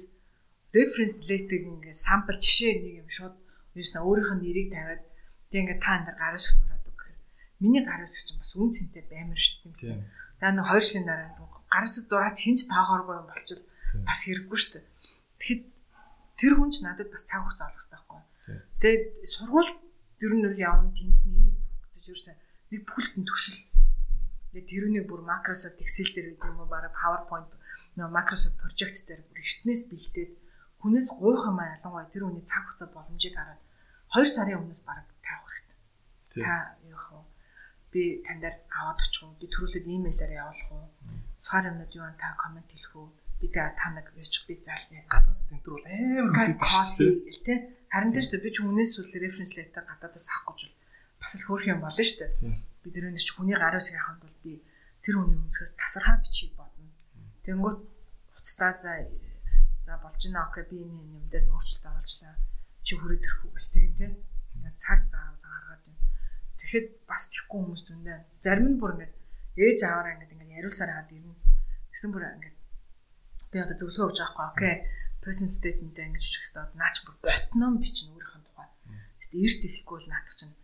[0.76, 3.34] референс лейтиг ингээ сампл жишээ нэг юм шууд
[3.72, 5.02] юусна өөрийнх нь нэрийг тавиад
[5.48, 7.18] тэгээ ингээ та энэ дэр гар үсэг зураад үг гэхээр
[7.64, 10.04] миний гар үсэг чинь бас үн цэнтэй баймар шүү дээ.
[10.38, 11.30] Тэгээ нэг хоёр жилийн дараа
[11.72, 13.64] гар үсэг зураад хинч таахааргүй юм болчихвол
[14.04, 14.86] бас хэрэггүй шүү дээ.
[15.40, 15.62] Тэгэхэд
[16.38, 18.22] тэр хүн ч надад бас цаг хугацаа олох хэрэгтэй байхгүй.
[18.78, 19.72] Тэгээд сургууль
[20.22, 21.58] дэр нь үл явна тэнд нэг
[21.98, 22.34] ерөөсөө
[22.70, 23.60] нэг бүхэлдэн төсөл.
[24.54, 27.50] Тэгээд тэрүүнийг бүр Microsoft Excel дээр гэдэг юм уу бараг PowerPoint
[27.98, 30.32] нөө Microsoft project дээр бүр эртнээс бэлдээд
[30.78, 33.60] хүнээс гуйх юм аа ялангуяа тэр хүний цаг хугацаа боломжийг хараад
[34.14, 35.78] 2 сарын өмнөөс бараг тавих хэрэгтэй.
[36.46, 37.26] Та юу вэ?
[37.92, 39.36] Би таньдаар аваад очих уу?
[39.42, 40.86] Би төрүүлээд имэйлээр явуулах уу?
[41.36, 43.08] Сар юмнууд юу та комент хэлэх үү?
[43.40, 45.02] Би та наг ячих би заална.
[45.06, 47.58] Гадаад тентэр бол амар шүү дээ.
[47.86, 48.44] Харин тийм шүү дээ.
[48.44, 50.62] Би ч хүнээс үл референс летер гадаадаас авахгүй ч
[51.22, 52.58] бас л хөөх юм болно шүү дээ.
[52.82, 54.52] Би дөрөвнөс чи хүний гар усыг авахд бол би
[55.06, 56.90] тэр хүний өнцгөөс тасархаа бичиг бодно.
[57.46, 57.78] Тэнгүүт
[58.34, 58.92] уцтаа за
[59.86, 62.34] за болж байна окей би энэ юм дээр нөөцлөлт оруулчлаа.
[62.82, 64.12] Чи хүрээд ирэх үү гэл тэгин тийм.
[64.58, 66.02] Ингээд цаг зав гаргаад байна.
[66.58, 69.14] Тэгэхэд бас тийхгүй хүмүүс дүндээ зарим нь бүр ингээд
[69.62, 71.34] ээж аваараа ингээд ингээд яриулсаар хаад ирнэ.
[71.94, 72.57] Тэгсэн бүр ингээд
[73.50, 74.76] би одоо зөвлөгөө өгч байгаа байхгүй окей
[75.22, 76.78] personal statement-тэй ингэж бичих хэрэгтэй.
[76.78, 78.68] Наач бүр ботном бичнэ өөрийнхөө тухай.
[79.20, 80.54] Тэгтээ эрт эхлэхгүй бол наадах чинь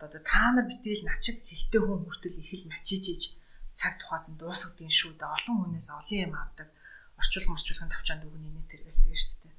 [0.00, 3.22] одоо та нар битэл начиг хилтэй хүн хүртэл их л начиж иж
[3.76, 5.28] цаг тухайд нь дуусгадгийн шүү дээ.
[5.36, 6.68] Олон хүнээс олон юм авдаг.
[7.20, 9.54] Орчуулга морчуулгын тавчаанд өгнө нэ тэргээл тэгээ шүү дээ.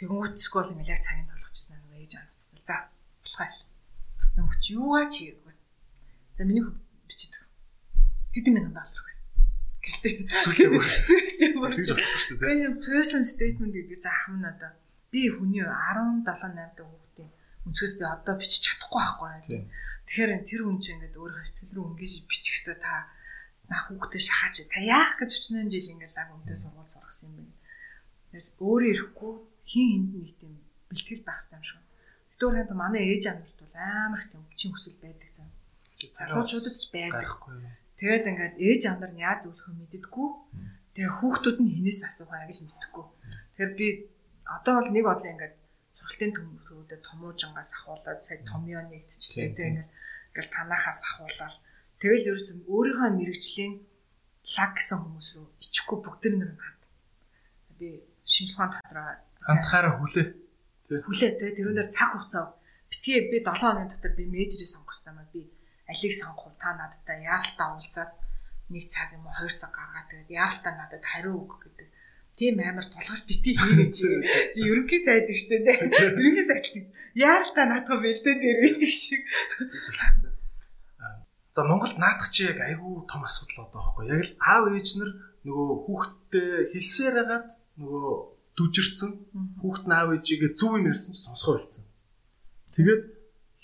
[0.00, 2.60] Тэгвэл бол ингээл яг цагийн толгочснаа нэг ээж аавцтай.
[2.64, 2.76] За
[3.22, 3.64] болохоо.
[4.36, 5.54] Нөгч юугаа чийггүй.
[6.36, 6.74] За миний хөв
[7.04, 7.48] бичиж өг.
[8.32, 9.05] Тэдэн минут доллар.
[9.86, 10.14] Гэлтэй.
[10.26, 10.82] Сүлээ бүр.
[10.82, 11.70] Сүлээ бүр.
[11.78, 12.48] Тэгж болохгүй шүү дээ.
[12.50, 14.70] Тэгээ person statement гэдэг чинь ахман одоо
[15.14, 17.30] би хүний 17 8 дэх
[17.66, 19.62] өнцгөөс би одоо бичиж чадахгүй байхгүй.
[20.10, 22.94] Тэгэхээр тэр хүн чинь ингээд өөрийнхөө сэтгэл рүү өнгөж бичих хэвээр та
[23.70, 27.54] нах хүүхдээ шахаач та яах гэж 40 жил ингээд лаг өмдөө сургууль сургасан юм бэ.
[28.30, 29.34] Тэрс өөрөө ирэхгүй
[29.66, 30.54] хин хинд нэг тийм
[30.90, 31.82] бэлтгэл байх хэрэгтэй юм шиг.
[32.30, 35.48] Тэгтээ өөрөнд манай ээж амарт бол амар их тийм өвчин хүсэл байдаг зам.
[35.98, 37.30] Залуучуудад ч байдаг.
[37.96, 40.28] Тэгээд ингээд ээж амнаар нь яаж зөвлөхөө мэддэггүй.
[40.92, 43.06] Тэгээ хүүхдүүд нь хинээс асуух яг л мэдэхгүй.
[43.56, 43.86] Тэгэхээр би
[44.44, 45.54] одоо бол нэг бодлоо ингээд
[45.96, 51.54] сургалтын төмөрөөдөө томуужингаас ахуулаад сая томьёо нэгтчлээ тийм ингээл танахаас ахуулаад
[51.98, 53.74] тэгэл ерөөс өөрийнхөө мэрэгжлийн
[54.54, 56.82] лаг гэсэн хүмүүс рүү ичихгүй бүгд нэг ханд.
[57.80, 57.88] Би
[58.22, 59.08] шинжлэх ухаан дотроо
[59.42, 60.26] хандхаараа хүлээ.
[61.02, 62.54] Хүлээ тий тэрүүнээр цаг хугацаа
[62.90, 65.42] битгий би 7 хоногийн дотор би мейжерийг сонгох хэрэгтэй маа би
[65.90, 68.12] алийг сонгох уу та надтай яаралтай уулзаад
[68.74, 71.88] нэг цаг юм уу хоёр цаг гаргаад тэгээд яаралтай надад хариу өг гэдэг
[72.36, 74.04] тийм амар тулгарч бити хийгээ чи.
[74.52, 75.88] Чи ерөнхий сайд шүү дээ.
[76.20, 76.64] Ерөнхий сайд.
[77.16, 79.24] Яаралтай наадах бэлдээд ирэх шиг.
[81.56, 84.04] За Монголд наадах чи яг айгүй том асуудал одоо байхгүй.
[84.12, 85.10] Яг л аав ээж нар
[85.48, 87.46] нөгөө хүүхдтэй хэлсээр хагаад
[87.80, 88.08] нөгөө
[88.52, 89.10] дүжирсэн
[89.64, 91.88] хүүхд нь аав ээжигээ зөв юм ярьсан чи сонсгоо хэлсэн.
[92.76, 93.02] Тэгээд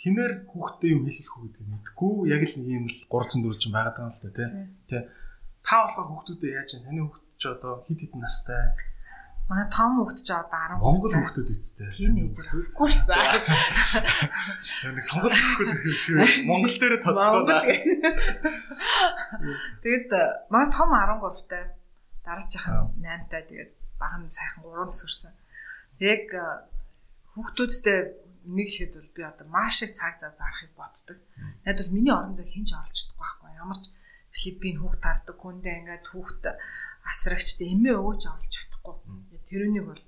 [0.02, 4.10] хинээр хүүхдээ юм хэлэх үү гэдэг мэдгүй яг л ийм л 300 400 байгаад байгаа
[4.10, 4.30] юм л та
[4.90, 5.02] тий.
[5.62, 6.82] Та болохоор хүүхдүүдэд яаж юм?
[6.82, 8.74] Таны хүүхд ч одоо хит хит настай
[9.50, 11.90] Манай том хүүхэд ч одоо 10 Монгол хүүхдүүд үсттэй.
[11.92, 13.12] Тинейжер өгөхгүйсэн.
[14.96, 17.44] Нэг сонголт өгөхгүй Монгол дээр тоцгоо.
[19.82, 20.10] Тэгэд
[20.48, 21.64] манай том 13 тай
[22.24, 25.34] дараачихын 8 тай тэгээд баг нь сайхан 3 нас өрсөн.
[26.00, 26.24] Яг
[27.34, 27.98] хүүхдүүдтэй
[28.44, 31.18] нэг ихэд бол би одоо маш их цаг зав зарахыг боддог.
[31.64, 33.84] Найд бол миний орон зай хинч оролж чадахгүй байхгүй ямар ч
[34.32, 36.42] Филиппин хүүхд таардаг хүндээ ингээд хүүхд
[37.04, 38.94] асрагчд эмээ өвөөч оруулж чадахгүй.
[39.48, 40.02] Тэрүүнийг бол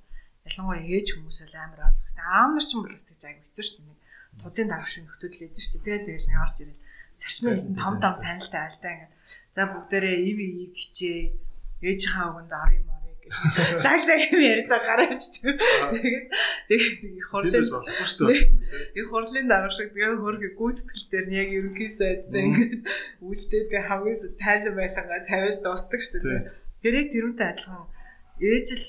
[0.48, 2.12] ялангуяа ээж хүмүүсээ амар ойлгох.
[2.20, 3.98] Аав нар ч юм бол бас тэгж аяг хэцүү шүү дээ.
[4.40, 5.84] Тузын дарах шиг нөхдөд л эдэн шүү дээ.
[5.84, 6.80] Тэгээд тэгэл яваарч ирээд
[7.20, 9.12] зарчмын том том саналтай альтаа ингээд
[9.54, 11.18] за бүгдээрээ ив ив хичээ
[11.84, 12.84] ээжийнхаа өгөнд арын
[13.56, 15.56] морыг зайлаа юм ярьж байгаа гараа авчдаг.
[15.96, 16.26] Тэгээд
[16.68, 18.42] тэгээд хурлын болохгүй шүү дээ.
[19.00, 22.74] Их хурлын дарга шиг тэгээд хөргө гүйцэтгэл дээр нь яг ерөнхий сайдтай ингээд
[23.24, 26.40] үлдээд хамгийн тайлан байхагаа тавиал дуустдаг шүү дээ.
[26.84, 27.84] Тэр яг тэрүүнтэй адилхан
[28.44, 28.86] ээж л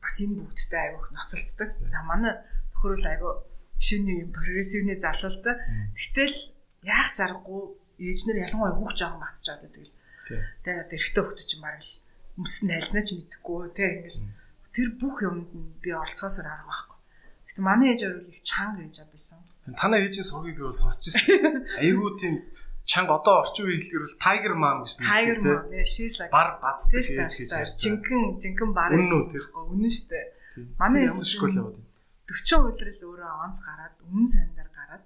[0.00, 1.70] бас энэ бүгдтэй айгүйх ноцолцдог.
[2.08, 2.34] Манай
[2.72, 3.32] төхөрөл айгүй
[3.78, 5.54] шүний юм прогрессивны залуултай.
[5.92, 6.34] Гэтэл
[6.88, 7.62] яах чаргагүй
[8.00, 9.92] ээж нар ялангуяа хүүхд жоохон батчаад байдаг.
[10.64, 11.90] Тэгээ эрэгтэй хүүхд чинь баг л
[12.38, 14.20] өмс нь альснаа ч мэдэхгүй тий ингээл
[14.70, 16.98] тэр бүх юмд нь би оролцоосоор арга байхгүй.
[17.50, 19.42] Гэтэ манай ээж орол их чанга гэж авсан.
[19.74, 21.66] Танай ээжийн сургийг би бас сонсч ирсэн.
[21.82, 22.46] Айгуу тийм
[22.88, 25.42] чанга одоо орчин үеийн хэлээр бол Tiger Mom гэсэн үг тийм.
[25.44, 25.84] Mom.
[25.84, 27.76] She's like бар бацдаг гэж хийж байна.
[27.76, 30.26] Жинхэнэ жинхэнэ бар гэхгүй үнэн шүү дээ.
[30.80, 31.88] Манай ямар школ яваад байна.
[32.28, 35.04] 40 улирал өөрөө онц гараад үнэн сандар гараад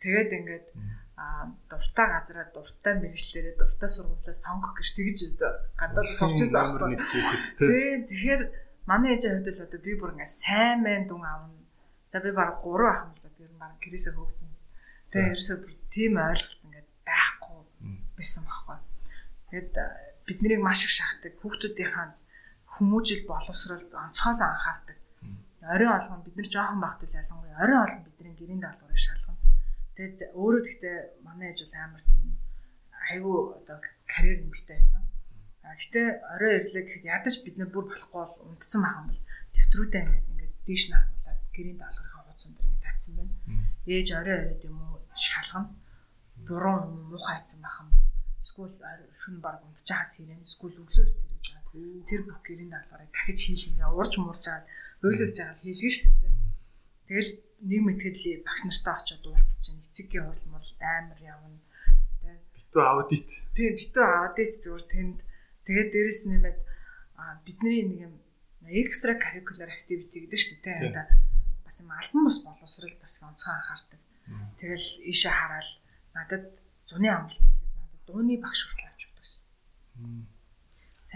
[0.00, 0.66] тэгээд ингээд
[1.16, 5.18] дуртай газараа дуртай мэрэгчлэрээ дуртай сургуулиас сонгох гэж тэгж
[5.80, 7.98] гадаад сурч байсан хүүхэд тийм.
[8.08, 8.42] Тэгэхээр
[8.84, 11.56] манай ээжийн хувьд л одоо би бүр ингээд сайн мэн дүн аавна.
[12.12, 14.52] За би баг 3 ах юм за тэр баг гэрээсээ хөөгдөн.
[15.08, 17.60] Тэгээ ерөөсөө бүр тийм ойлголт ингээд байхгүй
[18.20, 18.78] байсан байхгүй.
[19.56, 19.74] Тэгэд
[20.28, 22.06] бид нарыг маш их шахдаг хүүхдүүдийнхаа
[22.76, 24.98] хүмүүжил боловсролд онцгойлон анхаардаг.
[25.64, 29.25] Оройн олгон бид нар жоохон багт үл ялангуяа оройн олгон бидний гэрийн даалгаврыг шалгана.
[29.96, 32.36] Тэгээд өөрөө гэхдээ манай ээж бол амар тийм
[33.10, 33.76] айгүй одоо
[34.12, 35.02] карьер нэмэгтэй байсан.
[35.64, 36.06] А гэтээ
[36.36, 39.22] орой ирлээ гэхэд ядаж бид нар бүр болохгүй бол унтцсан байх юм бол
[39.56, 43.34] төвтрүүдээ ингээд ингээд дээш нь харуулад гэрийн даалгаврын хуудас өндөр ингээд тавьсан байна.
[43.88, 45.72] Ээж орой оройд юм уу шалгана.
[46.46, 46.76] Буруу
[47.08, 48.06] муухай хайцсан байх юм бол
[48.44, 52.08] эсвэл шүн баг унтж байгаа сэрэн эсвэл өглөөр сэрэж байгаа.
[52.08, 54.64] Тэр бүх гэрийн даалгаврыг дахиж хийлгээ урж муурж байгаа
[55.04, 56.34] ойлуулж байгаа хэлгэн шүү дээ.
[57.08, 57.30] Тэгэл
[57.62, 61.58] нэг мэтгэл багш нартай очиод уулзч чинь эцэггийн хурал мурал амар явна.
[62.20, 63.28] Тэ битүү аудит.
[63.56, 65.18] Тийм битүү аудит зүгээр тэнд
[65.64, 66.58] тэгээд дээрэс нэмээд
[67.46, 68.14] бидний нэг юм
[68.66, 70.78] экстра curricular activity гэдэг шүү дээ.
[70.90, 71.06] Одоо
[71.64, 74.00] бас юм альбан бус боловсрал бас онцгой анхаардаг.
[74.60, 75.68] Тэгэл ийшээ хараад
[76.12, 76.44] надад
[76.84, 79.06] зуны амралт гэхэд надад дууны багш хүртэл авч.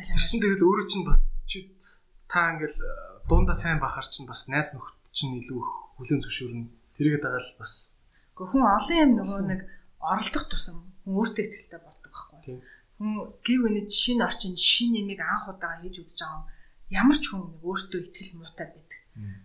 [0.01, 1.69] Тэр чинь тэгэл өөрөө чинь бас чи
[2.25, 2.79] та ингээл
[3.29, 5.61] дундаа сайн бахар чинь бас найз нөхд чинь илүү
[6.01, 6.66] хүлэн зөвшөөрнө.
[6.97, 8.01] Тэрийгээ дагаал бас.
[8.32, 9.60] Хүн олон юм нөгөө нэг
[10.01, 12.56] оролдох тусам хүн өөртөө ихтэй болдог байхгүй.
[12.97, 13.12] Хүн
[13.44, 16.48] гів гэнэ шинэ орчинд шинэ нэмийг анх удаа хийж үзэж байгаа
[16.89, 19.01] ямар ч хүн нэг өөртөө ихтгэл муутай байдаг.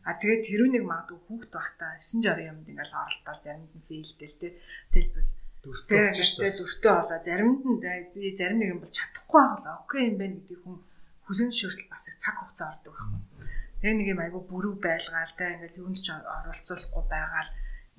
[0.08, 4.48] А тэгээд тэрүүнийг магадгүй хүүхд байхдаа 9 60 юмд ингээл оролдоод заримд нь фейлдэл тэ
[4.94, 6.56] дэлбэл дүртэй болж шүү дээ.
[6.56, 7.80] Дүртэй болоо заримд нь
[8.16, 10.78] би зарим нэг юм бол чадахгүй байх бол окей юм байна гэдэг хүн
[11.26, 13.35] хүлэн зөвшөөрөл бас их цаг хугацаа ордог байхгүй.
[13.80, 17.50] Тэгээ нэг юм айгу бүрүү байлгаал та ингээл юунд ч оролцуулахгүй байгаал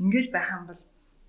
[0.03, 0.83] ингээл байх юм бол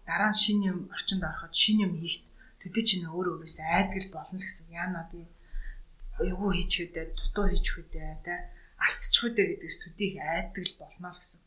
[0.08, 2.24] дараа нь шинэ юм орчинд ороход шинэ юм хийх
[2.62, 5.28] төдий чинь өөр өөрөөсөө айдгэл болно гэсэн яана би
[6.20, 8.34] эвгүй хийчихдээ дутуу хийчихвүдээ та
[8.86, 11.42] алдчихвүдээ гэдгээс төдий их айдгэл болно л гэсэн.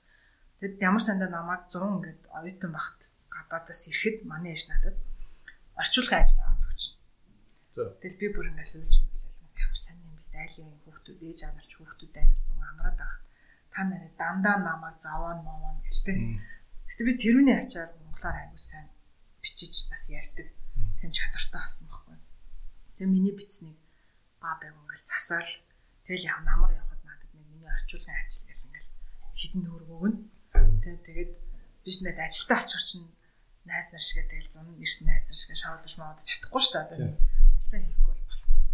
[0.60, 3.00] Тэгэд ямар сандаа намайг 100 ингээд оюутан багт
[3.34, 4.96] гадаадаас ирэхэд манай ээж надад
[5.80, 6.82] орчуулгын ажил аваад өгч.
[8.02, 9.32] Тэгэл би бүр ингээд л үйлч юм байлаа.
[9.62, 9.99] Ямар сайн
[10.34, 13.24] айлын хүүхдүүд ээж аварч хүүхдүүд ангил зүүн амраад байхад
[13.70, 16.38] та нарыг дандаа намайг заваа мовоо гэлтэй.
[16.90, 18.88] Гэтэ би тэрүүний ачаар монголоор аягүй сайн
[19.42, 20.48] бичиж бас ярьдаг.
[20.98, 22.18] Тэм чадвартай болсон байхгүй.
[22.98, 23.78] Тэгээ миний бичснийг
[24.42, 25.50] ба байг ингээл засаал
[26.04, 28.90] тэгэл яв намар явахад надад нэг миний орчуулгын ажил гэл ингээл
[29.38, 30.18] хідэн төгрөг өгнө.
[30.82, 31.32] Тэгээ тэгээд
[31.86, 33.08] биш нэг ажилдаа очих чинь
[33.64, 37.14] найз нар шиг тэгэл зун ирс найз нар шиг шоудж модож чадахгүй шүү дээ.
[37.54, 38.64] Ажлаа хийхгүй бол болохгүй.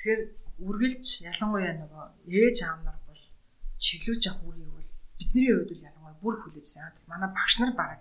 [0.00, 0.20] Тэгэхээр
[0.58, 3.22] үргэлж ялангуяа нөгөө ээж аав нар бол
[3.78, 6.94] чиглүүлж явах үрийг бол бидний хувьд бол ялангуяа бүр хүлээж сайн.
[7.06, 8.00] Манай багш нар бараг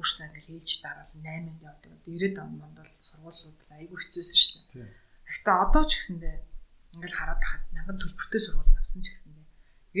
[0.00, 1.92] өөрснөө ингээл ээлж дараал 8-нд явдаг.
[2.08, 4.88] 90-ад онд бол сургуулиуд айгүй хэцүүсэн шүү дээ.
[5.28, 6.36] Гэхдээ одоо ч гэсэндээ
[6.96, 9.46] ингээл хараад тахад мянган төлбөртэй сургууль явсан ч гэсэндээ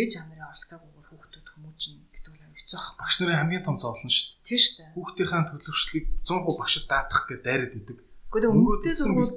[0.00, 2.96] ээж аав нарын оролцоогүйгээр хүүхдүүд хүмүүжин гэдэг бол аюу хэцүү баг.
[2.96, 4.46] Багш нарын хамгийн том зовлон шүү дээ.
[4.48, 4.90] Тийм шүү дээ.
[4.96, 7.98] Хүүхдийнхээ төлөвшлийг 100% багшд даатгах гэж дайраад идэг.
[8.30, 9.34] Гэхдээ өнгөтэй сургууль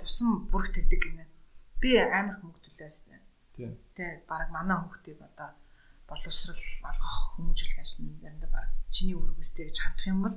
[0.00, 1.27] тусан бүрэгт өгдөг гинэ.
[1.80, 3.20] Би амар хөнгө төлөөс тээ.
[3.54, 3.72] Тийм.
[3.94, 5.50] Тэ баг манай хүүхдийг одоо
[6.08, 10.36] боловсрал олгох хүмүүжүүлэх нь заримдаа баг чиний үргэлжтэй гэж хандах юм бол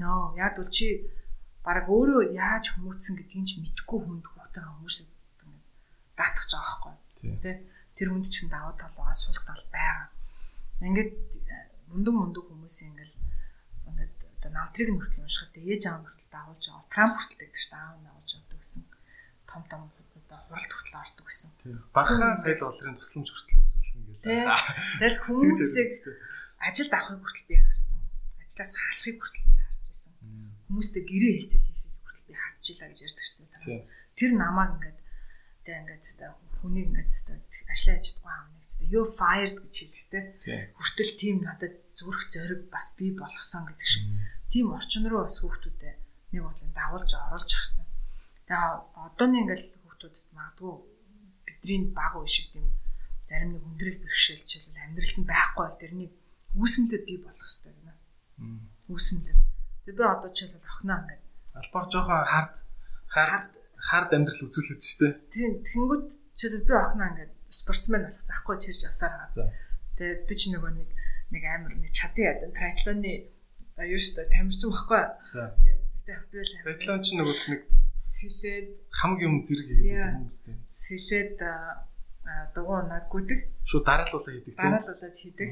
[0.00, 0.86] нөө яг бол чи
[1.66, 5.08] баг өөрөө яаж хүмүүцсэн гэдгийг ч мэдэхгүй хүнд хүүхдээ хүмүүжлэг
[6.16, 6.94] даатгах жаа байхгүй.
[7.42, 7.50] Тэ
[7.96, 10.08] тэр хүнд ч гэсэн даваа талгаа сул тал байгаа.
[10.82, 11.10] Ингээд
[11.90, 13.14] мундаг мундаг хүмүүс ингээл
[13.88, 16.92] ингээд одоо намтрыг нь хүртэл уншихад ээж аав хүртэл дагуулж байгаа.
[16.92, 18.82] Трамп хүртэл гэдэг чинь аав нь дагуулж явдаг гэсэн.
[19.48, 19.82] Том том
[20.52, 21.50] хуралд хүртэл ордог гэсэн.
[21.96, 24.00] Багахан соёл болрын тусламж хүртэл үзүүлсэн.
[24.20, 24.46] Тийм.
[25.00, 25.90] Тэгэл хүмүүсийг
[26.60, 27.96] ажилд авахыг хүртэл би харсан.
[28.44, 30.12] Ажлаас халахыг хүртэл би харж байсан.
[30.68, 33.80] Хүмүүстэй гэрээ хэлцэл хийхийг хүртэл би харж илаа гэж ярьдаг шүү дээ.
[34.12, 34.98] Тэр намайг ингээд
[35.64, 36.26] тэг ингээд та
[36.60, 37.32] хүнийг ингээд та
[37.72, 40.20] ажлаа яждаггүй аав нэг та you fired гэж хэлдэг те.
[40.44, 40.60] Тийм.
[40.76, 44.04] Хүртэл тийм надад зүрх зориг бас би болгосон гэдэг шиг.
[44.52, 45.98] Тийм орчин руу бас хүүхдүүдэд
[46.36, 47.88] нэг бодлон дагуулж оруулж хэвээр.
[48.46, 48.70] Тэгээ
[49.00, 49.64] одооний ингээд
[50.02, 50.72] хүүхдүүдэд магадгүй
[51.46, 52.66] бидний баг үе шиг тийм
[53.30, 56.12] зарим нэг хүндрэл бэрхшээлч бол амьдралд нь байхгүй бол тэрнийг
[56.58, 57.94] үүсмэлээ бий болгох хэрэгтэй гэнэ.
[58.90, 59.36] Үүсмэлээ.
[59.86, 61.22] Тэгээ би одоо жишээлбэл охиноо ингээд
[61.52, 62.54] Албаар жоохон хард
[63.14, 65.14] хард хард амьдрал үзүүлээд шүү дээ.
[65.30, 66.04] тийм тэгэнгүүт
[66.38, 69.54] жишээлбэл би охиноо ингээд спортсмен болох захгүй чирж явсаар байгаа.
[69.96, 70.90] Тэгээ би ч нөгөө нэг
[71.30, 73.12] нэг амар нэг чадын ядан триатлоны
[73.80, 75.02] юу шүү дээ тамирчин байхгүй.
[75.30, 75.42] За.
[76.04, 77.60] Тэгээ би л Триатлон ч нөгөө нэг
[77.96, 80.56] сэлээд хамгийн юм зэрэг хийгээд хүмүүстэй.
[80.70, 81.36] сэлээд
[82.54, 85.48] дугуй унаад гүдэг Шууд дараалуулаа хийдэг дараалуулаад хийдэг.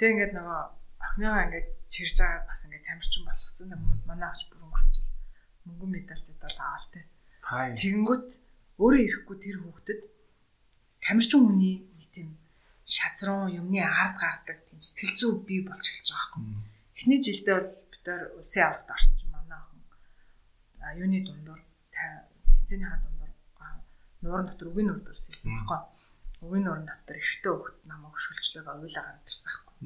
[0.00, 0.60] Тэгээ ингээд нөгөө
[1.04, 3.68] охиныгаа ингээд чирж байгаа бас ингээд тамирчин болгоцсон.
[4.08, 5.08] Манай охч бүр өнгөрсөн жил
[5.68, 6.60] мөнгөн медаль зэдэл.
[7.44, 7.68] Хай.
[7.76, 8.28] Тэгэнгүүт
[8.80, 10.00] өөрөө ирэхгүй тэр хүүхдэд
[11.04, 12.28] тамирчин хүний нэг тийм
[12.88, 16.64] шазруу юмны ард гардаг тийм сэтгэл зүй бий болж эхэлж байгаа байхгүй.
[16.96, 19.29] Эхний жилдээ бол бид нар улсын аврагт орсон а
[21.00, 21.60] юуны дундуур
[21.92, 23.20] тэмцээний хаа дундуур
[24.22, 25.80] нуурын дотор үгийн нуур дурсан юм байхгүй.
[26.44, 29.76] Үгийн нуурын дотор эртөө хөхт намайг хөшгөлчлөөг оюулаа гараад ирсэн байхгүй.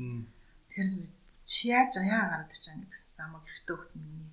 [0.69, 0.91] Тэгэхээр
[1.51, 4.31] чи яаж яа гараад ирж байгаа гэдэг чинь намайг эртөө хөхт миний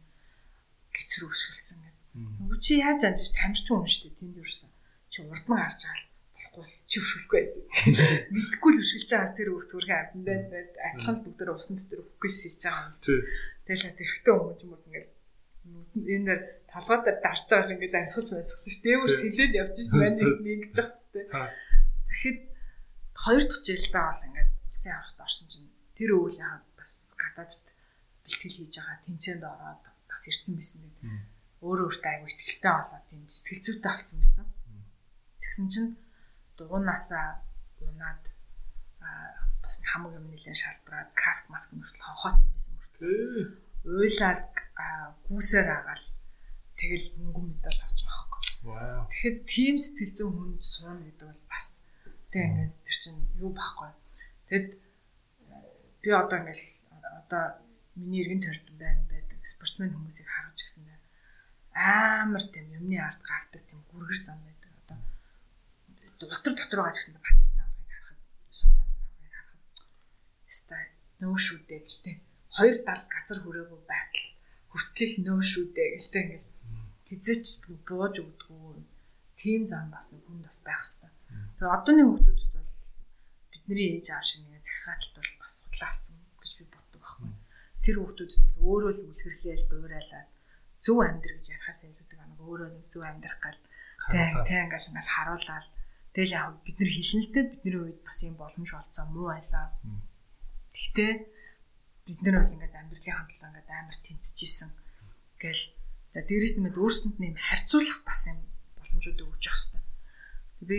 [0.96, 2.06] гэцэр өшгөлцсөн гэдэг.
[2.42, 4.70] Үгүй чи яаж анжиж тамирчин хүн шүү дээ тэнд юусэн.
[5.14, 7.62] Чи урд нь гарч байгаа болохгүй бол чи өшгөлөхгүй байсан.
[8.34, 12.62] Мэдхгүй л өшгөлж байгаас тэр хүүхд түрхэн амтандаа адилхан бүгд төр усан дотор өгөхгүй сэлж
[12.66, 12.98] байгаа юм.
[13.66, 15.11] Тэгэл хат эртөө хүмүүс юм бол ингээд
[15.96, 16.42] энэ дээр
[16.72, 18.84] талгаа дээр дарж байгаа ингээд асгаж масгах шүү.
[18.86, 19.96] Дээвэр сэлээд явж шүү.
[19.96, 21.24] Манай нэг ингэж захтай.
[21.32, 21.50] Хаа.
[22.08, 22.40] Тэгэхэд
[23.24, 27.66] хоёр дахь жилдээ бол ингээд улсын аврагт орсон чинь тэр яа бас гадаадд
[28.24, 31.04] бэлтгэл хийж байгаа тэмцээнд ороод бас ирсэн байсан гэдэг.
[31.62, 34.48] Өөрөө өөртөө аягүй ихтэй болоод тийм сэтгэл зүйтэй болсон байсан.
[35.44, 35.92] Тэгсэн чинь
[36.58, 37.28] дугуйнаасаа
[37.86, 38.24] унаад
[39.04, 43.46] аа бас хамаг юм нэлээд шалбараад каск маск мөртөл хонхооцсон байсан мөртөл Ээ.
[43.86, 46.06] Уйлаад аа, гүүсээр агаал
[46.78, 49.06] тэгэл мөнгөн медаль авч байгаа байхгүй.
[49.10, 51.68] Тэгэхэд team сэтгэл зүйн хүнд суuna гэдэг бол бас
[52.30, 53.90] тэг ингээд тэр чинь юу байхгүй.
[54.50, 54.70] Тэгэд
[56.02, 56.68] би одоо ингээл
[57.22, 57.44] одоо
[57.98, 61.06] миний эргэн тойрон байна байдаг спортсмен хүмүүсийг харж гисэн байна.
[61.74, 64.70] Амар тийм юмны ард гардаг тийм гүргэр зам байдаг.
[66.22, 68.20] Одоо ус төр дотор байгаа гэсэн батэрдны аврагыг харахад
[68.54, 69.62] сумын аврагыг харахад
[70.46, 70.84] өстой
[71.18, 72.18] нөө шүү дээ гэлтэй.
[72.58, 74.28] Хоёр дал газар хүрээгүй байтал
[74.72, 76.48] хүртэл нөө шүү дээ гэлтэй ингээл
[77.08, 77.46] хизээч
[77.88, 78.84] бууж өгдөггүй.
[79.40, 81.12] Тийм зам бас нэг хүн бас байх хэвээр.
[81.60, 82.72] Тэгээ одооний хүмүүсд бол
[83.52, 87.32] бидний ээж аав шиг нэг захиаталт бол бас судлаалцсан гэж би боддог байхгүй.
[87.84, 90.30] Тэр хүмүүсд бол өөрөө л үлгэрлээл дуурайлаад
[90.80, 93.60] зөв амьдр гэж ярихаас илүүдэг нэг өөрөө нэг зөв амьдрах гал
[94.48, 95.68] тэг ингээл ингээл харуулаад
[96.16, 96.92] тэгэл яг бид нар
[97.32, 99.68] дээ бидний үед бас юм боломж болцсон муу байлаа.
[100.72, 101.12] Гэхдээ
[102.12, 104.70] бид нар бол ингээд амьдралын хандлага ингээд амар тэнцэжсэн
[105.40, 105.64] гэл
[106.12, 108.44] за дээрэс нь мэд өөрсдөнд нэм харьцуулах бас юм
[108.76, 109.82] боломжууд өгч явах хэрэгтэй.
[110.68, 110.78] Би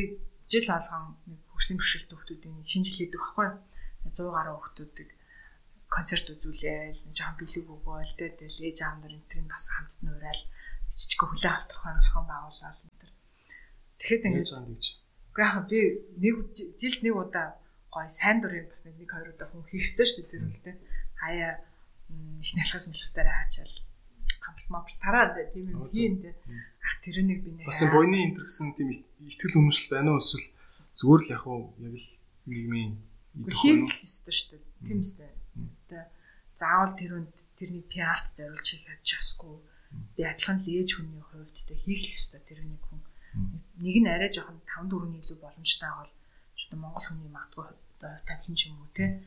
[0.53, 2.13] жил алган нэг хөгжлийн бэрхшээлт
[2.45, 3.49] хүмүүсийн шинжил хийдэг байхгүй
[4.13, 5.11] 100 гаруй хүмүүсийг
[5.89, 10.43] концерт үзүүлээл жоохон бэлэг өгөөл тэ тэгэл ээж аав нар энтрийн бас хамт нь ураал
[10.93, 13.13] жижиг авах тухайн зохион байгуулаад энэ төр.
[14.01, 14.25] Тэгэхэд
[14.57, 14.85] анд гэж.
[15.33, 15.81] Уу яхаа би
[16.21, 16.35] нэг
[16.81, 17.49] жилд нэг удаа
[17.93, 20.61] гой сайн дурын бас нэг нэг хоёр удаа хүн хийх ёстой шүү дээ тэр үл
[20.65, 20.73] тэ.
[21.23, 21.63] Хаяа
[22.43, 23.75] их налхас мэлхсээр хаачаал
[24.43, 26.35] хамс мамс тараад тийм юм тийм тэ.
[26.83, 28.91] Ах тэрнийг би нэг Бас энэ буйны энтер гэсэн тийм
[29.23, 30.51] итгэл үнэмшил байна уу эсвэл
[30.99, 32.09] зүгээр л яг уу яг л
[32.51, 32.93] нийгмийн
[33.49, 34.63] хийх ёстой шүү дээ.
[34.83, 35.31] Тийм үстэй.
[35.89, 36.11] Тэ
[36.59, 39.57] заавал тэр үнд тэрний пиарт зориулж хийх чадчихсгүй.
[40.19, 43.01] Би адилхан л ээж хүний хувьд тэ хийх ёстой тэр нэг хүн.
[43.79, 46.13] Нэг нь арай жоохон 5 4-ний илүү боломжтой бол
[46.73, 49.21] одоо Монгол хүний магадгүй одоо тавхин ч юм уу те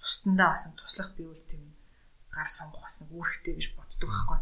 [0.00, 1.64] бусдандаа бас туслах бивэл тийм
[2.34, 4.40] гар сонгох бас нэг үүрэгтэй гэж боддог байхгүй.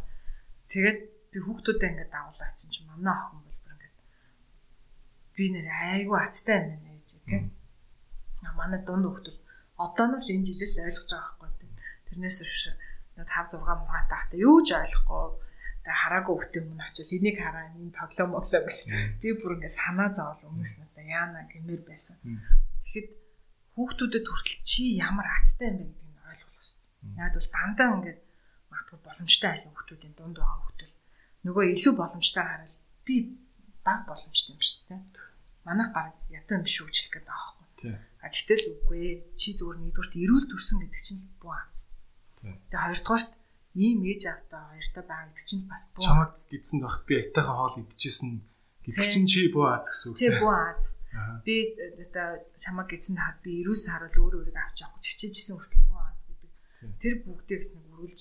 [0.73, 0.99] Тэгээд
[1.33, 3.97] би хүүхдүүдэд ингээд дагуулаа гэсэн чинь манай охин бол бүр ингээд
[5.35, 7.45] би нэр айгүй азтай юм байна гэж тийм.
[8.57, 9.39] Манай дунд хүүхдүүд
[9.85, 11.69] одооноос энэ жилээс ойлгож байгаа байхгүй.
[12.09, 12.63] Тэрнээс биш
[13.19, 15.27] 5 6 мураатай хата юу ч ойлгохгүй
[15.83, 18.83] тэгээ хараагүй хөтөн өмнө очил энийг хараа энэ тоглоо моглоо гэл
[19.21, 22.17] би бүр ингээ санаа зовол өмнөс надаа яана гэмээр байсан.
[23.79, 27.15] Хүүхдүүдэд хүртэл чи ямар азтай юм бэ гэдгийг нь ойлгох хэрэгтэй.
[27.23, 28.21] Яг бол дандаа ингээд
[28.75, 30.93] магадгүй боломжтой айлын хүүхдүүдийн дунд байгаа хүүхдүүд
[31.47, 32.75] нөгөө илүү боломжтой хараад
[33.07, 33.15] би
[33.87, 35.01] баг боломжтой юм шүү дээ.
[35.63, 37.95] Манайх баг ятан юм биш үжлэх гэдэг байгаа байхгүй.
[38.19, 39.05] А гэтэл үгүй
[39.39, 41.87] чи зүгээр нэгдүгürt эрүүл төрсөн гэдэг чинь буу аз.
[42.43, 43.33] Тэгээ хоёрдугаарт
[43.79, 46.03] ийм ээж автаа хоёртой байгаа гэдэг чинь бас буу.
[46.03, 48.31] Чамд гидсэн багт би айтайхан хоол идчихсэн
[48.83, 50.19] гэдэг чинь чи буу аз гэсэн үг.
[50.19, 50.98] Тий буу аз.
[51.45, 56.01] Би одоо чамаг гидсэн хаад би эрүүл харуул өөр өөрийг авч явах чичээжсэн хүртэл буу
[56.05, 56.51] аз гэдэг.
[57.01, 58.21] Тэр бүгдийг нэг үргэлж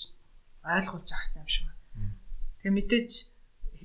[0.63, 2.15] ойлгуулж ах хэрэгтэй юм шиг байна.
[2.63, 3.09] Тэгээ мэдээж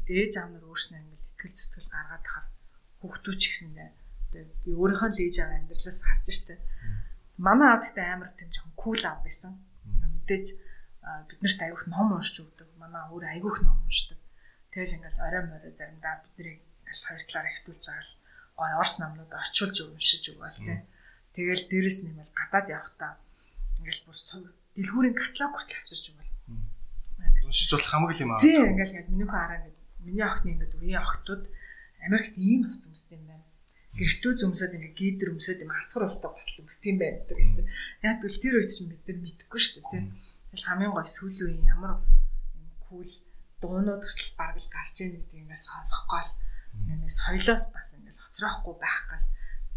[0.07, 2.47] ээж аав нар өөрснөө ингээл ихтгэл зүтгэл гаргаад тахаар
[3.03, 3.91] хүүхдүүд ч гэсэндээ
[4.63, 6.55] би өөрийнхөө л ээж аав амьдралаас харж штэ.
[7.39, 9.53] Манай аав гэхдээ амар тийм жоохон кул аав байсан
[10.23, 10.47] мэдээж
[11.29, 12.69] бид нарт аявуух ном уншиж өгдөг.
[12.79, 14.19] Манай өөр аявуух ном уншдаг.
[14.71, 18.15] Тэгэл ингээл орой морой заримдаа бидний аль хоёр талаараа хөвтүүлж байгаа л
[18.57, 20.81] орс номнууд орчуулж уншиж өгөөл тээ.
[21.37, 23.13] Тэгэл дээрэс нэмэл гадаад явахдаа
[23.81, 24.17] ингээл бүр
[24.77, 26.33] дэлгүүрийн каталог хүртэл авчирч өгөөл.
[27.49, 28.41] Уншиж болох хамаг л юм аа.
[28.45, 31.45] Тийм ингээл ингээл миний хөө хараа ингээд миний охины ингээд үеийн охтууд
[32.03, 33.47] Америкт ийм охт хүмүүстэй юм байна
[33.93, 37.67] гэртүү зөмсөд ингээ гидэр өмсөд юм арцгар болтой батал өмсд юм байна гэдэг ихтэй.
[38.01, 40.07] Яг л тэр үед чинь бид нар мэдэхгүй шүү дээ тийм.
[40.49, 42.01] Тэгэл хамгийн гой сүүл үеийн ямар
[42.57, 43.13] юм кул
[43.61, 46.33] дуунууд хүртэл бараг л гарч ийн гэдэг ингээ сонсохгүй л
[46.73, 49.27] нэг соёлоос бас ингээ хоцроохгүй байх гал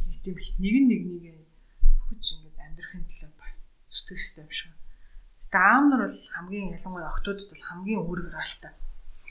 [0.07, 3.55] нэг тийм нэг нэг нэг нөхөж ингээ амьдрахын төлөө бас
[3.91, 4.71] зүтгэжтэй юм шиг.
[5.49, 8.73] Гэтэ аав нар бол хамгийн ялангуяа охтуудад бол хамгийн үүрэг гаралтай.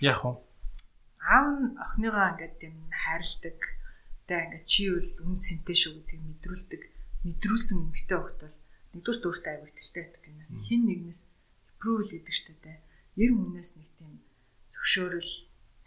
[0.01, 0.37] Яг уу.
[1.21, 3.61] Аав нь охиныгоо ингээ тийм хайрладаг
[4.29, 6.83] тэ ингээд чи бол үн цэнтэй шүү гэдгийг мэдрүүлдэг
[7.25, 8.59] мэдрүүлсэн эмгтэй хөлт бол
[8.93, 11.21] нэгдүгээр дүүртэй аяг ихтэй байдаг гэнэ хин нэгнээс
[11.77, 12.81] approval гэдэг штэ тэ
[13.21, 14.13] ер хүнээс нэг тийм
[14.73, 15.33] зөвшөөрөл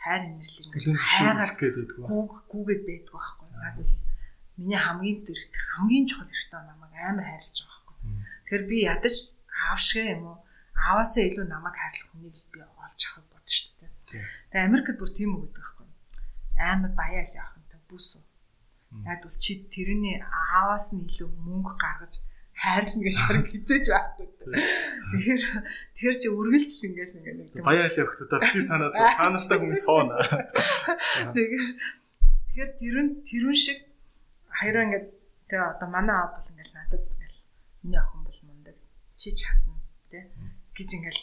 [0.07, 3.47] хайр инэрл ингээд хайгаар гэдэг гүүг гүүгээд байдаг байхгүй.
[3.59, 3.91] Надад
[4.55, 8.15] миний хамгийн дэрэгт хамгийн чухал хэрэгтэй намайг амар хайрлаж байгаа байхгүй.
[8.47, 9.15] Тэгэхээр би ядаж
[9.67, 10.37] аавшгаа юм уу?
[10.87, 13.91] Ааваасаа илүү намайг хайрлах хүнийг би олж авах бодсон шүү дээ.
[14.51, 15.87] Тэгээ Америкт бүр тийм үг гэдэг байхгүй.
[16.71, 18.09] Амар баяа л яах юм та бүс.
[19.03, 22.23] Яг бол чи тэрний ааваас нь илүү мөнгө гаргаж
[22.57, 24.27] хайрлна гэж хэрэг хизээж байхгүй.
[24.47, 25.41] Тэгэхээр
[25.93, 29.75] тэгэхээр чи үргэлжл ингээс ингээ нэг баяа л явах та би санаа зов хаанастай хүн
[29.77, 30.17] сууна.
[31.37, 31.65] Тэгэхээр
[32.49, 33.79] тэгэхээр тэрүн тэрүн шиг
[34.57, 35.03] хоёроо ингээ
[35.47, 37.39] тэгээ одоо манай аав бол ингээл надад ингээл
[37.85, 38.75] миний охин бол мундаг
[39.19, 39.77] чи чадна
[40.09, 40.25] тий
[40.73, 41.21] гэж ингээл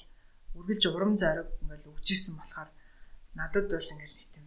[0.55, 2.70] үргэлж урам зориг ингээл өгчээсэн болохоор
[3.35, 4.47] надад бол ингээл нэг тийм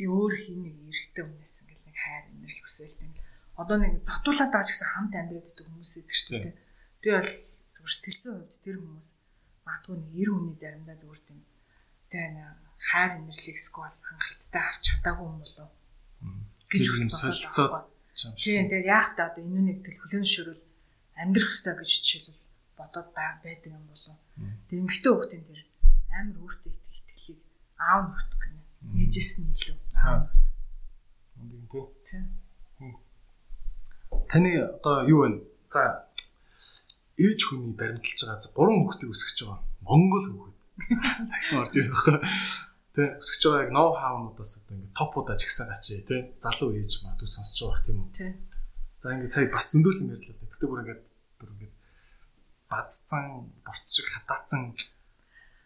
[0.00, 3.08] өөр хин нэг эрэхтэй хүнээс ингээл хайр инэрл хүсэлтэй
[3.60, 6.54] одоо нэг зотуулаад байгаа ч гэсэн хамт амьдраад идэг хүмүүс идэг шүү дээ.
[7.02, 7.30] Би бол
[7.74, 9.08] зүгээр сэтгэлзэн хувьд тэр хүмүүс
[9.66, 11.40] магадгүй нэг 90 хүний заримдаа зүгээр тийм
[12.10, 12.46] тэгээ
[12.90, 15.70] хайр инэрлийг скол хангалттай авч чадаагүй юм болов
[16.70, 17.74] гэж юм солилцоод
[18.38, 20.62] тийм тэгээ яах та одоо энэ нэг тэл хүлэн шөрөл
[21.14, 22.44] амьдрах хэрэгтэй гэж жишээлбэл
[22.78, 24.18] бодоод байдаг юм болов.
[24.66, 25.60] Тэгээ эмгхтэй хүүхдийн тэр
[26.10, 27.40] амар өөртөө итгэх итгэлийг
[27.78, 28.60] аав нөхдөг гэнэ.
[28.98, 30.44] Ээжээс нь илүү аав нөхдөг
[31.38, 31.66] Үнгийн
[32.06, 32.22] тий.
[34.28, 35.42] Таны одоо юу вэ?
[35.68, 36.08] За
[37.18, 39.60] ээж хүний баримталж байгаа за гурван хүүхдийг өсгөж байгаа.
[39.84, 40.56] Монгол хүүхэд.
[41.30, 42.18] Дахин орж ирэх байхгүй.
[42.94, 46.22] Тэ өсгөж байгаа яг ноу хаунуудаас одоо ингээд топуудаа ч гисэн гачи тий.
[46.38, 48.10] Залуу ээж магадгүй сонсож байгаа тийм үү?
[49.02, 50.36] За ингээд сая бас зөндөлөн ярьлаа.
[50.40, 51.02] Тэгтээ бүр ингээд
[51.38, 51.74] бүр ингээд
[52.70, 53.24] бадцсан,
[53.66, 54.74] борц шиг хатаацсан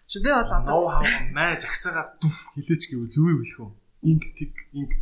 [0.08, 1.04] Чи би бол одоо ноу хаа
[1.36, 3.68] мэж агсаага дүф хилээч гэвэл юу юм бэлхүү?
[4.08, 4.92] Инг тиг инг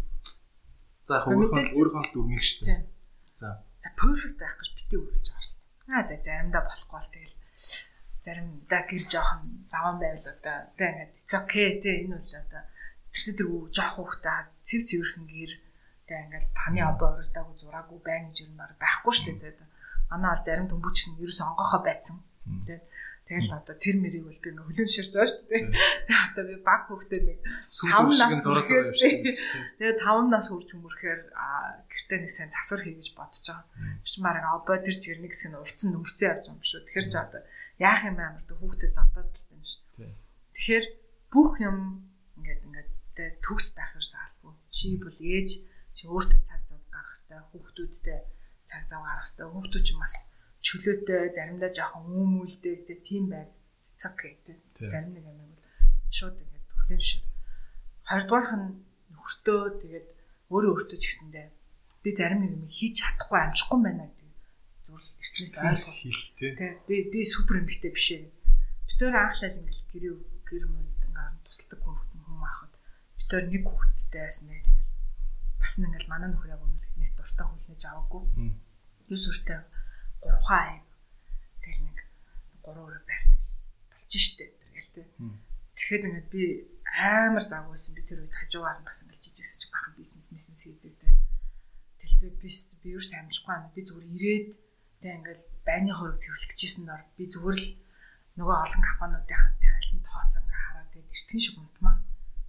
[1.06, 2.80] За яг өөрийнхөө өөрийнхөө дүрмийг шүү дээ.
[3.36, 3.60] За.
[3.84, 5.52] За perfect байх гэж бити үргэлж байгаа.
[5.92, 7.36] Аа да заримдаа болохгүй л тэгэл
[8.24, 12.62] заримдаа гэр жоохон даван байвал одоо тэ ингээд it's okay тэ энэ бол одоо
[13.12, 15.52] тэгсэн тэр жоох хүүхдээ цэв цэвэрхэн гэр
[16.08, 19.68] тэ ингээд таны обоо өрөөдөөг зураагүй байна гэж юм байхгүй шүү дээ.
[20.08, 22.16] Манай бол зарим төмбөч нь ерөөс онгохоо байцсан.
[22.64, 22.80] Тэ
[23.26, 25.62] Тэгэл одоо тэр мэрийг бол би ингээ хөлөн ширж байгаа шүү дээ.
[26.06, 29.34] Тэгээ одоо би баг хөвгтөө нэг 5 нас зураг зураг явж шүү дээ.
[29.82, 31.20] Тэгээ 5 нас хүрч өмөрөхөөр
[31.90, 33.66] гэртээ нэг сайн засвар хийгэж бодож байгаа.
[34.06, 36.82] Биш марга обоо тэр чигээр нэг хэсэг нь урцсан нөмөрцөн явж байгаа юм шүү.
[36.86, 37.42] Тэгэхээр ч одоо
[37.82, 39.82] яах юм амар тэ хүүхдэд задаад л юм шүү.
[40.54, 40.86] Тэгэхээр
[41.34, 41.78] бүх юм
[42.38, 42.90] ингээд ингээд
[43.42, 44.54] төгс байх ерөөсөө албагүй.
[44.70, 45.50] Чи бол ээж
[45.98, 47.42] чи өөртөө цаг зав гаргах хэрэгтэй.
[47.50, 48.20] Хүүхдүүдтэй
[48.70, 49.50] цаг зав гаргах хэрэгтэй.
[49.50, 50.14] Хүүхдүүд ч бас
[50.66, 53.50] чөлөөтэй заримдаа жоохон өөмүүлдэг гэдэг тийм байд
[53.94, 54.58] цаг гэдэг.
[54.90, 55.62] Зарим нэг амиг бол
[56.10, 57.22] шууд ингээд хүлэн шир.
[58.10, 58.68] 20 дугаарх нь
[59.14, 60.06] нөхөртөө тэгээд
[60.50, 61.46] өөрөө өөртөө ч гэсэндээ
[62.02, 64.30] би зарим нэг юм хийж чадахгүй амжихгүй байна гэдэг
[64.86, 66.50] зүйл эртнээс ойлгох хэлтэй.
[66.86, 68.30] Би би супер эмгтэй биш ээ.
[68.86, 70.04] Битээр анхлал ингээд гэр
[70.46, 72.72] гэр мөрөнд ингээд тусалдаг хүмүүс хүм ахад
[73.18, 74.90] битээр нэг хүүхэдтэй байсан нэг ингээд
[75.58, 78.22] бас ингээд манай нөхөр яг өмнө нэг дуртай хүлээж аваагүй.
[79.10, 79.58] Юус үртэй
[80.26, 80.82] 3 аим.
[81.62, 81.98] Тэгэл нэг
[82.66, 83.42] 3 өрөө барьдаг
[83.94, 84.44] болж штэ.
[84.50, 85.02] Тэгэл тэ.
[85.76, 86.42] Тэгэхэд ингээд би
[86.98, 91.08] амар завгүйсэн би тэр үед хажуугаар нь бас ингээд жижигсэж бахан бизнес бизнес хийдэг тэ.
[92.02, 92.48] Тэгэл би би
[92.82, 93.70] би юу самжихгүй юм.
[93.70, 94.46] Би зүгээр ирээд
[95.02, 97.68] тэ ингээд байны хориг цэвэрлэх гэжсэн дор би зүгээр л
[98.40, 101.98] нөгөө олон компаниудын хамт тайлан тооцоо ингээд хараад тэгээд эртгэн шиг унтмаар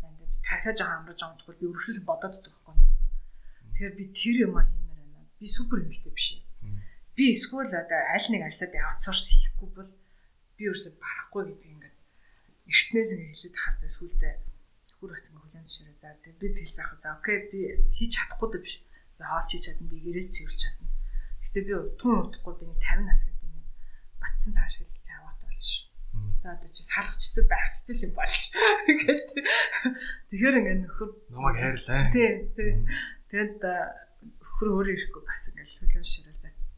[0.01, 0.17] байна.
[0.17, 2.75] Би тархиа жоохон амарч амтгүй би өргөжлөл бодоод байгаа байхгүй.
[3.75, 5.35] Тэгэхээр би тэр юм аа хиймээр байна.
[5.39, 6.46] Би супер эмэгтэй биш юм
[7.17, 9.91] би эсвэл одоо аль нэг ажлаад аутсорс хийхгүй бол
[10.53, 11.97] би өөрсдөө барахгүй гэдэг ингээд
[12.69, 14.29] эртнээс ингээд хэлээд хардаа сүулдэ
[14.85, 15.97] зөвхөр бас ингээд хүлэн зөвшөөрөө.
[15.97, 16.93] За тэгээ би хэлсэн ах.
[17.01, 17.59] За окей би
[17.97, 18.75] хийж чадахгүй дэ биш.
[19.17, 20.87] Би хоолч хийж чадна би гэрээ цэвэрлж чадна.
[21.41, 23.61] Гэхдээ би тун утахгүй би 50 нас гэдэг би
[24.21, 25.87] батсан цааш хэлж аваад болно шүү
[26.41, 28.41] За одоо чи салах чицүү байх чицүү юм болж.
[28.93, 29.27] Ингээд
[30.29, 32.13] тэгэхээр ингээд нөхөр намайг хайрлаа.
[32.13, 32.71] Тий, тий.
[33.33, 36.36] Тэгэд нөхөр өөрөө ирэхгүй бас ингээд хүлэн зөвшөөрөл.
[36.36, 36.36] за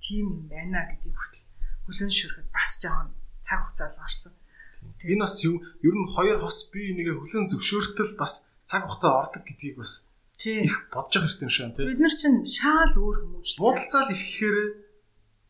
[0.09, 1.45] тийм юм байна гэдгийг хүртэл
[1.85, 3.09] хүлэн зөвшөөрөхөд бас жоохон
[3.45, 4.33] цаг хугацаа гарсан.
[5.05, 9.45] Энэ бас юу ер нь хоёр хос бие нэгэ хүлэн зөвшөөртөл бас цаг хугацаа ордог
[9.45, 10.09] гэдгийг бас
[10.41, 11.87] их бодож байгаа хэрэгтэй юм шиг тийм.
[11.93, 13.61] Бид нар чинь шаал өөр хүмүүжлээ.
[13.61, 14.57] Муудалцаал эхлэхээр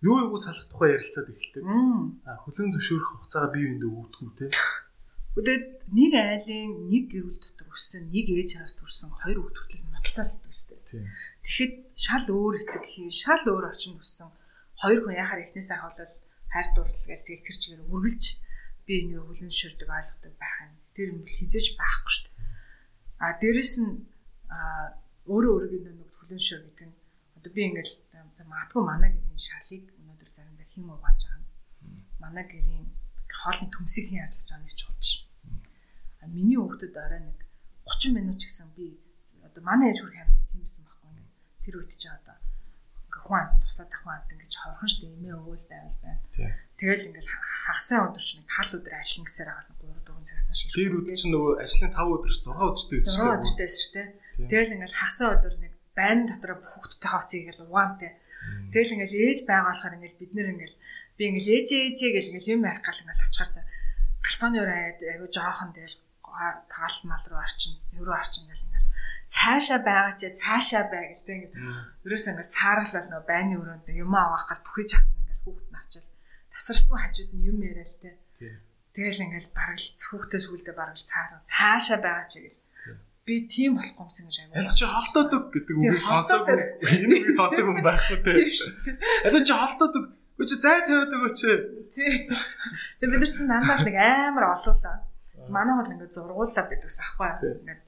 [0.03, 1.64] юу юу салах тухай ярилцаад эхэлдэг.
[2.27, 4.52] А хүлэн зөвшөөрөх хугацаагаа бие биендээ өгдөг тийм.
[5.40, 10.49] Үдээд нэг айлын нэг гэрүүл дотор өссөн, нэг ээж хаас төрсэн хоёр хүүхд хүртэл муудалцаалдаг
[10.49, 10.80] өстэй.
[10.90, 11.06] Тийм.
[11.45, 14.34] Тэгэхэд шал өөр эцэг хий, шал өөр орчинд өссөн
[14.82, 16.00] хоёр хүн яхаар эхнээс ахвал
[16.49, 18.26] хайр дурлал гэж тэгэл тэр чигээр үргэлж
[18.88, 20.74] би энийг хүлэн зөвшөөрдөг ойлгодог байх юм.
[20.96, 22.36] Тэр юм хизэж байхгүй шүү дээ.
[23.22, 23.91] А дээрэс нь
[25.30, 26.96] өөрөө өөрийн нэг хүлэн зөвшөөр гэдэг нь
[27.38, 27.94] одоо би ингээл
[28.49, 31.46] магадгүй манай гэрийн шалыг өнөөдөр заримдаа хим угааж байгаа юм.
[32.24, 32.86] Манай гэрийн
[33.30, 35.14] хоолны төмсийг хэн ярлаж байгаа нэг ч бол биш.
[36.22, 37.38] А миний хүүхдэд орой нэг
[37.86, 38.98] 30 минут ч гэсэн би
[39.46, 41.12] одоо манай ээж хүрэх хамт тиймсэн байхгүй.
[41.64, 42.36] Тэр үед ч одоо
[43.23, 46.22] хүн амт туслаад ахын амт ингэж хорхон штэ эмээ өвөл байвал байна.
[46.80, 47.31] Тэгэл ингээл
[47.68, 50.62] хагасаа өдөр чинь хал өдөр ажиллана гэсээр байгаа 3 4 цагаас нааш.
[50.73, 53.36] Тэр өдөр чинь нөгөө ажлын 5 өдөр 6 өдөртэй байсан шүү дээ.
[53.36, 54.07] 6 өдөртэй байсан шүү дээ.
[54.49, 58.12] Тэгэл ингээл хагасаа өдөр нэг байн дотор хүүхдтэй хавцыг ингээл угаантай.
[58.72, 60.78] Тэгэл ингээл ээж байгаа болохоор ингээл бид нэр ингээл
[61.20, 63.68] би ингээл ээжээ ээжээ гэл ингээл юм ярих гал ингээл очихаар
[64.23, 64.78] галпааны өрөө
[65.12, 65.98] айгу жоохон тэгэл
[66.72, 68.79] таал мал руу арчин, евро арчин гэл ингээл
[69.30, 71.56] цаашаа байгаа чи цаашаа бай гэдэг ингээд
[72.06, 75.80] ерөөсөө ингээд цаарал бол нөө байны өрөөнд юм авах гал бүхэж хатна ингээд хүүхэд нь
[75.80, 76.08] очил
[76.49, 78.12] тасралтгүй хажууд нь юм яриа л те.
[78.98, 82.58] Тэгэл ингээд бараг л хүүхдээс үлдээ бараг л цаараа цаашаа байгаа чи гэл
[83.30, 84.58] би тийм болохгүй юмсан гэж аяа.
[84.58, 86.58] Аль чи холдоодог гэдэг үгийг сонсоогүй.
[86.90, 88.32] Энэ үгийг сонсоогүй юм байхгүй те.
[89.30, 90.04] Аль чи холдоодог.
[90.34, 91.40] Үгүй чи зай тавиад өгөөч.
[91.94, 92.14] Тий.
[92.98, 94.98] Тэгээ бид нар чинь дандаа нэг амар олуулаа.
[95.54, 97.30] Манай хол ингээд зургууллаа бидгээс ахгүй.
[97.62, 97.82] Ингээд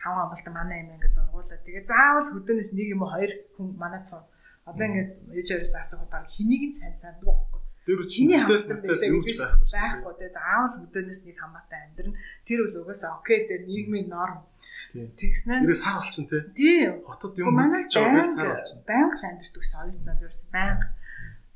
[0.00, 4.04] таван амбалтан манай юм ингээд зургуулаад тэгээ заавал хөдөөнөөс нэг юм уу хоёр хүн манад
[4.08, 4.24] суу.
[4.64, 7.60] Одоо ингээд ээжээрээс асуух баг хэнийг нь сайн санддаг байхгүй.
[7.84, 9.68] Тэр чиний хамттай юу ч байхгүй.
[9.68, 12.14] Байхгүй тэгээ заавал хөдөөнөөс нэг хамаатай амьдрын
[12.48, 14.40] тэр үл угаасаа окей дээр нийгмийн норм.
[14.90, 15.62] Тэгснэ.
[15.62, 16.42] Тэрээ сар болчихсон тий.
[16.56, 16.82] Тий.
[17.06, 18.80] Хотод юм үзэж байгаа сар болчихсон.
[18.88, 20.86] Байнга амьддаг соёлтнод ерөөс байнга.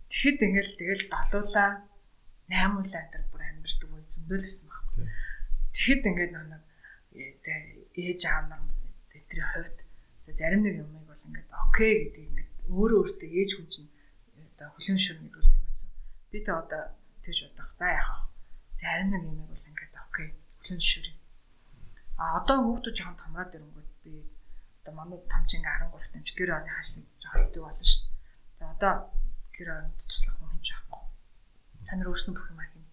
[0.07, 1.71] Тэгэхэд ингээл тэгэл долуулаа
[2.47, 5.05] 8 уул амтар бүр амьддаг үе зөндөл байсан байхгүй.
[5.75, 6.63] Тэгэхэд ингээд нэг
[7.95, 8.63] ээж аав нар
[9.11, 9.79] тэдний хувьд
[10.33, 13.91] зарим нэг юмыг бол ингээд окей гэдэг ингээд өөрөө өөртөө ээж хүн чинь
[14.57, 15.91] одоо хүлэн шүрнэ гэдэг бол аюулсан.
[16.31, 16.83] Би тэ одоо
[17.23, 17.71] тэгж бодох.
[17.79, 18.27] За яах вэ?
[18.73, 21.15] Зарим нэг юмыг бол ингээд окей хүлэн шүрнэ.
[22.19, 24.13] А одоо хүүхдүүд жоохон томроод ирэнгүүт би
[24.81, 28.15] одоо манай тамчин 13 тамч гэр орны хаашлыг жоохон идэг болно шүү дээ.
[28.59, 28.93] За одоо
[29.55, 31.03] гэр оронд туслах хүн хинж байхгүй.
[31.87, 32.85] Танаар өөрснөө бүх юм аа хин.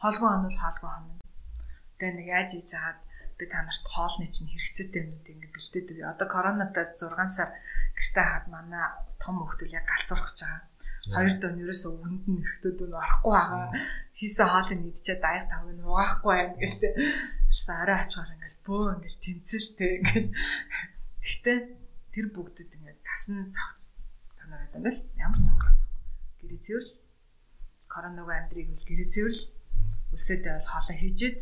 [0.00, 1.14] Хоолгой онол хоолгой хонно.
[1.98, 2.98] Тэгээ нэг яаж хийж хаад
[3.40, 6.12] би та нарт хоолны чинь хэрэгцээтэй юмнууд ингэ бэлдээд өгье.
[6.12, 7.50] Одоо коронавитай 6 сар
[7.96, 8.84] гэртээ хаад манай
[9.16, 10.62] том хөлтөл яг галзуурах гэж байгаа.
[11.16, 13.68] Хоёр дон ерөөсөө үнд нь эрэхтүүд нь орохгүй байгаа.
[14.20, 16.92] Хийсэн хоолыг идчихээ даяг тавг нь угаахгүй байна гэлтэй.
[17.48, 20.30] Тэс арай ачаар ингээл бөө ингээл тэмцэлтэй ингээл.
[21.24, 21.58] Гэхдээ
[22.12, 23.96] тэр бүгдэд ингээд тасн цогц
[24.36, 25.74] танаар одоо ингээл ямар цогцлоо.
[26.44, 26.92] Гэрээ цэвэрл
[27.88, 29.42] коронавигийн амдрыг бол гэрээ цэвэрл
[30.14, 31.36] үлсээдээ бол хоолоо хийжээд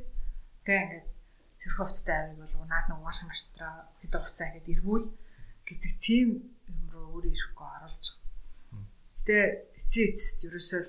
[0.65, 1.07] тэг ингээд
[1.59, 5.07] цэрх хувцтай авиг бол наад нэг угаалх маш дотроо хэд хувцаа гэд эргүүл
[5.67, 6.29] гэдэг тийм
[6.71, 8.87] юм руу өөрөө ирэхгүй оруулж байгаа.
[9.27, 9.39] Гэтэ
[9.83, 10.83] эцээ эцэст ерөөсөө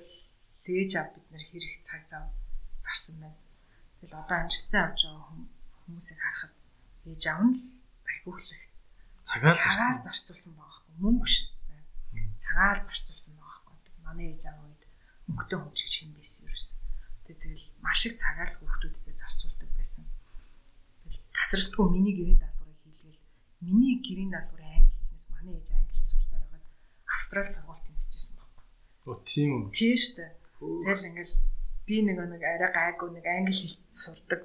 [0.70, 2.24] лээж ав бид нар хэрэг цаг зав
[2.78, 3.40] зарсан байна.
[3.98, 5.26] Тэгэл одоо амжилттай авч байгаа
[5.84, 6.54] хүмүүсийг харахад
[7.10, 7.62] ээж аав нь л
[8.06, 8.62] баягуулах
[9.26, 11.36] цагаал зарцсан зарцуулсан байгаа байхгүй мөнгө биш.
[12.38, 14.04] Цагаал зарцуулсан байгаа байхгүй.
[14.06, 14.82] Манай ээж аав үед
[15.26, 16.78] мөнгөтэй хүн шиг шин байсан ерөөсөө.
[17.26, 20.04] Тэгэл маш их цагаал хүүхдүүдэд зарцуулдаг байсан.
[21.40, 23.20] Тасралтгүй миний гэрийн даалгаврыг хийлгээл
[23.64, 26.66] миний гэрийн даалгаврын англи хэлнээс манай ээж англи хэл сурсаар байгаад
[27.08, 28.64] австрал сургуульд тэнцэжсэн байхгүй.
[29.08, 29.62] Оо тийм үү.
[29.72, 30.32] Тийм шүү дээ.
[30.60, 31.34] Тэгэл ингээл
[31.88, 34.40] би нэг нэг арай гайгүй нэг англи хэл сурдаг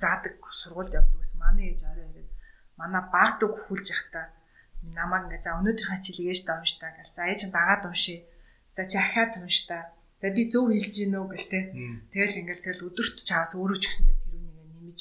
[0.00, 2.30] заадаг сургуульд явдаг гэсэн манай ээж орой ирээд
[2.80, 4.26] манай баг дүү хүлж явахдаа
[4.96, 8.24] намайг ингээ за өнөөдрийнхээ хичээлийг ээж унштай гэл за ээж дагаад уншия.
[8.72, 9.84] За чи ахаад унштай
[10.20, 11.60] Тэгээ би зөв хэлж гин үү гэл те.
[12.12, 15.00] Тэгэл ингээл тэгэл өдөрт чаас өөрөө ч гэсэндээ тэр үнийг нэмж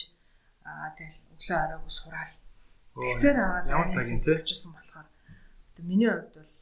[0.64, 2.36] аа тэгэл өглөө оройг сураал.
[3.00, 5.08] Тэгсээр аваад ямар юмсэ явчихсан болохоор
[5.80, 6.54] миний хувьд бол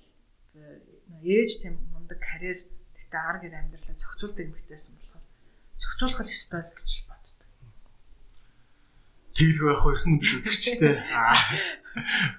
[1.26, 2.62] ээж тийм мундаг карьер
[2.94, 5.26] тэгтээ ар гэр амьдралаа зохицуулдаг эмэгтэйсэн болохоор
[5.82, 7.40] зохицуулах л ёстой л гэж боддог.
[9.34, 10.96] Тэглэг байх хэрхэн үзэгчтэй.
[11.10, 11.34] Аа.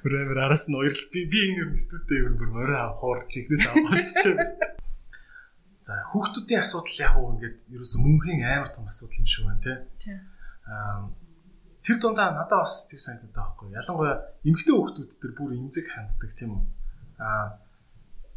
[0.06, 4.14] Бүрээр араас нь хоёр би би ингэ студид өөр бүр морой авах хуурч ихнээс аваач.
[5.82, 9.62] За хүүхдүүдийн асуудал яг уу ингээд ерөөсөө мөнхийн амар том асуудал юм шиг байна
[9.98, 10.14] тий.
[10.70, 11.10] Аа
[11.88, 13.68] тэр дундаа надад бас тэр санагдаад байгаа байхгүй.
[13.80, 16.64] Ялангуяа эмэгтэй хүүхдүүд төр бүр эмзэг ханддаг тийм үү.
[17.16, 17.56] Аа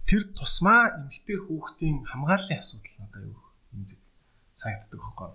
[0.07, 3.43] тэр тусмаа эмэгтэй хүүхдийн хамгааллын асуудал надад юу
[3.75, 3.99] эмзэг
[4.55, 5.29] санагддаг байхгүй.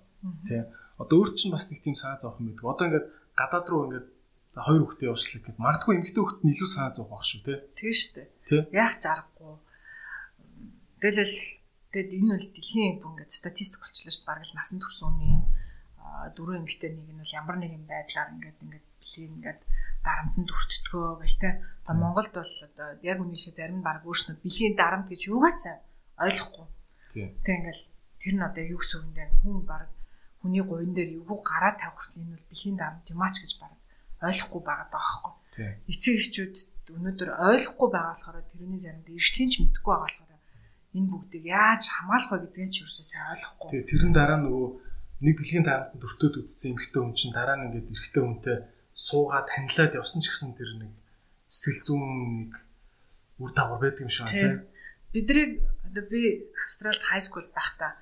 [0.48, 0.64] Тий.
[0.96, 2.64] Одоо өөр чинь бас нэг тийм санаа зовх юм байдаг.
[2.64, 4.08] Одоо ингээд гадаад руу ингээд
[4.56, 7.40] хоёр хүүхдээ явуулах гэхэд магадгүй эмэгтэй хүүхд нь илүү санаа зовх байх шүү
[8.00, 8.28] шүү дээ.
[8.48, 8.60] Тий.
[8.72, 9.60] Яах ч аргагүй.
[11.04, 11.36] Тэгэл
[11.96, 14.28] Тэгэд энэ бол дэлхийн бүр ингээд статистик болчихлоо шүү дээ.
[14.28, 15.32] Бараг л насан турш үний
[16.36, 19.60] дөрөв эмэгтэй нэг нь бол ямар нэг юм байдлаар ингээд ингээд бэлгийн ингээд
[20.06, 21.50] дарамтанд өртдгөө гэл те.
[21.82, 25.76] Одоо Монголд бол одоо яг үнэхээр зарим нь баг өөрснөө бэлгийн дарамт гэж юугаа цаа
[26.22, 26.66] ойлгохгүй.
[27.44, 27.84] Тэг ингээл
[28.20, 29.90] тэр нь одоо юу гэсэн үгтэй хүн баг
[30.40, 33.72] хүний гуйн дээр юу гараа тавих хүртэл энэ бол бэлгийн дарамт юмаач гэж баг
[34.22, 35.34] ойлгохгүй байгаа даа байхгүй.
[35.90, 36.54] Эцэг эхчүүд
[36.96, 40.26] өнөөдөр ойлгохгүй байгаа болохоор тэрний заримдаа иршлийнч мэдгүй байгаа болохоор
[40.96, 43.68] энэ бүгдийг яаж хамгаалах вэ гэдгийг ч юусоо сайн ойлгохгүй.
[43.72, 44.66] Тэгээ тэрэн дараа нөгөө
[45.24, 48.56] нэг бэлгийн таамтанд өртөөд үтцсэн эмэгтэй хүн чинь дараа нь ингээд эрэгтэй хүнтэй
[48.92, 50.92] суугаад танилаад явсан ч гэсэн тэр нэг
[51.48, 52.04] сэтгэл зүйн
[52.48, 52.52] нэг
[53.40, 54.64] үр дагавар байдаг юм шиг байна.
[55.12, 57.96] Бидний одоо би Австралид хай скул байхдаа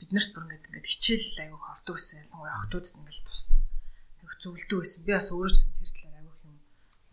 [0.00, 3.56] биднэрт бүр ингээд ингээд хичээл аягүй ховдог гэсэн ялангуяа охтуудад ингээд тусна.
[4.20, 5.00] Аягүй зөвлөдөг байсан.
[5.04, 6.56] Би бас өөрөө ч тэр талаар аягүй юм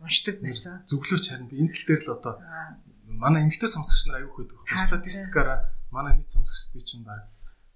[0.04, 0.74] уншдаг байсан.
[0.88, 2.34] Зөвлөөч харин би энэ тал дээр л одоо
[3.08, 4.58] манай эмэгтэй сонсогч нар аягүй хөдөг.
[4.66, 5.58] Статистикаараа
[5.92, 7.28] манай нийт сонсогчдын чинь баг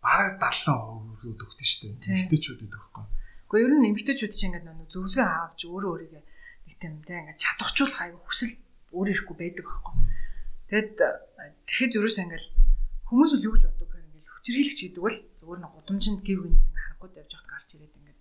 [0.06, 2.30] бараг 70% өгдөө шүү дээ.
[2.30, 3.04] Эмэгтэйчүүд гэдэг байхгүй.
[3.50, 7.42] Гэхдээ ер нь эмэгтэйчүүд чинь ингээд нэг зөвлөгөө авч өөрөө өөрийгөө нэг тийм тэ ингээд
[7.42, 8.54] чадахжуулах аягүй хүсэл
[8.94, 9.94] өөрөө ирэхгүй байдаг байхгүй.
[10.70, 10.98] Тэгэд
[11.66, 12.46] тэгэхэд ерөөсөө ингээд
[13.10, 16.62] хүмүүс л юу гэж боддог гэхээр ингээд хүчрхийлэгч гэдэг бол зүгээр нэг гудамжинд гів гинэд
[16.62, 18.18] ингээд харахгүй явж байхад гарч ирээд ингээд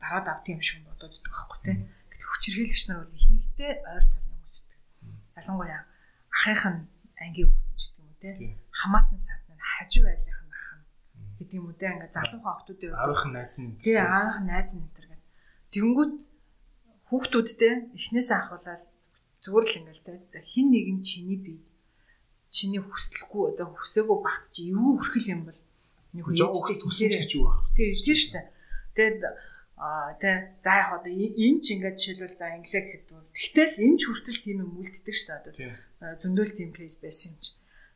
[0.00, 1.72] дараад авт юм шиг бодоод идэх байхгүй тэ.
[2.12, 4.80] Гэтэл хүчрхийлэгч нар бол ихэнхдээ ойр тойрны хүмүүс гэдэг.
[5.40, 5.80] Ялангуяа
[6.28, 6.80] ахынх нь
[7.24, 8.30] ангийн хүүхдч гэдэг юм те
[8.72, 10.41] хамаатан саад нь хажуу нь
[11.42, 14.80] гэдэг юм уу те ингээ залуухан охтуудын аавынх нь найз нь тий нь найз нь
[14.80, 15.22] энэ гэдэг.
[15.74, 16.12] Тэнгүүд
[17.10, 18.82] хүүхдүүдтэй эхнээсээ ахуулаад
[19.42, 21.60] зүгээр л ингээл те за хин нэгэн чиний бие
[22.52, 25.60] чиний хүсэлгүй одоо хүсээгүй багт чи юу хүрхэл юм бол
[26.12, 27.64] нэг ээжтэй төсөж гэж юу баг.
[27.72, 28.46] Тий тийм шүү дээ.
[28.92, 29.22] Тэгэд
[29.80, 34.02] аа тий за яг одоо энэ ч ингээд жишээлбэл за инглээ гэхэд тэгтэл энэ ч
[34.04, 35.16] хүртэл тийм юм үлддэг
[35.48, 35.72] дээ.
[36.04, 37.50] Одоо зөндөл тийм кейс байсан юм чи.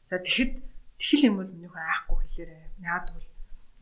[0.08, 0.52] За тэгэхэд
[0.96, 2.64] тэгхэл юм бол минийх аахгүй хэлээрээ.
[2.80, 3.28] Яад бол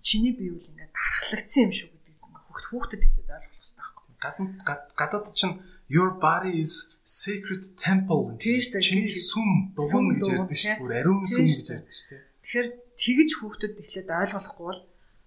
[0.05, 4.05] чиний бие үл ингээд дарахлагдсан юм шүү гэдэг хүүхд хүүхдэд эхлээд ойлгох хэрэгтэй байхгүй.
[4.21, 5.57] Гадаад гадаад чинь
[5.89, 8.37] your body is sacred temple.
[8.37, 8.81] Дээ.
[8.85, 10.77] Чиний сүм дугуун гэж ярьдэн шүү.
[10.81, 12.21] Бүр ариун сүм гэж ярьдэн шүү.
[12.45, 12.69] Тэгэхээр
[13.01, 14.83] тэгж хүүхдэд эхлээд ойлгохгүй бол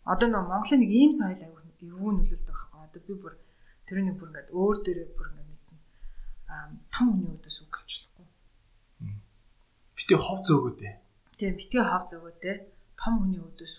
[0.06, 2.80] одоо нөө Монголын нэг ийм соёл аягүй эвгүй нөлөөлдөг байхгүй.
[2.86, 3.34] Одоо би бүр
[3.86, 5.78] тэр нэг бүр ингээд өөр дээрээ бүр ингээд мэднэ.
[6.50, 8.26] Аа том хүний өдөөс үг гэлж болохгүй.
[9.98, 10.94] Бити хов зөөгөөдөө.
[11.38, 12.56] Тийм бити хов зөөгөөдөө
[12.98, 13.74] том хүний өдөөс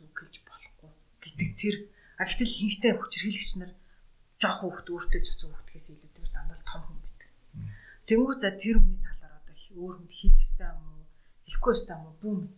[1.38, 1.76] гэдэг тэр
[2.18, 3.72] а гэтэл хинхтэй хүчрхийлэгч нар
[4.42, 7.30] жоох хүүхд өөртөө цоцсон хүүхдгээс илүүтэйгээр дандаа том хүн байдаг.
[8.10, 11.06] Тэнгүү за тэр хүний талаар одоо өөр хүнд хийх ёстой юм уу?
[11.46, 12.18] Хэлэхгүй ёстой юм уу?
[12.18, 12.54] Бүү мэд.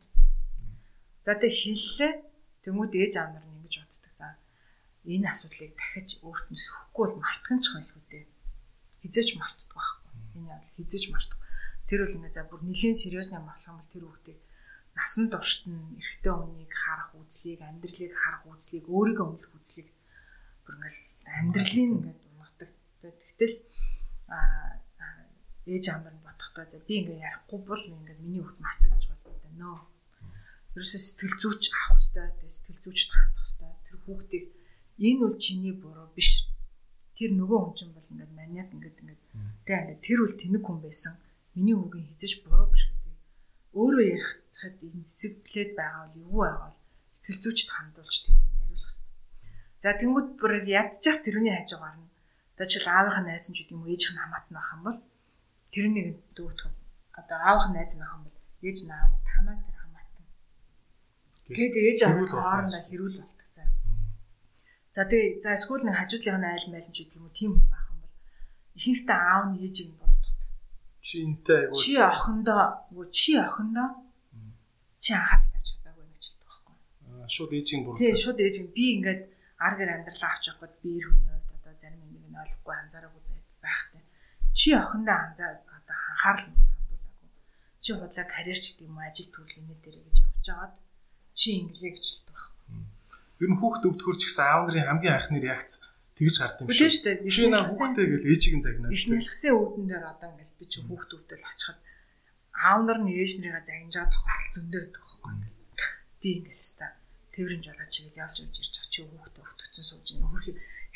[1.28, 2.12] За тэг хэллээ.
[2.64, 4.12] Тэнгүүд ээж аав нар ингэж боддог.
[4.16, 4.26] За
[5.04, 8.24] энэ асуудлыг дахиж өөртнөөс хөхгүй бол мартах ч байлгүй дээ.
[9.04, 10.12] Хизээч мартдаг байхгүй.
[10.40, 11.38] Энэ яг хизээч мартдаг.
[11.84, 14.38] Тэр бол ингээ за бүр нэлийн сериусны болох юм бол тэр хүүхдийг
[15.00, 19.88] насан туршид нь эрэгтэй хүнийг харах үзлийг, амьдралыг харах үзлийг, өөрийгөө өмнөх үзлийг
[20.64, 21.00] бүр ингээл
[21.40, 22.70] амьдралын ингээд унагадаг.
[23.00, 23.54] Тэгтэл
[24.28, 24.80] аа
[25.64, 29.38] ээж аамдар нь бодохдоо за би ингээ ярихгүй бол ингээ миний хүүхд мартаг гэж болно
[29.40, 29.78] дээ нөө.
[30.74, 33.72] ерөөсөө сэтгэл зүйч авах хэрэгтэй, тэгээ сэтгэл зүйчд хандах хэрэгтэй.
[33.86, 34.44] Тэр хүүхдийг
[35.06, 36.30] энэ бол чиний буруу биш.
[37.16, 39.22] Тэр нөгөө хүн чинь бол ингээд маниак ингээд ингээд
[39.64, 41.14] тэгээ ингээд тэр үл тэнэг хүн байсан.
[41.56, 43.14] Миний хүүгийн хизэж буруу биш гэдэг.
[43.76, 46.78] Өөрөө ярихад энэ зэвлээд байгаа бол юу байгаа бол
[47.14, 49.08] сэтгэл зүйчд хандуулж тэрнийг яриулах хэрэгтэй.
[49.82, 52.10] За тэнгууд бүр ядчих тэрний хажуугаар нь
[52.60, 54.98] одоо чил аавынхаа найз нь ч юм уу ээжийнх нь хамаатан байх юм бол
[55.72, 56.68] тэрнийг дүүтэх
[57.20, 58.36] одоо аавынхаа найз нь байх юм бол
[58.68, 60.24] ээж нь аав танаа тэр хамаатан.
[61.56, 63.68] Гээд ээж аав хоорондоо хэрүүл болдог заа.
[64.94, 67.68] За тэгээ за эсвэл нэг хажуудлынх нь айл майл ч гэдэг юм уу тийм хүн
[67.72, 68.14] байх юм бол
[68.76, 70.50] ихэнхдээ аав нь ээжийг буруутгадаг.
[71.06, 71.80] Чи энтэй айгуу.
[71.80, 73.88] Чи охиндоо үгүй чи охиндоо
[75.02, 76.76] чи анхаарал тавьж чадаагүй хэлдэг байхгүй.
[77.24, 78.04] Аа шууд ээжийг буруутгадаг.
[78.04, 79.22] Тий шууд ээжийг би ингээд
[79.66, 82.74] ар гэр амьдралаа авч явах гээд би эр хүний хувьд одоо зарим юм нэг ойлгохгүй
[82.80, 83.22] анзаараагүй
[83.64, 84.02] байхтай.
[84.58, 87.28] Чи охиндоо анзаа одоо анхаарал хандуулаагүй.
[87.80, 90.74] Чи худлаа карьер ч гэдэг юм уу ажил төрлийн дээр гэж явж байгаад
[91.32, 92.78] чи гэж хэлдэг байхгүй.
[93.40, 95.72] Ер нь хүүхд өвдөхөр ч гэсэн аав нарын хамгийн анхны реакц
[96.20, 96.92] тэгж гард юм шүү.
[96.92, 97.32] шүү дээ.
[97.32, 98.92] Чи наа хүүхдээ гэл ээжийг нь загнаад.
[98.92, 101.78] Их нэлгсэн үүдэн дээр одоо ингээл би чи хүүхд өвдөл очиход
[102.54, 105.34] аав нар нь ээж нарыгаа загнажаа тохиолдол зөндөө байдаг байхгүй.
[106.20, 106.86] Би ингээл ста
[107.32, 110.46] тэрвэрж болоод чигээл явж явж ирж байгаа чи хүүхдээ өвдөгцөн сууж ин хөрх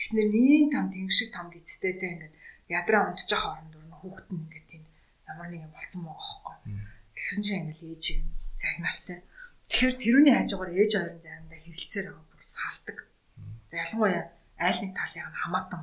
[0.00, 2.34] эхнэр нийн там тэнгэр шиг там гизтэй те ингээд
[2.68, 4.84] ядраа байгаа хооронд өрнө хүүхэд нь ингээд тийм
[5.31, 6.57] ямар нэгэн болцсон мó аахгүй.
[7.16, 8.20] Тэгсэн чинь ингээл ээжийг
[8.58, 9.18] загнаалтай.
[9.70, 12.99] Тэгэхээр тэрүүний хажуугаар ээж хоёрын заримдаа хэрэлцээр байгаа бүр салдаг.
[13.70, 14.24] За ялангуяа
[14.58, 15.83] айл нэг талын хамаатан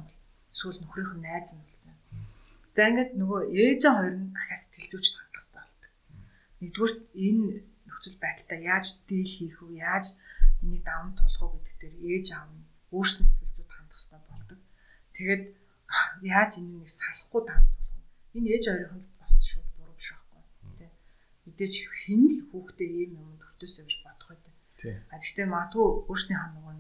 [0.54, 1.96] сүүл нөхрийнх нь найз нь болсон.
[2.76, 5.31] За ингээд нөгөө ээж хоёр нь тэлзүүч хандах хэрэгтэй болдог.
[6.62, 6.94] Нэгдүгээр
[7.26, 7.46] энэ
[7.90, 9.82] нөхцөл байдалтай яаж дийл хийх вэ?
[9.82, 10.06] Яаж
[10.62, 14.60] энийг даван тулах уу гэдэг дээр ээж аав нь өөрснөө сэтгэл зүйд хандах хэрэгтэй болдог.
[15.18, 15.44] Тэгээд
[16.38, 18.38] яаж энийг салахгүй даван тулах вэ?
[18.38, 20.42] Энэ ээж хоёрын бас шууд буруу биш байхгүй.
[20.78, 20.88] Тэ.
[21.50, 21.74] Мэдээж
[22.06, 24.54] хэн л хүүхдээ ийм юм төртөөсөө гэж бодох байдаг.
[25.10, 26.74] А гэхдээ магадгүй өөрсний хаа нөгөө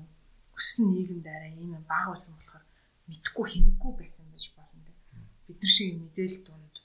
[0.62, 2.66] өссөн нийгэмд арай ийм юм бага байсан болохоор
[3.10, 4.94] мэдхгүй хинэггүй байсан байж болно тэ.
[5.50, 6.76] Бид нар шиг мэдээлэл дунд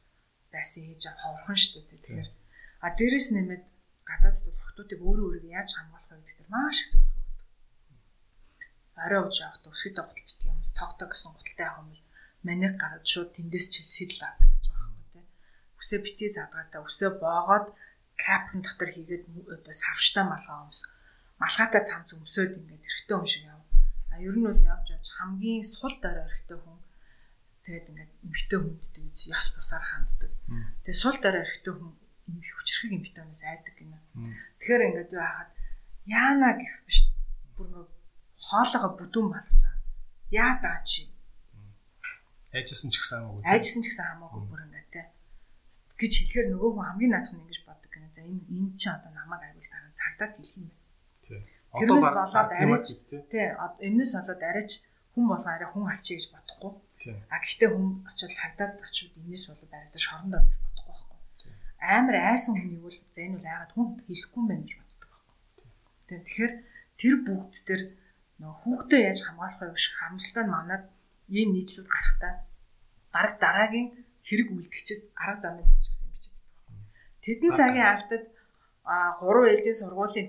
[0.52, 2.00] байсан ээж ховхон шүү дээ.
[2.04, 2.28] Тэгэхээр
[2.86, 3.64] а дээрэс нэмээд
[4.06, 8.70] гадаадд бол охтуудыг өөрөө өөрийгөө яаж хамгаалах вэ гэдэг маш их зөвлөгөө өгдөг.
[9.02, 11.90] Орой ууж явах төсөд гутал битгий юм тогтоо гэсэн гуталтай бол
[12.46, 15.24] маник гараад шууд тэндээс чил сэтэл авдаг гэж байгаа юм тий.
[15.82, 17.66] Үсээ битгий задгаатай үсээ боогоод
[18.14, 20.80] капн дотор хийгээд одоо савштай малгай өмс
[21.42, 23.62] малгайтай цамц өмсөд ингээд эргэтэй юм шиг яв.
[24.14, 26.78] А ер нь бол явж явж хамгийн сул дорой эргэтэй хүн
[27.66, 30.32] тэгээд ингээд эмхтэй хүнд тэгээд яс бусаар ханддаг.
[30.86, 31.92] Тэгээд сул дорой эргэтэй хүн
[32.28, 33.98] эмх хүчрхэг эмхтэйнээс айдаг гинэ.
[34.58, 35.50] Тэгэхээр ингээд юу хахад
[36.06, 36.98] яана гэх биш.
[37.54, 37.92] Бүр ингээд
[38.46, 39.82] хоолоогоо бүдүүн болгож байгаа.
[40.30, 41.06] Яа даа чи.
[42.52, 43.42] Айжсэн ч гэсэн хамаагүй.
[43.46, 45.02] Айжсэн ч гэсэн хамаагүй бүр ингээд те
[45.96, 48.12] гэж хэлэхээр нөгөө хүн хамгийн наацх нь ингэж боддог гинэ.
[48.12, 50.84] За энэ энэ чи одоо намайг аюул дараа цагдаад хэлэх юм байна.
[51.76, 52.86] Тэрнээс болоод арайч
[53.32, 53.46] тий
[53.88, 54.70] энэс болоод арайч
[55.12, 56.72] хүн болгоо арай хүн алчий гэж бодохгүй.
[57.32, 60.65] А гэхдээ хүн очиод цагдаад очиод энэс болоод шоронд орно гэж бодохгүй байхгүй.
[61.80, 65.66] Амар айсан хүнийг бол за энэ бол яагаад хүн хэлэхгүй юм бэ гэж боддог байхгүй.
[66.08, 66.52] Тэгэхээр
[67.00, 67.80] тэр бүгд төр
[68.40, 70.84] нөө хүүхдээ яаж хамгаалах вэ гэж харамсалтай нь манад
[71.28, 72.32] ийм нийтлүүд гарахтаа
[73.14, 73.88] баг дараагийн
[74.26, 76.84] хэрэг үлдгчихэд арга замыг зааж өгсөн бичиж байгаа.
[77.24, 78.24] Тэдэн цагийн алдад
[78.86, 80.28] а 3 ээлжийн сургуулийн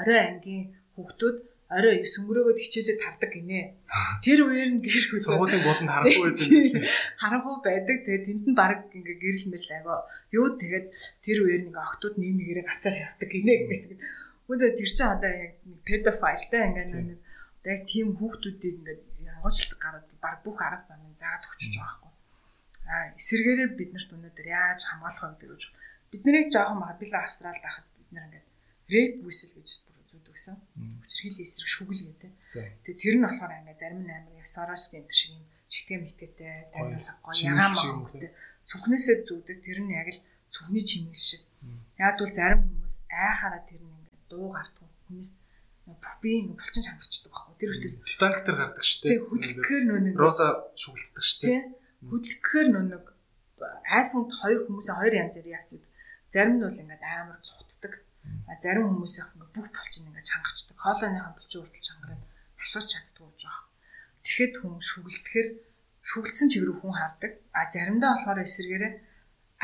[0.00, 3.74] орой ангийн хүүхдүүд орой 9 өнгөрөөгөө хичээлээ тардаг гинэ.
[4.22, 6.86] Тэр үеэр нь гэр бүл сургуулийн болонд харахгүй байдаг.
[7.18, 7.96] Харахгүй байдаг.
[8.06, 10.00] Тэгээд тэнд нь баг ингээ гэрэл мэл агаа.
[10.30, 10.88] Юу тэгээд
[11.26, 13.98] тэр үеэр нэг октод нэг нэгээрээ гарцаар явдаг гинэ гэдэг.
[14.46, 17.18] Үүнээ тэр чинь одоо яг нэг педофилтай ингээ нэг
[17.58, 22.14] одоо яг тийм хүүхдүүдийг ингээ янгуучлалт гараад баг бүх арга замыг заагаад өгчөж байгаа байхгүй.
[22.86, 25.74] А эсэргээрээ бид нарт өнөөдөр яаж хамгаалах вэ гэдэг нь
[26.14, 28.46] биднийг жоохон мобила австралид байхад бид нэр ингээд
[28.94, 29.70] рэп бүсэл гэж
[30.36, 30.56] өгсөн.
[31.00, 32.32] Хүчрхийлэл эсрэг шүгэл гэдэг.
[32.84, 37.16] Тэгээ тэр нь болохоор ингээд зарим нь амар Евсорош гэнтэр шиг юм шигтэй мэтгээтэй тамилах
[37.24, 38.30] гоё ягаан мөнгөтэй
[38.68, 40.20] сүхнээсээ зүүдэг тэр нь яг л
[40.52, 41.42] сүхний чимэг шиг.
[41.96, 45.30] Яг бол зарим хүмүүс айхаараа тэр нь ингээд дуу гардаг хүмүүс
[46.20, 47.54] би ингээд булчин шангачдаг байхгүй.
[47.56, 49.08] Тэр хөтөл Титаник тэр гардаг шүү дээ.
[49.08, 51.60] Тэгээ хөдөлгөөр нөө нэг Роса шүгэлдэг шүү дээ.
[52.10, 53.00] Хөдөлгөөр нөө
[53.88, 55.70] айсанд хоёр хүмүүсийн хоёр янзын реакц
[56.32, 57.38] Зарим нь бол ингээд амар
[58.62, 60.76] зарим хүмүүсийнх ингээд бүх булчин ингээд чангарчдаг.
[60.80, 62.22] Хоолойныхан булчин хүртэл чангараад
[62.56, 63.66] тасгарч чаддгүй гэж байна.
[64.24, 65.48] Тэгэхэд хүн шүглдэхэр
[66.02, 67.32] шүглдсэн чиг рүү хүн хардаг.
[67.54, 68.92] А заримдаа болохоор эсэргээрээ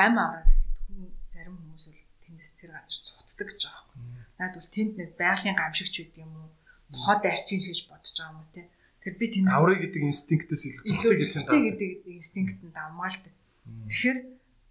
[0.04, 1.00] ам авраа гэхэд хүн
[1.32, 4.02] зарим хүмүүс бол тэндээс тэр газар цутдаг гэж байгаа юм.
[4.38, 6.50] Наад бол тэнд нэг байгалийн гамшигч байдаг юм уу?
[6.92, 8.62] Тухайд арчин гэж бодож байгаа юм уу те.
[9.02, 11.58] Тэр би тэндээс аврыг гэдэг инстинктээс илүү цутдаг гэх юм даа.
[11.58, 13.34] гэдэг инстинкт нь давмаалдаг.
[13.90, 14.18] Тэгэхээр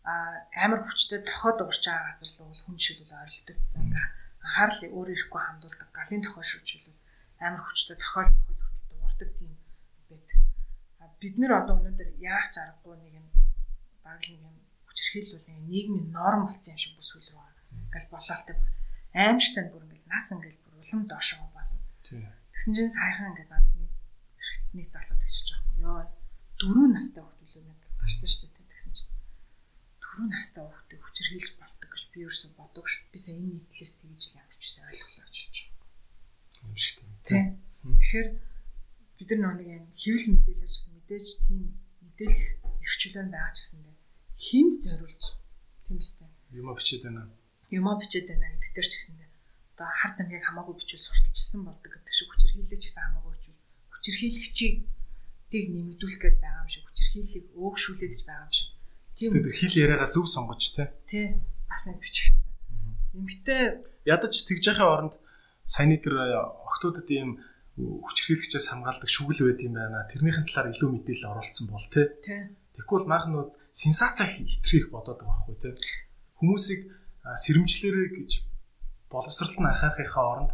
[0.04, 3.58] амар хүчтэй дохоод уурч байгаа газар л бол хүн шиг л ойролдог.
[3.78, 4.06] Ингээ
[4.42, 7.00] анхаарал өөр ирэхгүй хандуулдаг галын тохиол шүүжүүлэл
[7.46, 9.54] амар хүчтэй тохиол тохиол хүртэл дуурдаг тийм
[10.10, 10.40] байдаг.
[11.22, 13.28] Бид нэр одоо өнөөдөр яах ч аргагүй нэг юм
[14.02, 14.58] баг нэг юм
[14.90, 17.52] хүчрхийлэл бол нийгмийн норм болсон юм шиг бүсгүүл рүү
[17.92, 18.72] ингээл болоолтой бүр
[19.14, 21.80] аимштай бүр ингээл нас ингээл бүр улам доошоо болов.
[22.04, 23.92] Тэгсэн чинь саяхан ингээд надад нэг
[24.76, 25.82] нэг залуу тэгчихэж байгаа юм.
[25.84, 26.00] Йоо
[26.60, 27.30] дөрөв настай л
[27.70, 28.51] нэг гарсан шүү дээ
[30.11, 33.03] 10 настай хүүхдээ хүчрхийлж болдог гэж би ерөөсөө боддог шүү.
[33.11, 35.88] Би сая энэ нийтлээс тэгж л явж байсан ойлголоо гэж хэлж байгаа.
[36.67, 37.48] Юм шиг тийм.
[37.81, 38.27] Тэгэхээр
[39.17, 41.61] бид нар нэг юм хэвэл мэдээлэлж гэсэн мэдээж тийм
[42.03, 42.48] мэдээлэх
[42.83, 43.98] эрхчлэн байгаа ч гэсэн дээ
[44.35, 45.23] хинд зориулж
[45.88, 46.30] тийм үстэй.
[46.51, 47.31] Юма бичээд байна.
[47.72, 49.31] Юма бичээд байна гэдэгтэр ч гэсэн дээ
[49.81, 53.59] одоо хар дамгийг хамаагүй бичүүл сурталчилсан болдог гэдэг шиг хүчрхийлээч гэсэн хамаагүй бичүүл
[53.98, 54.75] хүчрхийлэгчийг
[55.49, 58.69] тийг нэмэгдүүлэх гээд байгаа юм шиг хүчрхийллийг өөгшүүлээд байгаа юм шиг
[59.22, 60.90] Тийм хэл яриагаа зөв сонгож тий.
[61.06, 61.27] Тий.
[61.69, 62.33] Бас нэг бичих.
[63.14, 65.14] Эмэгтэй ядаж тэгж яхаа оронд
[65.61, 67.38] саяны тэр э, октодод ийм
[67.77, 70.09] хүчирхийлэгчээс хамгаалдаг шүгэл байд юм байна.
[70.09, 72.09] Тэрнийхэн талаар илүү мэдээлэл оруулсан бол тий.
[72.74, 75.74] Тэгвэл маахнууд сенсац хитрхийх бодоод байгаа байхгүй тий.
[76.41, 76.82] Хүмүүсийг
[77.22, 78.32] сэрэмжлэрээ гэж
[79.14, 80.51] боловсралт нь анхаарахынхаа оронд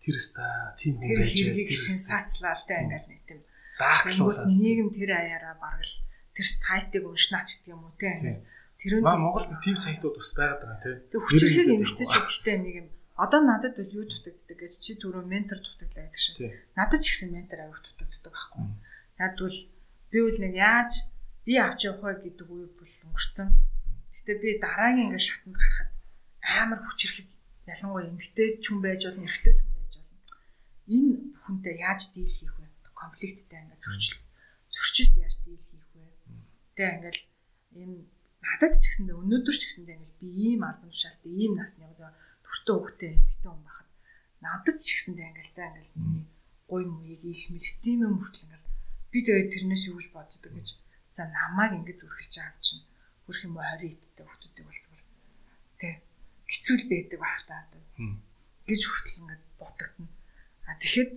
[0.00, 3.40] тэр ста тийм юм байж хэргийг сенсацлалтай ингээл нэг тийм
[3.76, 6.05] бааглуулаад нийгэм тэр аяараа бараг л
[6.36, 8.44] тэр сайтыг уншнаач гэдэг юм уу те
[8.76, 12.88] тэр нь Монголд тийм сайтууд бас байгаад байгаа те тэг хүчирхэг эмгтэйчүүдтэй нэг юм.
[13.16, 16.36] Одоо надад бол юу дутагддаг гэж чи түрүү ментор дутагдлаа гэдэг шиг.
[16.76, 18.64] Надад ч гэсэн ментор авих дутагддаг байхгүй.
[19.16, 19.58] Яг бол
[20.12, 20.92] би бол нэг яаж
[21.48, 23.48] би авч явах вэ гэдэг үе бол өнгөрцөн.
[24.20, 25.90] Гэтээ би дараагийн ингээд шатанд гарахад
[26.60, 27.28] амар хүчирхэг
[27.72, 29.76] ялангуяа эмгтэй ч хүн байж болно эрэгтэй ч хүн
[30.86, 32.66] энэ бүхэнтэй яаж дийл хийх вэ?
[32.94, 34.22] Конфликттэй ингээд зөрчил.
[34.70, 35.65] Зөрчилд яаж дийл?
[36.76, 37.18] Тэ ингээд
[37.80, 37.96] энэ
[38.44, 42.10] надад ч гэсэндээ өнөөдөр ч гэсэндээ ингээд би ийм албан тушаалтай ийм насны одоо
[42.44, 43.88] төртөө хөвгтэй эмэгтэй хүн байхад
[44.44, 46.26] надад ч гэсэндээ ингээд та ингээд миний
[46.68, 48.66] гой мууийг илмэл тийм юм хүртэл ингээд
[49.10, 50.68] би тэгээд тэрнээс юу гэж боддог гэж
[51.16, 52.84] за намайг ингээд зүрхэлж байгаа чинь
[53.24, 55.04] хөрх юм уу 20 идтэй хүмүүсийг бол зүгээр
[55.80, 55.88] тэ
[56.52, 57.56] хэцүү л байдаг байх та
[58.66, 60.08] гэж хүртэл ингээд бодогдно.
[60.66, 61.10] А тэгэхэд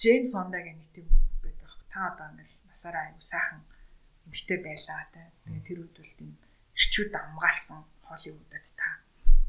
[0.00, 1.70] Джейн Фондагийн нэг тийм үг байдаг.
[1.92, 3.60] Та одоо ингээл насаараа аюу сайхан
[4.26, 5.22] эмэгтэй байлаа та.
[5.44, 6.32] Тэгээ тэр үед бол тийм
[6.74, 8.88] ирчүүд амгаалсан Холливуудад та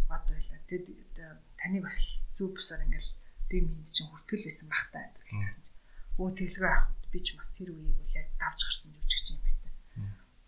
[0.10, 0.60] бод байлаа.
[0.70, 1.18] Тэгээд
[1.60, 1.98] таныг бас
[2.36, 3.12] зүв бусаар ингээл
[3.50, 5.80] би минь чинь хүртгэл байсан бах та гэсэн чинь
[6.22, 9.72] өө тэлгээ авах би ч бас тэр үеийг бол яг давж гарсан жүжигч юм байна.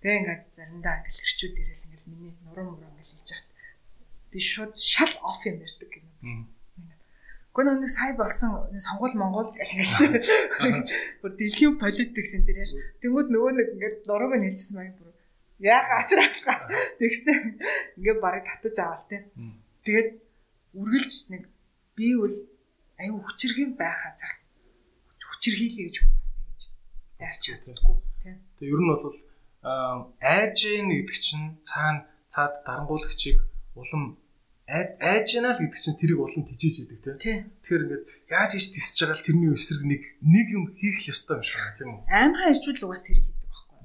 [0.02, 3.48] Тэгээ ингээд заримдаа ингээл ирчүүд ирэл ингээл миний нуруу муруу ингээл хийж хат
[4.32, 6.08] би шууд шал оф юм ярьдаг юм.
[7.58, 9.50] Гэхдээ нэг сая болсон сонгол Монгол.
[9.50, 12.74] Бүр дэлхийн политикс энэ дээр яаш.
[13.02, 15.10] Тэнгүүд нөгөө нэг ингээд нурууг нь хэлчихсэн маяг бүр
[15.66, 16.30] яг ачраа.
[17.02, 17.34] Тэгснэ
[17.98, 19.26] ингээд барыг татаж аваал те.
[19.82, 20.10] Тэгээд
[20.78, 21.44] үргэлж нэг
[21.98, 22.36] би бол
[23.02, 24.38] аюу хүчрхийг байхаа цаг
[25.18, 26.62] хүчрхийлээ гэж хүмүүс тэгж
[27.18, 28.36] дайрч чаддаггүй тий.
[28.62, 29.18] Тэгээ ер нь бол
[30.22, 33.42] айж нэгдэг чинь цаана цаад дарангуулагчийг
[33.74, 34.22] улам
[34.68, 37.56] айжна л гэдэг чинь тэрийг улам тижээж идэг тийм.
[37.64, 41.48] Тэгэхээр ингээд яаж хийж тисэж байгаа л тэрний эсрэг нэг нэг юм хийх ёстой юм
[41.48, 42.04] шиг байна тийм үү?
[42.12, 43.80] Аймхаа ирчүүд л угаас тэрийг хийдэг байхгүй.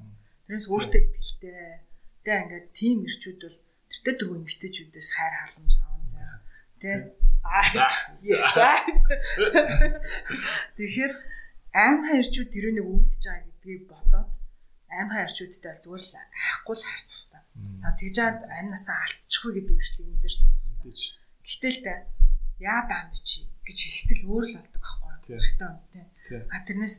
[0.51, 1.87] Тэрнээс өөртөө ихтэй.
[2.27, 3.59] Тэгээ ингээд тим ирчүүд бол
[3.95, 6.43] тэртээ дөрөв эмгтээчүүдээс хайр халамж аавн заа.
[6.83, 7.15] Тэ?
[7.47, 7.63] Аа.
[8.27, 8.43] Yes.
[10.83, 11.15] Тэгэхээр
[11.79, 14.35] аймхаа ирчүүд нэг үлдэж байгаа гэдгийг бодоод
[14.93, 17.43] аймхаа ирчүүдтэй зүгээр л айхгүй л хайрцах хэрэгтэй.
[17.87, 20.62] Аа тэгж чад амнасаа алдчихгүй гэдэг иршлиг мэдээж тань.
[21.43, 21.95] Гэтэл та
[22.59, 25.41] яа даам чи гэж хэлэхдээ өөр л болдог байхгүй юу?
[25.43, 26.05] Хэрэгтэй үнтэй.
[26.51, 26.97] А тэрнээс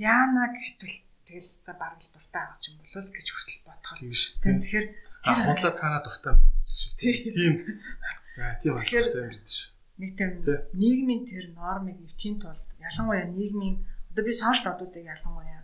[0.00, 0.96] яана гэхтэл
[1.28, 3.96] тэгэл за бараг л дуртай байгаа юм болов гэж хүртэл бодхоо.
[3.96, 4.60] Тийм шүү дээ.
[4.60, 4.86] Тэгэхээр
[5.22, 6.92] тэр худлаа цаанаа дуртай байж шүү.
[7.00, 7.54] Тийм.
[8.62, 9.56] Тийм юм биш.
[10.00, 10.30] Нэг тийм
[10.72, 13.76] нийгмийн тэр нормыг эвтхийн тулд ялангуяа нийгмийн
[14.12, 15.62] одоо би сошиал одуудыг ялангуяа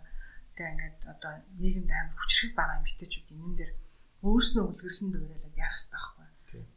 [0.57, 3.71] тэг ингээд одоо нийгэмд амар хүчрэх байгаа юм битээчүүд энэ дээр
[4.27, 6.18] өөрснөө үлгэрлэн дуурайлаад яах хэрэгтэй байхгүй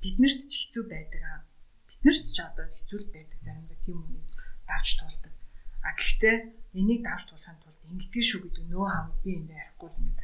[0.03, 1.41] биднэрт ч хэцүү байдаг аа.
[1.89, 4.27] Биднэрт ч одоо хэцүү л байдаг заримдаа тийм үнийг
[4.67, 5.33] давж туулдаг.
[5.87, 6.37] А гэхдээ
[6.75, 10.23] энийг давж туулахын тулд ингэдэг шүү гэдэг нөө хам би энэ ярихгүй л ингэ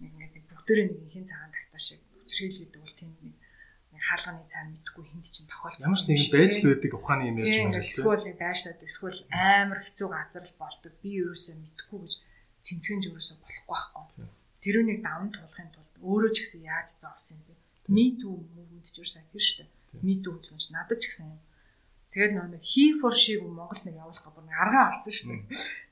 [0.00, 3.34] нэг ингэ нэг бүгдээрээ нэг инхийн цагаан тагтаа шиг хүчрхийл гэдэг бол тэнд нэг
[4.00, 5.84] хаалганы цаан мэдгүй хинт чинь тохиолдсон.
[5.84, 7.82] Ямар ч нэг байж л байдаг ухааны юм ярьж байна.
[7.84, 10.92] Эсвэл нэг байшаад эсвэл амар хэцүү газар л болдог.
[11.02, 12.14] Би ерөөсөө мэдгүй гэж
[12.64, 14.26] цэмцгэнж ерөөсөө болохгүй байхгүй.
[14.64, 17.69] Тэр үнийг даван туулахын тулд өөрөө ч гэсэн яаж зовсон юм бэ?
[17.90, 19.66] Me too movement ч юу сайн тэр штэ.
[20.06, 21.42] Me too хөдөлгөөнч надад ч гэсэн юм.
[22.14, 25.34] Тэгээд нөгөө he for she Монгол нэг явуулах гоо нэг аргаа авсан штэ.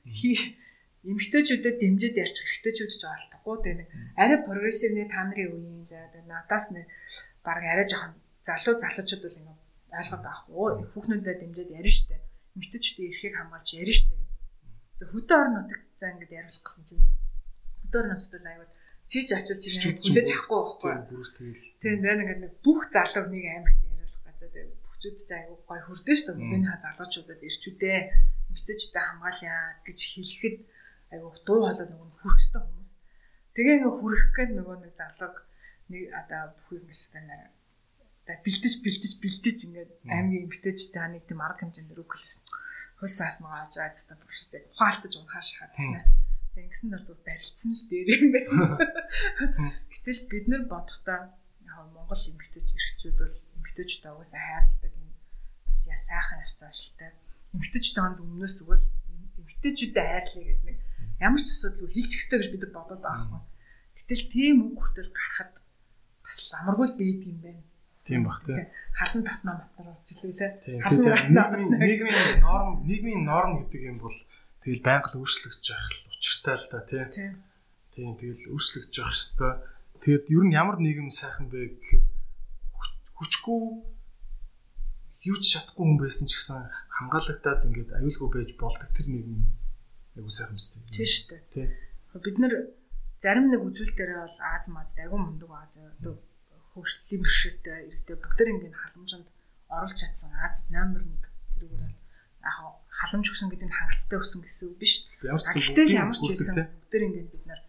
[0.07, 0.55] He
[1.03, 3.55] эмгтээчүүдэд дэмжиж ярьчих хэрэгтэйчүүд ч оролдохгүй.
[3.63, 6.87] Тэгээ нэг арай прогрессивны та нарын үеийн за надаас нэг
[7.43, 9.57] баг арай жоохон залуу залуучууд бол ингээ
[9.95, 10.69] ойлгоод авахгүй.
[10.91, 12.15] Хүүхнүүдэд дэмжиж ярина штэ.
[12.55, 14.15] Эмэгтэйчүүдийн эрхийг хамгаалж ярина штэ.
[14.99, 17.03] За хөдөө орон нутагт за ингэж яриулах гэсэн чинь
[17.87, 18.71] хөдөө орон нутагт аюул
[19.09, 21.53] чиж очил чинь хүлээж авахгүй байхгүй.
[21.81, 26.17] Тийм нэр нэг бүх залуу нэг аймагт яриулах газар тийм бүхчүүд ч аюу гой хүрдэн
[26.17, 26.37] штэ.
[26.37, 27.99] Хөдөөний ха залуучуудад ирчүүдээ
[28.53, 30.57] эмэгтэйчүүдэд хамгаалъя гэж хэлэхэд
[31.17, 32.89] аюу дуу хоолой нөгөө хүрхстэй хүмүүс.
[33.57, 35.35] Тэгээ ингээ хүрэх гээд нөгөө нэг залууг
[35.89, 37.49] нэг одоо бүхий гэлстэй нэр
[38.45, 42.35] бэлдэж бэлдэж бэлдэж ингээд аймгийн эмгтээчтэй ханыг тийм арга хэмжээнд өгөхлөөс
[43.01, 46.28] хус сааснагаа авч айцтай бүрштэй ухаалтаж унхааш хаад гэсэн.
[46.59, 48.75] За ингэсэн нар зүг барилцсан л дээр юм байна.
[49.95, 51.31] Гэтэл бид нар бодохдоо
[51.63, 55.07] яг Монгол эмгтээч эрхчүүд бол эмгтээчтэй угаасаа хайрладаг юм
[55.63, 57.15] бас яа сайхан ёс заншилтай.
[57.55, 58.83] Эмгтээчтэй онц өмнөөс зүгээр
[59.39, 60.77] эмгтээчүүдэд хайрлаа гэдэг нэг
[61.23, 63.43] ямар ч асуудалгүй хэлчих ёстой гэж бид нар бодоод байгаа юм.
[63.95, 65.53] Гэтэл тийм үг хүртэл гарахад
[66.27, 67.63] бас амаргүй л байдаг юм байна
[68.03, 68.67] Тийм бах тий.
[68.99, 70.51] Халан татна матар үзлүүлээ.
[70.75, 74.17] Нийгмийн нийгмийн норм нийгмийн норм гэдэг юм бол
[74.59, 77.31] тэгэл байнга л өөрчлөгдөж байх л учиртай л да тий.
[77.95, 79.55] Тийм тэгэл өөрчлөгдөж явах хэвээр.
[80.03, 82.03] Тэгэд ер нь ямар нийгэм сайхан бэ гэхээр
[83.15, 83.59] хүчгүй
[85.27, 89.47] юу ч чадахгүй хүн байсан ч гэсэн хамгаалагдаад ингээд аюулгүй байж болдог тэр нийгэм
[90.19, 91.41] айгуу сайхан юмс тийм шүү дээ.
[91.55, 91.67] Тий.
[92.19, 92.53] Бид нар
[93.19, 96.15] зарим нэг үзүүлэлтээр бол Аз маз айгуу мундаг Аз одоо
[96.71, 99.27] хөгжлийн бэрхшээлтэй иргэдэд бүгдээр ингээд халамжинд
[99.67, 101.19] оруулж чадсан Аз номер 1
[101.59, 104.93] тэрүүгээр яг халамж өгсөн гэдэг нь хангалттай өгсөн гэсэн үг биш.
[105.23, 107.61] Гэтэл ямар ч байсан бүгдээр ингээд бид нар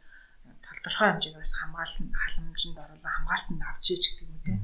[0.66, 4.54] толторхой хэмжээгээс хамгаална халамжинд оруулаа хамгаалтанд авч иж гэдэг юм те.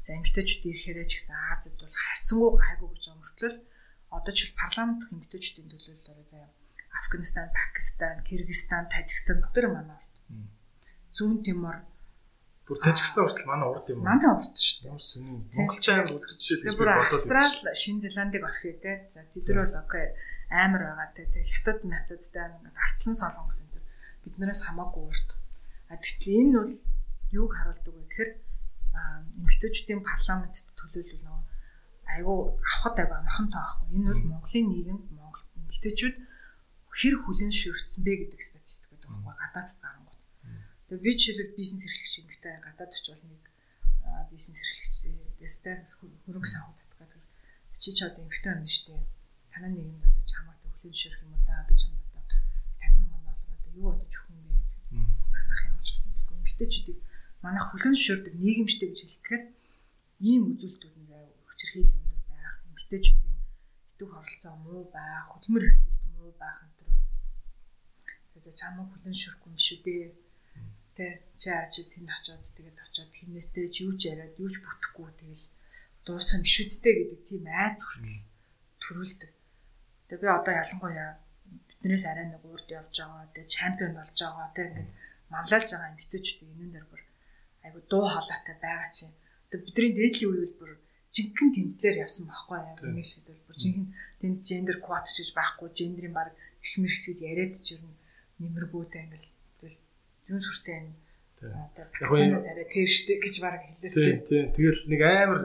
[0.00, 3.58] За эмгтээчүүд ирэхээрээ ч гэсэн Азад бол харьцангуй гайгүй гэж өмөртлөл
[4.16, 6.48] одоо ч парламент эмгтээчүүдийн төлөөлөл заяа
[6.94, 10.14] Афганистан, Пакистан, Кыргызстан, Тажикстан бүгдээр манай урт.
[11.16, 11.82] Зүүн Тимор
[12.64, 14.00] Бүр Тажикстан хүртэл манай урд юм?
[14.00, 14.88] Манай урд шүү дээ.
[14.88, 15.44] Ямар сони.
[15.52, 17.44] Монголчин аим үлгэр жишээл гэж би бодоод байна.
[17.44, 18.92] Австрал, Шинэ Зеландыг орхиё те.
[19.12, 20.06] За тэдэр бол окей
[20.48, 21.28] амар байгаа те.
[21.28, 22.24] Хятад ингээд
[22.72, 23.74] арцсан солонгос энэ
[24.24, 25.28] биднээс хамаагүй урд.
[25.92, 26.72] А тэгтэл энэ бол
[27.36, 28.30] юуг харуулдаг вэ гэхээр
[29.44, 31.44] эмэгтэйчүүдийн парламентт төлөөлөл нөгөө
[32.16, 33.88] айгүй авахд айгүй амархан тоо байхгүй.
[33.92, 36.16] Энэ бол Монголын нийгэмд Монгол эмэгтэйчүүд
[36.96, 39.34] хэр хүлэн шүрдсэн бэ гэдэг статистик гэдэг байхгүй.
[39.34, 40.03] Гадаадд гарангууд Тэгээ
[41.02, 43.44] би жишээлбэл бизнес эрхлэгч юмтай гадаад очивол нэг
[44.30, 45.74] бизнес эрхлэгчээстэй
[46.26, 47.24] хөрөнгө санхүү татгаад
[47.82, 49.02] чи ч одоо эмхтэй байна шүү дээ.
[49.52, 52.22] Танай нийгэмд одоо чамаа төвлөн ширх юм уу да би чамд одоо
[52.80, 54.82] 50 мянган доллар одоо юу одоо юм бэ гэдэг.
[55.32, 56.40] Манайх явуулж гэсэн төлөв.
[56.44, 56.98] Эмхтэйчүүдийг
[57.44, 59.42] манайх хүлэн зөвшөөрдөг нийгэмчтэй гэж хэлэхээр
[60.28, 62.52] ийм үзүүлэлтүүд нь заа хүчирхийлэл өндөр байх.
[62.72, 63.36] Эмхтэйчүүдийн
[63.94, 67.04] итүх оролцоо муу байх, хөдөлмөр эрхлэлт муу байх энэ төр бол
[68.32, 70.23] тэгээ чамаа хүлэн зөвшөөрөхгүй юм шүү дээ
[70.94, 71.06] Тэ
[71.40, 75.44] чи ааж тэнд очиод тэгээд очиод хинээтэй ч юу ч яриад юу ч бүтэхгүй тэгэл
[76.06, 78.18] дуусах биш үсттэй гэдэг тийм айц хүртэл
[78.82, 79.32] төрүүлдэг.
[80.06, 81.10] Тэгээ би одоо ялангуяа
[81.68, 84.90] биднээс арай нэг урд явж байгаа тэгээ чемпион болж байгаа тэгээ ингээд
[85.34, 87.02] манлайлж байгаа эмэгтэйчүүд энүүн дээр бүр
[87.66, 89.16] айгу дуу хоолойтой байгаа чинь.
[89.50, 90.72] Тэгээ бидний дээдлийн үе бол бүр
[91.14, 93.90] жинхэнэ тэмцлэр явсан байхгүй яг нэлээд бол бүр жинхэнэ
[94.20, 96.28] тэнд гендер квот гэж байхгүй гендрийн баг
[96.62, 97.84] их мэрэгч гэж яриад ч юм
[98.42, 99.33] нэмэргүүтэй ингээл
[100.26, 100.92] зүүн сүртэй энэ
[101.44, 101.84] одоо
[102.24, 103.92] арай тэрштэй гэж баг хэлээ.
[103.92, 104.44] Тийм тийм.
[104.56, 105.40] Тэгэл нэг амар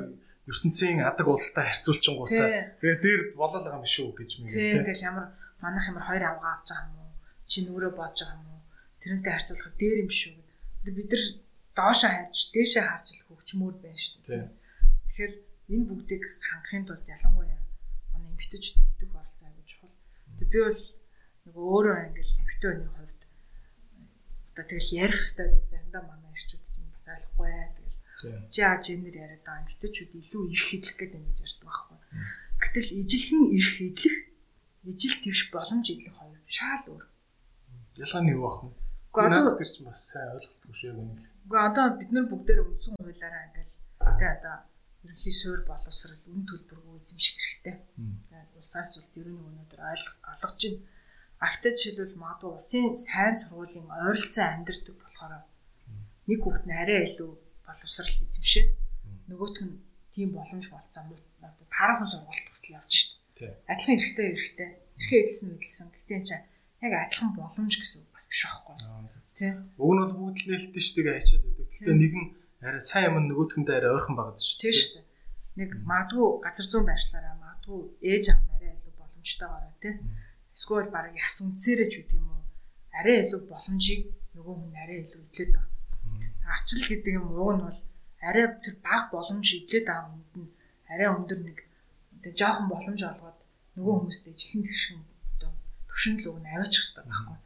[0.47, 2.79] ертөнцийн адаг улстай харьцуулчингуудаа.
[2.79, 4.55] Тэгээ дээр болол байгаа юм шүү гэж мэгэл.
[4.55, 5.27] Тийм тэгэл ямар
[5.59, 7.11] манайх ямар хоёр авгаа авч байгаа юм уу?
[7.49, 8.63] Чи нүрээ бодож байгаа юм уу?
[9.03, 10.33] Тэрнтэй харьцуулахад дээр юм шүү.
[10.87, 11.23] Бид нар
[11.75, 14.43] доошоо харж, дээшээ харж л хөгжмөр байна шүү дээ.
[15.11, 15.33] Тэгэхээр
[15.69, 17.59] энэ бүгдийг хангахын тулд ялангуяа
[18.15, 19.95] манай эмгтээчүүд идэх оролцоо аягүй чухал.
[20.39, 20.83] Тэг би бол
[21.45, 22.98] нэг өөрөө ангил эмгтээ хувьд
[24.53, 27.99] одоо тэгэл ярих хэвээр заримдаа манай ирчүүд чинь бас ойлгохгүй ээ тэгэл
[28.53, 31.97] чи аа гендер яриад байгаа эмэгтэйчүүд илүү их хэдлэх гэдэг юм гэж ярьдаг байхгүй.
[32.59, 34.17] Гэтэл ижилхэн ирэх хэдлэх
[34.89, 37.05] ижил твш боломж идэх хоёр шал өөр.
[38.03, 38.71] Ялгаа нь юу бах вэ?
[39.13, 41.15] Гэхдээ одоо чинь бас сайн ойлгохгүй шүү юм.
[41.15, 44.57] Гэхдээ одоо бид нар бүгдээр үндсэн хуулиараа ингээл тэгээ одоо
[45.03, 47.75] ерөнхий суурь боловсрал үн төлбөргүй эзэмших хэрэгтэй.
[48.59, 50.98] Улсаас тэр нэг өнөөдөр ойлгож байна
[51.39, 55.33] Агтад жишээлбэл магадгүй улсын сайн сургуулийн ойролцоо амьдардаг болохоор
[56.27, 57.31] нэг хүүхэд нь арай илүү
[57.65, 58.69] боловсрал эзэмшээд
[59.31, 59.79] нөгөөх нь
[60.11, 63.11] тийм боломж болцсон мөн одоо таархан сургуульд хүртэл явж шít.
[63.71, 64.69] Адилхан эрэгтэй эрэгтэй.
[64.99, 65.87] Эрхээ эдэлсэн мэдлсэн.
[65.95, 66.43] Гэтэ энэ
[66.83, 68.75] яг адилхан боломж гэсэн бас биш байхгүй.
[69.23, 69.55] Тийм.
[69.79, 71.67] Уг нь бол бүгд л нээлттэй шүү дээ ачаад байдаг.
[71.71, 72.27] Гэтэ нэг нь
[72.67, 74.75] арай сайн юм нөгөөтгөндөө арай ойрхон шүү дээ.
[74.75, 75.07] Тийм дээ.
[75.59, 77.79] Нэг магадгүй газар зүүн байршлаараа магадгүй
[78.11, 79.95] ээж аав арай илүү боломжтойгоороо тийм
[80.59, 82.43] эсвэл баг яс үнцээрээ ч үт юм уу
[82.99, 85.71] арай илүү боломжийг нөгөө хүн арай илүү идлээд байгаа.
[86.51, 87.79] Арчил гэдэг юм ууг нь бол
[88.27, 90.51] арай тэр баг боломж идлээд байгаа хүнд нь
[90.91, 91.59] арай өндөр нэг
[92.19, 93.39] тэгээ жоохон боломж олгоод
[93.79, 94.99] нөгөө хүмүүст ижлэн тэгшин
[95.39, 95.51] одоо
[95.87, 97.37] төвшин л үг нь аваачих хэрэгтэй байхгүй.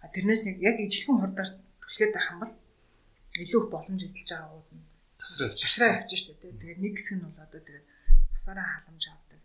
[0.00, 1.50] А тэрнээс яг ижлэн хурдаар
[1.84, 2.54] түлхээд байх юм бол
[3.36, 4.84] илүү их боломж эдэлж байгаа ууд нь
[5.20, 5.68] тасраа авчих.
[5.68, 6.56] тасраа явчих шүү дээ.
[6.56, 7.86] Тэгээд нэг хэсэг нь бол одоо тэгээд
[8.32, 9.40] насаараа халамж авдаг.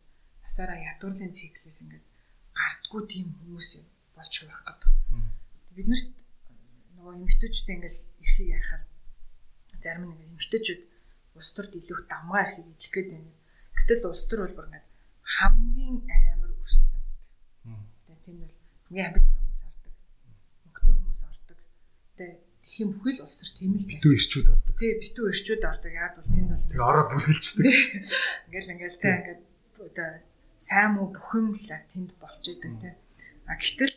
[0.48, 2.07] Насаараа ядуурлын циклээс ингээд
[2.58, 3.70] гардггүй тийм хүмүүс
[4.18, 4.92] болж байх гэдэг.
[5.78, 6.10] Бид нарт
[6.98, 8.84] нөгөө эмгтээчүүд ингээл эрхийг ярихаар
[9.82, 10.82] зарим нэг эмгтээчүүд
[11.38, 13.32] улс төрд илүү давмгаа эрхийг эзлэх гээд байна.
[13.78, 14.88] Гэтэл улс төр бол бүр ингээд
[15.38, 17.86] хамгийн амар өрсөлдөөн байдаг.
[18.10, 18.56] Тэгээ тийм бол
[18.90, 19.94] хамгийн амбицтай хүмүүс ордог.
[20.66, 21.60] Мөнгөтэй хүмүүс ордог.
[22.18, 24.76] Тэгээ дэлхийн бүхэл улс төр тийм л битүү ирчүүд ордог.
[24.82, 25.92] Тий, битүү ирчүүд ордог.
[25.94, 27.66] Яг бол тэнд бол Тэгээ ороод бүлгэлцдэг.
[28.50, 29.42] ингээл ингээл тэ ингээд
[29.78, 30.10] одоо
[30.58, 32.98] сайн муу бүх юм л тэнд болж идэг тэ.
[33.46, 33.94] А гэтэл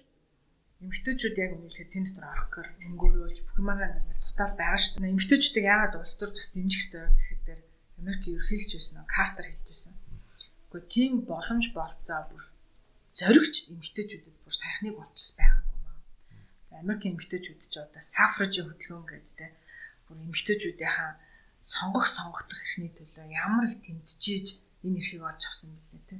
[0.85, 5.13] эмгтээчүүд яг үнэлэхэд тэнд дотор орох гэр өнгөөрөөж бүх юмараа ингээд тутаал байгаа шүү дээ.
[5.17, 7.61] Эмгтээчүүдийг яагаад улс төр бас дэмжих хэрэгтэй вэ гэхэд дээр
[8.01, 9.95] Америк ерхийлж байсан, Картер хэлж байсан.
[10.73, 12.45] Гэхдээ тийм боломж болцоо бүр
[13.17, 15.99] зоригч эмгтээчүүдэд бүр сайхныг болтолс байгаагүй маа.
[16.81, 19.49] Америк эмгтээчүүд ч одоо сафражийн хөдөлгөөн гэдэг тэ
[20.09, 21.13] бүр эмгтээчүүдийнхаа
[21.61, 24.25] сонгох сонгогдох эрхний төлөө ямар их тэмцэж
[24.81, 26.17] энэ эрхийг олж авсан билээ тэ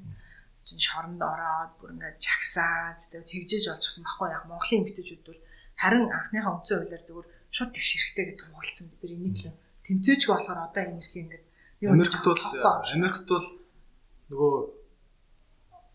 [0.71, 5.41] чин шоронд ороод бүр ингээд чагсаад тэ тэгжээж олж авсан баггүй яг Монголын эмгтээчүүд бол
[5.83, 10.33] харин анхныхаа үндсэн хуулиар зөвхөн шууд тэгш хэрэгтэй гэж тунгалцсан бид нар энийг л тэмцээчгүй
[10.33, 11.45] болохоор одоо энэ эрхийг ингээд
[11.91, 12.43] Америкт бол
[12.95, 13.47] Америкт бол
[14.31, 14.55] нөгөө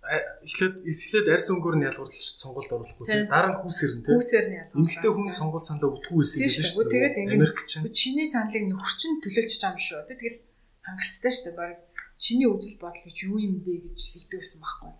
[0.06, 4.45] эхлээд эхлээд арьс өнгөөр нь ялгуурлаж сонгуульд оруулахгүй тийм дараа нь хүүсээр нь тийм хүүсээр
[4.45, 4.82] нь ялгуурлаа.
[4.86, 6.94] Эмэгтэй хүн сонгуул саналаа өгдөг байсан гэж шүү дээ.
[6.94, 10.02] Тэгээд ингээд Америк чинь чиний саналыг нөхөрчин төлөөлж байгаа юм шүү.
[10.06, 10.38] Тэгэл
[10.86, 11.58] хангалттай шүү дээ.
[11.58, 11.80] Бараг
[12.26, 14.94] чиний үзэл бодол гэж юу юм бэ гэж хэлдэг байсан байхгүй.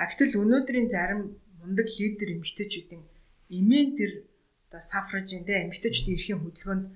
[0.00, 1.20] А гэтэл өнөөдрийн зарим
[1.60, 3.04] мундаг лидер эмэгтэйчүүдийн
[3.58, 4.12] имэн тэр
[4.72, 6.86] одоо сафражин тэ эмэгтэйчүүдийн эрхийн хөдөлгөөнд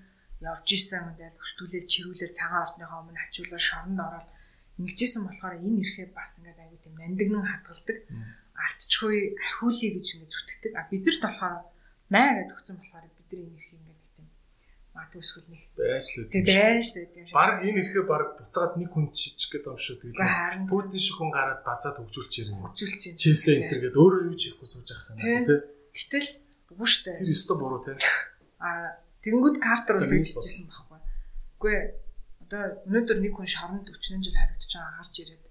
[0.41, 4.29] явж исэн тэгэл хөштүүлэл чирүүлэл цагаан ордныхоо өмнө хачуулаад шоронд ороод
[4.81, 7.99] ингэжсэн болохоор энэ эрхээ бас ингээд аягүй тийм нандинан хадгалдаг.
[8.65, 10.73] Алтчгүй ахиулъя гэж ингээд зүтгэдэг.
[10.79, 11.57] А бидэрт болохоор
[12.15, 13.74] маа гэдэг өгсөн болохоор бид нар энэ эрхийг
[14.95, 17.35] мат өсгөл нэг байж л тийм байж л тийм шиг.
[17.35, 20.23] Бараг энэ эрхээ бараг буцаад нэг хүн шижих гэдэг юм шүү тэгээд.
[20.23, 22.63] харин Путин шиг хүн гараад базаад хөгжүүлж ирнэ.
[22.63, 23.17] хөгжүүлж юм.
[23.19, 25.43] Челси энтер гэдэг өөрөө юу ч хийхгүй сууж байгаа санаа Тийм.
[25.95, 26.29] Гэтэл
[26.79, 27.11] үгүй штэ.
[27.19, 27.99] Тэр өстө буруу тийм.
[28.63, 28.69] А
[29.27, 30.99] тэгэнгүүт картер бол тэгж хэлжсэн байхгүй.
[31.59, 31.77] Үгүй.
[32.45, 35.45] Одоо өнөөдөр нэг хүн шоронд 40 жил харагдаж байгаа гарч ирээд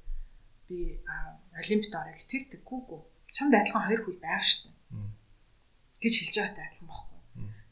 [0.72, 0.78] би
[1.60, 3.02] олимпиад орё гэх тэр тэггүйгүй.
[3.36, 4.72] Чамд адилхан хоёр хөл байгаа штэ.
[6.00, 7.20] гэж хэлж байгаатай адилхан байхгүй.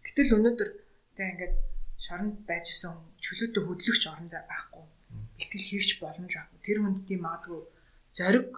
[0.03, 0.69] Гэтэл өнөөдөр
[1.15, 1.55] тэг ингээд
[1.99, 4.85] шоронд байжсэн чөлөөтэй хөдлөгч орон зай байхгүй.
[5.37, 6.59] Бэлтгэл хийвч боломж байхгүй.
[6.65, 7.61] Тэр хүнд тийм магадгүй
[8.17, 8.49] зориг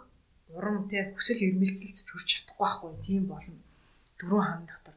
[0.54, 2.92] урам те хүсэл эрмэлзэлд төрж чадахгүй байхгүй.
[3.06, 3.60] Тийм болно.
[4.20, 4.96] Дөрөв хаан дотор.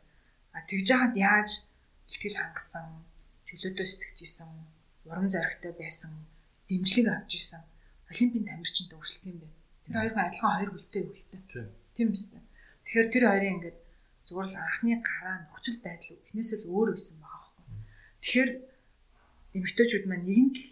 [0.55, 1.51] А тэгж яхад яаж
[2.07, 2.87] бэлтгэл хангасан,
[3.49, 4.51] чөлөөтэй сэтгэжсэн,
[5.09, 6.13] урам зоригтой байсан,
[6.69, 7.63] дэмжлэг авч исэн
[8.11, 9.49] олимпийн тамирчинтай өрсөлдөх юм бэ.
[9.87, 11.67] Тэр хоёр адилхан хоёр хөлтэй юу хэлтэй.
[11.95, 12.09] Тийм.
[12.15, 12.43] Үстэй.
[12.87, 13.79] Тэгэхээр тэр хоёрын ингээд
[14.27, 17.36] зүгээр л анхны гараа нөхцөл байдал эхнээсээ л өөр байсан байхгүй.
[18.27, 18.51] Тэгэхээр
[19.55, 20.67] эмэгтэйчүүд маань нэгэн л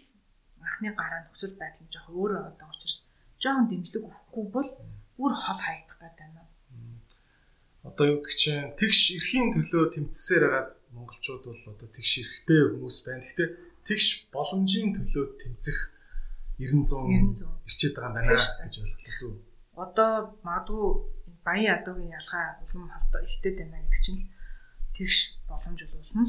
[0.59, 3.07] анхны гараа нөхцөл байдал нь жоох өөр байгаа учраас
[3.39, 4.69] жоохон дэмжлэг өгөхгүй бол
[5.15, 6.43] бүр хол хаягдах гэдэг байна.
[7.87, 12.97] Одоо юу гэдэг чинь тэгш эрхийн төлөө тэмцсээр хагаад монголчууд бол одоо тэгш эрхтэй хүмүүс
[13.07, 13.23] байна.
[13.23, 13.49] Гэхдээ
[13.87, 15.77] тэгш боломжийн төлөө тэмцэх
[16.59, 18.35] 900 900 ирчээд байгаа юм байна
[18.67, 19.33] гэж ойлголоо зүг.
[19.79, 20.11] Одоо
[20.43, 20.85] магадгүй
[21.47, 24.21] баян ядуугийн ялгаа улам холтой ихтэй байна гэдэг чинь
[24.91, 26.27] тэгш боломж улам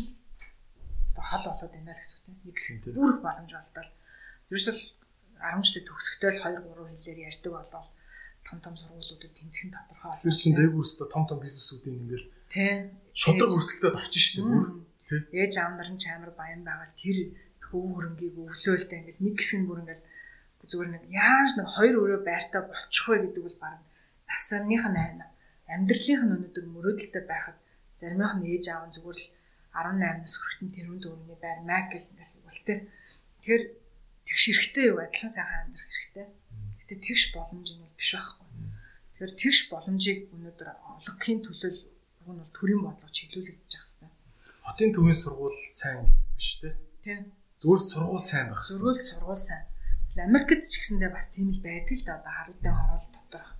[1.16, 2.24] одоо хол болоод байна л гэсэн үг.
[2.28, 2.56] Нэг Тийм.
[2.60, 3.84] хэсэг бүр их боломж болдоо.
[4.52, 4.80] Ерөөсөл
[5.40, 7.88] 10 жилийн төгсгөтэй л 2 3 хэлээр ярьдаг болол
[8.46, 12.78] том том сургуулиудад тэнцэх нь тодорхой Тэр чинь дээгүүр өстө том том бизнесүүдийн ингээл тийм
[13.10, 14.68] шудраг өрсөлдөд авчих шүү дээ бүр.
[15.08, 15.20] Тий.
[15.40, 19.34] ээж аав нар нь ч амар баян байгаа тэр их өв хөрөнгийг өвлөөлтэй ингээл нэг
[19.34, 20.04] хэсэг нь бүр ингээл
[20.66, 23.78] зүгээр нэг яаж нэг хоёр өрөө байртаа болчих вэ гэдэг бол баг
[24.30, 25.26] насаарных нь айна
[25.70, 27.58] амьдралынх нь өнөөдөр мөрөөдөлтэй байхад
[27.98, 29.26] заримынх нь ээж аав нь зүгээр л
[29.76, 31.60] 18-наас хүрэхтэн тэрүүн дөрөвний байр
[31.92, 32.78] гэл ингээл үлтэй
[33.40, 33.62] тэгэхээр
[34.26, 36.26] тэгш эрэхтэй юу адилхан сайхан амьдрах хэрэгтэй
[36.80, 38.46] гэтээ тэгш боломж бол биш байхгүй
[39.12, 41.72] тэгэхээр тэгш боломжийг өнөөдөр олгохын төлөө
[42.24, 44.16] уг нь бол төрийн бодлого чиглүүлэгдэж байгаа хэрэгтэй
[44.66, 46.74] Хотын төвийн сургууль сайн гэдэг биш те.
[47.06, 47.30] тийм
[47.62, 48.82] Зүгээр сургууль сайн байх хэрэгтэй.
[48.82, 49.64] Зөрүүл сургууль сайн.
[50.26, 52.18] Америкт ч гэсэндээ бас тийм л байдаг л да.
[52.18, 53.50] Одоо харуудын хороол доторх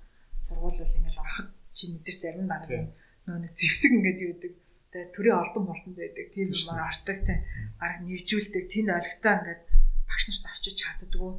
[0.42, 4.54] сургууль бол ингээл ороход чи мэдэрч зарим нь баг нөө нэг зевсэг ингээд юу гэдэг.
[4.96, 6.32] Тэгээ төрийн ордон мортонд байдаг.
[6.32, 7.44] Тийм юм артдаг те.
[7.76, 8.64] Бараг нэгжүүлдэг.
[8.72, 9.62] Тэнд олигтой ингээд
[10.08, 11.32] багш нарт очиж чаддггүй.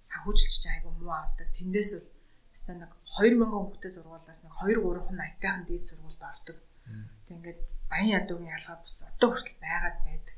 [0.00, 1.48] Санхүүжилч айгу муу авдаг.
[1.60, 2.08] Тэндээс бол
[2.56, 6.56] өстой нэг 2000 хүүхдэд сургуулаас нэг 2 3 найтайхан дээд сургуульд ордог.
[7.28, 7.60] Тэг ингээд
[7.92, 10.36] баян ядуугийн ялгаа бас одоо хүртэл байгаад байдаг.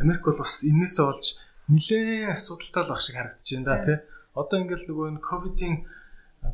[0.00, 1.26] Америк бол бас энээсээ олж
[1.68, 3.98] нилээн асуудалтай л баг шиг харагдаж байна да тий.
[4.32, 5.74] Одоо ингээл нөгөө энэ ковидын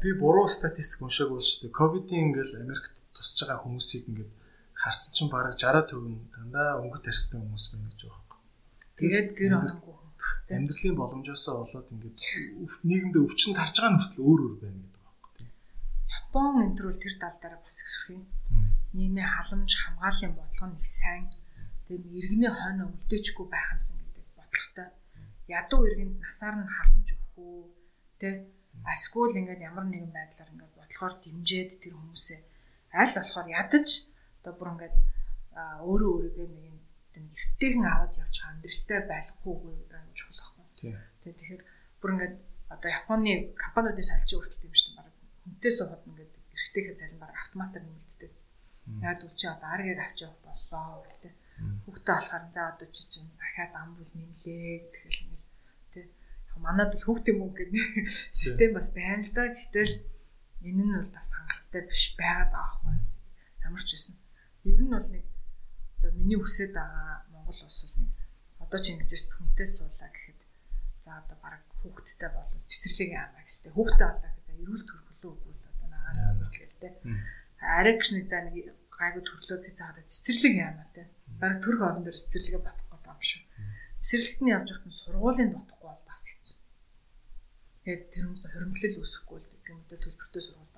[0.03, 1.79] би буруу статистик уншаагүй шүү дээ.
[1.79, 4.33] Ковидын ингээл Америкт тусч байгаа хүмүүсийг ингээд
[4.85, 8.41] харсан чинь бараг 60% нь дандаа өнгөт тарьсан хүмүүс байна гэж байгаа юм.
[9.01, 9.97] Тэгээд гэр онохгүй
[10.53, 12.19] амьдралын боломжоосоо болоод ингээд
[12.89, 15.51] нийгэмдээ өвчин тарж байгаа нүртэл өөр өөр байна гэдэг байгаа юм.
[16.13, 18.25] Япон төр тэр тал дээр бас их сүрх юм.
[18.93, 21.25] Нийгмийн халамж хамгааллын бодлого нь их сайн.
[21.89, 24.89] Тэгээд иргэний хойно үлдээчгүй байхансан гэдэг бодлоготой.
[25.49, 27.61] Ядуу иргэнд насаар нь халамж өгөх үү?
[28.21, 28.29] Тэ
[28.85, 32.41] эсвэл ингээд ямар нэгэн байдлаар ингээд бодлохоор дэмжиэд тэр хүмүүсээ
[32.95, 33.89] аль болохоор ядаж
[34.45, 34.97] одоо бүр ингээд
[35.89, 36.79] өөрөө өөрийгөө нэг юм
[37.17, 39.55] нэвтэйгэн аваад явж байгаа амьдралтай байхгүй
[39.97, 40.93] аюул чухал байхгүй.
[41.25, 41.63] Тэгэхээр
[42.01, 42.37] бүр ингээд
[42.69, 44.99] одоо Японы компаниудын салжин хүртэл юм шүү дээ.
[45.01, 45.15] Бараг
[45.49, 48.33] хүнтэй суугаад ингээд эргэтэйхээ цалин бараг автоматар нэмэгддэг.
[49.01, 51.33] Яг үл чи одоо аргаар авч явах боллоо гэдэг.
[51.87, 55.45] Хүүхдээ болохоор за одоо чи чинь дахиад амбул нэмлээ гэхэл ингээд
[55.95, 56.05] тий.
[56.61, 59.49] Манад бол хүүхдийн мөнгө гэдэг систем бас байна л да.
[59.55, 59.95] Гэтэл
[60.69, 62.97] энэ нь бол бас хангалттай биш байгаад байгаа байхгүй.
[63.65, 64.24] Ямар ч байсан.
[64.65, 65.25] Ер нь бол нэг
[65.99, 68.13] одоо миний хүсэж байгаа Монгол улс бол нэг
[68.65, 70.41] одоо ч ингэж хүнтэй суулаа гэхэд
[71.05, 75.69] за одоо баг хүүхдтэй болов цэцэрлэгийн амаа гэлтэй хүүхдтэй болоо гэж за эрүүл төрхлөө өгвөл
[75.71, 76.93] одоо нагаад хэлтэй
[77.61, 78.55] арай гэж нэг за нэг
[78.89, 81.03] гайгүй төрлөө гэж заагаад цэцэрлэгийн амаа те.
[81.41, 83.43] Баг төрх орон дээр цэцэрлэгээ батах гэдэг юм шүү
[84.05, 86.57] цэцэрлэгт нь явж байхад сургуулийн дутахгүй бол бас хэцүү.
[87.89, 90.69] Тэгээд тэр хөрөнгөлөл үүсэхгүй л гэх юм дэ төлбөртэй юм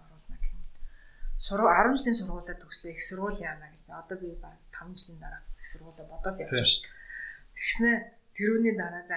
[1.36, 5.42] сургууль 10 жилийн сургуулаа төгслөө их сургууль яана гэдэг одоо би баг 5 жилийн дараа
[5.60, 6.94] их сургуулаа бодоол явж шүү
[7.56, 7.90] Тэгснэ
[8.36, 9.16] тэрүүний дараа за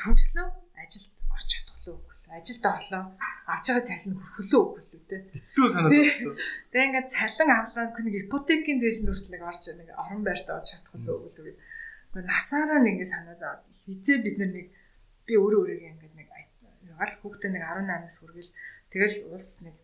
[0.00, 0.46] төгслөө
[0.80, 2.16] ажилд орч чадхлаа үгүй.
[2.28, 3.04] Ажилд орлоо.
[3.48, 5.16] Авч байгаа цалин хөрхөлөө үгүй те.
[5.32, 6.34] Итүү санаа зовлоо.
[6.72, 11.56] Тэгээ ингээд цалин авлаа нэг ипотекийн зээл нүртлэг орж нэг орон байртаа орж чадхлаа үгүй.
[12.12, 14.52] Гэхдээ насаараа нэг ингээд санаа зовоод хизээ бид нэг
[15.24, 16.28] би өөрөө өөрийгөө ингээд нэг
[16.88, 18.52] ягаал хүүхдээ нэг 18-аас хүргээл
[18.92, 19.74] тэгэл улс нэг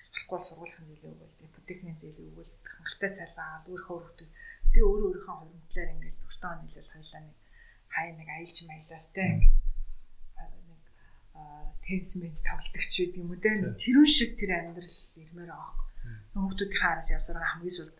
[0.00, 4.28] экспортлгүй сургуулах нь зээл өгөөл ипотекийн зээл өгөөл хангалттай цалин аваад өөрийнхөө хүүхдээ
[4.72, 7.36] би өөрөө өөрийнхөө хуримтлаар ингээд 40 тонн нийлэл хоёлаа нэг
[7.92, 9.56] хай нэг аялж маялалтай ингээд
[10.68, 10.80] нэг
[11.84, 15.84] тенс менс тоглолтогч гэдэг юм уу те тэрүүн шиг тэр амьдрал ирмээр байгаа.
[16.32, 17.96] Хүүхдүүдийн хараас явсараа хамгийн сүлд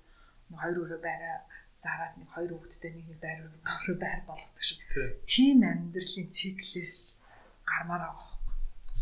[0.57, 1.37] хоёр өрөө байраа
[1.85, 4.81] зараад нэг хоёр хүүхэдтэй нэг байр өрөө байр болгодог шиг.
[5.29, 7.21] Тийм амьдралын циклээс
[7.69, 8.30] гармаар байгаа.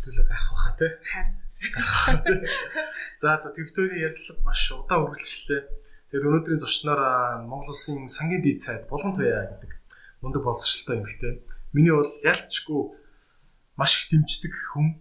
[0.03, 0.87] Төлөө гарах баха те.
[1.59, 2.47] Харин.
[3.19, 5.61] За за Викторийн ярилцлага маш удаан үргэлжлээ.
[6.09, 7.01] Тэгээд өнөөдрийн зочноор
[7.43, 9.71] Монгол Улсын сангийн дээд сайд Булган туяа гэдэг
[10.23, 11.33] мундаг боловсралтай эмэгтэй.
[11.75, 12.81] Миний бол ялчгүй
[13.75, 14.97] маш их дэмждэг хүн.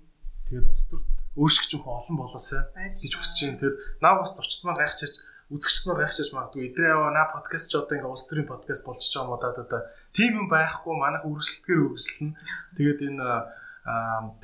[0.51, 1.07] Тэгээд улс төрд
[1.39, 2.63] өөрсгч хүн олон болоосай
[2.99, 3.61] гэж хүсэж байна.
[3.63, 5.15] Тэгээд наа бас зочдмаар гайхчихж
[5.49, 9.33] үзэгчдмээр гайхчихж магадгүй идрээ яваа наа подкаст ч одоо ингээ улс төрийн подкаст болчихж байгаа
[9.33, 9.81] уу да да.
[10.13, 12.35] Тийм юм байхгүй манайх үргэлжлэхээр үргэлжлэнэ.
[12.77, 13.27] Тэгээд энэ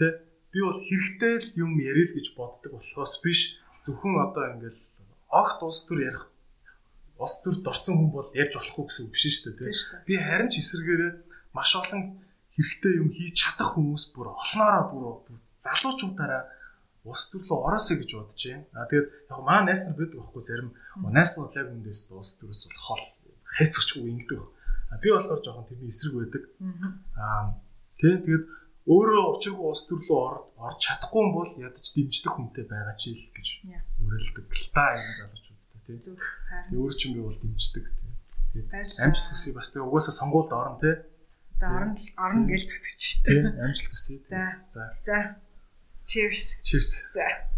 [0.01, 0.07] тэ
[0.55, 4.79] би бол хэрэгтэй л юм ярил гэж боддог болохоос биш зөвхөн одоо ингээл
[5.35, 6.25] огт улс төр ярих
[7.19, 9.75] ус төрд орсон хүн бол ярьж болохгүй гэсэн үг биш шүү дээ тийм.
[10.07, 11.13] Би харин ч эсэргээрээ
[11.51, 12.23] маш олон
[12.55, 16.43] хэрэгтэй юм хийж чадах хүмүүс бүр олноороо бүр залуучуудаараа
[17.03, 18.67] ус төрлөө ороосэй гэж бодож байна.
[18.79, 20.71] А тэгээд яг маа найс нар байдаг байхгүй зарим
[21.11, 23.05] найс нар яг үндээс ус төрөөс бол хол
[23.59, 24.41] хайцагчгүй ингэдэг.
[24.91, 26.43] А би болохоор жоохон тэрний эсрэг байдаг.
[27.19, 27.59] Аа
[27.99, 28.45] тийм тэгээд
[28.85, 33.25] өөрөө учиргүй ус төрлөө орж орж чадахгүй юм бол ядаж дэмждэг хүнтэй байгаа ч ил
[33.33, 33.49] гэж
[34.05, 35.45] өрөлдөг л та энэ залууч
[35.85, 35.97] тий.
[36.01, 38.63] Тэгээ өөр чинь би бол дэмждэг тий.
[38.69, 40.97] Тэгээ амжилт хүсье бас тэгээ угаасаа сонгуульд орно тий.
[41.61, 43.33] Тэгээ орно орно зүтгэж штэ.
[43.33, 44.17] Тий амжилт хүсье.
[44.29, 44.43] За.
[44.69, 44.85] За.
[45.05, 45.19] За.
[46.05, 46.61] Cheers.
[46.61, 46.91] Cheers.
[47.17, 47.54] За.